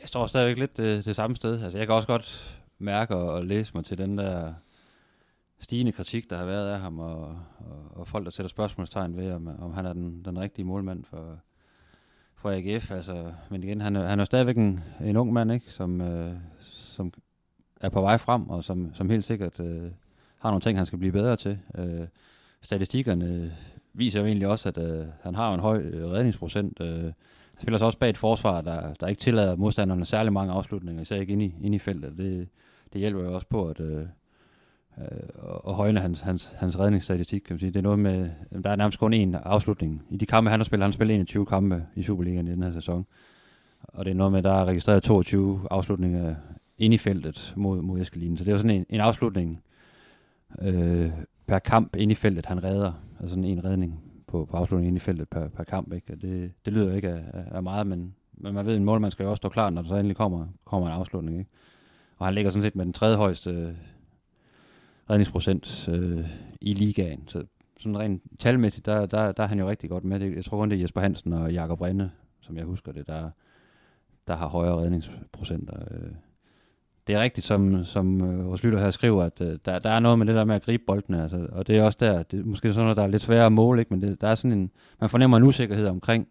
Jeg 0.00 0.08
står 0.08 0.26
stadigvæk 0.26 0.58
lidt 0.58 0.76
det, 0.76 1.04
det 1.04 1.16
samme 1.16 1.36
sted. 1.36 1.62
Altså, 1.62 1.78
jeg 1.78 1.86
kan 1.86 1.96
også 1.96 2.08
godt 2.08 2.57
mærke 2.78 3.16
og, 3.16 3.32
og 3.32 3.44
læse 3.44 3.72
mig 3.74 3.84
til 3.84 3.98
den 3.98 4.18
der 4.18 4.54
stigende 5.60 5.92
kritik, 5.92 6.30
der 6.30 6.36
har 6.36 6.46
været 6.46 6.70
af 6.70 6.80
ham, 6.80 6.98
og, 6.98 7.20
og, 7.58 7.90
og 7.90 8.08
folk, 8.08 8.24
der 8.24 8.30
sætter 8.30 8.48
spørgsmålstegn 8.48 9.16
ved, 9.16 9.32
om, 9.32 9.48
om 9.60 9.72
han 9.72 9.86
er 9.86 9.92
den, 9.92 10.24
den 10.24 10.38
rigtige 10.38 10.64
målmand 10.64 11.04
for, 11.04 11.38
for 12.34 12.50
AGF. 12.50 12.90
Altså, 12.90 13.32
men 13.50 13.62
igen, 13.62 13.80
han 13.80 13.96
er, 13.96 14.06
han 14.06 14.20
er 14.20 14.24
stadigvæk 14.24 14.56
en, 14.56 14.80
en 15.04 15.16
ung 15.16 15.32
mand, 15.32 15.52
ikke? 15.52 15.70
Som, 15.70 16.00
øh, 16.00 16.32
som 16.60 17.12
er 17.80 17.88
på 17.88 18.00
vej 18.00 18.18
frem, 18.18 18.50
og 18.50 18.64
som, 18.64 18.94
som 18.94 19.10
helt 19.10 19.24
sikkert 19.24 19.60
øh, 19.60 19.90
har 20.38 20.50
nogle 20.50 20.60
ting, 20.60 20.78
han 20.78 20.86
skal 20.86 20.98
blive 20.98 21.12
bedre 21.12 21.36
til. 21.36 21.58
Øh, 21.78 22.06
statistikkerne 22.62 23.56
viser 23.92 24.20
jo 24.20 24.26
egentlig 24.26 24.48
også, 24.48 24.68
at 24.68 24.78
øh, 24.78 25.06
han 25.22 25.34
har 25.34 25.54
en 25.54 25.60
høj 25.60 25.78
øh, 25.78 26.12
redningsprocent. 26.12 26.80
Øh, 26.80 27.02
han 27.02 27.62
spiller 27.62 27.78
så 27.78 27.84
også 27.84 27.98
bag 27.98 28.10
et 28.10 28.16
forsvar, 28.16 28.60
der, 28.60 28.94
der 28.94 29.06
ikke 29.06 29.20
tillader 29.20 29.56
modstanderne 29.56 30.04
særlig 30.04 30.32
mange 30.32 30.52
afslutninger, 30.52 31.02
især 31.02 31.16
ikke 31.16 31.32
inde 31.32 31.44
i, 31.44 31.54
inde 31.62 31.76
i 31.76 31.78
feltet. 31.78 32.16
Det, 32.16 32.48
det 32.92 33.00
hjælper 33.00 33.22
jo 33.22 33.34
også 33.34 33.46
på 33.46 33.68
at, 33.68 33.80
øh, 33.80 34.06
og 35.34 35.70
at 35.70 35.74
højne 35.74 36.00
hans, 36.00 36.20
hans, 36.20 36.54
hans 36.56 36.78
redningsstatistik, 36.78 37.40
kan 37.40 37.54
man 37.54 37.60
sige. 37.60 37.70
Det 37.70 37.78
er 37.78 37.82
noget 37.82 37.98
med, 37.98 38.30
der 38.64 38.70
er 38.70 38.76
nærmest 38.76 38.98
kun 38.98 39.14
én 39.14 39.36
afslutning. 39.36 40.02
I 40.10 40.16
de 40.16 40.26
kampe, 40.26 40.50
han 40.50 40.60
har 40.60 40.64
spillet, 40.64 40.82
han 40.82 40.90
har 40.90 40.94
spillet 40.94 41.14
21 41.14 41.46
kampe 41.46 41.86
i 41.94 42.02
Superligaen 42.02 42.48
i 42.48 42.50
den 42.50 42.62
her 42.62 42.72
sæson. 42.72 43.06
Og 43.82 44.04
det 44.04 44.10
er 44.10 44.14
noget 44.14 44.32
med, 44.32 44.42
der 44.42 44.52
er 44.52 44.64
registreret 44.64 45.02
22 45.02 45.60
afslutninger 45.70 46.34
ind 46.78 46.94
i 46.94 46.98
feltet 46.98 47.54
mod, 47.56 47.82
mod 47.82 48.00
Eskelinen. 48.00 48.36
Så 48.36 48.44
det 48.44 48.50
er 48.50 48.54
jo 48.54 48.58
sådan 48.58 48.76
en, 48.76 48.86
en 48.88 49.00
afslutning 49.00 49.62
øh, 50.62 51.10
per 51.46 51.58
kamp 51.58 51.96
ind 51.96 52.12
i 52.12 52.14
feltet, 52.14 52.46
han 52.46 52.64
redder. 52.64 52.92
Altså 53.20 53.28
sådan 53.28 53.44
en 53.44 53.64
redning 53.64 54.00
på, 54.26 54.44
på 54.50 54.56
afslutningen 54.56 54.88
ind 54.88 54.96
i 54.96 55.00
feltet 55.00 55.28
per, 55.28 55.48
per 55.48 55.64
kamp. 55.64 55.92
Ikke? 55.92 56.16
Det, 56.16 56.52
det 56.64 56.72
lyder 56.72 56.94
ikke 56.94 57.08
af, 57.08 57.22
af 57.50 57.62
meget, 57.62 57.86
men, 57.86 58.14
men 58.32 58.54
man 58.54 58.66
ved, 58.66 58.72
at 58.72 58.78
en 58.78 58.84
målmand 58.84 59.12
skal 59.12 59.24
jo 59.24 59.30
også 59.30 59.40
stå 59.40 59.48
klar, 59.48 59.70
når 59.70 59.82
der 59.82 59.88
så 59.88 59.94
endelig 59.94 60.16
kommer, 60.16 60.46
kommer 60.64 60.88
en 60.88 60.94
afslutning. 60.94 61.38
Ikke? 61.38 61.50
Og 62.18 62.26
han 62.26 62.34
ligger 62.34 62.50
sådan 62.50 62.62
set 62.62 62.76
med 62.76 62.84
den 62.84 62.92
tredje 62.92 63.16
højeste 63.16 63.50
øh, 63.50 63.72
redningsprocent 65.10 65.88
øh, 65.88 66.24
i 66.60 66.74
ligaen. 66.74 67.28
Så 67.28 67.44
sådan 67.78 67.98
rent 67.98 68.22
talmæssigt, 68.38 68.86
der, 68.86 69.06
der, 69.06 69.32
der 69.32 69.42
er 69.42 69.46
han 69.46 69.58
jo 69.58 69.68
rigtig 69.68 69.90
godt 69.90 70.04
med. 70.04 70.20
Jeg 70.20 70.44
tror 70.44 70.58
kun, 70.58 70.70
det 70.70 70.76
er 70.76 70.80
Jesper 70.80 71.00
Hansen 71.00 71.32
og 71.32 71.52
Jakob 71.52 71.80
Rinde, 71.80 72.10
som 72.40 72.56
jeg 72.56 72.64
husker 72.64 72.92
det, 72.92 73.06
der, 73.06 73.30
der 74.28 74.36
har 74.36 74.48
højere 74.48 74.76
redningsprocenter. 74.76 75.74
Øh. 75.90 76.10
Det 77.06 77.14
er 77.14 77.20
rigtigt, 77.20 77.46
som, 77.46 77.84
som 77.84 78.24
øh, 78.24 78.46
vores 78.46 78.64
lytter 78.64 78.78
her 78.78 78.90
skriver, 78.90 79.22
at 79.22 79.40
øh, 79.40 79.58
der, 79.64 79.78
der 79.78 79.90
er 79.90 80.00
noget 80.00 80.18
med 80.18 80.26
det 80.26 80.34
der 80.34 80.44
med 80.44 80.54
at 80.54 80.62
gribe 80.62 80.82
boldene, 80.86 81.22
altså, 81.22 81.46
og 81.52 81.66
det 81.66 81.76
er 81.76 81.82
også 81.82 81.98
der, 82.00 82.22
det 82.22 82.40
er 82.40 82.44
måske 82.44 82.68
sådan 82.68 82.84
noget, 82.84 82.96
der 82.96 83.02
er 83.02 83.06
lidt 83.06 83.22
sværere 83.22 83.46
at 83.46 83.52
måle, 83.52 83.80
ikke? 83.80 83.94
men 83.94 84.02
det, 84.02 84.20
der 84.20 84.28
er 84.28 84.34
sådan 84.34 84.52
en, 84.52 84.70
man 85.00 85.10
fornemmer 85.10 85.36
en 85.36 85.42
usikkerhed 85.42 85.86
omkring 85.86 86.28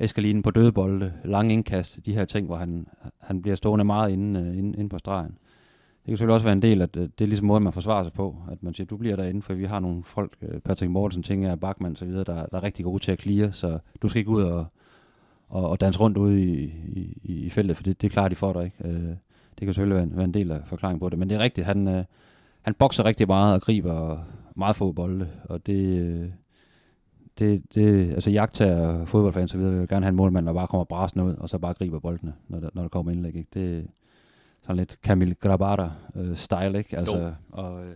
Eskalinen 0.00 0.42
på 0.42 0.50
døde 0.50 0.72
bolde, 0.72 1.12
lange 1.24 1.54
indkast, 1.54 2.06
de 2.06 2.14
her 2.14 2.24
ting, 2.24 2.46
hvor 2.46 2.56
han, 2.56 2.86
han 3.18 3.42
bliver 3.42 3.54
stående 3.54 3.84
meget 3.84 4.10
inde, 4.10 4.40
uh, 4.40 4.58
inde, 4.58 4.78
inde 4.78 4.88
på 4.88 4.98
stregen. 4.98 5.30
det 5.30 6.06
kan 6.06 6.16
selvfølgelig 6.16 6.34
også 6.34 6.46
være 6.46 6.52
en 6.52 6.62
del, 6.62 6.82
at 6.82 6.96
øh, 6.96 7.02
det 7.02 7.24
er 7.24 7.26
ligesom 7.26 7.46
måden, 7.46 7.64
man 7.64 7.72
forsvarer 7.72 8.04
sig 8.04 8.12
på. 8.12 8.36
At 8.50 8.62
man 8.62 8.74
siger, 8.74 8.86
du 8.86 8.96
bliver 8.96 9.16
derinde, 9.16 9.42
for 9.42 9.54
vi 9.54 9.64
har 9.64 9.80
nogle 9.80 10.02
folk, 10.04 10.32
øh, 10.42 10.60
Patrick 10.60 10.90
Mortensen, 10.90 11.22
Tinger, 11.22 11.56
Bachmann 11.56 11.96
osv., 11.96 12.08
der, 12.08 12.24
der 12.24 12.46
er 12.52 12.62
rigtig 12.62 12.84
gode 12.84 13.02
til 13.02 13.12
at 13.12 13.18
klire, 13.18 13.52
så 13.52 13.78
du 14.02 14.08
skal 14.08 14.18
ikke 14.18 14.30
ud 14.30 14.42
og, 14.42 14.66
og, 15.48 15.70
og 15.70 15.80
danse 15.80 16.00
rundt 16.00 16.16
ude 16.16 16.42
i, 16.42 16.74
i, 16.92 17.18
i 17.22 17.50
feltet, 17.50 17.76
for 17.76 17.82
det, 17.82 18.02
det 18.02 18.10
klarer 18.10 18.28
de 18.28 18.36
for 18.36 18.52
dig 18.52 18.64
ikke. 18.64 18.76
Øh, 18.84 19.14
det 19.58 19.66
kan 19.66 19.74
selvfølgelig 19.74 19.96
være 19.96 20.04
en, 20.04 20.16
være 20.16 20.24
en 20.24 20.34
del 20.34 20.52
af 20.52 20.60
forklaringen 20.64 21.00
på 21.00 21.08
det, 21.08 21.18
men 21.18 21.30
det 21.30 21.36
er 21.36 21.40
rigtigt, 21.40 21.66
han, 21.66 21.88
øh, 21.88 22.04
han 22.62 22.74
bokser 22.74 23.04
rigtig 23.04 23.26
meget 23.26 23.54
og 23.54 23.60
griber 23.62 24.18
meget 24.56 24.76
få 24.76 24.92
bolde, 24.92 25.28
og 25.44 25.66
det, 25.66 26.00
øh, 26.00 26.28
det, 27.40 27.62
det 27.74 28.10
altså 28.12 28.30
jagttager 28.30 29.04
fodboldfans 29.04 29.50
så 29.50 29.58
videre 29.58 29.74
vil 29.74 29.88
gerne 29.88 30.04
have 30.04 30.10
en 30.10 30.16
målmand, 30.16 30.46
der 30.46 30.52
bare 30.52 30.66
kommer 30.66 30.84
brasende 30.84 31.24
ud, 31.24 31.34
og 31.34 31.48
så 31.48 31.58
bare 31.58 31.74
griber 31.74 31.98
boldene, 31.98 32.34
når 32.48 32.60
der, 32.60 32.68
når 32.74 32.82
der 32.82 32.88
kommer 32.88 33.12
indlæg. 33.12 33.36
Ikke? 33.36 33.48
Det, 33.54 33.86
sådan 34.62 34.76
lidt 34.76 34.98
Camille 35.02 35.34
Grabara-style, 35.34 36.78
ikke? 36.78 36.98
Altså, 36.98 37.32
og, 37.50 37.84
øh, 37.84 37.94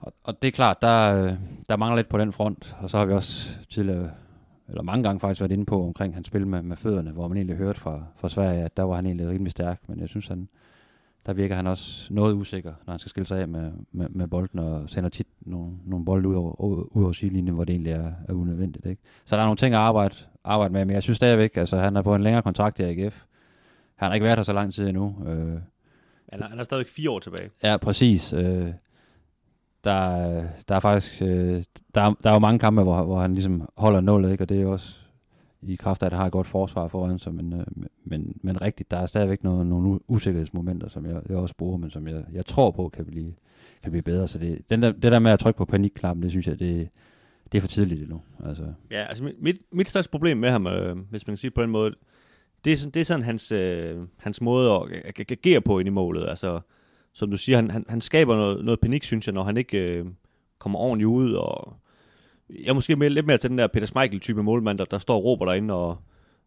og, 0.00 0.12
og, 0.24 0.42
det 0.42 0.48
er 0.48 0.52
klart, 0.52 0.82
der, 0.82 1.24
øh, 1.24 1.32
der 1.68 1.76
mangler 1.76 1.96
lidt 1.96 2.08
på 2.08 2.18
den 2.18 2.32
front, 2.32 2.76
og 2.80 2.90
så 2.90 2.98
har 2.98 3.04
vi 3.04 3.12
også 3.12 3.58
tidligere, 3.70 4.10
eller 4.68 4.82
mange 4.82 5.02
gange 5.02 5.20
faktisk 5.20 5.40
været 5.40 5.52
inde 5.52 5.66
på 5.66 5.84
omkring 5.84 6.14
hans 6.14 6.26
spil 6.26 6.46
med, 6.46 6.62
med 6.62 6.76
fødderne, 6.76 7.10
hvor 7.10 7.28
man 7.28 7.36
egentlig 7.36 7.56
hørte 7.56 7.80
fra, 7.80 8.02
fra 8.16 8.28
Sverige, 8.28 8.62
at 8.62 8.76
der 8.76 8.82
var 8.82 8.96
han 8.96 9.06
egentlig 9.06 9.28
rimelig 9.28 9.50
stærk, 9.50 9.80
men 9.86 10.00
jeg 10.00 10.08
synes, 10.08 10.28
han, 10.28 10.48
der 11.26 11.32
virker 11.32 11.56
han 11.56 11.66
også 11.66 12.14
noget 12.14 12.34
usikker, 12.34 12.72
når 12.86 12.92
han 12.92 12.98
skal 12.98 13.10
skille 13.10 13.26
sig 13.26 13.40
af 13.40 13.48
med, 13.48 13.72
med, 13.92 14.08
med 14.08 14.26
bolden, 14.26 14.58
og 14.58 14.90
sender 14.90 15.10
tit 15.10 15.26
nogle, 15.40 15.72
nogle 15.84 16.04
bolde 16.04 16.28
ud 16.28 16.34
over, 16.34 16.52
ud 16.96 17.04
over 17.04 17.12
sidelinjen, 17.12 17.54
hvor 17.54 17.64
det 17.64 17.72
egentlig 17.72 17.92
er, 17.92 18.12
er 18.28 18.32
unødvendigt. 18.32 18.86
Ikke? 18.86 19.02
Så 19.24 19.36
der 19.36 19.42
er 19.42 19.46
nogle 19.46 19.56
ting 19.56 19.74
at 19.74 19.80
arbejde, 19.80 20.14
arbejde 20.44 20.72
med, 20.72 20.84
men 20.84 20.94
jeg 20.94 21.02
synes 21.02 21.16
stadigvæk, 21.16 21.56
altså 21.56 21.78
han 21.78 21.96
er 21.96 22.02
på 22.02 22.14
en 22.14 22.22
længere 22.22 22.42
kontrakt 22.42 22.80
i 22.80 22.82
AGF, 22.82 23.24
han 23.96 24.08
har 24.08 24.14
ikke 24.14 24.24
været 24.24 24.38
her 24.38 24.42
så 24.42 24.52
lang 24.52 24.74
tid 24.74 24.88
endnu. 24.88 25.16
Øh, 25.26 25.60
han, 26.32 26.42
er, 26.42 26.48
han 26.48 26.58
er 26.58 26.64
stadig 26.64 26.86
fire 26.86 27.10
år 27.10 27.18
tilbage. 27.18 27.50
Ja, 27.62 27.76
præcis. 27.76 28.32
Øh, 28.32 28.72
der, 29.84 30.42
der 30.68 30.74
er 30.74 30.80
faktisk 30.80 31.22
øh, 31.22 31.64
der, 31.94 32.14
der 32.22 32.30
er 32.30 32.34
jo 32.34 32.38
mange 32.38 32.58
kampe, 32.58 32.82
hvor, 32.82 33.02
hvor 33.02 33.20
han 33.20 33.34
ligesom 33.34 33.68
holder 33.76 34.00
nullet, 34.00 34.32
ikke? 34.32 34.44
og 34.44 34.48
det 34.48 34.62
er 34.62 34.66
også 34.66 34.98
i 35.62 35.76
kraft 35.76 36.02
af, 36.02 36.06
at 36.06 36.10
det 36.12 36.18
har 36.18 36.26
et 36.26 36.32
godt 36.32 36.46
forsvar 36.46 36.88
foran 36.88 37.18
sig, 37.18 37.34
men, 37.34 37.52
øh, 37.52 37.66
men, 38.04 38.40
men 38.42 38.62
rigtigt, 38.62 38.90
der 38.90 38.96
er 38.96 39.06
stadigvæk 39.06 39.44
noget, 39.44 39.66
nogle 39.66 40.10
usikkerhedsmomenter, 40.10 40.88
som 40.88 41.06
jeg, 41.06 41.22
jeg 41.28 41.36
også 41.36 41.54
bruger, 41.54 41.76
men 41.76 41.90
som 41.90 42.08
jeg, 42.08 42.24
jeg 42.32 42.46
tror 42.46 42.70
på 42.70 42.88
kan 42.88 43.04
blive, 43.04 43.34
kan 43.82 43.92
blive 43.92 44.02
bedre. 44.02 44.28
Så 44.28 44.38
det, 44.38 44.70
den 44.70 44.82
der, 44.82 44.92
det 44.92 45.12
der 45.12 45.18
med 45.18 45.30
at 45.30 45.38
trykke 45.38 45.58
på 45.58 45.64
panikknappen, 45.64 46.22
det 46.22 46.30
synes 46.30 46.46
jeg, 46.46 46.58
det, 46.58 46.88
det 47.52 47.58
er 47.58 47.60
for 47.60 47.68
tidligt 47.68 48.02
endnu. 48.02 48.20
Altså. 48.44 48.72
Ja, 48.90 49.04
altså 49.04 49.32
mit, 49.38 49.56
mit 49.72 49.88
største 49.88 50.10
problem 50.10 50.36
med 50.36 50.50
ham, 50.50 50.66
øh, 50.66 50.96
hvis 51.10 51.26
man 51.26 51.32
kan 51.32 51.38
sige 51.38 51.50
på 51.50 51.62
en 51.62 51.70
måde, 51.70 51.94
det 52.64 52.72
er, 52.72 52.76
sådan, 52.76 52.90
det 52.90 53.00
er 53.00 53.04
sådan 53.04 53.24
hans, 53.24 53.52
øh, 53.52 53.96
hans 54.16 54.40
måde 54.40 54.72
at 54.72 55.20
agere 55.30 55.60
på 55.60 55.78
ind 55.78 55.86
i 55.86 55.90
målet. 55.90 56.28
Altså, 56.28 56.60
som 57.12 57.30
du 57.30 57.36
siger, 57.36 57.56
han, 57.56 57.70
han, 57.70 57.84
han 57.88 58.00
skaber 58.00 58.36
noget, 58.36 58.64
noget 58.64 58.80
panik, 58.80 59.04
synes 59.04 59.26
jeg, 59.26 59.34
når 59.34 59.42
han 59.42 59.56
ikke 59.56 59.78
øh, 59.78 60.06
kommer 60.58 60.78
ordentligt 60.78 61.08
ud. 61.08 61.32
Og 61.32 61.76
jeg 62.50 62.68
er 62.68 62.72
måske 62.72 62.96
mere, 62.96 63.08
lidt 63.08 63.26
mere 63.26 63.38
til 63.38 63.50
den 63.50 63.58
der 63.58 63.66
Peter 63.66 63.86
Schmeichel-type 63.86 64.42
målmand, 64.42 64.78
der, 64.78 64.84
der 64.84 64.98
står 64.98 65.16
og 65.16 65.24
råber 65.24 65.44
derinde, 65.44 65.74
og, 65.74 65.98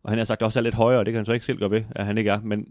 og 0.03 0.09
han 0.09 0.17
har 0.17 0.25
sagt 0.25 0.41
også 0.41 0.59
er 0.59 0.63
lidt 0.63 0.75
højere, 0.75 0.99
det 0.99 1.13
kan 1.13 1.15
han 1.15 1.25
så 1.25 1.33
ikke 1.33 1.45
selv 1.45 1.59
gøre 1.59 1.71
ved, 1.71 1.83
at 1.91 2.05
han 2.05 2.17
ikke 2.17 2.31
er. 2.31 2.41
Men, 2.41 2.67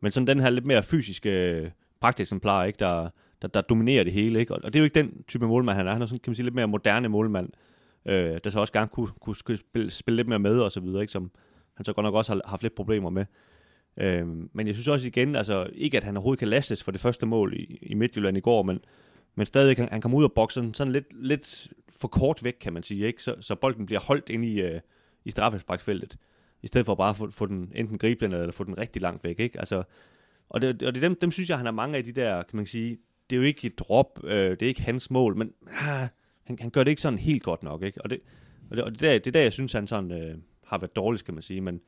men 0.00 0.12
sådan 0.12 0.26
den 0.26 0.40
her 0.40 0.50
lidt 0.50 0.66
mere 0.66 0.82
fysiske 0.82 1.30
øh, 1.30 1.70
pragteksemplar, 2.00 2.64
ikke, 2.64 2.76
der, 2.78 3.08
der, 3.42 3.48
der 3.48 3.60
dominerer 3.60 4.04
det 4.04 4.12
hele. 4.12 4.40
Ikke? 4.40 4.54
Og, 4.54 4.60
og 4.64 4.72
det 4.72 4.78
er 4.78 4.80
jo 4.80 4.84
ikke 4.84 4.94
den 4.94 5.24
type 5.28 5.46
målmand, 5.46 5.76
han 5.76 5.86
er. 5.86 5.92
Han 5.92 6.02
er 6.02 6.06
sådan, 6.06 6.18
kan 6.18 6.30
man 6.30 6.34
sige, 6.34 6.44
lidt 6.44 6.54
mere 6.54 6.68
moderne 6.68 7.08
målmand, 7.08 7.48
øh, 8.06 8.40
der 8.44 8.50
så 8.50 8.60
også 8.60 8.72
gerne 8.72 8.88
kunne, 8.88 9.08
kunne 9.20 9.36
spille, 9.36 9.90
spille 9.90 10.16
lidt 10.16 10.28
mere 10.28 10.38
med 10.38 10.60
og 10.60 10.72
så 10.72 10.80
videre, 10.80 11.00
ikke? 11.00 11.12
Som, 11.12 11.30
han 11.74 11.84
så 11.84 11.92
godt 11.92 12.04
nok 12.04 12.14
også 12.14 12.32
har 12.32 12.40
haft 12.44 12.62
lidt 12.62 12.74
problemer 12.74 13.10
med. 13.10 13.24
Øh, 13.96 14.26
men 14.52 14.66
jeg 14.66 14.74
synes 14.74 14.88
også 14.88 15.06
igen, 15.06 15.36
altså 15.36 15.66
ikke 15.74 15.96
at 15.96 16.04
han 16.04 16.16
overhovedet 16.16 16.38
kan 16.38 16.48
lastes 16.48 16.82
for 16.82 16.92
det 16.92 17.00
første 17.00 17.26
mål 17.26 17.54
i, 17.56 17.78
i 17.82 17.94
Midtjylland 17.94 18.36
i 18.36 18.40
går, 18.40 18.62
men, 18.62 18.78
men 19.34 19.46
stadig 19.46 19.76
han, 19.76 19.88
han 19.92 20.00
kommer 20.00 20.18
ud 20.18 20.24
af 20.24 20.32
boksen 20.32 20.74
sådan 20.74 20.92
lidt, 20.92 21.06
lidt 21.24 21.68
for 22.02 22.08
kort 22.08 22.44
væk, 22.44 22.56
kan 22.60 22.72
man 22.72 22.82
sige, 22.82 23.06
ikke? 23.06 23.22
Så, 23.22 23.34
så 23.40 23.54
bolden 23.54 23.86
bliver 23.86 24.00
holdt 24.00 24.28
ind 24.28 24.44
i, 24.44 24.60
øh, 24.60 24.80
i 25.24 25.30
straffesparksfeltet, 25.30 26.16
i 26.62 26.66
stedet 26.66 26.86
for 26.86 26.94
bare 26.94 27.10
at 27.10 27.16
få, 27.16 27.30
få 27.30 27.46
den 27.46 27.72
enten 27.74 27.98
gribe 27.98 28.24
den, 28.24 28.32
eller 28.32 28.52
få 28.52 28.64
den 28.64 28.78
rigtig 28.78 29.02
langt 29.02 29.24
væk, 29.24 29.40
ikke? 29.40 29.58
Altså, 29.58 29.82
og 30.48 30.60
det, 30.60 30.82
og 30.82 30.94
det 30.94 31.02
dem, 31.02 31.16
dem 31.20 31.30
synes 31.30 31.48
jeg, 31.48 31.56
han 31.56 31.66
har 31.66 31.72
mange 31.72 31.96
af 31.96 32.04
de 32.04 32.12
der, 32.12 32.42
kan 32.42 32.56
man 32.56 32.66
sige, 32.66 32.98
det 33.30 33.36
er 33.36 33.40
jo 33.40 33.46
ikke 33.46 33.66
et 33.66 33.78
drop, 33.78 34.20
øh, 34.24 34.50
det 34.50 34.62
er 34.62 34.66
ikke 34.66 34.82
hans 34.82 35.10
mål, 35.10 35.36
men 35.36 35.52
ah, 35.80 36.08
han, 36.44 36.58
han 36.60 36.70
gør 36.70 36.84
det 36.84 36.90
ikke 36.90 37.02
sådan 37.02 37.18
helt 37.18 37.42
godt 37.42 37.62
nok, 37.62 37.82
ikke? 37.82 38.02
Og 38.02 38.10
det, 38.10 38.20
og 38.70 38.76
det, 38.76 38.84
og 38.84 38.90
det, 38.90 39.00
der, 39.00 39.12
det 39.12 39.26
er 39.26 39.30
der, 39.30 39.40
jeg 39.40 39.52
synes, 39.52 39.72
han 39.72 39.86
sådan, 39.86 40.12
øh, 40.12 40.34
har 40.66 40.78
været 40.78 40.96
dårligt, 40.96 41.24
kan 41.24 41.34
man 41.34 41.42
sige. 41.42 41.60
Men, 41.60 41.80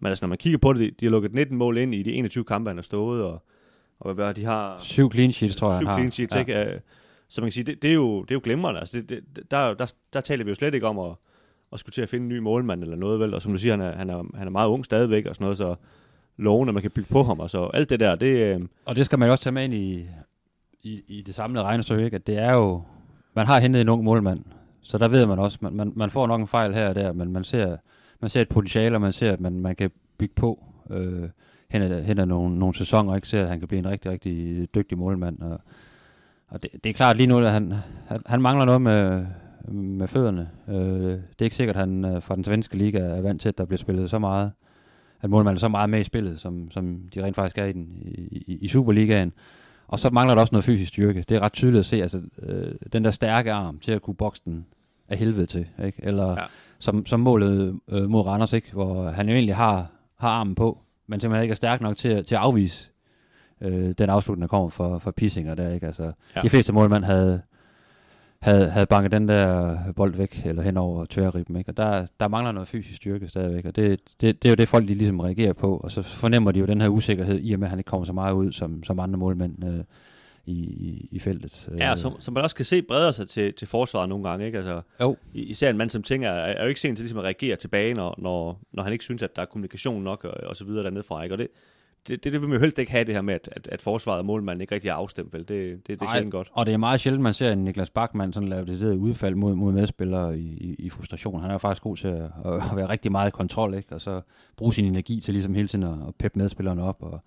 men 0.00 0.08
altså, 0.08 0.24
når 0.24 0.28
man 0.28 0.38
kigger 0.38 0.58
på 0.58 0.72
det, 0.72 1.00
de 1.00 1.06
har 1.06 1.10
lukket 1.10 1.34
19 1.34 1.56
mål 1.56 1.78
ind 1.78 1.94
i 1.94 2.02
de 2.02 2.12
21 2.12 2.44
kampe, 2.44 2.70
han 2.70 2.76
har 2.76 2.82
stået, 2.82 3.22
og, 3.22 3.44
og 4.00 4.14
hvad 4.14 4.34
de 4.34 4.44
har... 4.44 4.78
Syv 4.78 5.12
clean 5.12 5.32
sheets, 5.32 5.56
tror 5.56 5.72
jeg, 5.72 5.80
syv 5.80 5.86
han 5.86 5.96
clean 5.96 6.10
sheets, 6.10 6.34
ja. 6.34 6.40
ikke? 6.40 6.80
Så 7.28 7.40
man 7.40 7.46
kan 7.46 7.52
sige, 7.52 7.64
det, 7.64 7.82
det, 7.82 7.90
er, 7.90 7.94
jo, 7.94 8.22
det 8.22 8.30
er 8.30 8.34
jo 8.34 8.40
glimrende. 8.44 8.80
Altså, 8.80 9.00
det, 9.00 9.08
det, 9.08 9.50
der, 9.50 9.74
der, 9.74 9.92
der 10.12 10.20
taler 10.20 10.44
vi 10.44 10.50
jo 10.50 10.54
slet 10.54 10.74
ikke 10.74 10.86
om 10.86 10.98
at, 10.98 11.12
at 11.72 11.80
skulle 11.80 11.92
til 11.92 12.02
at 12.02 12.08
finde 12.08 12.24
en 12.24 12.28
ny 12.28 12.38
målmand 12.38 12.82
eller 12.82 12.96
noget, 12.96 13.20
vel? 13.20 13.34
Og 13.34 13.42
som 13.42 13.52
du 13.52 13.58
siger, 13.58 13.72
han 13.72 13.80
er, 13.80 13.96
han 13.96 14.10
er, 14.10 14.36
han 14.36 14.46
er 14.46 14.50
meget 14.50 14.68
ung 14.68 14.84
stadigvæk 14.84 15.26
og 15.26 15.34
sådan 15.34 15.44
noget, 15.44 15.58
så 15.58 15.74
lovende, 16.36 16.72
man 16.72 16.82
kan 16.82 16.90
bygge 16.90 17.08
på 17.08 17.22
ham, 17.22 17.40
og 17.40 17.50
så 17.50 17.70
alt 17.74 17.90
det 17.90 18.00
der, 18.00 18.14
det... 18.14 18.54
Øh... 18.54 18.60
Og 18.84 18.96
det 18.96 19.06
skal 19.06 19.18
man 19.18 19.26
jo 19.28 19.32
også 19.32 19.44
tage 19.44 19.52
med 19.54 19.64
ind 19.64 19.74
i, 19.74 20.06
i, 20.82 21.02
i 21.08 21.22
det 21.22 21.34
samlede 21.34 21.64
regnestykke, 21.64 22.04
ikke? 22.04 22.14
At 22.14 22.26
det 22.26 22.38
er 22.38 22.54
jo... 22.54 22.82
Man 23.34 23.46
har 23.46 23.58
hentet 23.60 23.80
en 23.80 23.88
ung 23.88 24.04
målmand, 24.04 24.44
så 24.82 24.98
der 24.98 25.08
ved 25.08 25.26
man 25.26 25.38
også, 25.38 25.58
man, 25.60 25.72
man, 25.72 25.92
man 25.96 26.10
får 26.10 26.26
nok 26.26 26.40
en 26.40 26.46
fejl 26.46 26.74
her 26.74 26.88
og 26.88 26.94
der, 26.94 27.12
men 27.12 27.32
man 27.32 27.44
ser, 27.44 27.76
man 28.20 28.30
ser 28.30 28.40
et 28.40 28.48
potentiale, 28.48 28.96
og 28.96 29.00
man 29.00 29.12
ser, 29.12 29.32
at 29.32 29.40
man, 29.40 29.60
man 29.60 29.76
kan 29.76 29.90
bygge 30.18 30.34
på 30.34 30.64
øh, 30.90 31.28
hen, 31.70 31.82
ad, 31.82 32.02
hen 32.02 32.18
ad 32.18 32.26
nogle, 32.26 32.58
nogle 32.58 32.74
sæsoner, 32.74 33.10
og 33.10 33.16
ikke 33.16 33.28
ser, 33.28 33.42
at 33.42 33.48
han 33.48 33.58
kan 33.58 33.68
blive 33.68 33.78
en 33.78 33.90
rigtig, 33.90 34.10
rigtig 34.10 34.68
dygtig 34.74 34.98
målmand. 34.98 35.42
Og, 35.42 35.60
og 36.54 36.62
det, 36.62 36.70
det 36.84 36.90
er 36.90 36.94
klart 36.94 37.16
lige 37.16 37.26
nu, 37.26 37.38
at 37.38 37.52
han, 37.52 37.74
han, 38.06 38.20
han 38.26 38.40
mangler 38.40 38.64
noget 38.64 38.82
med, 38.82 39.26
med 39.68 40.08
fødderne. 40.08 40.50
Øh, 40.68 40.74
det 40.76 41.40
er 41.40 41.44
ikke 41.44 41.56
sikkert, 41.56 41.76
at 41.76 41.80
han 41.80 42.04
øh, 42.04 42.22
fra 42.22 42.36
den 42.36 42.44
svenske 42.44 42.76
liga 42.76 42.98
er 42.98 43.20
vant 43.20 43.40
til, 43.40 43.48
at 43.48 43.58
der 43.58 43.64
bliver 43.64 43.78
spillet 43.78 44.10
så 44.10 44.18
meget, 44.18 44.52
at 45.22 45.30
målmanden 45.30 45.56
er 45.56 45.60
så 45.60 45.68
meget 45.68 45.90
med 45.90 46.00
i 46.00 46.04
spillet, 46.04 46.40
som, 46.40 46.70
som 46.70 47.00
de 47.14 47.24
rent 47.24 47.36
faktisk 47.36 47.58
er 47.58 47.64
i, 47.64 47.72
den, 47.72 47.88
i, 48.02 48.58
i 48.60 48.68
Superligaen. 48.68 49.32
Og 49.88 49.98
så 49.98 50.10
mangler 50.10 50.34
der 50.34 50.40
også 50.40 50.54
noget 50.54 50.64
fysisk 50.64 50.88
styrke. 50.88 51.24
Det 51.28 51.36
er 51.36 51.40
ret 51.40 51.52
tydeligt 51.52 51.80
at 51.80 51.86
se, 51.86 52.02
altså 52.02 52.20
øh, 52.42 52.74
den 52.92 53.04
der 53.04 53.10
stærke 53.10 53.52
arm 53.52 53.78
til 53.78 53.92
at 53.92 54.02
kunne 54.02 54.16
bokse 54.16 54.42
den 54.44 54.66
af 55.08 55.18
helvede 55.18 55.46
til, 55.46 55.66
ikke? 55.84 55.98
Eller 56.02 56.30
ja. 56.30 56.44
som, 56.78 57.06
som 57.06 57.20
målet 57.20 57.80
øh, 57.90 58.10
mod 58.10 58.26
Randers, 58.26 58.52
ikke? 58.52 58.72
Hvor 58.72 59.10
han 59.10 59.28
jo 59.28 59.34
egentlig 59.34 59.56
har, 59.56 59.86
har 60.18 60.28
armen 60.28 60.54
på, 60.54 60.78
men 61.06 61.20
simpelthen 61.20 61.42
ikke 61.42 61.52
er 61.52 61.56
stærk 61.56 61.80
nok 61.80 61.96
til, 61.96 62.24
til 62.24 62.34
at 62.34 62.40
afvise 62.40 62.90
øh, 63.64 63.94
den 63.98 64.10
afslutning, 64.10 64.42
der 64.42 64.48
kommer 64.48 64.68
fra, 64.68 64.98
fra 64.98 65.10
Pissinger 65.10 65.54
der, 65.54 65.70
ikke? 65.70 65.86
Altså, 65.86 66.12
ja. 66.36 66.40
de 66.40 66.48
fleste 66.48 66.72
målmænd 66.72 67.04
havde, 67.04 67.42
havde, 68.42 68.70
havde 68.70 68.86
banket 68.86 69.12
den 69.12 69.28
der 69.28 69.78
bold 69.96 70.14
væk, 70.14 70.46
eller 70.46 70.62
hen 70.62 70.76
over 70.76 71.06
tværribben, 71.10 71.56
ikke? 71.56 71.70
Og 71.70 71.76
der, 71.76 72.06
der 72.20 72.28
mangler 72.28 72.52
noget 72.52 72.68
fysisk 72.68 72.96
styrke 72.96 73.28
stadigvæk, 73.28 73.66
og 73.66 73.76
det, 73.76 74.00
det, 74.20 74.42
det 74.42 74.48
er 74.48 74.52
jo 74.52 74.56
det, 74.56 74.68
folk 74.68 74.88
de 74.88 74.94
ligesom 74.94 75.20
reagerer 75.20 75.52
på, 75.52 75.76
og 75.76 75.90
så 75.90 76.02
fornemmer 76.02 76.52
de 76.52 76.60
jo 76.60 76.66
den 76.66 76.80
her 76.80 76.88
usikkerhed, 76.88 77.40
i 77.42 77.52
og 77.52 77.58
med, 77.58 77.66
at 77.66 77.70
han 77.70 77.78
ikke 77.78 77.88
kommer 77.88 78.04
så 78.04 78.12
meget 78.12 78.32
ud, 78.32 78.52
som, 78.52 78.84
som 78.84 79.00
andre 79.00 79.18
målmænd 79.18 79.64
øh, 79.64 79.84
i, 80.46 80.58
i, 80.58 81.08
i 81.10 81.18
feltet. 81.18 81.68
Ja, 81.78 81.96
som, 81.96 82.12
som 82.18 82.34
man 82.34 82.42
også 82.42 82.56
kan 82.56 82.64
se 82.64 82.82
breder 82.82 83.12
sig 83.12 83.28
til, 83.28 83.52
til 83.52 83.68
forsvaret 83.68 84.08
nogle 84.08 84.28
gange, 84.28 84.46
ikke? 84.46 84.58
Altså, 84.58 84.80
jo. 85.00 85.16
Især 85.34 85.70
en 85.70 85.76
mand 85.76 85.90
som 85.90 86.02
tænker, 86.02 86.30
er, 86.30 86.52
er 86.52 86.62
jo 86.62 86.68
ikke 86.68 86.80
sent 86.80 86.96
til 86.96 87.02
ligesom 87.02 87.18
at 87.18 87.24
reagere 87.24 87.56
tilbage, 87.56 87.94
når, 87.94 88.14
når, 88.18 88.58
når 88.72 88.82
han 88.82 88.92
ikke 88.92 89.04
synes, 89.04 89.22
at 89.22 89.36
der 89.36 89.42
er 89.42 89.46
kommunikation 89.46 90.02
nok, 90.02 90.24
og, 90.24 90.34
og 90.46 90.56
så 90.56 90.64
videre 90.64 90.82
dernede 90.82 91.02
fra, 91.02 91.22
ikke? 91.22 91.34
Og 91.34 91.38
det, 91.38 91.48
det, 92.08 92.24
det, 92.24 92.32
det 92.32 92.40
vil 92.40 92.48
man 92.48 92.56
jo 92.56 92.60
helst 92.60 92.78
ikke 92.78 92.92
have, 92.92 93.04
det 93.04 93.14
her 93.14 93.22
med, 93.22 93.34
at, 93.34 93.48
at, 93.52 93.68
at 93.72 93.82
forsvaret 93.82 94.18
og 94.18 94.24
målmanden 94.24 94.60
ikke 94.60 94.74
rigtig 94.74 94.88
er 94.88 94.94
afstemt, 94.94 95.32
vel? 95.32 95.40
Det, 95.40 95.48
det, 95.48 95.88
det 95.88 96.02
er 96.02 96.12
sjældent 96.12 96.32
godt. 96.32 96.50
Og 96.52 96.66
det 96.66 96.74
er 96.74 96.78
meget 96.78 97.00
sjældent, 97.00 97.22
man 97.22 97.34
ser 97.34 97.52
en 97.52 97.64
Niklas 97.64 97.90
Bachmann 97.90 98.32
sådan 98.32 98.48
lave 98.48 98.66
det 98.66 98.80
der 98.80 98.94
udfald 98.94 99.34
mod, 99.34 99.54
mod 99.54 99.72
medspillere 99.72 100.38
i, 100.38 100.42
i, 100.42 100.74
i 100.78 100.90
frustration. 100.90 101.40
Han 101.40 101.50
er 101.50 101.54
jo 101.54 101.58
faktisk 101.58 101.82
god 101.82 101.96
til 101.96 102.08
at, 102.08 102.30
at 102.44 102.76
være 102.76 102.88
rigtig 102.88 103.12
meget 103.12 103.28
i 103.28 103.30
kontrol, 103.30 103.74
ikke? 103.74 103.94
Og 103.94 104.00
så 104.00 104.20
bruge 104.56 104.74
sin 104.74 104.84
energi 104.84 105.20
til 105.20 105.34
ligesom 105.34 105.54
hele 105.54 105.68
tiden 105.68 105.84
at, 105.84 106.08
at 106.08 106.14
peppe 106.18 106.38
medspillerne 106.38 106.82
op. 106.82 107.02
Og, 107.02 107.20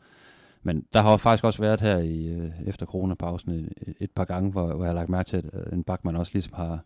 men 0.63 0.85
der 0.93 1.01
har 1.01 1.17
faktisk 1.17 1.43
også 1.43 1.61
været 1.61 1.81
her 1.81 1.97
i, 1.97 2.27
øh, 2.27 2.49
efter 2.65 2.85
coronapausen 2.85 3.51
et, 3.51 3.73
et 3.99 4.11
par 4.11 4.25
gange, 4.25 4.51
hvor, 4.51 4.73
hvor 4.73 4.83
jeg 4.83 4.89
har 4.89 4.95
lagt 4.95 5.09
mærke 5.09 5.29
til, 5.29 5.37
at 5.53 5.73
en 5.73 5.83
Bachmann 5.83 6.17
også 6.17 6.31
ligesom 6.33 6.53
har, 6.55 6.79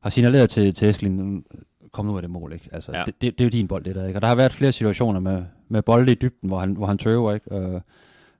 har 0.00 0.10
signaleret 0.10 0.50
til, 0.50 0.74
til 0.74 0.88
Esklin, 0.88 1.44
kom 1.92 2.06
nu 2.06 2.16
af 2.16 2.22
det 2.22 2.30
mål, 2.30 2.52
ikke? 2.52 2.68
Altså, 2.72 2.92
ja. 2.96 3.02
det, 3.06 3.22
det, 3.22 3.38
det, 3.38 3.40
er 3.40 3.44
jo 3.44 3.50
din 3.50 3.68
bold, 3.68 3.84
det 3.84 3.94
der, 3.94 4.06
ikke? 4.06 4.18
Og 4.18 4.22
der 4.22 4.28
har 4.28 4.34
været 4.34 4.52
flere 4.52 4.72
situationer 4.72 5.20
med, 5.20 5.44
med 5.68 5.82
bolde 5.82 6.12
i 6.12 6.14
dybden, 6.14 6.48
hvor 6.48 6.58
han, 6.58 6.72
hvor 6.72 6.86
han 6.86 6.98
tøver, 6.98 7.32
ikke? 7.32 7.56
Øh, 7.56 7.80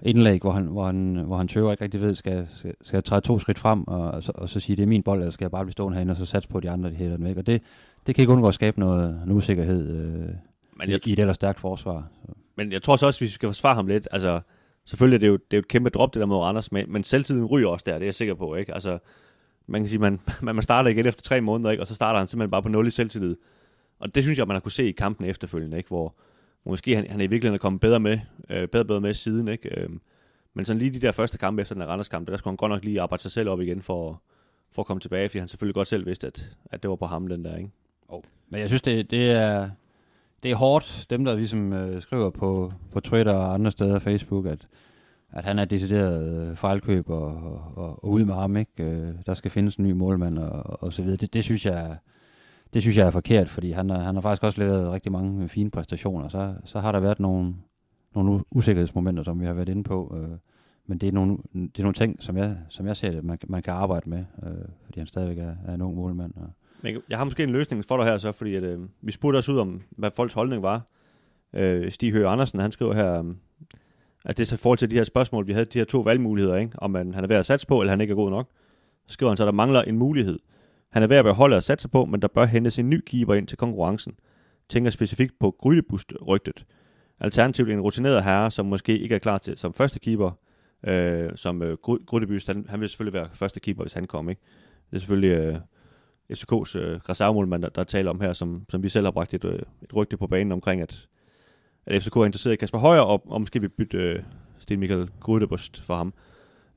indlæg, 0.03 0.41
hvor 0.41 0.51
han, 0.51 0.67
hvor, 0.67 0.85
han, 0.85 1.15
hvor 1.15 1.37
han 1.37 1.49
tøver 1.49 1.71
ikke 1.71 1.85
rigtig 1.85 2.01
ved, 2.01 2.15
skal, 2.15 2.49
skal, 2.55 2.75
skal 2.83 2.97
jeg 2.97 3.05
træde 3.05 3.21
to 3.21 3.39
skridt 3.39 3.59
frem, 3.59 3.89
og, 3.89 4.11
og, 4.11 4.23
så, 4.23 4.33
og 4.35 4.49
så 4.49 4.61
sige, 4.61 4.77
det 4.77 4.83
er 4.83 4.87
min 4.87 5.03
bold, 5.03 5.21
eller 5.21 5.31
skal 5.31 5.45
jeg 5.45 5.51
bare 5.51 5.65
blive 5.65 5.73
stående 5.73 5.97
herinde, 5.97 6.11
og 6.11 6.17
så 6.17 6.25
satse 6.25 6.49
på, 6.49 6.59
at 6.59 6.63
de 6.63 6.71
andre 6.71 6.91
de 6.91 6.95
hætter 6.95 7.17
den 7.17 7.27
væk. 7.27 7.37
Og 7.37 7.47
det, 7.47 7.63
det 8.07 8.15
kan 8.15 8.23
ikke 8.23 8.33
undgå 8.33 8.49
at 8.49 8.55
skabe 8.55 8.81
noget, 8.81 9.21
noget 9.27 9.39
usikkerhed 9.39 9.91
øh, 9.91 10.29
men 10.77 10.91
jeg, 10.91 11.07
i, 11.07 11.11
i 11.11 11.13
et 11.13 11.19
ellers 11.19 11.37
stærkt 11.37 11.61
forsvar. 11.61 12.09
Så. 12.27 12.33
Men 12.57 12.73
jeg 12.73 12.83
tror 12.83 12.97
så 12.97 13.07
også, 13.07 13.21
hvis 13.21 13.29
vi 13.29 13.35
skal 13.35 13.49
forsvare 13.49 13.75
ham 13.75 13.87
lidt, 13.87 14.09
altså 14.11 14.41
selvfølgelig 14.85 15.17
er 15.17 15.21
det 15.21 15.29
jo, 15.29 15.33
det 15.33 15.43
er 15.51 15.57
jo 15.57 15.61
et 15.61 15.69
kæmpe 15.69 15.91
drop, 15.91 16.15
det 16.15 16.21
der 16.21 16.27
med 16.27 16.37
Randers, 16.37 16.73
men, 16.73 16.93
men 16.93 17.05
selvtiden 17.05 17.45
ryger 17.45 17.69
også 17.69 17.85
der, 17.87 17.93
det 17.93 18.03
er 18.03 18.07
jeg 18.07 18.15
sikker 18.15 18.35
på, 18.35 18.55
ikke? 18.55 18.75
Altså, 18.75 18.99
man 19.67 19.83
kan 19.83 19.89
sige, 19.89 19.99
man, 20.07 20.21
man 20.43 20.63
starter 20.63 20.91
igen 20.91 21.07
efter 21.07 21.23
tre 21.23 21.41
måneder, 21.41 21.71
ikke? 21.71 21.83
og 21.83 21.87
så 21.87 21.95
starter 21.95 22.19
han 22.19 22.29
simpelthen 22.29 22.51
bare 22.51 22.63
på 22.63 22.69
nul 22.69 22.87
i 22.87 22.91
selvtillid. 22.91 23.37
Og 23.99 24.15
det 24.15 24.23
synes 24.23 24.39
jeg, 24.39 24.47
man 24.47 24.55
har 24.55 24.61
kunne 24.61 24.73
se 24.73 24.89
i 24.89 24.93
kampen 24.93 25.27
efterfølgende, 25.27 25.77
ikke? 25.77 25.89
Hvor, 25.89 26.15
måske 26.65 26.97
han, 26.97 27.07
han 27.11 27.21
i 27.21 27.27
virkeligheden 27.27 27.55
er 27.55 27.59
kommet 27.59 27.81
bedre 27.81 28.01
med, 28.01 28.19
øh, 28.51 28.69
bedre, 28.69 28.85
bedre 28.85 29.01
med 29.01 29.15
siden, 29.15 29.49
ikke? 29.49 29.81
Øh, 29.81 29.89
Men 30.55 30.65
sådan 30.65 30.79
lige 30.79 30.91
de 30.91 31.01
der 31.01 31.13
første 31.13 31.39
kampe 31.39 31.63
efter 31.63 31.75
den 31.75 31.89
Randers 31.89 32.09
kamp, 32.09 32.29
der 32.29 32.37
skulle 32.37 32.53
han 32.53 32.57
godt 32.57 32.71
nok 32.71 32.85
lige 32.85 33.01
arbejde 33.01 33.23
sig 33.23 33.31
selv 33.31 33.49
op 33.49 33.61
igen 33.61 33.83
for, 33.83 34.23
for 34.73 34.83
at 34.83 34.87
komme 34.87 35.01
tilbage, 35.01 35.29
fordi 35.29 35.39
han 35.39 35.49
selvfølgelig 35.49 35.75
godt 35.75 35.89
selv 35.89 36.07
vidste, 36.07 36.27
at, 36.27 36.57
at 36.65 36.83
det 36.83 36.91
var 36.91 36.97
på 36.97 37.07
ham, 37.07 37.27
den 37.29 37.45
der, 37.45 37.57
ikke? 37.57 37.71
Oh. 38.09 38.23
Men 38.49 38.61
jeg 38.61 38.69
synes, 38.69 38.83
det, 38.83 39.11
det 39.11 39.31
er 39.31 39.71
det 40.43 40.51
er 40.51 40.55
hårdt, 40.55 41.07
dem 41.11 41.25
der 41.25 41.35
ligesom 41.35 41.73
øh, 41.73 42.03
skriver 42.03 42.31
på, 42.31 42.73
på 42.93 43.01
Twitter 43.01 43.35
og 43.35 43.55
andre 43.55 43.71
steder, 43.71 43.99
Facebook, 43.99 44.47
at, 44.47 44.67
at 45.33 45.45
han 45.45 45.59
er 45.59 45.65
decideret 45.65 46.51
øh, 46.51 46.57
fejlkøb 46.57 47.11
og, 47.11 47.27
og, 47.27 47.73
og, 47.77 48.05
og 48.05 48.11
ud 48.11 48.25
med 48.25 48.35
ham, 48.35 48.57
ikke? 48.57 48.85
Øh, 48.85 49.15
der 49.27 49.35
skal 49.35 49.51
findes 49.51 49.77
en 49.77 49.85
ny 49.85 49.93
målmand 49.93 50.39
og, 50.39 50.83
og 50.83 50.93
så 50.93 51.03
videre. 51.03 51.17
Det, 51.17 51.35
det 51.35 51.45
synes 51.45 51.67
jeg 51.67 51.97
det 52.75 52.83
synes 52.83 52.99
jeg 52.99 53.07
er 53.07 53.11
forkert, 53.11 53.49
fordi 53.49 53.71
han, 53.71 53.91
er, 53.91 53.99
han 53.99 54.15
har 54.15 54.23
faktisk 54.23 54.43
også 54.43 54.61
leveret 54.61 54.93
rigtig 54.93 55.13
mange 55.13 55.49
fine 55.49 55.71
præstationer. 55.71 56.29
Så, 56.29 56.55
så 56.65 56.81
har 56.81 56.93
der 56.93 57.01
været 57.01 57.21
nogle, 57.21 57.55
nogle 58.15 58.45
usikkerhedsmomenter, 58.51 59.23
som 59.23 59.41
vi 59.41 59.47
har 59.47 59.53
været 59.53 59.69
inde 59.69 59.85
på. 59.85 60.17
Øh, 60.17 60.39
men 60.87 60.99
det 60.99 61.09
er, 61.09 61.13
nogle, 61.13 61.39
det 61.55 61.79
er 61.79 61.83
nogle 61.83 61.95
ting, 61.95 62.23
som 62.23 62.37
jeg, 62.37 62.57
som 62.69 62.87
jeg 62.87 62.97
ser 62.97 63.11
det, 63.11 63.25
man, 63.25 63.39
man 63.49 63.63
kan 63.63 63.73
arbejde 63.73 64.11
med, 64.11 64.25
øh, 64.43 64.69
fordi 64.85 65.01
han 65.01 65.07
stadigvæk 65.07 65.39
er, 65.39 65.55
er 65.67 65.75
en 65.75 65.83
ung 65.83 65.97
målmand. 65.97 66.33
Og, 66.37 66.51
men 66.83 66.97
jeg 67.09 67.19
har 67.19 67.25
måske 67.25 67.43
en 67.43 67.51
løsning 67.51 67.85
for 67.85 67.97
dig 67.97 68.07
her 68.07 68.19
så, 68.19 68.33
fordi 68.33 68.55
at, 68.55 68.63
øh, 68.63 68.81
vi 69.01 69.13
spurgte 69.13 69.37
os 69.37 69.49
ud 69.49 69.59
om, 69.59 69.83
hvad 69.91 70.11
folks 70.17 70.35
holdning 70.35 70.63
var. 70.63 70.83
Øh, 71.53 71.91
Stig 71.91 72.13
Høgh 72.13 72.33
Andersen, 72.33 72.61
han 72.61 72.73
skriver 72.73 72.95
her, 72.95 73.35
at 74.25 74.37
det 74.37 74.43
er 74.43 74.47
så 74.47 74.55
i 74.55 74.59
forhold 74.59 74.79
til 74.79 74.91
de 74.91 74.95
her 74.95 75.05
spørgsmål, 75.05 75.47
vi 75.47 75.53
havde 75.53 75.65
de 75.65 75.79
her 75.79 75.85
to 75.85 76.01
valgmuligheder, 76.01 76.57
ikke? 76.57 76.73
om 76.79 76.91
man, 76.91 77.15
han 77.15 77.25
er 77.25 77.29
ved 77.29 77.37
at 77.37 77.47
satse 77.47 77.67
på, 77.67 77.81
eller 77.81 77.91
han 77.91 78.01
ikke 78.01 78.13
er 78.13 78.17
god 78.17 78.31
nok. 78.31 78.49
Så 79.07 79.13
skriver 79.13 79.31
han 79.31 79.37
så, 79.37 79.43
at 79.43 79.47
der 79.47 79.53
mangler 79.53 79.83
en 79.83 79.99
mulighed. 79.99 80.39
Han 80.91 81.03
er 81.03 81.07
ved 81.07 81.17
at 81.17 81.25
beholde 81.25 81.57
og 81.57 81.63
satse 81.63 81.89
på, 81.89 82.05
men 82.05 82.23
der 82.23 82.29
bør 82.29 82.45
hentes 82.45 82.79
en 82.79 82.91
ny 82.91 83.01
keeper 83.07 83.35
ind 83.35 83.47
til 83.47 83.59
konkurrencen. 83.59 84.15
Tænker 84.69 84.91
specifikt 84.91 85.39
på 85.41 85.57
Grydebust-rygtet. 85.59 86.67
Alternativt 87.21 87.71
en 87.71 87.81
rutineret 87.81 88.25
herre, 88.25 88.51
som 88.51 88.67
måske 88.67 88.99
ikke 88.99 89.15
er 89.15 89.19
klar 89.19 89.39
til 89.39 89.59
som 89.59 89.75
første 89.75 90.01
keeper, 90.01 90.31
øh, 90.87 91.31
som 91.35 91.63
øh, 91.63 91.77
Grydebust, 92.07 92.47
han, 92.47 92.67
han 92.69 92.81
vil 92.81 92.89
selvfølgelig 92.89 93.15
være 93.15 93.29
første 93.33 93.61
keeper, 93.61 93.83
hvis 93.83 93.93
han 93.93 94.07
kommer. 94.07 94.31
Ikke? 94.31 94.43
Det 94.91 94.97
er 94.97 95.01
selvfølgelig 95.01 95.31
øh, 95.31 95.57
FCK's 96.33 96.79
øh, 96.79 97.01
reservemålmand, 97.09 97.63
der, 97.63 97.69
der 97.69 97.85
taler 97.85 98.11
om 98.11 98.21
her, 98.21 98.33
som, 98.33 98.65
som 98.69 98.83
vi 98.83 98.89
selv 98.89 99.07
har 99.07 99.11
bragt 99.11 99.35
et, 99.35 99.45
øh, 99.45 99.59
et 99.83 99.95
rygte 99.97 100.17
på 100.17 100.27
banen 100.27 100.53
omkring, 100.53 100.83
at, 100.83 101.09
at 101.87 102.03
FCK 102.03 102.17
er 102.17 102.25
interesseret 102.25 102.53
i 102.53 102.57
Kasper 102.57 102.79
Højer, 102.79 103.01
og, 103.01 103.23
og 103.27 103.41
måske 103.41 103.61
vil 103.61 103.69
bytte 103.69 103.99
øh, 103.99 104.23
Sten 104.59 104.81
Michael 104.81 105.11
Grødebust 105.21 105.83
for 105.83 105.95
ham. 105.95 106.15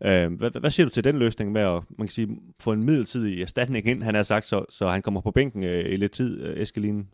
Øh, 0.02 0.34
hvad, 0.34 0.60
hvad 0.60 0.70
siger 0.70 0.86
du 0.86 0.90
til 0.90 1.04
den 1.04 1.20
løsning 1.20 1.52
med 1.52 1.62
at 1.62 1.82
man 1.98 2.08
kan 2.08 2.14
sige, 2.14 2.40
få 2.60 2.72
en 2.72 2.84
midlertidig 2.84 3.42
erstatning 3.42 3.88
ind, 3.88 4.04
han 4.04 4.16
har 4.16 4.24
sagt, 4.24 4.46
så, 4.46 4.66
så 4.70 4.90
han 4.90 5.02
kommer 5.02 5.22
på 5.22 5.32
bænken 5.32 5.64
øh, 5.64 5.94
i 5.94 5.96
lidt 5.96 6.12
tid, 6.12 6.42
øh, 6.42 6.62
Eskelinen? 6.62 7.10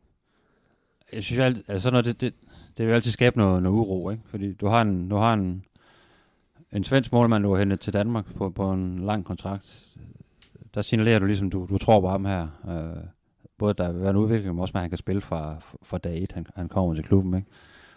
Jeg 1.13 1.23
synes, 1.23 1.39
at 1.39 1.55
altså, 1.67 1.91
når 1.91 2.01
det, 2.01 2.21
det, 2.21 2.33
det 2.77 2.87
vil 2.87 2.93
altid 2.93 3.11
skabe 3.11 3.37
noget, 3.37 3.63
noget 3.63 3.77
uro, 3.77 4.09
ikke? 4.09 4.23
fordi 4.25 4.53
du 4.53 4.67
har 4.67 4.81
en, 4.81 5.09
du 5.09 5.15
har 5.15 5.33
en, 5.33 5.65
en 6.73 6.83
svensk 6.83 7.11
målmand, 7.11 7.43
du 7.43 7.51
har 7.51 7.59
hentet 7.59 7.79
til 7.79 7.93
Danmark 7.93 8.35
på, 8.35 8.49
på 8.49 8.71
en 8.71 9.05
lang 9.05 9.25
kontrakt 9.25 9.97
der 10.75 10.81
signalerer 10.81 11.19
du 11.19 11.25
ligesom, 11.25 11.49
du, 11.49 11.67
du 11.69 11.77
tror 11.77 11.99
på 11.99 12.07
ham 12.07 12.25
her. 12.25 12.47
Øh, 12.67 13.03
både 13.57 13.73
der 13.73 13.91
vil 13.91 14.01
være 14.01 14.09
en 14.09 14.15
udvikling, 14.15 14.55
men 14.55 14.61
også, 14.61 14.71
at 14.75 14.81
han 14.81 14.89
kan 14.89 14.97
spille 14.97 15.21
fra, 15.21 15.55
fra 15.83 15.97
dag 15.97 16.23
1, 16.23 16.31
han, 16.31 16.45
han 16.55 16.69
kommer 16.69 16.93
til 16.95 17.03
klubben. 17.03 17.33
Ikke? 17.33 17.47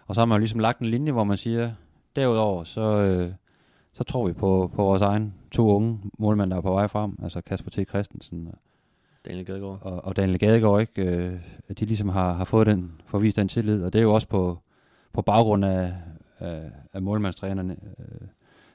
Og 0.07 0.15
så 0.15 0.21
har 0.21 0.27
man 0.27 0.37
jo 0.37 0.41
ligesom 0.41 0.61
lagt 0.61 0.81
en 0.81 0.87
linje, 0.87 1.13
hvor 1.13 1.25
man 1.25 1.39
siger, 1.39 1.71
derudover, 2.17 2.65
så, 2.65 2.81
øh, 2.81 3.33
så 3.93 4.05
tror 4.05 4.27
vi 4.27 4.33
på, 4.33 4.71
på 4.75 4.83
vores 4.83 5.03
egen 5.03 5.35
to 5.51 5.69
unge 5.69 5.99
målmænd, 6.19 6.51
der 6.51 6.57
er 6.57 6.61
på 6.61 6.73
vej 6.73 6.87
frem, 6.87 7.19
altså 7.23 7.41
Kasper 7.41 7.71
T. 7.71 7.89
Christensen 7.89 8.49
og 8.53 8.59
Daniel 9.27 9.47
Gadegaard. 9.47 9.79
Og, 9.83 10.05
og 10.05 10.17
Daniel 10.17 10.39
Gadegaard, 10.39 10.81
ikke? 10.81 11.03
Øh, 11.03 11.33
at 11.69 11.81
de 11.81 11.85
ligesom 11.85 12.09
har, 12.09 12.33
har 12.33 12.45
fået 12.45 12.67
den, 12.67 12.93
forvist 13.07 13.37
den 13.37 13.49
tillid, 13.49 13.85
og 13.85 13.93
det 13.93 13.99
er 13.99 14.03
jo 14.03 14.15
også 14.15 14.29
på, 14.29 14.59
på 15.13 15.23
baggrund 15.23 15.65
af, 15.65 15.95
af, 16.39 16.71
af 16.93 17.03
målmandstrænerne, 17.03 17.77
øh, 17.99 18.29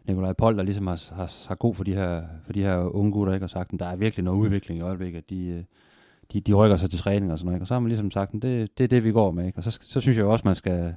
Nikolaj 0.07 0.33
Pold, 0.33 0.57
der 0.57 0.63
ligesom 0.63 0.87
har, 0.87 1.15
har, 1.15 1.47
har 1.47 1.55
god 1.55 1.75
for 1.75 1.83
de 1.83 1.93
her, 1.93 2.23
for 2.45 2.53
de 2.53 2.63
her 2.63 2.77
unge 2.77 3.11
gutter, 3.11 3.33
ikke? 3.33 3.45
og 3.45 3.49
sagt, 3.49 3.73
at 3.73 3.79
der 3.79 3.85
er 3.85 3.95
virkelig 3.95 4.23
noget 4.23 4.39
udvikling 4.39 4.79
i 4.79 4.81
øjeblikket, 4.81 5.29
de, 5.29 5.47
øh, 5.47 5.63
de, 6.33 6.39
de 6.39 6.53
rykker 6.53 6.77
sig 6.77 6.89
til 6.89 6.99
træning 6.99 7.31
og 7.31 7.37
sådan 7.37 7.45
noget, 7.45 7.57
ikke? 7.57 7.63
og 7.63 7.67
så 7.67 7.73
har 7.73 7.79
man 7.79 7.89
ligesom 7.89 8.11
sagt, 8.11 8.35
at 8.35 8.41
det, 8.41 8.77
det 8.77 8.83
er 8.83 8.87
det, 8.87 9.03
vi 9.03 9.11
går 9.11 9.31
med, 9.31 9.45
ikke? 9.45 9.57
og 9.57 9.63
så, 9.63 9.79
så 9.81 10.01
synes 10.01 10.17
jeg 10.17 10.25
også, 10.25 10.47
man 10.47 10.55
skal, 10.55 10.95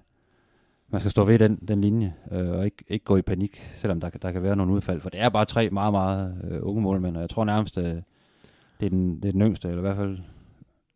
man 0.92 1.00
skal 1.00 1.10
stå 1.10 1.24
ved 1.24 1.38
den, 1.38 1.58
den 1.68 1.80
linje, 1.80 2.14
øh, 2.32 2.50
og 2.50 2.64
ikke, 2.64 2.84
ikke 2.88 3.04
gå 3.04 3.16
i 3.16 3.22
panik, 3.22 3.70
selvom 3.74 4.00
der, 4.00 4.10
der 4.10 4.32
kan 4.32 4.42
være 4.42 4.56
nogle 4.56 4.72
udfald, 4.72 5.00
for 5.00 5.10
det 5.10 5.20
er 5.20 5.28
bare 5.28 5.44
tre 5.44 5.70
meget, 5.70 5.92
meget 5.92 6.34
øh, 6.50 6.58
unge 6.62 6.82
målmænd, 6.82 7.16
og 7.16 7.22
jeg 7.22 7.30
tror 7.30 7.44
nærmest, 7.44 7.78
øh, 7.78 7.84
det, 7.84 8.86
er 8.86 8.90
den, 8.90 9.16
det 9.16 9.28
er 9.28 9.32
den 9.32 9.42
yngste, 9.42 9.68
eller 9.68 9.78
i 9.78 9.80
hvert 9.80 9.96
fald 9.96 10.18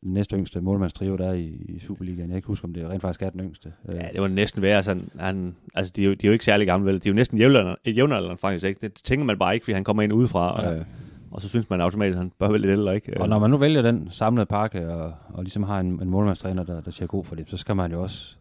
den 0.03 0.12
næste 0.12 0.36
yngste 0.36 0.61
målmandstrio, 0.61 1.16
der 1.16 1.28
er 1.28 1.32
i, 1.32 1.47
i 1.68 1.78
Superligaen. 1.78 2.20
Jeg 2.20 2.28
kan 2.28 2.36
ikke 2.36 2.47
huske, 2.47 2.64
om 2.64 2.74
det 2.74 2.88
rent 2.88 3.03
faktisk 3.03 3.22
er 3.22 3.30
den 3.30 3.40
yngste. 3.40 3.72
Ja, 3.88 4.09
det 4.12 4.20
var 4.20 4.28
næsten 4.28 4.62
værre. 4.62 4.82
Sådan, 4.82 5.11
han, 5.18 5.57
altså, 5.74 5.92
de 5.97 6.03
er, 6.03 6.07
jo, 6.07 6.14
de 6.14 6.26
er 6.26 6.28
jo 6.28 6.32
ikke 6.32 6.44
særlig 6.44 6.66
gamle, 6.66 6.86
vel? 6.86 6.94
De 7.05 7.09
er 7.09 7.12
jo 7.12 7.14
næsten 7.14 7.38
jævnaldrende, 7.86 8.36
faktisk. 8.36 8.64
Ikke? 8.64 8.80
Det 8.80 8.94
tænker 8.94 9.24
man 9.24 9.38
bare 9.38 9.55
ikke, 9.55 9.64
fordi 9.64 9.74
han 9.74 9.84
kommer 9.84 10.03
ind 10.03 10.12
udefra. 10.12 10.62
Ja. 10.62 10.74
Øh, 10.74 10.84
og 11.30 11.40
så 11.40 11.49
synes 11.49 11.70
man 11.70 11.80
automatisk, 11.80 12.16
at 12.16 12.18
han 12.18 12.32
bør 12.38 12.49
være 12.49 12.59
lidt 12.59 12.70
ældre, 12.70 12.94
ikke? 12.94 13.20
Og 13.20 13.28
når 13.28 13.38
man 13.38 13.51
nu 13.51 13.57
vælger 13.57 13.82
den 13.82 14.11
samlede 14.11 14.47
pakke, 14.47 14.88
og, 14.88 15.12
og 15.28 15.42
ligesom 15.42 15.62
har 15.62 15.80
en, 15.80 15.86
en 16.03 16.11
målmandstræner, 16.11 16.62
der, 16.62 16.80
der 16.80 16.90
siger 16.90 17.07
god 17.07 17.24
for 17.24 17.34
det, 17.34 17.51
så 17.51 17.57
skal 17.57 17.76
man 17.76 17.92
jo 17.92 18.03
også 18.03 18.36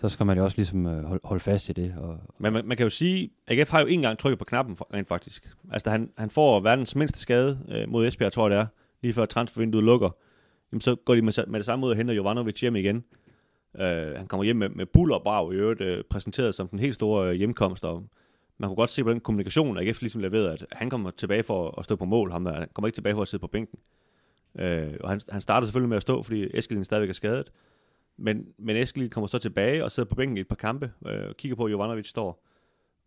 så 0.00 0.08
skal 0.08 0.26
man 0.26 0.36
jo 0.36 0.44
også 0.44 0.56
ligesom 0.56 0.86
øh, 0.86 1.04
holde, 1.04 1.20
holde 1.24 1.40
fast 1.40 1.68
i 1.68 1.72
det. 1.72 1.94
Og, 1.98 2.18
Men 2.38 2.52
man, 2.52 2.64
man 2.64 2.76
kan 2.76 2.84
jo 2.84 2.90
sige, 2.90 3.30
at 3.46 3.58
AGF 3.58 3.70
har 3.70 3.80
jo 3.80 3.86
ikke 3.86 3.94
engang 3.94 4.18
trykket 4.18 4.38
på 4.38 4.44
knappen 4.44 4.76
rent 4.94 5.08
faktisk. 5.08 5.54
Altså 5.72 5.90
han, 5.90 6.10
han 6.18 6.30
får 6.30 6.60
verdens 6.60 6.96
mindste 6.96 7.18
skade 7.18 7.60
øh, 7.68 7.88
mod 7.88 8.06
Esbjerg, 8.06 8.32
tror 8.32 8.48
jeg 8.48 8.56
det 8.56 8.62
er, 8.62 8.66
lige 9.02 9.12
før 9.12 9.26
transfervinduet 9.26 9.84
lukker 9.84 10.10
jamen, 10.72 10.80
så 10.80 10.94
går 10.94 11.14
de 11.14 11.22
med, 11.22 11.46
med 11.46 11.60
det 11.60 11.66
samme 11.66 11.86
ud 11.86 11.90
og 11.90 11.96
henter 11.96 12.14
Jovanovic 12.14 12.60
hjem 12.60 12.76
igen. 12.76 13.04
Øh, 13.78 14.16
han 14.16 14.26
kommer 14.26 14.44
hjem 14.44 14.56
med, 14.56 14.68
med 14.68 14.86
buller 14.86 15.14
og 15.16 15.22
brag 15.22 15.52
i 15.52 15.56
øvrigt, 15.56 15.80
øh, 15.80 16.04
præsenteret 16.10 16.54
som 16.54 16.68
den 16.68 16.78
helt 16.78 16.94
store 16.94 17.28
øh, 17.28 17.34
hjemkomst, 17.34 17.84
og 17.84 18.04
man 18.58 18.68
kunne 18.68 18.76
godt 18.76 18.90
se 18.90 19.04
på 19.04 19.10
den 19.10 19.20
kommunikation, 19.20 19.78
at 19.78 19.88
AGF 19.88 20.00
ligesom 20.00 20.20
leverede, 20.20 20.52
at 20.52 20.66
han 20.72 20.90
kommer 20.90 21.10
tilbage 21.10 21.42
for 21.42 21.78
at 21.78 21.84
stå 21.84 21.96
på 21.96 22.04
mål, 22.04 22.30
ham 22.30 22.46
han 22.46 22.68
kommer 22.74 22.86
ikke 22.88 22.96
tilbage 22.96 23.14
for 23.14 23.22
at 23.22 23.28
sidde 23.28 23.40
på 23.40 23.46
bænken. 23.46 23.78
Øh, 24.58 24.94
og 25.00 25.08
han, 25.08 25.20
han 25.28 25.40
starter 25.40 25.66
selvfølgelig 25.66 25.88
med 25.88 25.96
at 25.96 26.02
stå, 26.02 26.22
fordi 26.22 26.48
Eskelin 26.54 26.84
stadigvæk 26.84 27.08
er 27.08 27.14
skadet, 27.14 27.52
men, 28.16 28.46
men 28.58 28.76
Eskil 28.76 29.10
kommer 29.10 29.26
så 29.26 29.38
tilbage 29.38 29.84
og 29.84 29.90
sidder 29.90 30.08
på 30.08 30.14
bænken 30.14 30.36
i 30.36 30.40
et 30.40 30.48
par 30.48 30.56
kampe, 30.56 30.92
øh, 31.06 31.28
og 31.28 31.36
kigger 31.36 31.56
på, 31.56 31.64
at 31.64 31.72
Jovanovic 31.72 32.08
står. 32.08 32.46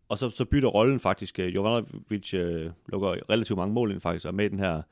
Og 0.08 0.18
så, 0.18 0.30
så 0.30 0.44
bytter 0.44 0.68
rollen 0.68 1.00
faktisk. 1.00 1.38
Øh, 1.38 1.54
Jovanovic 1.54 2.34
øh, 2.34 2.70
lukker 2.88 3.30
relativt 3.30 3.56
mange 3.56 3.74
mål 3.74 3.92
ind 3.92 4.00
faktisk, 4.00 4.26
og 4.26 4.34
med 4.34 4.50
den 4.50 4.58
her 4.58 4.82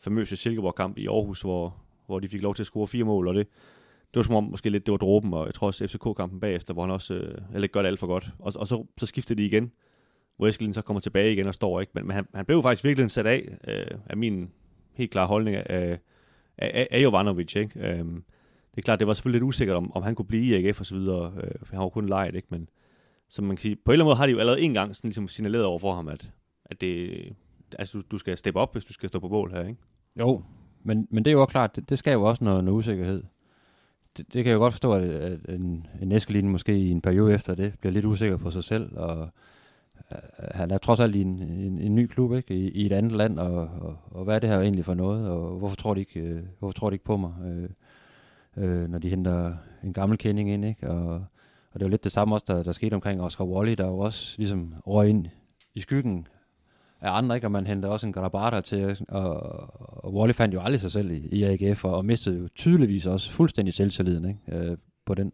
famøse 0.00 0.36
Silkeborg-kamp 0.36 0.98
i 0.98 1.06
Aarhus, 1.06 1.40
hvor, 1.40 1.76
hvor 2.06 2.18
de 2.18 2.28
fik 2.28 2.42
lov 2.42 2.54
til 2.54 2.62
at 2.62 2.66
score 2.66 2.88
fire 2.88 3.04
mål, 3.04 3.28
og 3.28 3.34
det, 3.34 3.48
det 4.14 4.18
var 4.18 4.22
som 4.22 4.34
om 4.34 4.44
måske 4.44 4.70
lidt, 4.70 4.86
det 4.86 4.92
var 4.92 4.98
dråben, 4.98 5.34
og 5.34 5.46
jeg 5.46 5.54
tror 5.54 5.66
også 5.66 5.86
FCK-kampen 5.86 6.40
bagefter, 6.40 6.74
hvor 6.74 6.82
han 6.82 6.90
også, 6.90 7.14
øh, 7.14 7.38
eller 7.54 7.68
gør 7.68 7.82
det 7.82 7.88
alt 7.88 7.98
for 7.98 8.06
godt. 8.06 8.30
Og, 8.38 8.52
og 8.56 8.66
så, 8.66 8.86
så 8.98 9.06
skifter 9.06 9.34
de 9.34 9.46
igen, 9.46 9.72
hvor 10.36 10.46
Eskelin 10.46 10.74
så 10.74 10.82
kommer 10.82 11.00
tilbage 11.00 11.32
igen 11.32 11.46
og 11.46 11.54
står, 11.54 11.80
ikke? 11.80 11.92
Men, 11.94 12.06
men 12.06 12.14
han, 12.14 12.26
han 12.34 12.44
blev 12.44 12.62
faktisk 12.62 12.84
virkelig 12.84 13.10
sat 13.10 13.26
af, 13.26 13.58
øh, 13.68 13.98
af 14.06 14.16
min 14.16 14.50
helt 14.92 15.10
klare 15.10 15.26
holdning 15.26 15.56
af, 15.56 15.98
af, 16.58 16.88
af 16.90 17.02
Jovanovic, 17.02 17.56
ikke? 17.56 17.80
Øh, 17.80 18.04
det 18.74 18.80
er 18.80 18.82
klart, 18.82 18.98
det 18.98 19.06
var 19.06 19.14
selvfølgelig 19.14 19.38
lidt 19.38 19.48
usikkert, 19.48 19.76
om, 19.76 19.92
om 19.96 20.02
han 20.02 20.14
kunne 20.14 20.26
blive 20.26 20.44
i 20.44 20.66
AGF 20.66 20.80
og 20.80 20.86
så 20.86 20.94
videre, 20.94 21.32
øh, 21.42 21.50
for 21.62 21.76
han 21.76 21.82
var 21.82 21.88
kun 21.88 22.06
lejet, 22.06 22.34
ikke? 22.34 22.48
Men 22.50 22.68
så 23.28 23.42
man 23.42 23.56
kan 23.56 23.62
sige, 23.62 23.76
på 23.76 23.90
en 23.90 23.92
eller 23.92 24.04
anden 24.04 24.08
måde 24.08 24.16
har 24.16 24.26
de 24.26 24.32
jo 24.32 24.38
allerede 24.38 24.60
en 24.60 24.74
gang 24.74 24.96
sådan 24.96 25.08
ligesom 25.08 25.28
signaleret 25.28 25.64
over 25.64 25.78
for 25.78 25.94
ham, 25.94 26.08
at, 26.08 26.30
at 26.64 26.80
det, 26.80 27.10
altså, 27.78 27.98
du, 27.98 28.02
du 28.10 28.18
skal 28.18 28.36
steppe 28.36 28.60
op, 28.60 28.72
hvis 28.72 28.84
du 28.84 28.92
skal 28.92 29.08
stå 29.08 29.18
på 29.18 29.28
mål 29.28 29.50
her, 29.50 29.60
ikke? 29.60 29.80
Jo, 30.18 30.42
men, 30.82 31.08
men 31.10 31.24
det 31.24 31.30
er 31.30 31.32
jo 31.32 31.40
også 31.40 31.50
klart, 31.50 31.76
det, 31.76 31.90
det 31.90 31.98
skaber 31.98 32.22
jo 32.22 32.28
også 32.28 32.44
noget, 32.44 32.64
noget 32.64 32.78
usikkerhed. 32.78 33.22
Det, 34.16 34.26
det 34.32 34.44
kan 34.44 34.46
jeg 34.46 34.54
jo 34.54 34.60
godt 34.60 34.74
forstå, 34.74 34.92
at, 34.92 35.02
at 35.04 35.38
en, 35.48 35.86
en 36.02 36.12
Eskelin 36.12 36.48
måske 36.48 36.78
i 36.78 36.90
en 36.90 37.00
periode 37.00 37.34
efter 37.34 37.54
det 37.54 37.74
bliver 37.80 37.92
lidt 37.92 38.04
usikker 38.04 38.36
på 38.36 38.50
sig 38.50 38.64
selv, 38.64 38.96
og 38.96 39.28
øh, 40.12 40.18
han 40.54 40.70
er 40.70 40.78
trods 40.78 41.00
alt 41.00 41.16
i 41.16 41.20
en, 41.20 41.42
en, 41.42 41.78
en 41.78 41.94
ny 41.94 42.06
klub, 42.06 42.34
ikke? 42.34 42.54
I, 42.54 42.70
i 42.70 42.86
et 42.86 42.92
andet 42.92 43.12
land, 43.12 43.38
og, 43.38 43.68
og, 43.80 43.96
og 44.10 44.24
hvad 44.24 44.34
er 44.34 44.38
det 44.38 44.50
her 44.50 44.60
egentlig 44.60 44.84
for 44.84 44.94
noget, 44.94 45.28
og 45.28 45.58
hvorfor 45.58 45.76
tror 45.76 45.94
de 45.94 46.00
ikke, 46.00 46.20
øh, 46.20 46.42
hvorfor 46.58 46.72
tror 46.72 46.90
de 46.90 46.94
ikke 46.94 47.04
på 47.04 47.16
mig, 47.16 47.32
Øh, 47.44 47.68
øh, 48.56 48.88
når 48.90 48.98
de 48.98 49.08
henter 49.08 49.54
en 49.84 49.92
gammel 49.92 50.18
kending 50.18 50.50
ind, 50.50 50.64
ikke? 50.64 50.90
Og, 50.90 51.14
og 51.72 51.80
det 51.80 51.84
var 51.84 51.88
lidt 51.88 52.04
det 52.04 52.12
samme 52.12 52.34
også, 52.34 52.44
der, 52.48 52.62
der 52.62 52.72
skete 52.72 52.94
omkring 52.94 53.22
Oscar 53.22 53.44
Wally, 53.44 53.74
der 53.78 53.86
jo 53.86 53.98
også 53.98 54.34
ligesom 54.38 54.74
røg 54.86 55.08
ind 55.08 55.26
i 55.74 55.80
skyggen 55.80 56.26
af 57.00 57.16
andre, 57.16 57.34
ikke? 57.34 57.46
og 57.46 57.50
man 57.50 57.66
henter 57.66 57.88
også 57.88 58.06
en 58.06 58.12
Grabata 58.12 58.60
til, 58.60 58.98
og, 59.08 59.36
og 60.04 60.14
Wally 60.14 60.32
fandt 60.32 60.54
jo 60.54 60.60
aldrig 60.60 60.80
sig 60.80 60.92
selv 60.92 61.10
i, 61.10 61.28
i 61.28 61.42
AGF, 61.42 61.84
og, 61.84 61.96
og 61.96 62.04
mistede 62.04 62.38
jo 62.38 62.48
tydeligvis 62.48 63.06
også 63.06 63.32
fuldstændig 63.32 63.74
selvtilliden 63.74 64.24
ikke? 64.24 64.40
Øh, 64.48 64.76
på, 65.04 65.14
den, 65.14 65.32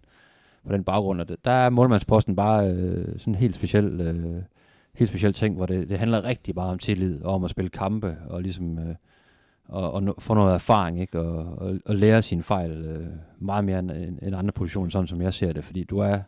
på 0.67 0.73
den 0.73 0.85
baggrund. 0.85 1.21
Og 1.21 1.29
det, 1.29 1.45
der 1.45 1.51
er 1.51 1.71
målmandsposten 1.71 2.37
bare 2.37 2.71
øh, 2.71 3.19
sådan 3.19 3.35
en 3.35 3.39
helt 3.41 3.55
speciel, 3.55 4.01
øh, 4.01 4.43
helt 4.95 5.11
speciel 5.11 5.33
ting, 5.33 5.57
hvor 5.57 5.67
det, 5.67 5.89
det 5.89 5.99
handler 5.99 6.25
rigtig 6.25 6.55
meget 6.55 6.71
om 6.73 6.79
tillid, 6.79 7.23
og 7.23 7.35
om 7.35 7.45
at 7.45 7.51
spille 7.51 7.71
kampe, 7.71 8.17
og 8.29 8.43
ligesom... 8.43 8.79
Øh, 8.79 8.95
og, 9.71 9.93
og 9.93 10.15
få 10.19 10.35
noget 10.35 10.55
erfaring, 10.55 11.01
ikke? 11.01 11.21
Og, 11.21 11.59
og, 11.59 11.79
og 11.87 11.95
lære 11.97 12.23
sine 12.23 12.43
fejl 12.43 12.71
øh, 12.71 13.07
meget 13.39 13.65
mere 13.65 13.79
end, 13.79 13.91
end 14.23 14.37
andre 14.37 14.53
positioner, 14.53 14.91
sådan 14.91 15.07
som 15.07 15.23
jeg 15.23 15.35
ser 15.35 15.53
det, 15.53 15.65
fordi 15.65 15.85
du 15.85 15.99
er, 15.99 16.19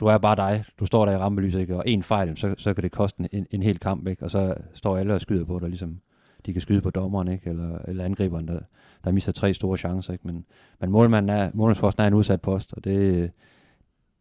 du 0.00 0.06
er 0.06 0.18
bare 0.18 0.36
dig. 0.36 0.64
Du 0.80 0.86
står 0.86 1.06
der 1.06 1.12
i 1.12 1.16
rampelyset, 1.16 1.60
ikke? 1.60 1.76
og 1.76 1.82
en 1.86 2.02
fejl, 2.02 2.36
så, 2.36 2.54
så 2.58 2.74
kan 2.74 2.82
det 2.82 2.92
koste 2.92 3.28
en, 3.32 3.46
en 3.50 3.62
hel 3.62 3.78
kamp, 3.78 4.06
ikke? 4.06 4.24
og 4.24 4.30
så 4.30 4.54
står 4.74 4.96
alle 4.96 5.14
og 5.14 5.20
skyder 5.20 5.44
på 5.44 5.58
dig, 5.58 5.68
ligesom 5.68 6.00
de 6.46 6.52
kan 6.52 6.62
skyde 6.62 6.80
på 6.80 6.90
dommeren, 6.90 7.28
ikke? 7.28 7.50
Eller, 7.50 7.78
eller 7.88 8.04
angriberen, 8.04 8.48
der, 8.48 8.58
der 9.04 9.12
mister 9.12 9.32
tre 9.32 9.54
store 9.54 9.76
chancer. 9.76 10.12
Ikke? 10.12 10.26
Men, 10.26 10.44
men 10.80 10.90
målmanden 10.90 11.36
er, 11.36 11.50
målmandsposten 11.54 12.02
er 12.02 12.06
en 12.06 12.14
udsat 12.14 12.40
post, 12.40 12.72
og 12.72 12.84
det, 12.84 13.30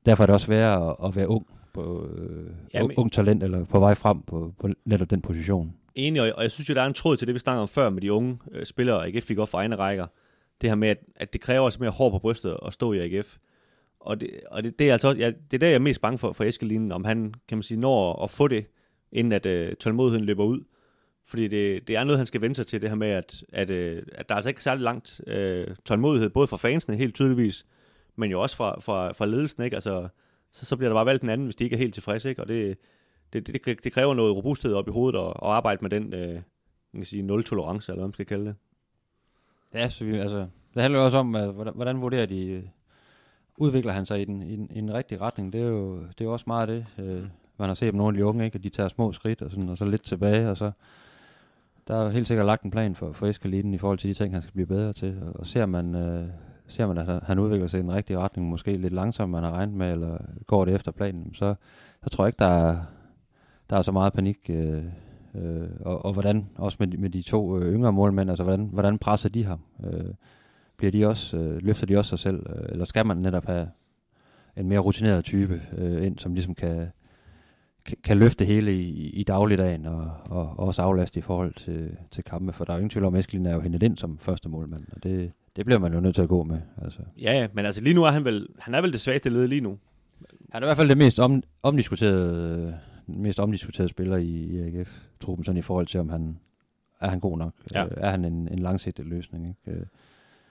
derfor 0.06 0.24
er 0.24 0.26
det 0.26 0.34
også 0.34 0.46
svært 0.46 0.82
at, 0.82 0.96
at 1.06 1.16
være 1.16 1.28
ung 1.28 1.48
på 1.74 2.06
øh, 2.16 2.46
Ja, 2.74 2.80
ja, 2.80 2.88
men- 2.88 2.98
ung 2.98 3.12
talent, 3.12 3.44
eller 3.44 3.66
på 3.66 3.80
vej 3.80 3.94
frem 3.94 4.22
på, 4.22 4.54
på 4.60 4.70
netop 4.86 5.10
den 5.10 5.22
position. 5.22 5.74
Enig, 5.96 6.36
og, 6.36 6.44
jeg 6.44 6.52
synes 6.52 6.70
jo, 6.70 6.74
der 6.74 6.82
er 6.82 6.88
en 6.88 6.94
tråd 6.94 7.18
til 7.18 7.28
det, 7.28 7.34
vi 7.34 7.40
snakkede 7.40 7.62
om 7.62 7.68
før 7.68 7.90
med 7.90 8.02
de 8.02 8.14
unge 8.14 8.40
øh, 8.52 8.66
spillere, 8.66 9.08
AGF 9.08 9.24
fik 9.24 9.38
op 9.38 9.50
for 9.50 9.58
egne 9.58 9.76
rækker. 9.76 10.08
Det 10.62 10.70
her 10.70 10.76
med, 10.76 10.90
at, 10.90 10.98
at 11.16 11.34
det 11.34 11.42
kræver 11.42 11.66
altså 11.66 11.80
mere 11.80 11.92
hår 11.92 12.10
på 12.10 12.20
brystet 12.20 12.58
at 12.66 12.74
stå 12.74 12.94
i 12.94 13.00
AGF. 13.00 13.38
Og 14.00 14.22
det, 14.22 14.30
og 14.52 14.64
det, 14.64 14.80
det 14.80 14.90
er 14.90 14.94
altså 14.94 15.08
også, 15.08 15.20
ja, 15.20 15.28
det 15.28 15.54
er 15.54 15.58
der, 15.58 15.68
jeg 15.68 15.76
er 15.76 15.80
mest 15.80 16.02
bange 16.02 16.18
for, 16.18 16.34
for 16.34 16.44
Eskelinen, 16.44 16.92
om 16.92 17.06
han, 17.06 17.34
kan 17.48 17.58
man 17.58 17.64
sige, 17.64 17.80
når 17.80 18.24
at 18.24 18.30
få 18.30 18.48
det, 18.48 18.66
inden 19.12 19.32
at 19.32 19.46
øh, 19.46 19.76
tålmodigheden 19.76 20.26
løber 20.26 20.44
ud. 20.44 20.64
Fordi 21.26 21.48
det, 21.48 21.88
det 21.88 21.96
er 21.96 22.04
noget, 22.04 22.18
han 22.18 22.28
skal 22.28 22.42
vende 22.42 22.56
sig 22.56 22.68
til, 22.68 22.82
det 22.82 22.90
her 22.90 22.96
med, 22.96 23.08
at, 23.08 23.44
at, 23.54 23.70
øh, 23.70 24.04
at 24.12 24.30
der 24.30 24.36
er 24.36 24.38
altså 24.38 24.50
ikke 24.50 24.64
særlig 24.64 24.84
langt 24.84 25.22
øh, 25.28 25.68
tålmodighed, 25.86 26.30
både 26.30 26.48
fra 26.48 26.58
fansene 26.58 26.98
helt 26.98 27.16
tydeligvis, 27.16 27.66
men 28.16 28.32
jo 28.32 28.42
også 28.42 28.56
fra, 28.56 28.80
fra, 28.80 29.12
fra 29.12 29.26
ledelsen, 29.26 29.64
ikke? 29.64 29.76
Altså, 29.76 30.08
så, 30.52 30.66
så 30.66 30.78
bliver 30.78 30.90
der 30.90 30.96
bare 30.96 31.06
valgt 31.06 31.24
en 31.24 31.30
anden, 31.30 31.46
hvis 31.46 31.56
de 31.56 31.64
ikke 31.64 31.74
er 31.74 31.78
helt 31.78 31.94
tilfredse, 31.94 32.30
ikke? 32.30 32.42
Og 32.42 32.48
det, 32.48 32.78
det, 33.34 33.48
det, 33.48 33.84
det 33.84 33.94
kræver 33.94 34.14
noget 34.14 34.38
robusthed 34.38 34.74
op 34.74 34.88
i 34.88 34.92
hovedet 34.92 35.20
og, 35.20 35.44
og 35.44 35.56
arbejde 35.56 35.80
med 35.82 35.90
den, 35.90 36.14
øh, 36.14 36.34
man 36.92 37.02
kan 37.02 37.06
sige, 37.06 37.24
nul-tolerance, 37.24 37.92
eller 37.92 38.00
hvad 38.00 38.08
man 38.08 38.14
skal 38.14 38.26
kalde 38.26 38.46
det. 38.46 38.56
Ja, 39.74 39.90
så 39.90 40.06
vi, 40.06 40.18
altså, 40.18 40.48
det 40.74 40.82
handler 40.82 41.00
jo 41.00 41.06
også 41.06 41.18
om, 41.18 41.36
altså, 41.36 41.52
hvordan, 41.52 41.74
hvordan 41.76 42.02
vurderer 42.02 42.26
de, 42.26 42.46
øh, 42.46 42.64
udvikler 43.58 43.92
han 43.92 44.06
sig 44.06 44.22
i 44.22 44.26
den, 44.26 44.44
i 44.44 44.56
den, 44.56 44.72
i 44.72 44.82
den 44.82 44.94
rigtige 44.94 45.22
retning. 45.22 45.54
Det 45.54 45.62
er 45.62 45.66
jo, 45.66 46.00
det 46.00 46.22
er 46.22 46.26
jo 46.26 46.34
også 46.34 46.46
meget 46.48 46.68
det, 46.68 46.86
øh, 46.98 47.24
man 47.58 47.68
har 47.68 47.74
set 47.74 47.94
med 47.94 47.98
nogle 47.98 48.18
af 48.18 48.20
de 48.20 48.26
unge, 48.26 48.46
ikke? 48.46 48.56
at 48.56 48.64
de 48.64 48.70
tager 48.70 48.90
små 48.90 49.14
skridt, 49.14 49.42
og, 49.42 49.52
sådan, 49.52 49.70
og 49.70 49.78
så 49.78 49.86
lidt 49.86 50.04
tilbage, 50.04 50.50
og 50.50 50.58
så 50.58 50.72
der 51.88 51.96
er 51.96 52.04
jo 52.04 52.10
helt 52.10 52.28
sikkert 52.28 52.46
lagt 52.46 52.64
en 52.64 52.72
plan 52.72 52.96
for, 52.96 53.12
for 53.12 53.28
Eskalinen 53.28 53.74
i 53.74 53.78
forhold 53.78 53.98
til 53.98 54.10
de 54.10 54.14
ting, 54.14 54.34
han 54.34 54.42
skal 54.42 54.54
blive 54.54 54.68
bedre 54.68 54.94
til. 54.94 55.20
Og, 55.22 55.40
og 55.40 55.46
ser 55.46 55.66
man, 55.66 55.96
øh, 55.96 56.28
ser 56.68 56.88
man, 56.88 56.98
at 56.98 57.06
han, 57.06 57.20
han 57.24 57.40
udvikler 57.40 57.68
sig 57.68 57.80
i 57.80 57.84
den 57.84 57.94
rigtige 57.94 58.20
retning, 58.20 58.50
måske 58.50 58.78
lidt 58.78 58.94
langsomt, 58.94 59.32
man 59.32 59.44
har 59.44 59.52
regnet 59.52 59.76
med, 59.76 59.92
eller 59.92 60.18
går 60.48 60.66
det 60.66 60.76
efter 60.76 60.92
planen, 60.92 61.34
så, 61.34 61.56
så 62.04 62.10
tror 62.10 62.24
jeg 62.24 62.30
ikke, 62.30 62.40
der 62.40 62.48
er, 62.48 62.78
der 63.72 63.78
er 63.78 63.82
så 63.82 63.92
meget 63.92 64.14
panik. 64.14 64.38
Øh, 64.50 64.84
øh, 65.36 65.68
og, 65.80 66.06
og 66.06 66.14
hvordan, 66.14 66.50
også 66.56 66.78
med, 66.80 66.88
de- 66.88 66.98
med 66.98 67.10
de 67.10 67.22
to 67.22 67.60
øh, 67.60 67.74
yngre 67.74 67.94
målmænd, 67.94 68.30
altså 68.30 68.44
hvordan, 68.44 68.70
hvordan 68.74 68.98
presser 68.98 69.30
de 69.30 69.46
ham? 69.46 69.60
Øh, 69.84 70.06
bliver 70.78 70.92
de 70.92 71.08
også, 71.08 71.38
øh, 71.38 71.64
løfter 71.64 71.86
de 71.88 71.98
også 71.98 72.10
sig 72.10 72.20
selv, 72.20 72.46
øh, 72.50 72.66
eller 72.70 72.86
skal 72.86 73.06
man 73.06 73.18
netop 73.18 73.46
have 73.46 73.68
en 74.58 74.68
mere 74.70 74.80
rutineret 74.80 75.24
type 75.24 75.62
øh, 75.78 76.06
ind, 76.06 76.20
som 76.20 76.34
ligesom 76.34 76.56
kan, 76.56 76.88
kan, 77.86 77.98
kan 78.04 78.18
løfte 78.18 78.46
hele 78.46 78.74
i, 78.74 79.10
i 79.10 79.24
dagligdagen, 79.24 79.86
og, 79.86 80.12
og, 80.26 80.42
og 80.42 80.60
også 80.60 80.82
aflaste 80.82 81.20
i 81.20 81.22
forhold 81.22 81.54
til, 81.54 81.98
til 82.12 82.24
kampe, 82.24 82.54
for 82.54 82.66
der 82.66 82.72
er 82.74 82.78
jo 82.78 82.80
ingen 82.80 82.90
tvivl 82.90 83.06
om, 83.06 83.16
at 83.16 83.20
Eskelin 83.20 83.46
er 83.46 83.54
jo 83.54 83.60
hentet 83.62 83.84
ind 83.84 83.98
som 83.98 84.18
første 84.18 84.50
målmand, 84.50 84.84
og 84.92 85.04
det, 85.04 85.32
det 85.56 85.66
bliver 85.66 85.80
man 85.80 85.94
jo 85.94 86.00
nødt 86.00 86.16
til 86.16 86.22
at 86.22 86.30
gå 86.30 86.44
med. 86.44 86.60
Altså. 86.82 87.00
Ja, 87.22 87.34
ja, 87.34 87.48
men 87.54 87.66
altså 87.66 87.82
lige 87.82 87.94
nu 87.94 88.04
er 88.04 88.12
han 88.12 88.26
vel, 88.26 88.48
han 88.60 88.74
er 88.76 88.82
vel 88.82 88.92
det 88.92 89.00
svageste 89.00 89.30
led 89.30 89.48
lige 89.48 89.62
nu. 89.62 89.78
Han 90.52 90.64
er 90.64 90.68
i 90.68 90.68
hvert 90.68 90.78
fald 90.78 90.90
det 90.90 90.98
mest 90.98 91.20
om, 91.20 91.44
omdiskuterede, 91.64 92.68
øh, 92.68 92.74
den 93.14 93.24
mest 93.24 93.40
omdiskuterede 93.40 93.90
spiller 93.90 94.18
i, 94.18 94.30
i 94.30 94.60
AGF-truppen, 94.60 95.46
sådan 95.46 95.60
i 95.60 95.62
forhold 95.62 95.88
til, 95.88 96.00
om 96.00 96.10
han 96.10 96.40
er 97.00 97.10
han 97.10 97.20
god 97.20 97.38
nok. 97.38 97.54
Ja. 97.74 97.86
Øh, 97.86 97.92
er 97.98 98.10
han 98.10 98.26
en, 98.26 98.48
en 98.48 98.60
langsigtet 98.60 99.06
løsning? 99.06 99.48
Ikke? 99.48 99.80
Øh, 99.80 99.86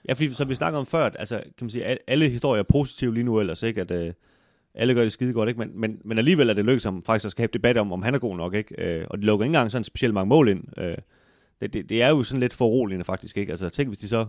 Ja, 0.09 0.13
fordi 0.13 0.31
som 0.31 0.49
vi 0.49 0.55
snakker 0.55 0.79
om 0.79 0.87
før, 0.87 1.07
at, 1.07 1.17
altså, 1.19 1.37
kan 1.37 1.65
man 1.65 1.71
sige, 1.71 1.85
al- 1.85 1.99
alle 2.07 2.29
historier 2.29 2.63
er 2.63 2.67
positive 2.69 3.15
lige 3.15 3.25
nu 3.25 3.41
ellers, 3.41 3.63
ikke? 3.63 3.81
At 3.81 3.91
øh, 3.91 4.13
alle 4.75 4.95
gør 4.95 5.03
det 5.03 5.13
skide 5.13 5.33
godt, 5.33 5.49
ikke? 5.49 5.59
Men, 5.59 5.81
men, 5.81 6.01
men 6.05 6.19
alligevel 6.19 6.51
er 6.51 6.55
det 6.55 6.65
lykkedes 6.65 6.85
ham 6.85 7.03
faktisk 7.05 7.25
at 7.27 7.31
skabe 7.31 7.53
debat 7.53 7.77
om, 7.77 7.93
om 7.93 8.03
han 8.03 8.15
er 8.15 8.19
god 8.19 8.37
nok, 8.37 8.55
ikke? 8.55 8.75
Øh, 8.79 9.07
og 9.11 9.19
de 9.19 9.25
lukker 9.25 9.45
ikke 9.45 9.49
engang 9.49 9.71
sådan 9.71 9.85
specielt 9.85 10.15
mange 10.15 10.29
mål 10.29 10.49
ind. 10.49 10.65
Øh, 10.79 10.97
det, 11.61 11.73
det, 11.73 11.89
det, 11.89 12.03
er 12.03 12.09
jo 12.09 12.23
sådan 12.23 12.41
lidt 12.41 12.53
foruroligende 12.53 13.05
faktisk, 13.05 13.37
ikke? 13.37 13.51
Altså 13.51 13.69
tænk, 13.69 13.89
hvis 13.89 13.99
de 13.99 14.09
så, 14.09 14.27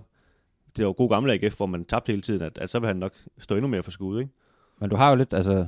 det 0.77 0.85
var 0.85 0.93
god 0.93 1.09
gamle 1.09 1.33
AGF, 1.33 1.57
hvor 1.57 1.65
man 1.65 1.85
tabte 1.85 2.11
hele 2.11 2.21
tiden, 2.21 2.41
at, 2.41 2.57
at 2.57 2.69
så 2.69 2.79
vil 2.79 2.87
han 2.87 2.95
nok 2.95 3.13
stå 3.39 3.55
endnu 3.55 3.67
mere 3.67 3.83
for 3.83 3.91
skud, 3.91 4.19
ikke? 4.19 4.31
Men 4.79 4.89
du 4.89 4.95
har 4.95 5.09
jo 5.09 5.15
lidt, 5.15 5.33
altså... 5.33 5.67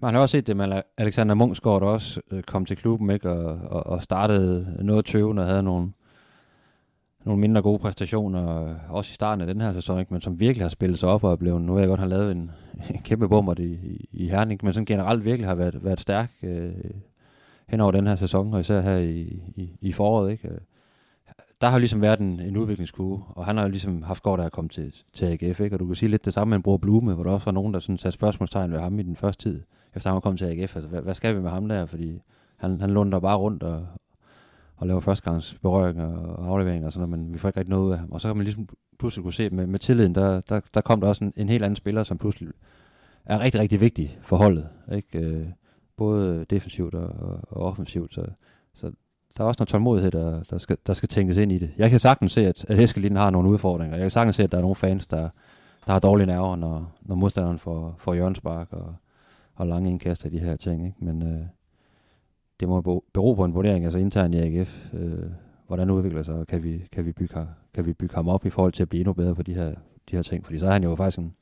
Man 0.00 0.14
har 0.14 0.20
også 0.20 0.32
set 0.32 0.46
det 0.46 0.56
med 0.56 0.82
Alexander 0.98 1.34
Mungsgaard, 1.34 1.80
der 1.80 1.86
også 1.86 2.20
øh, 2.30 2.42
kom 2.42 2.64
til 2.64 2.76
klubben, 2.76 3.10
ikke? 3.10 3.30
Og, 3.30 3.70
og, 3.70 3.86
og 3.86 4.02
startede 4.02 4.76
noget 4.80 5.04
tøvende 5.04 5.42
og 5.42 5.48
havde 5.48 5.62
nogle, 5.62 5.92
nogle 7.24 7.40
mindre 7.40 7.62
gode 7.62 7.78
præstationer, 7.78 8.64
øh, 8.64 8.74
også 8.88 9.10
i 9.10 9.14
starten 9.14 9.40
af 9.40 9.46
den 9.46 9.60
her 9.60 9.72
sæson, 9.72 10.00
ikke? 10.00 10.14
men 10.14 10.20
som 10.20 10.40
virkelig 10.40 10.64
har 10.64 10.70
spillet 10.70 10.98
sig 10.98 11.08
op 11.08 11.24
og 11.24 11.32
er 11.32 11.36
blevet, 11.36 11.62
nu 11.62 11.72
ved 11.72 11.80
jeg 11.80 11.88
godt, 11.88 12.00
han 12.00 12.08
lavet 12.08 12.32
en, 12.32 12.50
en 12.94 13.02
kæmpe 13.02 13.28
bummer 13.28 13.54
i, 13.60 14.06
i, 14.12 14.28
Herning, 14.28 14.60
men 14.62 14.74
som 14.74 14.84
generelt 14.84 15.24
virkelig 15.24 15.48
har 15.48 15.54
været, 15.54 15.84
været 15.84 16.00
stærk 16.00 16.32
øh, 16.42 16.72
hen 17.68 17.80
over 17.80 17.92
den 17.92 18.06
her 18.06 18.16
sæson, 18.16 18.54
og 18.54 18.60
især 18.60 18.80
her 18.80 18.96
i, 18.96 19.42
i, 19.56 19.70
i 19.80 19.92
foråret. 19.92 20.32
Ikke? 20.32 20.48
Øh, 20.48 20.58
der 21.60 21.66
har 21.66 21.78
ligesom 21.78 22.02
været 22.02 22.20
en, 22.20 22.40
en 22.40 22.56
udviklingskurve, 22.56 23.22
og 23.28 23.46
han 23.46 23.56
har 23.56 23.64
jo 23.64 23.70
ligesom 23.70 24.02
haft 24.02 24.22
godt 24.22 24.40
af 24.40 24.44
at 24.44 24.52
komme 24.52 24.68
til, 24.68 24.94
til 25.12 25.26
AGF, 25.26 25.60
ikke? 25.60 25.76
og 25.76 25.80
du 25.80 25.86
kan 25.86 25.94
sige 25.94 26.08
lidt 26.08 26.24
det 26.24 26.34
samme 26.34 26.50
med 26.50 26.56
en 26.56 26.62
bror 26.62 26.76
Blume, 26.76 27.14
hvor 27.14 27.24
der 27.24 27.30
også 27.30 27.44
var 27.44 27.52
nogen, 27.52 27.74
der 27.74 27.80
sådan 27.80 27.98
satte 27.98 28.14
spørgsmålstegn 28.14 28.72
ved 28.72 28.80
ham 28.80 28.98
i 28.98 29.02
den 29.02 29.16
første 29.16 29.42
tid, 29.42 29.62
efter 29.98 30.10
han 30.10 30.14
var 30.14 30.20
kommet 30.20 30.38
til 30.38 30.46
AGF. 30.46 30.76
Altså, 30.76 30.88
hvad, 30.88 31.02
hvad 31.02 31.14
skal 31.14 31.36
vi 31.36 31.40
med 31.40 31.50
ham 31.50 31.68
der? 31.68 31.86
Fordi 31.86 32.20
han, 32.56 32.80
han 32.80 32.90
lunder 32.90 33.20
bare 33.20 33.36
rundt 33.36 33.62
og, 33.62 33.86
og 34.76 34.86
laver 34.86 35.00
førstegangs 35.00 35.58
berøringer 35.62 36.16
og 36.16 36.46
afleveringer 36.46 36.86
og 36.86 36.92
sådan 36.92 37.08
noget, 37.08 37.24
men 37.24 37.32
vi 37.32 37.38
får 37.38 37.48
ikke 37.48 37.60
rigtig 37.60 37.70
noget 37.70 37.86
ud 37.86 37.92
af 37.92 37.98
ham. 37.98 38.12
Og 38.12 38.20
så 38.20 38.28
kan 38.28 38.36
man 38.36 38.44
ligesom 38.44 38.68
pludselig 38.98 39.22
kunne 39.22 39.32
se, 39.32 39.44
at 39.44 39.52
med, 39.52 39.66
med 39.66 39.78
tilliden, 39.78 40.14
der, 40.14 40.40
der, 40.40 40.60
der 40.74 40.80
kom 40.80 41.00
der 41.00 41.08
også 41.08 41.24
en, 41.24 41.32
en 41.36 41.48
helt 41.48 41.64
anden 41.64 41.76
spiller, 41.76 42.02
som 42.02 42.18
pludselig 42.18 42.48
er 43.24 43.40
rigtig, 43.40 43.60
rigtig 43.60 43.80
vigtig 43.80 44.18
for 44.22 44.36
holdet. 44.36 44.68
Ikke? 44.92 45.18
Øh, 45.18 45.46
både 45.96 46.44
defensivt 46.50 46.94
og, 46.94 47.06
og, 47.06 47.40
og 47.48 47.62
offensivt. 47.62 48.14
Så, 48.14 48.24
så 48.74 48.90
der 49.36 49.44
er 49.44 49.48
også 49.48 49.60
noget 49.60 49.68
tålmodighed, 49.68 50.10
der, 50.10 50.42
der, 50.50 50.58
skal, 50.58 50.76
der 50.86 50.92
skal 50.92 51.08
tænkes 51.08 51.36
ind 51.36 51.52
i 51.52 51.58
det. 51.58 51.70
Jeg 51.78 51.90
kan 51.90 52.00
sagtens 52.00 52.32
se, 52.32 52.46
at, 52.46 52.64
at 52.68 52.78
Eskelin 52.78 53.16
har 53.16 53.30
nogle 53.30 53.48
udfordringer. 53.48 53.96
Jeg 53.96 54.04
kan 54.04 54.10
sagtens 54.10 54.36
se, 54.36 54.42
at 54.42 54.52
der 54.52 54.58
er 54.58 54.62
nogle 54.62 54.76
fans, 54.76 55.06
der, 55.06 55.28
der 55.86 55.92
har 55.92 55.98
dårlige 55.98 56.26
nerver, 56.26 56.56
når, 56.56 56.92
når 57.02 57.14
modstanderen 57.14 57.58
får, 57.58 57.94
får 57.98 58.14
hjørnspark 58.14 58.72
og, 58.72 58.94
og 59.58 59.66
lange 59.66 59.90
indkast 59.90 60.24
af 60.24 60.30
de 60.30 60.38
her 60.38 60.56
ting. 60.56 60.86
Ikke? 60.86 61.04
Men 61.04 61.22
øh, 61.22 61.40
det 62.60 62.68
må 62.68 62.80
bero- 62.80 63.34
på 63.34 63.44
en 63.44 63.54
vurdering, 63.54 63.84
altså 63.84 63.98
internt 63.98 64.34
i 64.34 64.38
AGF. 64.38 64.94
Øh, 64.94 65.22
hvordan 65.66 65.90
udvikler 65.90 66.22
sig, 66.22 66.34
og 66.34 66.46
kan 66.46 66.62
vi, 66.62 66.88
kan, 66.92 67.04
vi 67.06 67.12
bygge, 67.12 67.46
kan 67.74 67.86
vi 67.86 67.92
bygge 67.92 68.14
ham 68.14 68.28
op 68.28 68.46
i 68.46 68.50
forhold 68.50 68.72
til 68.72 68.82
at 68.82 68.88
blive 68.88 69.00
endnu 69.00 69.12
bedre 69.12 69.34
for 69.34 69.42
de 69.42 69.54
her, 69.54 69.68
de 70.10 70.16
her 70.16 70.22
ting? 70.22 70.44
Fordi 70.44 70.58
så 70.58 70.66
er 70.66 70.72
han 70.72 70.82
jo 70.84 70.94
faktisk 70.96 71.18
en, 71.18 71.34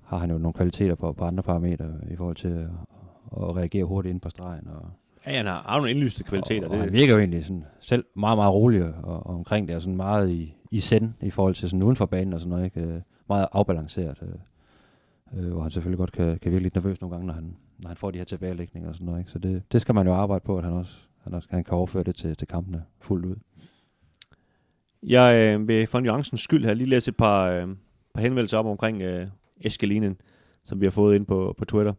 har 0.00 0.18
han 0.18 0.30
jo 0.30 0.38
nogle 0.38 0.52
kvaliteter 0.52 0.94
på, 0.94 1.12
på 1.12 1.24
andre 1.24 1.42
parametre 1.42 1.86
i 2.10 2.16
forhold 2.16 2.36
til 2.36 2.48
at, 2.48 2.68
at 3.36 3.56
reagere 3.56 3.84
hurtigt 3.84 4.10
ind 4.12 4.20
på 4.20 4.30
stregen. 4.30 4.68
Og, 4.68 4.86
Ja, 5.26 5.36
han 5.36 5.46
har, 5.46 5.62
har 5.68 5.76
nogle 5.76 5.90
indlyste 5.90 6.24
kvaliteter. 6.24 6.66
og, 6.66 6.72
og 6.72 6.78
han 6.78 6.88
det, 6.88 6.92
virker 6.92 7.12
jo 7.14 7.18
egentlig 7.18 7.44
sådan, 7.44 7.64
selv 7.80 8.04
meget, 8.16 8.38
meget 8.38 8.54
rolig 8.54 8.84
og, 8.84 8.94
og 9.04 9.26
omkring 9.26 9.68
det, 9.68 9.76
og 9.76 9.82
sådan 9.82 9.96
meget 9.96 10.30
i, 10.30 10.54
i 10.70 10.80
send 10.80 11.12
i 11.20 11.30
forhold 11.30 11.54
til 11.54 11.68
sådan 11.68 11.82
uden 11.82 11.96
for 11.96 12.06
banen 12.06 12.32
og 12.32 12.40
sådan 12.40 12.50
noget, 12.50 12.64
ikke? 12.64 12.80
Øh, 12.80 13.00
meget 13.28 13.46
afbalanceret, 13.52 14.18
øh, 14.22 14.28
øh, 15.36 15.52
hvor 15.52 15.62
han 15.62 15.70
selvfølgelig 15.70 15.98
godt 15.98 16.12
kan, 16.12 16.38
kan 16.38 16.52
virke 16.52 16.62
lidt 16.62 16.74
nervøs 16.74 17.00
nogle 17.00 17.14
gange, 17.14 17.26
når 17.26 17.34
han, 17.34 17.56
når 17.78 17.88
han 17.88 17.96
får 17.96 18.10
de 18.10 18.18
her 18.18 18.24
tilbagelægninger 18.24 18.88
og 18.88 18.94
sådan 18.94 19.06
noget, 19.06 19.20
ikke? 19.20 19.30
Så 19.30 19.38
det, 19.38 19.62
det 19.72 19.80
skal 19.80 19.94
man 19.94 20.06
jo 20.06 20.14
arbejde 20.14 20.44
på, 20.44 20.58
at 20.58 20.64
han 20.64 20.72
også, 20.72 20.98
han 21.20 21.34
også 21.34 21.48
han 21.50 21.64
kan 21.64 21.74
overføre 21.74 22.02
det 22.02 22.16
til, 22.16 22.36
til 22.36 22.48
kampene 22.48 22.84
fuldt 23.00 23.26
ud. 23.26 23.36
Jeg 25.02 25.34
øh, 25.34 25.68
vil 25.68 25.86
for 25.86 26.00
nuancens 26.00 26.40
skyld 26.40 26.64
her 26.64 26.74
lige 26.74 26.88
læse 26.88 27.08
et 27.08 27.16
par, 27.16 27.50
øh, 27.50 27.68
par 28.14 28.20
henvendelser 28.20 28.58
op 28.58 28.66
omkring 28.66 29.02
øh, 29.02 29.26
Eskelinen, 29.60 30.16
som 30.64 30.80
vi 30.80 30.86
har 30.86 30.90
fået 30.90 31.16
ind 31.16 31.26
på, 31.26 31.54
på 31.58 31.64
Twitter. 31.64 31.92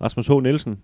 Rasmus 0.00 0.26
H. 0.26 0.32
Nielsen. 0.32 0.78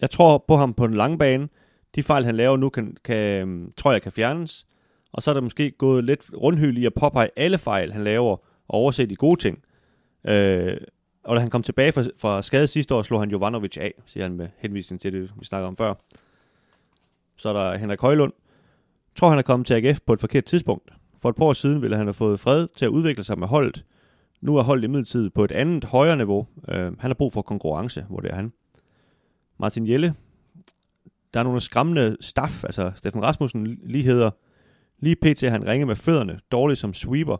Jeg 0.00 0.10
tror 0.10 0.44
på 0.48 0.56
ham 0.56 0.74
på 0.74 0.86
den 0.86 0.94
lange 0.94 1.18
bane. 1.18 1.48
De 1.94 2.02
fejl, 2.02 2.24
han 2.24 2.34
laver 2.36 2.56
nu, 2.56 2.68
kan, 2.68 2.96
kan, 3.04 3.48
øh, 3.48 3.68
tror 3.76 3.92
jeg 3.92 4.02
kan 4.02 4.12
fjernes. 4.12 4.66
Og 5.12 5.22
så 5.22 5.30
er 5.30 5.34
der 5.34 5.40
måske 5.40 5.70
gået 5.70 6.04
lidt 6.04 6.30
rundhyld 6.42 6.78
i 6.78 6.86
at 6.86 6.94
påpege 6.94 7.28
alle 7.36 7.58
fejl, 7.58 7.92
han 7.92 8.04
laver, 8.04 8.36
og 8.68 8.74
overse 8.74 9.06
de 9.06 9.16
gode 9.16 9.40
ting. 9.40 9.62
Øh, 10.26 10.76
og 11.24 11.36
da 11.36 11.40
han 11.40 11.50
kom 11.50 11.62
tilbage 11.62 11.92
fra, 11.92 12.04
fra 12.18 12.42
skade 12.42 12.66
sidste 12.66 12.94
år, 12.94 13.02
slog 13.02 13.20
han 13.20 13.30
Jovanovic 13.30 13.78
af, 13.78 13.94
siger 14.06 14.24
han 14.24 14.36
med 14.36 14.48
henvisning 14.58 15.00
til 15.00 15.12
det, 15.12 15.32
vi 15.38 15.44
snakkede 15.44 15.68
om 15.68 15.76
før. 15.76 15.94
Så 17.36 17.48
er 17.48 17.52
der 17.52 17.78
Henrik 17.78 18.00
Højlund. 18.00 18.32
Tror, 19.16 19.28
han 19.28 19.38
er 19.38 19.42
kommet 19.42 19.66
til 19.66 19.74
AGF 19.74 20.00
på 20.06 20.12
et 20.12 20.20
forkert 20.20 20.44
tidspunkt. 20.44 20.92
For 21.22 21.28
et 21.28 21.36
par 21.36 21.44
år 21.44 21.52
siden 21.52 21.82
ville 21.82 21.96
han 21.96 22.06
have 22.06 22.14
fået 22.14 22.40
fred 22.40 22.68
til 22.76 22.84
at 22.84 22.88
udvikle 22.88 23.24
sig 23.24 23.38
med 23.38 23.48
holdet. 23.48 23.84
Nu 24.40 24.56
er 24.56 24.62
holdet 24.62 24.84
imidlertid 24.84 25.30
på 25.30 25.44
et 25.44 25.52
andet 25.52 25.84
højere 25.84 26.16
niveau. 26.16 26.46
Øh, 26.68 26.84
han 26.84 27.10
har 27.10 27.14
brug 27.14 27.32
for 27.32 27.42
konkurrence, 27.42 28.06
hvor 28.08 28.20
det 28.20 28.30
er 28.30 28.34
han. 28.34 28.52
Martin 29.58 29.88
Jelle. 29.88 30.14
Der 31.34 31.40
er 31.40 31.44
nogle 31.44 31.60
skræmmende 31.60 32.16
staff, 32.20 32.64
altså 32.64 32.92
Steffen 32.96 33.22
Rasmussen 33.22 33.78
lige 33.82 34.04
hedder. 34.04 34.30
Lige 34.98 35.16
pt. 35.16 35.40
han 35.40 35.66
ringer 35.66 35.86
med 35.86 35.96
fødderne, 35.96 36.40
dårligt 36.52 36.80
som 36.80 36.94
sweeper. 36.94 37.36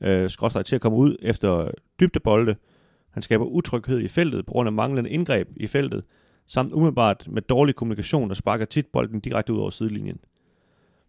Øh, 0.00 0.30
skråstrej 0.30 0.62
til 0.62 0.74
at 0.74 0.80
komme 0.80 0.98
ud 0.98 1.16
efter 1.22 1.70
dybdebolde. 2.00 2.56
Han 3.18 3.22
skaber 3.22 3.44
utryghed 3.44 4.00
i 4.00 4.08
feltet 4.08 4.46
på 4.46 4.52
grund 4.52 4.66
af 4.68 4.72
manglende 4.72 5.10
indgreb 5.10 5.48
i 5.56 5.66
feltet, 5.66 6.04
samt 6.46 6.72
umiddelbart 6.72 7.26
med 7.30 7.42
dårlig 7.42 7.74
kommunikation, 7.74 8.28
der 8.28 8.34
sparker 8.34 8.64
tit 8.64 8.86
bolden 8.86 9.20
direkte 9.20 9.52
ud 9.52 9.58
over 9.58 9.70
sidelinjen. 9.70 10.18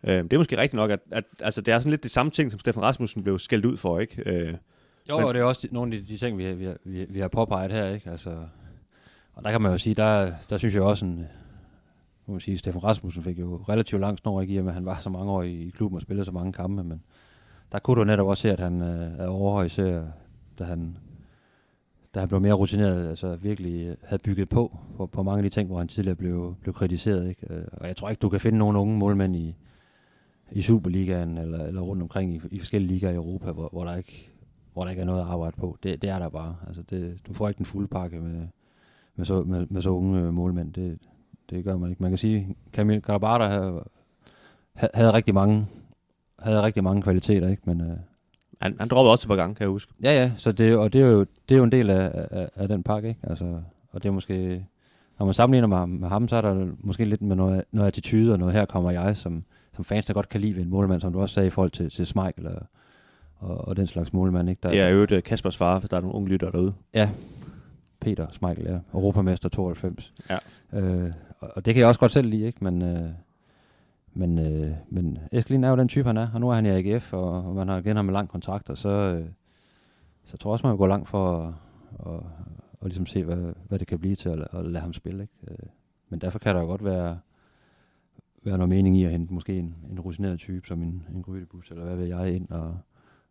Øh, 0.04 0.24
det 0.24 0.34
er 0.34 0.38
måske 0.38 0.58
rigtigt 0.58 0.74
nok, 0.78 0.92
at, 0.92 1.00
at 1.12 1.24
altså, 1.40 1.62
det 1.62 1.74
er 1.74 1.80
sådan 1.80 1.90
lidt 1.90 2.04
det 2.04 2.12
samme 2.12 2.32
ting, 2.32 2.52
som 2.52 2.60
Steffen 2.60 2.84
Rasmussen 2.84 3.24
blev 3.24 3.40
skældt 3.40 3.66
ud 3.66 3.78
for, 3.78 4.00
ikke? 4.00 4.24
Øh, 4.26 4.54
Jo, 5.10 5.18
Men- 5.18 5.26
og 5.26 5.34
det 5.34 5.40
er 5.40 5.44
også 5.44 5.68
de, 5.68 5.74
nogle 5.74 5.96
af 5.96 6.02
de, 6.02 6.08
de 6.14 6.18
ting, 6.18 6.38
vi, 6.38 6.44
har- 6.44 6.54
vi, 6.54 6.68
vi, 6.86 7.06
vi 7.10 7.20
har 7.20 7.28
påpeget 7.28 7.72
her, 7.72 7.90
ikke? 7.90 8.10
Altså, 8.10 8.38
og 9.34 9.44
der 9.44 9.52
kan 9.52 9.62
man 9.62 9.72
jo 9.72 9.78
sige, 9.78 9.94
der, 9.94 10.32
der 10.50 10.58
synes 10.58 10.76
jeg 10.76 10.84
også, 10.84 11.06
en, 11.06 11.26
må 12.26 12.32
man 12.34 12.42
sige, 12.42 12.58
Steffen 12.58 12.84
Rasmussen 12.84 13.24
fik 13.24 13.40
jo 13.40 13.56
relativt 13.70 14.02
langt 14.02 14.20
snor, 14.22 14.42
ikke 14.42 14.54
i 14.54 14.58
og 14.58 14.64
med, 14.64 14.72
at 14.72 14.76
han 14.76 14.86
var 14.86 15.00
så 15.00 15.10
mange 15.10 15.32
år 15.32 15.44
i, 15.44 15.52
i 15.68 15.70
klubben 15.70 15.96
og 15.96 16.02
spillede 16.02 16.26
så 16.26 16.32
mange 16.32 16.54
kampe, 16.54 16.84
men 16.84 17.04
der 17.72 17.80
kunne 17.80 17.96
du 18.00 18.04
netop 18.04 18.28
også 18.28 18.42
se, 18.42 18.52
at 18.52 18.60
han 18.60 18.82
øh, 18.82 19.20
er 19.20 19.28
overhøj, 19.28 19.64
især 19.66 20.04
da 20.60 20.64
han, 20.64 20.98
da 22.16 22.20
han 22.20 22.30
blev 22.30 22.42
mere 22.42 22.54
rutineret, 22.54 23.10
altså 23.10 23.36
virkelig 23.36 23.88
øh, 23.88 23.96
havde 24.04 24.22
bygget 24.24 24.50
på, 24.50 24.78
på, 24.98 25.06
på 25.06 25.24
mange 25.24 25.38
af 25.38 25.44
de 25.44 25.50
ting, 25.50 25.68
hvor 25.68 25.78
han 25.78 25.88
tidligere 25.88 26.16
blev, 26.16 26.56
blev 26.62 26.74
kritiseret. 26.74 27.30
Ikke? 27.30 27.54
Øh, 27.54 27.64
og 27.72 27.88
jeg 27.88 27.96
tror 27.96 28.10
ikke, 28.10 28.20
du 28.20 28.30
kan 28.30 28.40
finde 28.40 28.58
nogen 28.58 28.76
unge 28.76 28.98
målmænd 28.98 29.36
i, 29.36 29.56
i 30.52 30.62
Superligaen 30.62 31.38
eller, 31.38 31.66
eller 31.66 31.82
rundt 31.82 32.02
omkring 32.02 32.34
i, 32.34 32.42
i 32.52 32.60
forskellige 32.60 32.94
ligaer 32.94 33.12
i 33.12 33.16
Europa, 33.16 33.52
hvor, 33.52 33.70
hvor, 33.72 33.84
der 33.84 33.96
ikke, 33.96 34.30
hvor 34.74 34.84
der 34.84 34.90
ikke 34.90 35.02
er 35.02 35.06
noget 35.06 35.22
at 35.22 35.28
arbejde 35.28 35.56
på. 35.58 35.78
Det, 35.84 36.02
det 36.02 36.10
er 36.10 36.20
der 36.20 36.30
bare. 36.30 36.56
Altså 36.68 36.82
det, 36.82 37.20
du 37.28 37.34
får 37.34 37.48
ikke 37.48 37.58
den 37.58 37.66
fulde 37.66 37.88
pakke 37.88 38.20
med, 38.20 38.48
med, 39.16 39.26
så, 39.26 39.44
med, 39.44 39.68
med 39.70 39.82
så 39.82 39.90
unge 39.90 40.20
øh, 40.20 40.34
målmænd. 40.34 40.74
Det, 40.74 41.00
det 41.50 41.64
gør 41.64 41.78
man 41.78 41.90
ikke. 41.90 42.04
Man 42.04 42.12
kan 42.12 42.18
sige, 42.18 42.56
Camille 42.74 43.02
Garabata 43.02 43.46
havde, 43.46 43.84
havde 44.94 45.14
rigtig 45.14 45.34
mange 45.34 45.68
havde 46.40 46.64
rigtig 46.64 46.84
mange 46.84 47.02
kvaliteter, 47.02 47.48
ikke? 47.48 47.62
Men, 47.66 47.82
øh, 47.82 47.98
han, 48.62 48.76
han 48.80 48.88
droppede 48.88 49.12
også 49.12 49.26
et 49.26 49.28
par 49.28 49.36
gange, 49.36 49.56
kan 49.56 49.64
jeg 49.64 49.70
huske. 49.70 49.94
Ja, 50.04 50.12
ja, 50.12 50.32
så 50.36 50.52
det, 50.52 50.78
og 50.78 50.94
det 50.94 51.02
er 51.02 51.06
jo, 51.06 51.20
det 51.20 51.56
er 51.56 51.58
jo 51.58 51.64
en 51.64 51.72
del 51.72 51.90
af, 51.90 52.28
af, 52.32 52.50
af 52.56 52.68
den 52.68 52.84
pakke, 52.84 53.10
ikke? 53.10 53.22
Altså, 53.24 53.62
og 53.92 54.04
det 54.04 54.10
er 54.10 54.14
måske, 54.14 54.66
når 55.20 55.26
man 55.26 55.34
sammenligner 55.34 55.68
med, 55.68 55.88
med 55.88 56.10
ham, 56.10 56.28
så 56.28 56.36
er 56.36 56.42
der 56.42 56.68
måske 56.80 57.06
lidt 57.06 57.22
med 57.22 57.36
noget, 57.36 57.64
noget 57.72 57.88
attitude, 57.88 58.34
og 58.34 58.40
noget 58.40 58.54
her 58.54 58.66
kommer 58.66 58.92
jeg, 58.92 59.18
som, 59.18 59.44
som 59.76 59.86
fans, 59.86 60.06
der 60.06 60.14
godt 60.14 60.30
kan 60.30 60.42
lide 60.42 60.56
ved 60.56 60.64
en 60.64 60.70
målmand, 60.70 61.02
som 61.02 61.14
du 61.14 61.22
også 61.22 61.34
sagde 61.34 61.48
i 61.48 61.50
forhold 61.50 61.72
til, 61.72 61.90
til 61.90 62.08
Smeichel 62.08 62.48
og, 62.48 62.62
og, 63.38 63.68
og 63.68 63.78
den 63.78 63.88
slags 63.88 64.14
målmand. 64.14 64.50
Ikke? 64.50 64.60
Der, 64.64 64.70
det 64.70 64.80
er 64.80 64.88
jo 64.88 65.04
et 65.04 65.12
øh, 65.12 65.24
Kaspers 65.24 65.58
far, 65.58 65.80
for 65.80 65.88
der 65.88 65.98
er 65.98 66.02
nogle 66.02 66.16
unge 66.16 66.30
lytter 66.30 66.52
derude. 66.52 66.74
Ja, 66.94 67.10
Peter 68.00 68.28
Smeichel, 68.32 68.66
ja. 68.66 68.78
Europamester 68.94 69.50
92. 69.50 70.12
Ja. 70.30 70.38
Øh, 70.74 71.14
og, 71.40 71.50
og 71.56 71.66
det 71.66 71.74
kan 71.74 71.80
jeg 71.80 71.88
også 71.88 72.00
godt 72.00 72.12
selv 72.12 72.28
lide, 72.28 72.46
ikke? 72.46 72.64
Men, 72.64 72.82
øh, 72.82 73.10
men, 74.14 74.40
øh, 74.40 74.72
men 74.90 75.18
Eskelin 75.32 75.64
er 75.64 75.70
jo 75.70 75.78
den 75.78 75.88
type, 75.88 76.08
han 76.08 76.18
er, 76.18 76.28
og 76.34 76.42
nu 76.42 76.50
er 76.50 76.56
han 76.56 76.66
i 76.66 76.70
AGF, 76.70 77.14
og, 77.14 77.44
og 77.44 77.56
man 77.56 77.68
har 77.68 77.78
igen 77.78 77.96
ham 77.96 78.06
med 78.06 78.14
lang 78.14 78.30
kontrakt, 78.30 78.70
og 78.70 78.78
så, 78.78 78.90
øh, 78.90 79.26
så 80.26 80.38
tror 80.38 80.50
jeg 80.50 80.54
også, 80.54 80.68
man 80.68 80.72
vil 80.72 80.78
gå 80.78 80.88
langt 80.88 81.10
for 81.10 81.38
at, 81.38 81.54
og, 82.00 82.26
og 82.80 82.88
ligesom 82.88 83.06
se, 83.06 83.24
hvad, 83.24 83.54
hvad 83.68 83.80
det 83.80 83.88
kan 83.88 84.00
blive 84.00 84.16
til 84.16 84.30
at, 84.30 84.48
at 84.54 84.66
lade 84.66 84.82
ham 84.82 84.94
spille. 84.94 85.22
Ikke? 85.22 85.34
Øh, 85.48 85.70
men 86.10 86.22
derfor 86.22 86.40
kan 86.40 86.56
der 86.56 86.62
jo 86.62 86.68
godt 86.68 86.86
være, 86.86 87.20
være 88.44 88.58
noget 88.58 88.70
mening 88.70 88.98
i 88.98 89.04
at 89.04 89.12
hente 89.12 89.34
måske 89.34 89.58
en, 89.58 89.76
en 89.92 90.00
rutineret 90.00 90.40
type, 90.40 90.68
som 90.68 90.82
en, 90.82 91.04
en 91.16 91.24
Grydebus, 91.24 91.70
eller 91.70 91.84
hvad 91.84 91.96
ved 91.96 92.06
jeg, 92.06 92.36
ind 92.36 92.50
og, 92.50 92.78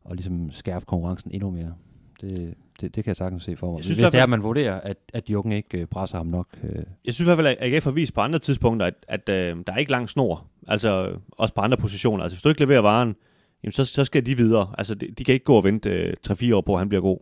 og 0.04 0.14
ligesom 0.14 0.50
skærpe 0.50 0.86
konkurrencen 0.86 1.30
endnu 1.34 1.50
mere. 1.50 1.74
Det, 2.20 2.54
det, 2.80 2.94
det 2.94 3.04
kan 3.04 3.06
jeg 3.06 3.16
sagtens 3.16 3.44
se 3.44 3.56
for 3.56 3.72
mig. 3.72 3.84
Synes, 3.84 3.98
Hvis 3.98 4.10
det 4.10 4.18
er, 4.18 4.22
at 4.22 4.30
man 4.30 4.42
vurderer, 4.42 4.80
at, 4.80 4.96
at 5.14 5.28
de 5.28 5.38
unge 5.38 5.56
ikke 5.56 5.78
øh, 5.78 5.86
presser 5.86 6.16
ham 6.16 6.26
nok. 6.26 6.46
Øh. 6.62 6.82
Jeg 7.04 7.14
synes 7.14 7.20
i 7.20 7.24
hvert 7.24 7.38
fald, 7.38 7.46
at 7.46 7.56
AGF 7.60 7.84
har 7.84 7.90
vist 7.90 8.14
på 8.14 8.20
andre 8.20 8.38
tidspunkter, 8.38 8.86
at, 8.86 8.94
at 9.08 9.28
øh, 9.28 9.56
der 9.66 9.72
er 9.72 9.76
ikke 9.76 9.90
lang 9.90 10.10
snor. 10.10 10.46
Altså 10.68 11.10
også 11.32 11.54
på 11.54 11.60
andre 11.60 11.76
positioner. 11.76 12.22
Altså 12.22 12.36
hvis 12.36 12.42
du 12.42 12.48
ikke 12.48 12.60
leverer 12.60 12.80
varen, 12.80 13.16
jamen, 13.62 13.72
så, 13.72 13.84
så 13.84 14.04
skal 14.04 14.26
de 14.26 14.36
videre. 14.36 14.74
Altså 14.78 14.94
de, 14.94 15.06
de 15.18 15.24
kan 15.24 15.32
ikke 15.32 15.44
gå 15.44 15.56
og 15.56 15.64
vente 15.64 15.90
øh, 15.90 16.14
3-4 16.28 16.54
år 16.54 16.60
på, 16.60 16.72
at 16.74 16.78
han 16.78 16.88
bliver 16.88 17.02
god. 17.02 17.18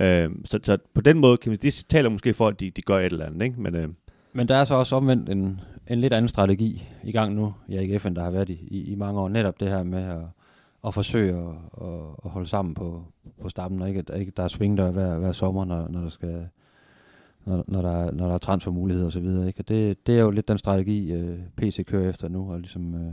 Øh, 0.00 0.30
så, 0.44 0.58
så 0.62 0.78
på 0.94 1.00
den 1.00 1.18
måde, 1.18 1.36
kan 1.36 1.50
man, 1.50 1.58
det 1.62 1.84
taler 1.88 2.10
måske 2.10 2.34
for, 2.34 2.48
at 2.48 2.60
de, 2.60 2.70
de 2.70 2.82
gør 2.82 2.98
et 2.98 3.04
eller 3.04 3.26
andet. 3.26 3.42
Ikke? 3.42 3.60
Men, 3.60 3.74
øh, 3.74 3.88
Men 4.32 4.48
der 4.48 4.56
er 4.56 4.64
så 4.64 4.74
også 4.74 4.96
omvendt 4.96 5.28
en, 5.28 5.60
en 5.88 6.00
lidt 6.00 6.12
anden 6.12 6.28
strategi 6.28 6.82
i 7.04 7.12
gang 7.12 7.34
nu 7.34 7.54
i 7.68 7.76
AGF, 7.76 8.06
end 8.06 8.16
der 8.16 8.22
har 8.22 8.30
været 8.30 8.48
i, 8.48 8.58
i, 8.70 8.92
i 8.92 8.94
mange 8.94 9.20
år. 9.20 9.28
Netop 9.28 9.60
det 9.60 9.68
her 9.68 9.82
med 9.82 10.04
at 10.04 10.20
at 10.86 10.94
forsøge 10.94 11.32
at, 11.32 11.86
at, 11.86 12.00
at 12.24 12.30
holde 12.30 12.48
sammen 12.48 12.74
på, 12.74 13.04
på 13.42 13.48
stammen, 13.48 13.82
og 13.82 13.88
ikke, 13.88 14.04
at 14.08 14.20
ikke 14.20 14.32
der 14.36 14.42
er 14.42 14.48
svingdør 14.48 14.90
hver, 14.90 15.18
hver 15.18 15.32
sommer, 15.32 15.64
når, 15.64 15.88
når 15.88 16.00
der 16.00 16.08
skal 16.08 16.48
når, 17.46 17.64
når, 17.68 17.82
der, 17.82 18.10
når 18.10 18.26
der 18.26 18.34
er 18.34 18.38
transfermuligheder 18.38 19.06
osv. 19.06 19.46
Ikke? 19.46 19.54
Og 19.58 19.68
det, 19.68 20.06
det 20.06 20.18
er 20.18 20.22
jo 20.22 20.30
lidt 20.30 20.48
den 20.48 20.58
strategi, 20.58 21.12
øh, 21.12 21.38
PC 21.56 21.86
kører 21.86 22.10
efter 22.10 22.28
nu, 22.28 22.52
og 22.52 22.60
ligesom 22.60 22.94
øh, 22.94 23.12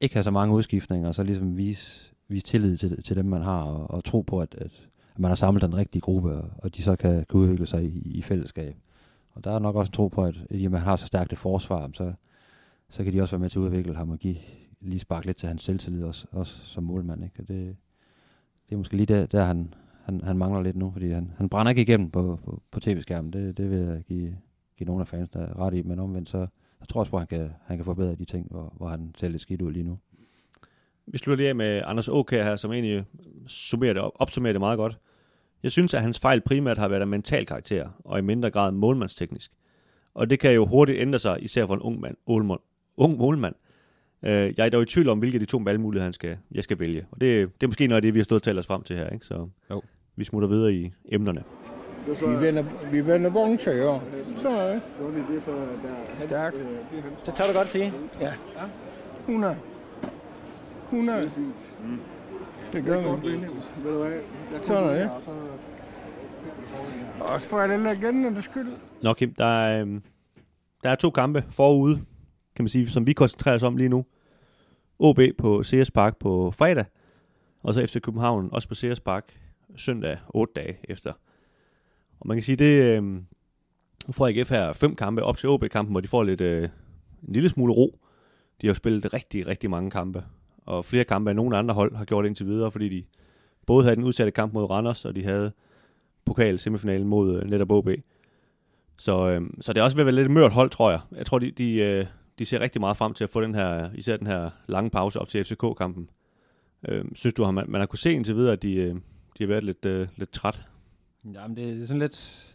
ikke 0.00 0.14
have 0.14 0.24
så 0.24 0.30
mange 0.30 0.54
udskiftninger, 0.54 1.08
og 1.08 1.14
så 1.14 1.22
ligesom 1.22 1.56
vise, 1.56 2.14
vise 2.28 2.46
tillid 2.46 2.76
til, 2.76 3.02
til 3.02 3.16
dem, 3.16 3.24
man 3.24 3.42
har, 3.42 3.62
og, 3.62 3.90
og 3.90 4.04
tro 4.04 4.20
på, 4.20 4.40
at, 4.40 4.54
at 4.58 4.70
man 5.18 5.28
har 5.28 5.36
samlet 5.36 5.62
den 5.62 5.76
rigtige 5.76 6.00
gruppe, 6.00 6.32
og, 6.32 6.50
og 6.58 6.76
de 6.76 6.82
så 6.82 6.96
kan, 6.96 7.26
kan 7.30 7.40
udvikle 7.40 7.66
sig 7.66 7.84
i, 7.84 8.02
i 8.04 8.22
fællesskab. 8.22 8.76
Og 9.34 9.44
der 9.44 9.50
er 9.54 9.58
nok 9.58 9.76
også 9.76 9.92
tro 9.92 10.08
på, 10.08 10.24
at 10.24 10.34
jamen, 10.50 10.60
han 10.60 10.64
at 10.64 10.70
man 10.70 10.80
har 10.80 10.96
så 10.96 11.06
stærkt 11.06 11.32
et 11.32 11.38
forsvar, 11.38 11.90
så, 11.94 12.12
så 12.88 13.04
kan 13.04 13.12
de 13.12 13.20
også 13.20 13.36
være 13.36 13.40
med 13.40 13.50
til 13.50 13.58
at 13.58 13.62
udvikle 13.62 13.96
ham 13.96 14.10
og 14.10 14.18
give, 14.18 14.36
lige 14.80 15.00
sparke 15.00 15.26
lidt 15.26 15.36
til 15.36 15.48
hans 15.48 15.62
selvtillid 15.62 16.04
også, 16.04 16.26
også 16.30 16.60
som 16.64 16.84
målmand. 16.84 17.24
Ikke? 17.24 17.42
Og 17.42 17.48
det, 17.48 17.76
det 18.68 18.74
er 18.74 18.76
måske 18.76 18.96
lige 18.96 19.06
der, 19.06 19.26
der 19.26 19.44
han, 19.44 19.74
han, 20.04 20.20
han 20.20 20.38
mangler 20.38 20.62
lidt 20.62 20.76
nu, 20.76 20.90
fordi 20.90 21.10
han, 21.10 21.32
han 21.36 21.48
brænder 21.48 21.70
ikke 21.70 21.82
igennem 21.82 22.10
på, 22.10 22.38
på, 22.44 22.62
på 22.70 22.80
tv-skærmen. 22.80 23.32
Det, 23.32 23.56
det 23.56 23.70
vil 23.70 23.78
jeg 23.78 24.02
give, 24.08 24.36
give 24.78 24.86
nogle 24.86 25.00
af 25.00 25.08
fansene 25.08 25.54
ret 25.54 25.74
i, 25.74 25.82
men 25.82 25.98
omvendt 25.98 26.28
så 26.28 26.46
jeg 26.82 26.88
tror 26.88 27.00
også, 27.00 27.16
at 27.16 27.18
han 27.18 27.26
kan, 27.26 27.50
han 27.64 27.76
kan 27.76 27.84
forbedre 27.84 28.14
de 28.14 28.24
ting, 28.24 28.46
hvor, 28.50 28.74
hvor 28.76 28.88
han 28.88 29.14
ser 29.18 29.28
lidt 29.28 29.42
skidt 29.42 29.62
ud 29.62 29.72
lige 29.72 29.82
nu. 29.82 29.98
Vi 31.06 31.18
slutter 31.18 31.36
lige 31.36 31.48
af 31.48 31.56
med 31.56 31.82
Anders 31.84 32.08
Åkær 32.08 32.44
her, 32.44 32.56
som 32.56 32.72
egentlig 32.72 33.04
summerer 33.46 33.92
det, 33.92 34.02
opsummerer 34.14 34.52
det 34.52 34.60
meget 34.60 34.76
godt. 34.76 34.98
Jeg 35.62 35.70
synes, 35.70 35.94
at 35.94 36.02
hans 36.02 36.18
fejl 36.18 36.40
primært 36.40 36.78
har 36.78 36.88
været 36.88 37.00
af 37.00 37.06
mental 37.06 37.46
karakter, 37.46 37.88
og 38.04 38.18
i 38.18 38.22
mindre 38.22 38.50
grad 38.50 38.72
målmandsteknisk. 38.72 39.52
Og 40.14 40.30
det 40.30 40.40
kan 40.40 40.52
jo 40.52 40.66
hurtigt 40.66 41.00
ændre 41.00 41.18
sig, 41.18 41.42
især 41.42 41.66
for 41.66 41.74
en 41.74 41.80
ung, 41.80 42.00
mand, 42.00 42.16
ung 42.96 43.18
målmand, 43.18 43.54
Øh, 44.24 44.54
jeg 44.56 44.66
er 44.66 44.70
dog 44.70 44.82
i 44.82 44.86
tvivl 44.86 45.08
om, 45.08 45.18
hvilke 45.18 45.36
af 45.36 45.40
de 45.40 45.46
to 45.46 45.58
valgmuligheder, 45.64 46.04
han 46.04 46.12
skal, 46.12 46.36
jeg 46.50 46.64
skal 46.64 46.78
vælge. 46.78 47.06
Og 47.10 47.20
det, 47.20 47.50
det 47.60 47.62
er 47.62 47.68
måske 47.68 47.86
noget 47.86 47.96
af 47.96 48.02
det, 48.02 48.14
vi 48.14 48.18
har 48.18 48.24
stået 48.24 48.40
og 48.40 48.42
talt 48.42 48.58
os 48.58 48.66
frem 48.66 48.82
til 48.82 48.96
her. 48.96 49.10
Ikke? 49.10 49.26
Så 49.26 49.48
jo. 49.70 49.82
vi 50.16 50.24
smutter 50.24 50.48
videre 50.48 50.72
i 50.72 50.92
emnerne. 51.08 51.42
Vi 52.06 52.46
vender, 52.46 52.64
vi 52.92 53.06
vender 53.06 53.30
ja. 53.66 54.00
Så 54.36 54.48
er 54.48 54.72
det. 54.72 54.82
Stærk. 56.18 56.52
Det 57.26 57.34
tør 57.34 57.46
du 57.46 57.52
godt 57.52 57.68
sige. 57.68 57.92
Ja. 58.20 58.32
100. 59.28 59.56
100. 60.84 61.30
Det 62.72 62.84
gør 62.84 62.98
vi. 62.98 63.46
Sådan 64.62 64.84
er 64.84 64.94
det. 64.94 65.10
Også 67.20 67.48
for 67.48 67.58
alle 67.58 67.94
legenderne 67.94 68.42
skyld. 68.42 68.68
Nå 69.02 69.14
Kim, 69.14 69.34
der 69.34 69.44
er, 69.44 69.80
øhm, 69.80 70.02
der 70.82 70.90
er 70.90 70.94
to 70.94 71.10
kampe 71.10 71.44
forude 71.50 72.00
kan 72.56 72.62
man 72.62 72.68
sige, 72.68 72.88
som 72.88 73.06
vi 73.06 73.12
koncentrerer 73.12 73.54
os 73.54 73.62
om 73.62 73.76
lige 73.76 73.88
nu. 73.88 74.04
OB 75.02 75.20
på 75.38 75.62
CS 75.62 75.90
Park 75.90 76.16
på 76.16 76.50
fredag, 76.50 76.84
og 77.62 77.74
så 77.74 77.86
FC 77.86 78.00
København 78.00 78.48
også 78.52 78.68
på 78.68 78.74
CS 78.74 79.00
Park 79.00 79.36
søndag, 79.76 80.18
8 80.28 80.52
dage 80.56 80.78
efter. 80.84 81.12
Og 82.20 82.28
man 82.28 82.36
kan 82.36 82.42
sige, 82.42 82.56
det 82.56 82.82
øh, 82.82 83.20
får 84.10 84.28
AGF 84.28 84.50
her 84.50 84.72
fem 84.72 84.96
kampe 84.96 85.22
op 85.22 85.36
til 85.36 85.48
OB-kampen, 85.48 85.92
hvor 85.92 86.00
de 86.00 86.08
får 86.08 86.22
lidt, 86.22 86.40
øh, 86.40 86.68
en 87.28 87.32
lille 87.32 87.48
smule 87.48 87.72
ro. 87.72 87.98
De 88.60 88.66
har 88.66 88.74
spillet 88.74 89.14
rigtig, 89.14 89.46
rigtig 89.46 89.70
mange 89.70 89.90
kampe, 89.90 90.24
og 90.66 90.84
flere 90.84 91.04
kampe 91.04 91.30
end 91.30 91.36
nogen 91.36 91.54
andre 91.54 91.74
hold 91.74 91.96
har 91.96 92.04
gjort 92.04 92.26
indtil 92.26 92.46
videre, 92.46 92.70
fordi 92.70 92.88
de 92.88 93.04
både 93.66 93.84
havde 93.84 93.96
den 93.96 94.04
udsatte 94.04 94.30
kamp 94.30 94.52
mod 94.52 94.70
Randers, 94.70 95.04
og 95.04 95.16
de 95.16 95.24
havde 95.24 95.52
pokal 96.24 96.58
semifinalen 96.58 97.08
mod 97.08 97.36
øh, 97.36 97.50
netop 97.50 97.70
OB. 97.70 97.88
Så, 98.96 99.28
øh, 99.28 99.42
så 99.60 99.72
det 99.72 99.80
er 99.80 99.84
også 99.84 99.96
ved 99.96 100.02
at 100.02 100.06
være 100.06 100.14
lidt 100.14 100.30
mørt 100.30 100.52
hold, 100.52 100.70
tror 100.70 100.90
jeg. 100.90 101.00
Jeg 101.16 101.26
tror, 101.26 101.38
de, 101.38 101.50
de, 101.50 101.74
øh, 101.74 102.06
de 102.38 102.44
ser 102.44 102.60
rigtig 102.60 102.80
meget 102.80 102.96
frem 102.96 103.14
til 103.14 103.24
at 103.24 103.30
få 103.30 103.40
den 103.40 103.54
her, 103.54 103.90
især 103.94 104.16
den 104.16 104.26
her 104.26 104.50
lange 104.66 104.90
pause 104.90 105.20
op 105.20 105.28
til 105.28 105.44
FCK-kampen. 105.44 106.10
Øh, 106.88 107.04
synes 107.14 107.34
du, 107.34 107.50
man, 107.50 107.64
man 107.68 107.80
har 107.80 107.86
kunne 107.86 107.98
se 107.98 108.12
indtil 108.12 108.36
videre, 108.36 108.52
at 108.52 108.62
de, 108.62 108.74
øh, 108.74 108.94
de 108.94 109.00
har 109.40 109.46
været 109.46 109.64
lidt, 109.64 109.84
øh, 109.84 110.08
lidt 110.16 110.32
træt? 110.32 110.66
Jamen, 111.24 111.56
det, 111.56 111.74
det 111.76 111.82
er 111.82 111.86
sådan 111.86 112.00
lidt... 112.00 112.48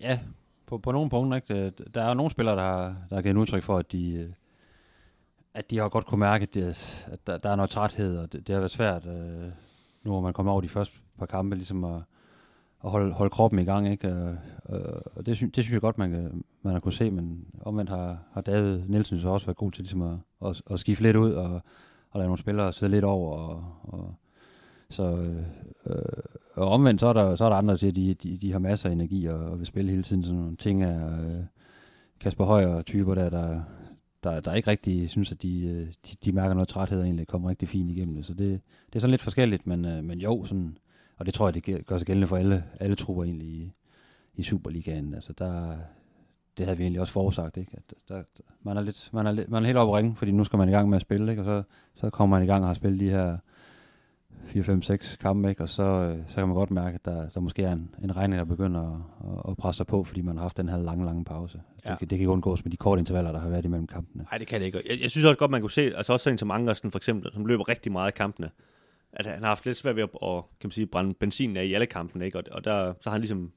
Ja, 0.00 0.18
på, 0.66 0.78
på 0.78 0.92
nogle 0.92 1.10
punkter. 1.10 1.36
Ikke? 1.36 1.70
Der 1.94 2.02
er 2.02 2.14
nogle 2.14 2.30
spillere, 2.30 2.56
der 2.56 2.62
har, 2.62 2.96
der 3.10 3.14
har 3.14 3.22
givet 3.22 3.36
udtryk 3.36 3.62
for, 3.62 3.78
at 3.78 3.92
de, 3.92 4.14
øh, 4.14 4.30
at 5.54 5.70
de 5.70 5.78
har 5.78 5.88
godt 5.88 6.06
kunne 6.06 6.20
mærke, 6.20 6.42
at, 6.42 6.54
det, 6.54 7.06
at 7.12 7.26
der, 7.26 7.38
der 7.38 7.50
er 7.50 7.56
noget 7.56 7.70
træthed, 7.70 8.18
og 8.18 8.32
det, 8.32 8.46
det 8.46 8.52
har 8.52 8.60
været 8.60 8.70
svært, 8.70 9.06
øh, 9.06 9.50
nu 10.02 10.10
hvor 10.10 10.20
man 10.20 10.32
kommer 10.32 10.52
over 10.52 10.60
de 10.60 10.68
første 10.68 10.96
par 11.18 11.26
kampe, 11.26 11.56
ligesom 11.56 11.84
at, 11.84 12.02
at 12.86 12.92
holde, 12.92 13.12
holde 13.12 13.30
kroppen 13.30 13.58
i 13.60 13.64
gang. 13.64 13.90
Ikke? 13.90 14.12
Og, 14.12 14.36
og 15.14 15.26
det, 15.26 15.26
det 15.26 15.64
synes 15.64 15.72
jeg 15.72 15.80
godt, 15.80 15.98
man, 15.98 16.10
kan, 16.10 16.44
man 16.62 16.72
har 16.72 16.80
kunne 16.80 16.92
se, 16.92 17.10
men 17.10 17.44
omvendt 17.60 17.90
har, 17.90 18.18
har 18.32 18.40
David 18.40 18.80
Nielsen 18.88 19.20
så 19.20 19.28
også 19.28 19.46
været 19.46 19.56
god 19.56 19.72
til 19.72 19.82
ligesom 19.82 20.02
at, 20.02 20.18
at, 20.46 20.62
at 20.70 20.80
skifte 20.80 21.02
lidt 21.02 21.16
ud 21.16 21.32
og, 21.32 21.62
og 22.10 22.18
lade 22.18 22.26
nogle 22.26 22.38
spillere 22.38 22.72
sidde 22.72 22.92
lidt 22.92 23.04
over. 23.04 23.36
Og, 23.36 23.64
og, 23.82 24.14
så, 24.90 25.32
øh, 25.86 25.94
og 26.54 26.68
omvendt 26.68 27.00
så 27.00 27.06
er, 27.06 27.12
der, 27.12 27.36
så 27.36 27.44
er 27.44 27.48
der 27.48 27.56
andre, 27.56 27.72
der 27.72 27.78
siger, 27.78 27.90
at 27.90 27.96
de, 27.96 28.14
de, 28.14 28.36
de 28.36 28.52
har 28.52 28.58
masser 28.58 28.88
af 28.88 28.92
energi 28.92 29.26
og, 29.26 29.38
og 29.38 29.58
vil 29.58 29.66
spille 29.66 29.90
hele 29.90 30.02
tiden. 30.02 30.22
Sådan 30.22 30.40
nogle 30.40 30.56
ting 30.56 30.82
af 30.82 31.24
øh, 31.24 31.44
Kasper 32.20 32.44
Højer 32.44 32.82
typer 32.82 33.14
der, 33.14 33.30
der, 33.30 33.60
der, 34.24 34.40
der 34.40 34.54
ikke 34.54 34.70
rigtig 34.70 35.10
synes, 35.10 35.32
at 35.32 35.42
de, 35.42 35.86
de, 36.06 36.16
de 36.24 36.32
mærker 36.32 36.54
noget 36.54 36.68
træthed 36.68 36.98
og 36.98 37.04
egentlig 37.04 37.26
kommer 37.26 37.48
rigtig 37.48 37.68
fint 37.68 37.90
igennem 37.90 38.14
det. 38.14 38.26
Så 38.26 38.34
det, 38.34 38.60
det 38.86 38.96
er 38.96 39.00
sådan 39.00 39.10
lidt 39.10 39.22
forskelligt, 39.22 39.66
men, 39.66 39.84
øh, 39.84 40.04
men 40.04 40.18
jo, 40.18 40.44
sådan, 40.44 40.78
og 41.16 41.26
det 41.26 41.34
tror 41.34 41.46
jeg, 41.46 41.54
det 41.54 41.86
gør 41.86 41.98
sig 41.98 42.06
gældende 42.06 42.26
for 42.26 42.36
alle, 42.36 42.64
alle 42.80 42.96
trupper 42.96 43.24
egentlig 43.24 43.48
i, 43.48 43.72
i 44.34 44.42
Superligaen. 44.42 45.14
Altså 45.14 45.32
der, 45.32 45.76
det 46.58 46.66
havde 46.66 46.78
vi 46.78 46.84
egentlig 46.84 47.00
også 47.00 47.12
forudsagt, 47.12 47.56
ikke? 47.56 47.72
At 47.76 47.94
der, 48.08 48.22
man, 48.62 48.76
er 48.76 48.80
lidt, 48.80 49.10
man, 49.12 49.26
er 49.26 49.32
lidt, 49.32 49.50
man 49.50 49.62
er 49.62 49.66
helt 49.66 49.78
oppe 49.78 49.96
ringe, 49.96 50.16
fordi 50.16 50.32
nu 50.32 50.44
skal 50.44 50.56
man 50.56 50.68
i 50.68 50.72
gang 50.72 50.88
med 50.88 50.96
at 50.96 51.02
spille, 51.02 51.30
ikke? 51.30 51.42
og 51.42 51.44
så, 51.44 51.72
så 51.94 52.10
kommer 52.10 52.36
man 52.36 52.44
i 52.44 52.50
gang 52.50 52.62
og 52.62 52.68
har 52.68 52.74
spillet 52.74 53.00
de 53.00 53.10
her 53.10 53.36
4, 54.46 54.62
5, 54.62 54.82
6 54.82 55.16
kampe, 55.16 55.48
ikke? 55.48 55.62
og 55.62 55.68
så, 55.68 55.82
øh, 55.82 56.18
så 56.26 56.34
kan 56.36 56.48
man 56.48 56.54
godt 56.54 56.70
mærke, 56.70 56.94
at 56.94 57.04
der, 57.04 57.28
der 57.28 57.40
måske 57.40 57.62
er 57.62 57.72
en, 57.72 57.94
en 58.04 58.16
regning, 58.16 58.38
der 58.38 58.44
begynder 58.44 59.08
at, 59.24 59.50
at 59.50 59.56
presse 59.56 59.76
sig 59.76 59.86
på, 59.86 60.04
fordi 60.04 60.20
man 60.20 60.36
har 60.36 60.42
haft 60.42 60.56
den 60.56 60.68
her 60.68 60.76
lange, 60.76 61.04
lange 61.04 61.24
pause. 61.24 61.60
Ja. 61.84 61.90
Det, 61.90 62.00
det 62.00 62.08
kan 62.08 62.18
ikke 62.18 62.30
undgås 62.30 62.64
med 62.64 62.72
de 62.72 62.76
korte 62.76 62.98
intervaller, 62.98 63.32
der 63.32 63.38
har 63.38 63.48
været 63.48 63.64
imellem 63.64 63.86
kampene. 63.86 64.24
Nej, 64.30 64.38
det 64.38 64.46
kan 64.46 64.60
det 64.60 64.66
ikke. 64.66 64.82
Jeg, 64.90 65.02
jeg 65.02 65.10
synes 65.10 65.24
også 65.24 65.38
godt, 65.38 65.50
man 65.50 65.60
kunne 65.60 65.70
se, 65.70 65.96
altså 65.96 66.12
også 66.12 66.30
en 66.30 66.38
som 66.38 66.50
Angersen 66.50 66.90
for 66.90 66.98
eksempel, 66.98 67.32
som 67.32 67.46
løber 67.46 67.68
rigtig 67.68 67.92
meget 67.92 68.10
i 68.10 68.16
kampene, 68.16 68.50
at 69.16 69.26
han 69.26 69.40
har 69.40 69.48
haft 69.48 69.66
lidt 69.66 69.76
svært 69.76 69.96
ved 69.96 70.02
at, 70.02 70.08
at 70.22 70.42
kan 70.60 70.66
man 70.68 70.70
sige, 70.70 70.86
brænde 70.86 71.14
benzin 71.14 71.56
af 71.56 71.64
i 71.64 71.74
alle 71.74 71.86
kampene, 71.86 72.24
ikke? 72.24 72.38
Og, 72.38 72.44
og 72.52 72.64
der, 72.64 72.92
så 73.00 73.08
har 73.10 73.12
han 73.12 73.20
ligesom 73.20 73.52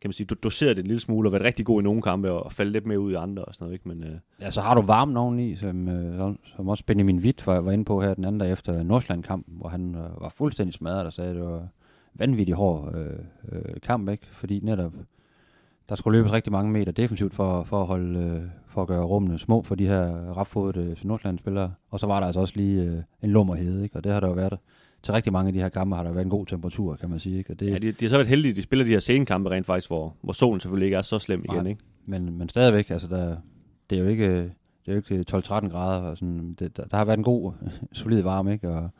kan 0.00 0.08
man 0.08 0.12
sige, 0.12 0.26
du 0.26 0.34
doseret 0.42 0.76
det 0.76 0.82
en 0.82 0.86
lille 0.86 1.00
smule, 1.00 1.28
og 1.28 1.32
været 1.32 1.44
rigtig 1.44 1.66
god 1.66 1.80
i 1.82 1.84
nogle 1.84 2.02
kampe, 2.02 2.30
og 2.30 2.52
faldet 2.52 2.72
lidt 2.72 2.86
mere 2.86 3.00
ud 3.00 3.12
i 3.12 3.14
andre 3.14 3.44
og 3.44 3.54
sådan 3.54 3.64
noget, 3.64 3.74
ikke? 3.74 3.88
Men, 3.88 4.04
øh, 4.04 4.18
Ja, 4.40 4.50
så 4.50 4.60
har 4.60 4.74
du 4.74 4.80
varmen 4.82 5.16
oveni, 5.16 5.56
som, 5.56 5.88
øh, 5.88 6.18
som- 6.18 6.38
som 6.56 6.68
også 6.68 6.84
Benjamin 6.86 7.18
Witt 7.18 7.46
var, 7.46 7.60
var 7.60 7.72
inde 7.72 7.84
på 7.84 8.00
her 8.00 8.14
den 8.14 8.24
anden 8.24 8.38
dag 8.40 8.52
efter 8.52 8.82
Nordsjælland-kampen, 8.82 9.54
hvor 9.58 9.68
han 9.68 9.94
øh, 9.94 10.20
var 10.20 10.28
fuldstændig 10.28 10.74
smadret 10.74 11.06
og 11.06 11.12
sagde, 11.12 11.30
at 11.30 11.36
det 11.36 11.44
var 11.44 11.68
vanvittigt 12.14 12.56
hård 12.56 12.94
øh, 12.94 13.18
øh, 13.52 13.80
kamp, 13.82 14.08
ikke? 14.08 14.26
Fordi 14.30 14.60
netop, 14.62 14.92
der 15.88 15.94
skulle 15.94 16.18
løbes 16.18 16.32
rigtig 16.32 16.52
mange 16.52 16.72
meter 16.72 16.92
defensivt 16.92 17.34
for, 17.34 17.62
for, 17.62 17.80
at, 17.80 17.86
holde, 17.86 18.20
øh, 18.20 18.42
for 18.66 18.82
at 18.82 18.88
gøre 18.88 19.04
rummene 19.04 19.38
små 19.38 19.62
for 19.62 19.74
de 19.74 19.86
her 19.86 20.32
rapfodede 20.36 20.96
Nordsjælland-spillere. 21.02 21.72
Og 21.90 22.00
så 22.00 22.06
var 22.06 22.20
der 22.20 22.26
altså 22.26 22.40
også 22.40 22.54
lige 22.56 22.82
øh, 22.82 23.02
en 23.22 23.30
lummerhed, 23.30 23.82
ikke? 23.82 23.96
Og 23.96 24.04
det 24.04 24.12
har 24.12 24.20
der 24.20 24.28
jo 24.28 24.34
været 24.34 24.58
til 25.02 25.14
rigtig 25.14 25.32
mange 25.32 25.48
af 25.48 25.52
de 25.52 25.60
her 25.60 25.68
kampe 25.68 25.96
har 25.96 26.02
der 26.02 26.12
været 26.12 26.24
en 26.24 26.30
god 26.30 26.46
temperatur, 26.46 26.96
kan 26.96 27.10
man 27.10 27.18
sige. 27.18 27.38
Ikke? 27.38 27.52
Og 27.52 27.60
det, 27.60 27.70
ja, 27.70 27.78
de, 27.78 27.92
de 27.92 28.04
har 28.04 28.08
så 28.08 28.16
været 28.16 28.28
heldige, 28.28 28.54
de 28.54 28.62
spiller 28.62 28.84
de 28.84 28.90
her 28.90 29.00
senekampe 29.00 29.50
rent 29.50 29.66
faktisk, 29.66 29.88
hvor, 29.88 30.14
hvor 30.22 30.32
solen 30.32 30.60
selvfølgelig 30.60 30.86
ikke 30.86 30.96
er 30.96 31.02
så 31.02 31.18
slem 31.18 31.44
igen, 31.44 31.62
Nej. 31.62 31.70
ikke? 31.70 31.82
men, 32.06 32.38
men 32.38 32.48
stadigvæk, 32.48 32.90
altså 32.90 33.08
der, 33.08 33.36
det 33.90 33.98
er 33.98 34.02
jo 34.02 34.08
ikke, 34.08 34.52
det 34.86 34.88
er 34.88 34.92
jo 34.92 34.96
ikke 34.96 35.24
12-13 35.36 35.68
grader. 35.68 36.10
Og 36.10 36.16
sådan, 36.16 36.56
det, 36.58 36.76
der, 36.76 36.84
der, 36.84 36.96
har 36.96 37.04
været 37.04 37.18
en 37.18 37.24
god, 37.24 37.52
solid 37.92 38.22
varme, 38.22 38.52
ikke? 38.52 38.68
Og, 38.68 38.90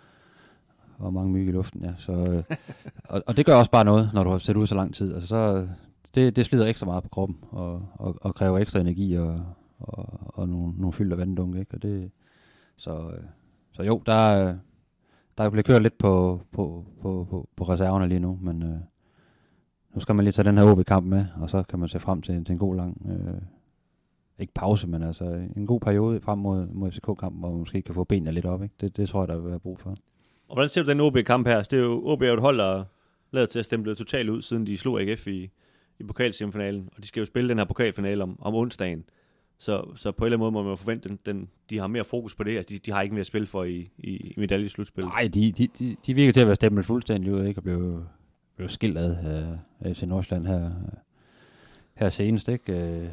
og 0.99 1.14
mange 1.14 1.30
myg 1.32 1.49
i 1.49 1.53
luften, 1.53 1.85
ja. 1.85 1.91
Så, 1.99 2.12
øh, 2.12 2.57
og, 3.05 3.22
og, 3.26 3.37
det 3.37 3.47
gør 3.47 3.55
også 3.55 3.70
bare 3.70 3.85
noget, 3.85 4.11
når 4.14 4.24
du 4.24 4.30
har 4.30 4.39
set 4.39 4.57
ud 4.57 4.66
så 4.66 4.74
lang 4.74 4.95
tid. 4.95 5.14
Altså 5.14 5.28
så, 5.28 5.68
det, 6.14 6.36
det 6.36 6.46
slider 6.46 6.66
ekstra 6.66 6.86
meget 6.86 7.02
på 7.02 7.08
kroppen, 7.08 7.38
og, 7.50 7.88
og, 7.94 8.16
og 8.20 8.34
kræver 8.34 8.58
ekstra 8.58 8.80
energi 8.80 9.14
og, 9.14 9.46
og, 9.78 10.08
og 10.20 10.48
nogle, 10.48 10.72
nogle 10.76 10.92
fyldte 10.92 11.18
vanddunke. 11.18 11.58
ikke? 11.60 11.74
Og 11.74 11.82
det, 11.82 12.10
så, 12.76 13.10
så 13.72 13.82
jo, 13.82 14.02
der, 14.06 14.54
der 15.38 15.50
bliver 15.50 15.62
kørt 15.62 15.82
lidt 15.82 15.98
på, 15.98 16.40
på, 16.52 16.84
på, 17.02 17.26
på, 17.30 17.48
på 17.56 17.64
reserverne 17.64 18.08
lige 18.08 18.20
nu, 18.20 18.38
men 18.42 18.62
øh, 18.62 18.78
nu 19.94 20.00
skal 20.00 20.14
man 20.14 20.24
lige 20.24 20.32
tage 20.32 20.48
den 20.48 20.58
her 20.58 20.72
OB-kamp 20.72 21.06
med, 21.06 21.26
og 21.40 21.50
så 21.50 21.62
kan 21.62 21.78
man 21.78 21.88
se 21.88 22.00
frem 22.00 22.22
til, 22.22 22.44
til 22.44 22.52
en 22.52 22.58
god 22.58 22.76
lang, 22.76 23.06
øh, 23.10 23.40
ikke 24.38 24.54
pause, 24.54 24.88
men 24.88 25.02
altså 25.02 25.24
en 25.56 25.66
god 25.66 25.80
periode 25.80 26.20
frem 26.20 26.38
mod, 26.38 26.66
mod 26.66 26.90
FCK-kampen, 26.90 27.40
hvor 27.40 27.50
man 27.50 27.58
måske 27.58 27.82
kan 27.82 27.94
få 27.94 28.04
benene 28.04 28.32
lidt 28.32 28.46
op. 28.46 28.62
Ikke? 28.62 28.74
Det, 28.80 28.96
det 28.96 29.08
tror 29.08 29.20
jeg, 29.20 29.28
der 29.28 29.38
vil 29.38 29.50
være 29.50 29.60
brug 29.60 29.80
for. 29.80 29.90
Og 30.48 30.54
hvordan 30.54 30.68
ser 30.68 30.82
du 30.82 30.90
den 30.90 31.00
OB-kamp 31.00 31.46
her? 31.46 31.56
Altså, 31.56 31.70
det 31.70 31.78
er 31.78 31.84
jo, 31.84 32.02
OB 32.04 32.22
er 32.22 32.26
jo 32.26 32.34
et 32.34 32.40
hold, 32.40 32.58
der 32.58 32.84
lader 33.30 33.46
til 33.46 33.58
at 33.58 33.64
stemple 33.64 33.94
totalt 33.94 34.28
ud, 34.30 34.42
siden 34.42 34.66
de 34.66 34.78
slog 34.78 35.00
AGF 35.00 35.26
i, 35.26 35.50
i 36.01 36.05
pokalsemifinalen. 36.05 36.88
Og 36.97 37.03
de 37.03 37.09
skal 37.09 37.20
jo 37.20 37.26
spille 37.26 37.49
den 37.49 37.59
her 37.59 37.64
pokalfinale 37.64 38.22
om, 38.22 38.38
om 38.40 38.55
onsdagen. 38.55 39.05
Så, 39.59 39.84
så 39.97 40.12
på 40.12 40.24
en 40.24 40.26
eller 40.26 40.36
anden 40.36 40.40
måde 40.40 40.53
må 40.53 40.62
man 40.62 40.70
jo 40.72 40.76
forvente, 40.76 41.09
den, 41.09 41.18
den, 41.26 41.49
de 41.70 41.78
har 41.78 41.86
mere 41.86 42.05
fokus 42.05 42.34
på 42.34 42.45
det. 42.45 42.57
Altså, 42.57 42.74
de, 42.74 42.78
de 42.78 42.90
har 42.90 43.03
ikke 43.03 43.14
mere 43.14 43.20
at 43.20 43.26
spille 43.26 43.47
for 43.47 43.64
i, 43.64 43.90
i, 43.99 44.16
i 44.16 44.34
medaljeslutspillet. 44.36 45.12
Nej, 45.12 45.28
de, 45.34 45.53
de, 45.53 45.68
de, 45.78 45.97
de 46.07 46.14
virker 46.14 46.32
til 46.32 46.40
at 46.40 46.47
være 46.47 46.55
stemplet 46.55 46.84
fuldstændig 46.84 47.32
ud, 47.32 47.45
ikke? 47.45 47.59
og 47.59 47.62
blev, 47.62 48.05
blev 48.57 48.68
skilt 48.68 48.99
ad 48.99 49.16
øh, 49.26 49.51
øh, 49.51 49.59
af, 49.80 49.97
FC 49.97 50.03
Nordsjælland 50.03 50.47
her, 50.47 50.70
her 51.95 52.09
senest. 52.09 52.49
Ikke? 52.49 52.72
Øh, 52.72 53.09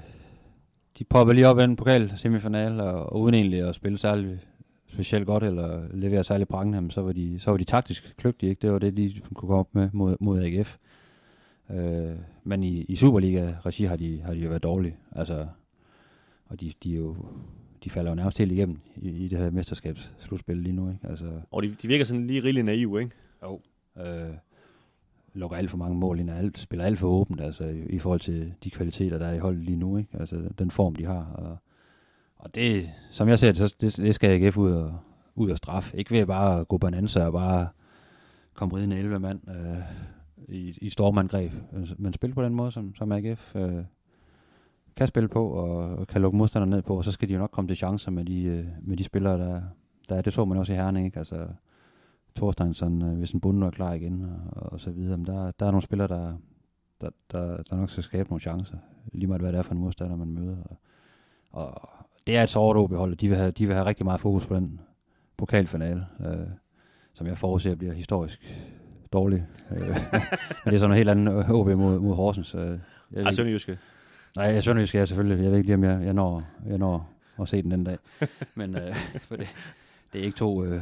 de 1.00 1.04
popper 1.04 1.34
lige 1.34 1.48
op 1.48 1.60
i 1.60 1.64
en 1.64 1.76
pokal 1.76 2.14
semifinal, 2.16 2.80
og, 2.80 3.14
og 3.14 3.22
uden 3.22 3.36
egentlig 3.36 3.60
at 3.60 3.76
spille 3.76 3.98
særlig 3.98 4.40
specielt 4.88 5.26
godt, 5.26 5.44
eller 5.44 5.88
levere 5.94 6.24
særlig 6.24 6.48
prangende, 6.48 6.92
så 6.92 7.02
var 7.02 7.12
de, 7.12 7.40
så 7.40 7.52
var 7.52 7.58
de 7.58 7.64
taktisk 7.64 8.14
kløgtige. 8.18 8.50
Ikke? 8.50 8.62
Det 8.62 8.72
var 8.72 8.80
det, 8.80 8.98
de 8.98 9.22
kunne 9.24 9.36
komme 9.36 9.56
op 9.56 9.76
med 9.76 9.90
mod, 9.94 10.18
mod 10.20 10.44
AGF. 10.44 10.78
Øh, 11.74 12.16
men 12.44 12.64
i, 12.64 12.82
i 12.84 12.96
Superliga-regi 12.96 13.84
har 13.84 13.96
de, 13.96 14.22
har 14.22 14.34
de 14.34 14.40
jo 14.40 14.50
været 14.50 14.64
dårlige. 14.64 14.96
Altså, 15.12 15.48
og 16.46 16.62
de, 16.62 16.74
de, 16.84 16.94
er 16.94 16.98
jo, 16.98 17.16
de 17.84 17.90
falder 17.90 18.12
jo 18.12 18.16
nærmest 18.16 18.38
helt 18.38 18.52
igennem 18.52 18.80
i, 18.96 19.10
i 19.10 19.28
det 19.28 19.40
her 19.40 19.50
mesterskabsslutspil 19.50 20.58
lige 20.58 20.76
nu. 20.76 20.90
Ikke? 20.90 21.08
Altså, 21.08 21.32
Og 21.52 21.64
de, 21.64 21.76
de 21.82 21.88
virker 21.88 22.06
sådan 22.06 22.28
lige 22.28 22.44
rigeligt 22.44 22.66
naive, 22.66 23.02
ikke? 23.02 23.16
jo. 23.44 23.60
Øh, 23.98 24.34
lukker 25.34 25.58
alt 25.58 25.70
for 25.70 25.78
mange 25.78 25.98
mål 25.98 26.20
ind, 26.20 26.30
og 26.30 26.38
alt, 26.38 26.60
spiller 26.60 26.86
alt 26.86 27.00
for 27.00 27.08
åbent, 27.08 27.42
altså 27.42 27.64
i, 27.64 27.86
i 27.90 28.00
forhold 28.00 28.20
til 28.20 28.54
de 28.64 28.70
kvaliteter, 28.72 29.18
der 29.18 29.26
er 29.28 29.34
i 29.34 29.40
holdet 29.40 29.64
lige 29.64 29.78
nu, 29.78 29.98
ikke? 29.98 30.18
Altså 30.20 30.50
den 30.60 30.72
form, 30.72 30.96
de 30.96 31.06
har. 31.06 31.26
Og, 31.34 31.58
og 32.38 32.56
det, 32.56 32.90
som 33.12 33.28
jeg 33.30 33.40
ser 33.40 33.52
det, 33.52 33.58
så 33.58 33.76
det, 33.82 33.98
det 33.98 34.16
skal 34.16 34.44
AGF 34.44 34.58
ud 34.58 34.72
og, 34.72 35.00
ud 35.36 35.50
og 35.50 35.58
straffe. 35.58 35.98
Ikke 35.98 36.12
ved 36.12 36.26
bare 36.26 36.60
at 36.60 36.68
gå 36.68 36.78
bonanza 36.78 37.26
og 37.26 37.32
bare 37.34 37.68
komme 38.54 38.78
ridende 38.78 38.98
11 38.98 39.20
mand 39.20 39.40
øh, 39.50 39.78
i, 40.48 40.78
i 40.82 40.90
stormangreb, 40.90 41.52
men 41.98 42.14
spille 42.14 42.34
på 42.34 42.44
den 42.44 42.54
måde, 42.54 42.72
som, 42.72 42.96
som 42.96 43.12
AGF 43.12 43.56
øh, 43.56 43.84
kan 44.96 45.08
spille 45.08 45.30
på, 45.30 45.50
og, 45.50 45.96
og 45.96 46.08
kan 46.08 46.22
lukke 46.22 46.38
modstanderne 46.38 46.70
ned 46.70 46.82
på, 46.82 46.98
og 46.98 47.04
så 47.06 47.12
skal 47.12 47.28
de 47.28 47.34
jo 47.34 47.40
nok 47.40 47.52
komme 47.52 47.68
til 47.68 47.78
chancer 47.78 48.12
med 48.12 48.26
de, 48.26 48.44
øh, 48.44 48.66
med 48.82 48.98
de 48.98 49.04
spillere, 49.04 49.38
der, 49.38 49.62
der 50.10 50.16
er. 50.16 50.22
Det 50.22 50.34
så 50.34 50.46
man 50.46 50.58
også 50.58 50.74
i 50.74 50.76
Herning, 50.76 51.06
ikke? 51.06 51.20
Altså, 51.20 51.48
Thorsteinsson, 52.36 53.02
øh, 53.02 53.18
hvis 53.18 53.32
en 53.32 53.40
bund 53.40 53.58
nu 53.58 53.66
er 53.66 53.72
klar 53.72 53.94
igen, 53.94 54.22
og, 54.52 54.74
og 54.74 54.80
så 54.80 54.92
videre. 54.92 55.18
Men 55.18 55.26
der, 55.26 55.52
der 55.52 55.66
er 55.66 55.72
nogle 55.72 55.82
spillere, 55.82 56.08
der, 56.08 56.34
der, 57.02 57.10
der, 57.32 57.64
der 57.64 57.76
nok 57.76 57.90
skal 57.90 58.04
skabe 58.04 58.30
nogle 58.30 58.42
chancer, 58.42 58.78
lige 59.14 59.28
meget 59.28 59.42
hvad 59.42 59.52
det 59.52 59.58
er 59.58 59.64
for 59.64 59.74
en 59.74 59.80
modstander, 59.80 60.16
man 60.16 60.34
møder. 60.34 60.58
Og, 61.52 61.68
og 61.68 61.90
det 62.28 62.38
er 62.38 62.44
et 62.44 62.50
sårt 62.50 62.78
OB-hold, 62.78 63.16
de 63.16 63.28
vil, 63.28 63.38
have, 63.38 63.52
de 63.52 63.66
vil 63.68 63.76
have 63.76 63.86
rigtig 63.86 64.06
meget 64.06 64.20
fokus 64.20 64.46
på 64.46 64.56
den 64.56 64.80
pokalfinale, 65.38 66.06
øh, 66.20 66.48
som 67.14 67.28
jeg 67.28 67.38
forudser 67.38 67.76
bliver 67.76 67.94
historisk 67.94 68.68
dårlig. 69.14 69.46
Øh, 69.72 69.78
men 69.88 69.96
det 70.66 70.74
er 70.74 70.78
sådan 70.78 70.82
noget 70.82 70.98
helt 70.98 71.10
andet 71.10 71.52
OB 71.52 71.68
mod, 71.68 72.00
mod 72.00 72.16
Horsens. 72.16 72.56
Øh, 72.56 72.62
jeg 73.12 73.24
Ej, 73.24 73.32
Sønderjyske. 73.32 73.78
Nej, 74.36 74.46
jeg 74.46 74.64
Sønderjysk 74.64 74.96
er 74.96 75.00
jeg 75.00 75.08
selvfølgelig. 75.08 75.44
Jeg 75.44 75.52
ved 75.52 75.58
ikke 75.58 75.68
lige, 75.68 75.76
om 75.76 75.84
jeg, 75.84 76.02
jeg, 76.04 76.14
når, 76.14 76.42
jeg 76.70 76.78
når 76.78 77.10
at 77.42 77.48
se 77.48 77.62
den 77.62 77.72
den 77.72 77.84
dag. 77.84 77.98
Men 78.56 78.76
øh, 78.76 78.96
for 79.22 79.36
det, 79.36 79.56
det 80.14 80.22
er 80.22 80.26
ikke 80.26 80.38
to... 80.38 80.64
Øh, 80.64 80.82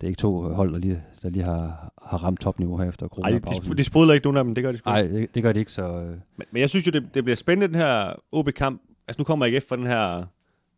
det 0.00 0.06
er 0.06 0.08
ikke 0.08 0.18
to 0.18 0.40
hold, 0.42 0.72
der 0.72 0.78
lige, 0.78 1.02
der 1.22 1.30
lige 1.30 1.44
har, 1.44 1.92
har 2.02 2.18
ramt 2.24 2.40
topniveau 2.40 2.76
her 2.76 2.88
efter 2.88 3.06
Ej, 3.06 3.08
coronapausen. 3.08 3.72
de, 3.72 3.76
de 3.76 3.84
sprudler 3.84 4.14
ikke 4.14 4.26
nogen 4.26 4.36
af 4.36 4.44
dem, 4.44 4.54
det 4.54 4.64
gør 4.64 4.72
de 4.72 4.78
sgu. 4.78 4.90
Nej, 4.90 5.02
det, 5.02 5.34
det 5.34 5.42
gør 5.42 5.52
de 5.52 5.58
ikke, 5.58 5.72
så... 5.72 5.82
Øh, 5.82 6.08
Men, 6.08 6.46
men 6.50 6.60
jeg 6.60 6.70
synes 6.70 6.86
jo, 6.86 6.90
det, 6.90 7.14
det 7.14 7.24
bliver 7.24 7.36
spændende, 7.36 7.68
den 7.68 7.74
her 7.74 8.14
OB-kamp. 8.32 8.82
Altså 9.08 9.20
nu 9.20 9.24
kommer 9.24 9.46
AGF 9.46 9.64
for 9.68 9.76
den 9.76 9.86
her 9.86 10.24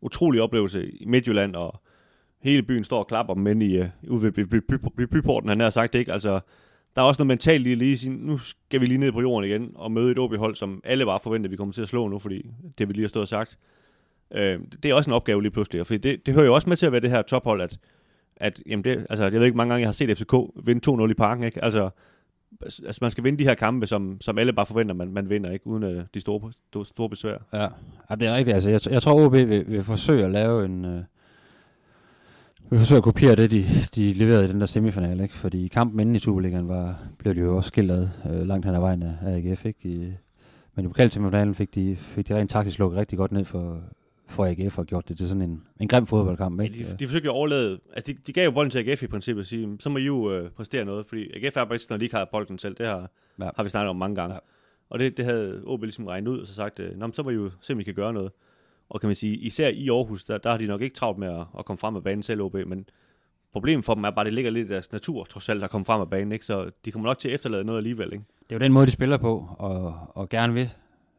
utrolige 0.01 0.43
oplevelse 0.43 0.91
i 0.91 1.05
Midtjylland, 1.05 1.55
og 1.55 1.81
hele 2.41 2.63
byen 2.63 2.83
står 2.83 2.99
og 2.99 3.07
klapper 3.07 3.33
dem 3.33 3.47
ind 3.47 3.63
i, 3.63 3.79
uh, 3.79 3.85
ude 4.07 4.21
ved 4.21 4.31
by, 4.31 4.39
by, 4.39 4.55
by, 4.55 4.73
by, 4.97 5.01
byporten, 5.01 5.49
han 5.49 5.59
har 5.59 5.69
sagt 5.69 5.93
det 5.93 5.99
ikke. 5.99 6.13
Altså, 6.13 6.39
der 6.95 7.01
er 7.01 7.05
også 7.05 7.19
noget 7.19 7.27
mentalt 7.27 7.63
lige, 7.63 7.75
lige 7.75 7.97
sige, 7.97 8.13
nu 8.13 8.37
skal 8.37 8.81
vi 8.81 8.85
lige 8.85 8.97
ned 8.97 9.11
på 9.11 9.21
jorden 9.21 9.49
igen 9.49 9.71
og 9.75 9.91
møde 9.91 10.11
et 10.11 10.19
OB-hold, 10.19 10.55
som 10.55 10.81
alle 10.83 11.05
bare 11.05 11.19
forventer, 11.23 11.47
at 11.47 11.51
vi 11.51 11.55
kommer 11.55 11.73
til 11.73 11.81
at 11.81 11.87
slå 11.87 12.07
nu, 12.07 12.19
fordi 12.19 12.45
det 12.77 12.87
vi 12.87 12.93
lige 12.93 13.03
har 13.03 13.09
stået 13.09 13.21
og 13.21 13.27
sagt. 13.27 13.57
Øh, 14.33 14.59
det 14.83 14.91
er 14.91 14.95
også 14.95 15.09
en 15.09 15.13
opgave 15.13 15.41
lige 15.41 15.51
pludselig, 15.51 15.87
for 15.87 15.97
det, 15.97 16.25
det 16.25 16.33
hører 16.33 16.45
jo 16.45 16.53
også 16.53 16.69
med 16.69 16.77
til 16.77 16.85
at 16.85 16.91
være 16.91 17.01
det 17.01 17.09
her 17.09 17.21
tophold, 17.21 17.61
at, 17.61 17.77
at 18.35 18.63
jamen 18.65 18.83
det, 18.83 19.05
altså, 19.09 19.23
jeg 19.23 19.33
ved 19.33 19.45
ikke, 19.45 19.57
mange 19.57 19.73
gange 19.73 19.81
jeg 19.81 19.87
har 19.87 19.93
set 19.93 20.17
FCK 20.17 20.33
vinde 20.65 21.03
2-0 21.05 21.11
i 21.11 21.13
parken, 21.13 21.43
ikke? 21.43 21.63
Altså, 21.63 21.89
altså, 22.61 22.99
man 23.01 23.11
skal 23.11 23.23
vinde 23.23 23.39
de 23.39 23.43
her 23.43 23.55
kampe, 23.55 23.87
som, 23.87 24.21
som 24.21 24.37
alle 24.37 24.53
bare 24.53 24.65
forventer, 24.65 24.95
man, 24.95 25.13
man 25.13 25.29
vinder, 25.29 25.51
ikke? 25.51 25.67
Uden 25.67 25.83
uh, 25.83 26.03
de 26.13 26.19
store, 26.19 26.51
store, 26.69 26.85
store 26.85 27.09
besvær. 27.09 27.37
ja. 27.53 27.67
ja, 28.09 28.15
det 28.15 28.27
er 28.27 28.35
rigtigt. 28.35 28.55
Altså, 28.55 28.69
jeg, 28.69 28.81
jeg 28.89 29.01
tror, 29.01 29.25
OB 29.25 29.33
vil, 29.33 29.63
vil 29.67 29.83
forsøge 29.83 30.25
at 30.25 30.31
lave 30.31 30.65
en... 30.65 30.85
Uh 30.85 31.01
vil 32.71 32.79
forsøge 32.79 32.97
at 32.97 33.03
kopiere 33.03 33.35
det, 33.35 33.51
de, 33.51 33.65
de 33.95 34.13
leverede 34.13 34.45
i 34.45 34.47
den 34.47 34.59
der 34.61 34.65
semifinal, 34.67 35.19
ikke? 35.21 35.33
Fordi 35.35 35.67
kampen 35.67 35.99
inden 35.99 36.15
i 36.15 36.19
Superligaen 36.19 36.67
var, 36.67 36.99
blev 37.17 37.35
de 37.35 37.39
jo 37.39 37.57
også 37.57 37.67
skilt 37.67 37.91
ad 37.91 38.07
øh, 38.29 38.47
langt 38.47 38.65
hen 38.65 38.75
ad 38.75 38.79
vejen 38.79 39.03
af, 39.03 39.15
AGF, 39.25 39.65
ikke? 39.65 39.79
I, 39.89 40.13
men 40.75 40.85
i 40.85 40.87
pokalsemifinalen 40.87 41.55
fik 41.55 41.75
de, 41.75 41.95
fik 41.95 42.27
de 42.27 42.35
rent 42.35 42.49
taktisk 42.51 42.79
lukket 42.79 42.99
rigtig 42.99 43.17
godt 43.17 43.31
ned 43.31 43.45
for, 43.45 43.79
for 44.27 44.45
AGF 44.45 44.77
og 44.77 44.85
gjort 44.85 45.09
det 45.09 45.17
til 45.17 45.27
sådan 45.29 45.41
en, 45.41 45.63
en 45.79 45.87
grim 45.87 46.05
fodboldkamp, 46.05 46.59
Ja, 46.59 46.63
ikke? 46.65 46.79
de, 46.79 46.95
de 46.99 47.05
forsøgte 47.07 47.29
at 47.29 47.33
overlade, 47.33 47.79
altså 47.93 48.13
de, 48.13 48.17
de 48.27 48.33
gav 48.33 48.45
jo 48.45 48.51
bolden 48.51 48.71
til 48.71 48.89
AGF 48.89 49.03
i 49.03 49.07
princippet 49.07 49.41
og 49.41 49.45
sige, 49.45 49.77
så 49.79 49.89
må 49.89 49.97
I 49.97 50.05
jo 50.05 50.31
øh, 50.31 50.49
præstere 50.49 50.85
noget, 50.85 51.05
fordi 51.05 51.45
AGF 51.45 51.57
er 51.57 51.65
bedst, 51.65 51.89
når 51.89 51.97
de 51.97 52.05
ikke 52.05 52.15
har 52.15 52.25
bolden 52.31 52.57
selv, 52.59 52.75
det 52.75 52.87
har, 52.87 53.09
Ja. 53.39 53.45
ja. 53.45 53.49
har 53.55 53.63
vi 53.63 53.69
snakket 53.69 53.89
om 53.89 53.95
mange 53.95 54.15
gange. 54.15 54.33
Ja. 54.33 54.35
Ja. 54.35 54.39
Og 54.89 54.99
det, 54.99 55.17
det 55.17 55.25
havde 55.25 55.61
OB 55.65 55.83
ligesom 55.83 56.05
regnet 56.07 56.27
ud, 56.27 56.39
og 56.39 56.47
så 56.47 56.53
sagt, 56.53 56.79
øh, 56.79 56.91
så 57.13 57.23
må 57.23 57.29
I 57.29 57.33
jo 57.33 57.51
se, 57.61 57.73
om 57.73 57.79
I 57.79 57.83
kan 57.83 57.93
gøre 57.93 58.13
noget. 58.13 58.31
Og 58.91 58.99
kan 58.99 59.07
man 59.07 59.15
sige, 59.15 59.35
især 59.35 59.67
i 59.67 59.89
Aarhus, 59.89 60.23
der, 60.23 60.37
der 60.37 60.49
har 60.49 60.57
de 60.57 60.67
nok 60.67 60.81
ikke 60.81 60.95
travlt 60.95 61.19
med 61.19 61.27
at, 61.27 61.45
at 61.59 61.65
komme 61.65 61.77
frem 61.77 61.95
af 61.95 62.03
banen 62.03 62.23
selv, 62.23 62.41
OB, 62.41 62.55
men 62.67 62.85
problemet 63.51 63.85
for 63.85 63.93
dem 63.93 64.03
er 64.03 64.09
bare, 64.09 64.21
at 64.21 64.25
det 64.25 64.33
ligger 64.33 64.51
lidt 64.51 64.69
i 64.69 64.73
deres 64.73 64.91
natur, 64.91 65.23
trods 65.23 65.49
alt, 65.49 65.63
at 65.63 65.69
komme 65.69 65.85
frem 65.85 66.01
af 66.01 66.09
banen, 66.09 66.31
ikke? 66.31 66.45
så 66.45 66.71
de 66.85 66.91
kommer 66.91 67.09
nok 67.09 67.19
til 67.19 67.27
at 67.29 67.33
efterlade 67.33 67.63
noget 67.63 67.77
alligevel. 67.77 68.13
Ikke? 68.13 68.25
Det 68.49 68.55
er 68.55 68.55
jo 68.55 68.59
den 68.59 68.73
måde, 68.73 68.85
de 68.85 68.91
spiller 68.91 69.17
på, 69.17 69.47
og, 69.59 69.95
og 70.15 70.29
gerne 70.29 70.53
vil 70.53 70.69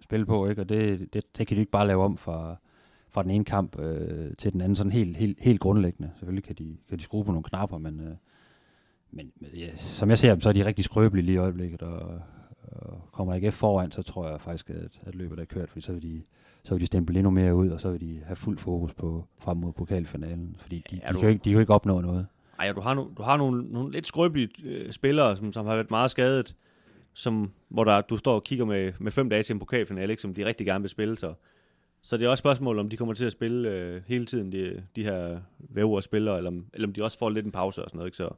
spille 0.01 0.27
på, 0.27 0.49
ikke? 0.49 0.63
Og 0.63 0.69
det, 0.69 1.15
det, 1.15 1.39
det 1.39 1.47
kan 1.47 1.57
de 1.57 1.61
ikke 1.61 1.73
bare 1.73 1.87
lave 1.87 2.05
om 2.05 2.17
fra, 2.17 2.57
fra 3.11 3.23
den 3.23 3.31
ene 3.31 3.45
kamp 3.45 3.79
øh, 3.79 4.37
til 4.39 4.53
den 4.53 4.61
anden, 4.61 4.77
sådan 4.77 4.93
helt, 4.93 5.17
helt, 5.17 5.39
helt 5.41 5.61
grundlæggende. 5.61 6.11
Selvfølgelig 6.19 6.45
kan 6.45 6.55
de, 6.55 6.77
kan 6.89 6.99
de 6.99 7.03
skrue 7.05 7.25
på 7.25 7.33
nogle 7.33 7.45
knapper, 7.45 7.79
men, 7.79 8.01
øh, 8.01 8.17
men 9.11 9.33
ja, 9.57 9.77
som 9.77 10.11
jeg 10.11 10.19
ser 10.19 10.31
dem, 10.31 10.41
så 10.41 10.49
er 10.49 10.53
de 10.53 10.67
rigtig 10.67 10.85
skrøbelige 10.85 11.27
lige 11.27 11.35
i 11.35 11.39
øjeblikket, 11.39 11.83
og, 11.83 12.21
og 12.63 13.09
kommer 13.13 13.35
ikke 13.35 13.53
foran, 13.53 13.93
så 13.93 14.03
tror 14.03 14.29
jeg 14.29 14.41
faktisk, 14.41 14.71
at, 14.71 15.01
at 15.03 15.15
løbet 15.15 15.39
er 15.39 15.45
kørt, 15.45 15.69
fordi 15.69 15.81
så 15.81 15.93
vil 15.93 16.03
de 16.03 16.23
så 16.65 16.75
vil 16.75 16.81
de 16.81 16.87
stemple 16.87 17.17
endnu 17.19 17.31
mere 17.31 17.55
ud, 17.55 17.69
og 17.69 17.81
så 17.81 17.91
vil 17.91 18.01
de 18.01 18.21
have 18.27 18.37
fuld 18.37 18.59
fokus 18.59 18.95
på 18.95 19.25
frem 19.41 19.57
mod 19.57 19.73
pokalfinalen, 19.73 20.57
fordi 20.61 20.85
de, 20.91 20.97
Ja, 21.03 21.09
de, 21.09 21.13
du- 21.15 21.19
kan 21.19 21.23
jo 21.23 21.29
ikke, 21.29 21.39
de 21.45 21.49
kan 21.51 21.53
jo 21.53 21.61
ikke 21.61 21.75
opnå 21.75 22.01
noget. 22.01 22.27
Ej, 22.59 22.73
du 22.73 22.81
har, 22.81 22.95
no, 22.95 23.05
du 23.17 23.23
har 23.23 23.37
nogle, 23.37 23.65
nogle 23.73 23.93
lidt 23.93 24.07
skrøbelige 24.07 24.49
øh, 24.65 24.93
spillere, 24.93 25.37
som, 25.37 25.53
som 25.53 25.67
har 25.67 25.75
været 25.75 25.91
meget 25.91 26.11
skadet, 26.11 26.57
som, 27.15 27.51
hvor 27.69 27.85
der, 27.85 28.01
du 28.01 28.17
står 28.17 28.35
og 28.35 28.45
kigger 28.45 28.65
med, 28.65 28.93
med 28.99 29.13
fem 29.13 29.31
dage 29.31 29.43
til 29.43 29.53
en 29.53 29.59
pokalfinale, 29.59 30.13
ikke, 30.13 30.23
som 30.23 30.35
de 30.35 30.47
rigtig 30.47 30.67
gerne 30.67 30.83
vil 30.83 30.89
spille. 30.91 31.19
Så, 31.19 31.33
så 32.03 32.17
det 32.17 32.25
er 32.25 32.29
også 32.29 32.43
spørgsmål, 32.43 32.79
om 32.79 32.89
de 32.89 32.97
kommer 32.97 33.15
til 33.15 33.27
at 33.27 33.33
spille 33.33 33.69
øh, 33.71 34.03
hele 34.07 34.27
tiden, 34.27 34.53
de, 34.53 34.83
de 34.97 35.03
her 35.05 35.39
væver 35.59 36.01
spillere, 36.01 36.37
eller, 36.37 36.51
om- 36.51 36.65
eller 36.75 36.89
om 36.89 36.93
de 36.95 37.05
også 37.05 37.19
får 37.19 37.31
lidt 37.31 37.47
en 37.47 37.53
pause 37.53 37.85
og 37.85 37.91
sådan 37.91 37.99
noget. 37.99 38.09
Ikke? 38.09 38.17
Så 38.17 38.29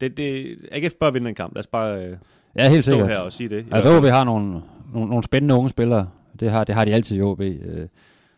det, 0.00 0.16
det, 0.16 0.56
AGF 0.72 0.94
bør 0.94 1.10
vinde 1.10 1.28
en 1.28 1.34
kamp. 1.34 1.54
Lad 1.54 1.60
os 1.60 1.66
bare 1.66 2.04
øh, 2.06 2.16
Ja, 2.56 2.68
helt 2.70 2.84
stå 2.84 2.92
sikkert. 2.92 3.08
her 3.10 3.18
og 3.18 3.32
sige 3.32 3.48
det. 3.48 3.62
I 3.66 3.68
Altså 3.72 4.00
fald. 4.00 4.10
har 4.12 4.24
nogle, 4.24 4.62
nogle, 4.92 5.08
nogle 5.08 5.22
spændende 5.22 5.54
unge 5.54 5.68
spillere. 5.70 6.10
Det 6.40 6.50
har, 6.50 6.64
det 6.64 6.74
har 6.74 6.84
de 6.84 6.94
altid 6.94 7.16
i 7.16 7.22
OB. 7.22 7.40
Øh, 7.40 7.88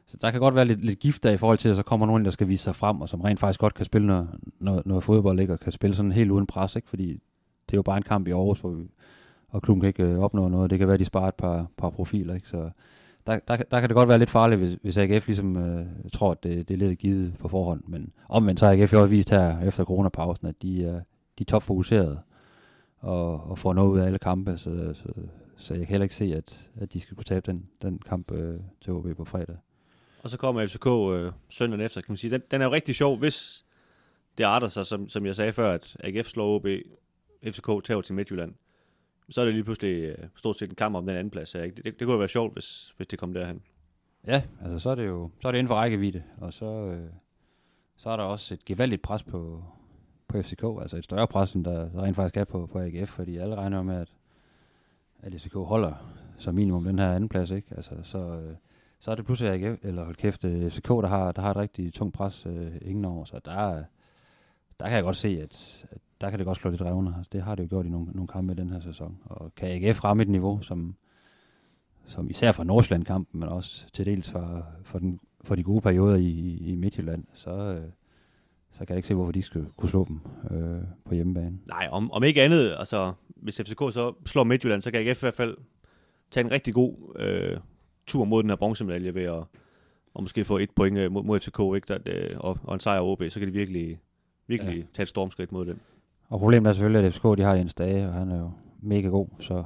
så 0.06 0.16
der 0.20 0.30
kan 0.30 0.40
godt 0.40 0.54
være 0.54 0.64
lidt, 0.64 0.84
lidt 0.84 0.98
gift 0.98 1.22
der 1.22 1.30
i 1.30 1.36
forhold 1.36 1.58
til, 1.58 1.68
at 1.68 1.76
så 1.76 1.82
kommer 1.82 2.06
nogen, 2.06 2.24
der 2.24 2.30
skal 2.30 2.48
vise 2.48 2.62
sig 2.62 2.74
frem, 2.76 3.00
og 3.00 3.08
som 3.08 3.20
rent 3.20 3.40
faktisk 3.40 3.60
godt 3.60 3.74
kan 3.74 3.84
spille 3.84 4.06
noget, 4.06 4.28
noget, 4.60 4.86
noget 4.86 5.04
fodbold, 5.04 5.40
ikke? 5.40 5.52
og 5.52 5.60
kan 5.60 5.72
spille 5.72 5.96
sådan 5.96 6.12
helt 6.12 6.30
uden 6.30 6.46
pres, 6.46 6.76
ikke? 6.76 6.88
fordi 6.88 7.08
det 7.66 7.72
er 7.72 7.78
jo 7.78 7.82
bare 7.82 7.96
en 7.96 8.02
kamp 8.02 8.28
i 8.28 8.30
Aarhus, 8.30 8.60
hvor 8.60 8.70
vi, 8.70 8.84
og 9.48 9.62
klubben 9.62 9.80
kan 9.80 9.88
ikke 9.88 10.02
øh, 10.02 10.18
opnå 10.18 10.48
noget. 10.48 10.70
Det 10.70 10.78
kan 10.78 10.88
være, 10.88 10.94
at 10.94 11.00
de 11.00 11.04
sparer 11.04 11.28
et 11.28 11.34
par, 11.34 11.66
par 11.76 11.90
profiler. 11.90 12.34
Ikke? 12.34 12.48
Så 12.48 12.70
der, 13.26 13.38
der, 13.48 13.56
der 13.56 13.80
kan 13.80 13.88
det 13.88 13.96
godt 13.96 14.08
være 14.08 14.18
lidt 14.18 14.30
farligt, 14.30 14.60
hvis, 14.60 14.76
hvis 14.82 14.96
AGF 14.96 15.26
ligesom 15.26 15.56
øh, 15.56 15.86
tror, 16.12 16.30
at 16.30 16.42
det, 16.42 16.68
det 16.68 16.74
er 16.74 16.78
lidt 16.78 16.98
givet 16.98 17.34
på 17.38 17.48
forhånd. 17.48 17.82
Men 17.86 18.12
omvendt 18.28 18.60
så 18.60 18.66
har 18.66 18.72
AGF 18.72 18.92
jo 18.92 18.98
også 18.98 19.10
vist 19.10 19.30
her 19.30 19.60
efter 19.60 19.84
coronapausen, 19.84 20.46
at 20.46 20.62
de, 20.62 20.82
øh, 20.82 20.94
de 21.38 21.40
er 21.40 21.44
topfokuseret 21.48 22.18
og, 22.98 23.50
og 23.50 23.58
får 23.58 23.72
noget 23.72 23.90
ud 23.90 23.98
af 23.98 24.06
alle 24.06 24.18
kampe. 24.18 24.56
Så, 24.56 24.94
så, 24.94 25.08
så 25.60 25.74
jeg 25.74 25.86
kan 25.86 25.90
heller 25.90 26.04
ikke 26.04 26.14
se, 26.14 26.24
at, 26.24 26.70
at 26.80 26.92
de 26.92 27.00
skal 27.00 27.16
kunne 27.16 27.24
tabe 27.24 27.50
den, 27.50 27.68
den 27.82 27.98
kamp 27.98 28.32
øh, 28.32 28.60
til 28.80 28.92
OB 28.92 29.16
på 29.16 29.24
fredag. 29.24 29.56
Og 30.22 30.30
så 30.30 30.38
kommer 30.38 30.66
FCK 30.66 30.86
øh, 30.86 31.32
søndagen 31.48 31.80
efter, 31.80 32.00
kan 32.00 32.12
man 32.12 32.16
sige. 32.16 32.30
Den, 32.30 32.42
den 32.50 32.60
er 32.60 32.64
jo 32.64 32.72
rigtig 32.72 32.94
sjov, 32.94 33.18
hvis 33.18 33.64
det 34.38 34.44
arter 34.44 34.68
sig, 34.68 34.86
som, 34.86 35.08
som 35.08 35.26
jeg 35.26 35.36
sagde 35.36 35.52
før, 35.52 35.72
at 35.72 35.96
AGF 36.00 36.28
slår 36.28 36.54
OB, 36.54 36.66
FCK 37.44 37.84
tager 37.84 38.00
til 38.00 38.14
Midtjylland. 38.14 38.54
Så 39.30 39.40
er 39.40 39.44
det 39.44 39.54
lige 39.54 39.64
pludselig 39.64 40.02
øh, 40.02 40.28
stort 40.36 40.58
set 40.58 40.68
en 40.68 40.74
kamp 40.74 40.96
om 40.96 41.06
den 41.06 41.16
anden 41.16 41.30
plads. 41.30 41.54
Ikke? 41.54 41.76
Det, 41.76 41.84
det, 41.84 41.98
det 41.98 42.06
kunne 42.06 42.18
være 42.18 42.28
sjovt, 42.28 42.52
hvis, 42.52 42.94
hvis 42.96 43.06
det 43.06 43.18
kom 43.18 43.32
derhen. 43.32 43.62
Ja, 44.26 44.42
altså 44.62 44.78
så 44.78 44.90
er 44.90 44.94
det 44.94 45.06
jo 45.06 45.30
så 45.40 45.48
er 45.48 45.52
det 45.52 45.58
inden 45.58 45.68
for 45.68 45.74
rækkevidde, 45.74 46.22
og 46.38 46.52
så, 46.52 46.64
øh, 46.64 47.10
så 47.96 48.10
er 48.10 48.16
der 48.16 48.24
også 48.24 48.54
et 48.54 48.64
gevaldigt 48.64 49.02
pres 49.02 49.22
på, 49.22 49.64
på 50.28 50.42
FCK, 50.42 50.64
altså 50.80 50.96
et 50.96 51.04
større 51.04 51.26
pres, 51.26 51.52
end 51.52 51.64
der, 51.64 51.88
der 51.88 52.02
rent 52.02 52.16
faktisk 52.16 52.36
er 52.36 52.44
på, 52.44 52.66
på 52.66 52.78
AGF, 52.80 53.08
fordi 53.08 53.36
alle 53.36 53.54
regner 53.54 53.82
med, 53.82 53.96
at, 53.96 54.08
at 55.22 55.34
FCK 55.34 55.54
holder 55.54 55.92
som 56.38 56.54
minimum 56.54 56.84
den 56.84 56.98
her 56.98 57.12
anden 57.12 57.28
plads, 57.28 57.50
ikke? 57.50 57.68
Altså, 57.76 57.94
så, 58.02 58.18
øh, 58.18 58.54
så 59.00 59.10
er 59.10 59.14
det 59.14 59.24
pludselig 59.24 59.52
AGF, 59.52 59.84
eller 59.84 60.04
hold 60.04 60.16
kæft, 60.16 60.44
øh, 60.44 60.70
FCK, 60.70 60.88
der 60.88 61.06
har, 61.06 61.32
der 61.32 61.42
har 61.42 61.50
et 61.50 61.56
rigtig 61.56 61.94
tungt 61.94 62.14
pres 62.14 62.46
øh, 62.46 62.72
ingen 62.82 63.04
over, 63.04 63.24
så 63.24 63.40
der, 63.44 63.84
der 64.80 64.86
kan 64.86 64.96
jeg 64.96 65.02
godt 65.02 65.16
se, 65.16 65.28
at, 65.28 65.84
at 65.90 65.98
der 66.20 66.30
kan 66.30 66.38
det 66.38 66.46
godt 66.46 66.58
slå 66.58 66.70
lidt 66.70 66.82
revner. 66.82 67.14
Altså, 67.16 67.30
det 67.32 67.42
har 67.42 67.54
det 67.54 67.62
jo 67.62 67.68
gjort 67.68 67.86
i 67.86 67.88
nogle, 67.88 68.06
nogle 68.12 68.28
kampe 68.28 68.52
i 68.52 68.56
den 68.56 68.70
her 68.70 68.80
sæson. 68.80 69.18
Og 69.24 69.54
kan 69.54 69.68
AGF 69.68 70.04
ramme 70.04 70.22
et 70.22 70.28
niveau, 70.28 70.62
som, 70.62 70.94
som 72.06 72.30
især 72.30 72.52
fra 72.52 72.64
Nordsjælland-kampen, 72.64 73.40
men 73.40 73.48
også 73.48 73.86
til 73.92 74.06
dels 74.06 74.30
for, 74.30 74.66
for, 74.82 74.98
den, 74.98 75.20
for 75.40 75.54
de 75.54 75.62
gode 75.62 75.80
perioder 75.80 76.16
i, 76.16 76.58
i 76.60 76.74
Midtjylland, 76.74 77.24
så, 77.34 77.50
øh, 77.50 77.90
så 78.72 78.78
kan 78.78 78.88
jeg 78.88 78.96
ikke 78.96 79.08
se, 79.08 79.14
hvorfor 79.14 79.32
de 79.32 79.42
skulle 79.42 79.66
kunne 79.76 79.88
slå 79.88 80.04
dem 80.08 80.20
øh, 80.50 80.82
på 81.04 81.14
hjemmebane. 81.14 81.58
Nej, 81.68 81.88
om, 81.90 82.12
om 82.12 82.24
ikke 82.24 82.42
andet, 82.42 82.74
altså 82.78 83.12
hvis 83.36 83.60
FCK 83.60 83.78
så 83.78 84.14
slår 84.26 84.44
Midtjylland, 84.44 84.82
så 84.82 84.90
kan 84.90 85.00
AGF 85.00 85.22
i 85.22 85.24
hvert 85.24 85.34
fald 85.34 85.56
tage 86.30 86.44
en 86.44 86.52
rigtig 86.52 86.74
god 86.74 87.16
øh, 87.18 87.56
tur 88.06 88.24
mod 88.24 88.42
den 88.42 88.50
her 88.50 88.56
bronzemedalje 88.56 89.14
ved 89.14 89.22
at 89.22 89.44
og 90.14 90.22
måske 90.22 90.44
få 90.44 90.58
et 90.58 90.70
point 90.70 90.98
øh, 90.98 91.12
mod, 91.12 91.22
mod 91.22 91.40
FCK 91.40 91.58
ikke, 91.74 91.86
der, 91.88 91.98
øh, 92.06 92.36
og, 92.36 92.58
og 92.62 92.74
en 92.74 92.80
sejr 92.80 93.00
OB, 93.00 93.22
så 93.28 93.38
kan 93.38 93.48
de 93.48 93.52
virkelig, 93.52 94.00
virkelig 94.46 94.76
ja. 94.76 94.84
tage 94.94 95.02
et 95.02 95.08
stormskridt 95.08 95.52
mod 95.52 95.66
den. 95.66 95.80
Og 96.28 96.38
problemet 96.38 96.68
er 96.68 96.72
selvfølgelig, 96.72 97.06
at 97.06 97.14
FCK 97.14 97.24
de 97.38 97.42
har 97.42 97.54
Jens 97.54 97.74
Dage, 97.74 98.08
og 98.08 98.14
han 98.14 98.30
er 98.30 98.38
jo 98.38 98.50
mega 98.82 99.08
god, 99.08 99.28
så, 99.40 99.54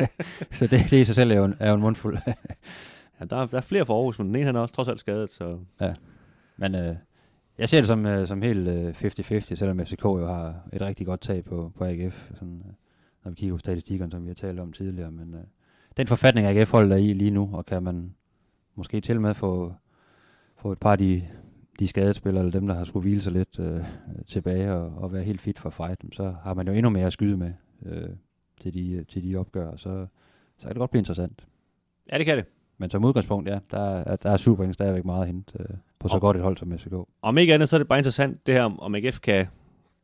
så 0.58 0.66
det, 0.66 0.90
det 0.90 0.92
i 0.92 1.04
sig 1.04 1.14
selv 1.14 1.30
er 1.30 1.36
jo 1.36 1.44
en, 1.44 1.54
er 1.60 1.68
jo 1.68 1.74
en 1.74 1.80
mundfuld. 1.80 2.18
ja, 3.20 3.24
der, 3.24 3.36
er, 3.36 3.46
der 3.46 3.56
er 3.56 3.60
flere 3.60 3.86
for 3.86 3.94
Aarhus, 3.94 4.18
men 4.18 4.26
den 4.26 4.36
ene 4.36 4.44
han 4.44 4.56
er 4.56 4.60
også 4.60 4.74
trods 4.74 4.88
alt 4.88 5.00
skadet. 5.00 5.30
Så. 5.32 5.58
Ja, 5.80 5.94
men 6.56 6.74
øh, 6.74 6.96
jeg 7.58 7.68
ser 7.68 7.78
det 7.78 7.86
som, 7.86 8.06
øh, 8.06 8.26
som 8.26 8.42
helt 8.42 8.68
øh, 8.68 8.88
50-50, 8.88 9.54
selvom 9.54 9.86
FCK 9.86 10.04
jo 10.04 10.26
har 10.26 10.68
et 10.72 10.80
rigtig 10.80 11.06
godt 11.06 11.20
tag 11.20 11.44
på, 11.44 11.72
på 11.76 11.84
AGF, 11.84 12.30
sådan, 12.34 12.62
øh, 12.66 12.72
når 13.24 13.30
vi 13.30 13.34
kigger 13.34 13.54
på 13.54 13.58
statistikkerne, 13.58 14.12
som 14.12 14.22
vi 14.22 14.28
har 14.28 14.34
talt 14.34 14.60
om 14.60 14.72
tidligere. 14.72 15.10
Men 15.10 15.34
øh, 15.34 15.40
den 15.96 16.06
forfatning, 16.06 16.46
AGF 16.46 16.70
holder 16.70 16.96
i 16.96 17.12
lige 17.12 17.30
nu, 17.30 17.50
og 17.52 17.66
kan 17.66 17.82
man 17.82 18.14
måske 18.74 19.00
til 19.00 19.20
med 19.20 19.34
få, 19.34 19.72
få 20.56 20.72
et 20.72 20.78
par 20.78 20.92
af 20.92 20.98
de 20.98 21.22
de 21.78 21.86
skadede 21.86 22.14
spillere, 22.14 22.44
eller 22.44 22.60
dem, 22.60 22.66
der 22.66 22.74
har 22.74 22.84
skulle 22.84 23.02
hvile 23.02 23.20
sig 23.20 23.32
lidt 23.32 23.58
øh, 23.58 23.84
tilbage 24.26 24.72
og, 24.72 24.92
og 24.96 25.12
være 25.12 25.22
helt 25.22 25.40
fit 25.40 25.58
for 25.58 25.70
fight, 25.70 26.04
så 26.12 26.34
har 26.42 26.54
man 26.54 26.66
jo 26.66 26.72
endnu 26.72 26.90
mere 26.90 27.06
at 27.06 27.12
skyde 27.12 27.36
med 27.36 27.52
øh, 27.86 28.08
til, 28.60 28.74
de, 28.74 29.04
til 29.08 29.24
de 29.24 29.36
opgør, 29.36 29.76
så, 29.76 30.06
så 30.56 30.62
kan 30.62 30.68
det 30.68 30.78
godt 30.78 30.90
blive 30.90 31.00
interessant. 31.00 31.46
Ja, 32.12 32.18
det 32.18 32.26
kan 32.26 32.36
det. 32.36 32.44
Men 32.78 32.90
som 32.90 33.04
udgangspunkt, 33.04 33.48
ja, 33.48 33.58
der, 33.70 33.80
er, 33.80 34.16
der 34.16 34.30
er 34.30 34.36
super 34.36 34.72
stadigvæk 34.72 35.04
meget 35.04 35.20
at 35.20 35.26
hente 35.26 35.52
øh, 35.60 35.76
på 36.00 36.08
så 36.08 36.14
om, 36.14 36.20
godt 36.20 36.36
et 36.36 36.42
hold 36.42 36.56
som 36.56 36.78
FCK. 36.78 36.92
Om 37.22 37.38
ikke 37.38 37.54
andet, 37.54 37.68
så 37.68 37.76
er 37.76 37.78
det 37.78 37.88
bare 37.88 37.98
interessant, 37.98 38.46
det 38.46 38.54
her, 38.54 38.62
om 38.78 38.94
AGF 38.94 39.20
kan, 39.20 39.46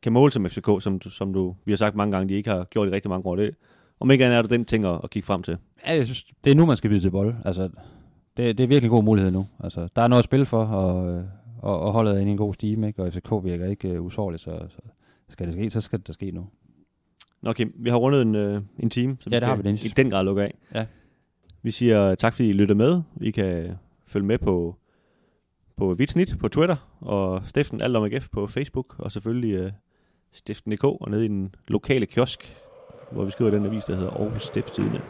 kan 0.01 0.13
måle 0.13 0.31
som 0.31 0.49
FCK, 0.49 0.69
som, 0.79 1.01
som 1.01 1.33
du, 1.33 1.55
vi 1.65 1.71
har 1.71 1.77
sagt 1.77 1.95
mange 1.95 2.11
gange, 2.11 2.29
de 2.29 2.33
ikke 2.33 2.49
har 2.49 2.63
gjort 2.63 2.87
i 2.87 2.91
rigtig 2.91 3.09
mange 3.09 3.25
år. 3.25 3.35
Det, 3.35 3.55
om 3.99 4.11
ikke 4.11 4.25
andet 4.25 4.37
er 4.37 4.41
det 4.41 4.51
den 4.51 4.65
ting 4.65 4.85
at, 4.85 4.99
at 5.03 5.09
kigge 5.09 5.25
frem 5.25 5.43
til. 5.43 5.57
Ja, 5.87 5.93
jeg 5.93 6.05
synes, 6.05 6.25
det 6.43 6.51
er 6.51 6.55
nu, 6.55 6.65
man 6.65 6.77
skal 6.77 6.89
bide 6.89 6.99
til 6.99 7.11
bold. 7.11 7.35
Altså, 7.45 7.69
det, 8.37 8.57
det 8.57 8.63
er 8.63 8.67
virkelig 8.67 8.89
god 8.89 9.03
mulighed 9.03 9.31
nu. 9.31 9.47
Altså, 9.59 9.87
der 9.95 10.01
er 10.01 10.07
noget 10.07 10.19
at 10.19 10.25
spille 10.25 10.45
for, 10.45 10.65
og, 10.65 11.23
og, 11.61 11.79
og 11.79 11.91
holdet 11.91 12.15
er 12.15 12.19
inde 12.19 12.29
i 12.29 12.31
en 12.31 12.37
god 12.37 12.53
stime, 12.53 12.87
ikke? 12.87 13.03
og 13.03 13.13
FCK 13.13 13.31
virker 13.43 13.65
ikke 13.65 13.99
uh, 13.99 14.05
usårligt, 14.05 14.43
så, 14.43 14.65
så 14.69 14.81
skal 15.29 15.45
det 15.45 15.53
ske, 15.53 15.69
så 15.69 15.81
skal 15.81 16.01
det 16.07 16.13
ske 16.13 16.31
nu. 16.31 16.47
Nå, 17.41 17.49
okay, 17.49 17.65
vi 17.75 17.89
har 17.89 17.97
rundet 17.97 18.21
en, 18.21 18.35
uh, 18.35 18.61
en 18.79 18.89
time, 18.89 19.17
så 19.19 19.29
ja, 19.31 19.39
det 19.39 19.47
har 19.47 19.55
vi 19.55 19.63
den. 19.63 19.75
i 19.75 19.87
den 19.97 20.09
grad 20.09 20.23
lukke 20.23 20.43
af. 20.43 20.55
Ja. 20.75 20.85
Vi 21.61 21.71
siger 21.71 22.15
tak, 22.15 22.33
fordi 22.33 22.49
I 22.49 22.53
lytter 22.53 22.75
med. 22.75 23.01
I 23.21 23.31
kan 23.31 23.71
følge 24.07 24.25
med 24.25 24.37
på, 24.37 24.75
på 25.77 25.93
Vitsnit 25.93 26.35
på 26.39 26.47
Twitter, 26.47 26.75
og 27.01 27.41
Stiften 27.45 27.81
Alt 27.81 27.95
om 27.95 28.03
AGF 28.03 28.27
på 28.31 28.47
Facebook, 28.47 28.95
og 28.99 29.11
selvfølgelig 29.11 29.53
øh, 29.53 29.71
Stiften.dk, 30.31 30.83
og 30.83 31.11
nede 31.11 31.25
i 31.25 31.27
den 31.27 31.55
lokale 31.67 32.05
kiosk, 32.05 32.55
hvor 33.11 33.25
vi 33.25 33.31
skriver 33.31 33.51
den 33.51 33.65
avis, 33.65 33.83
der 33.83 33.95
hedder 33.95 34.11
Aarhus 34.11 34.41
Stiftstidende. 34.41 35.01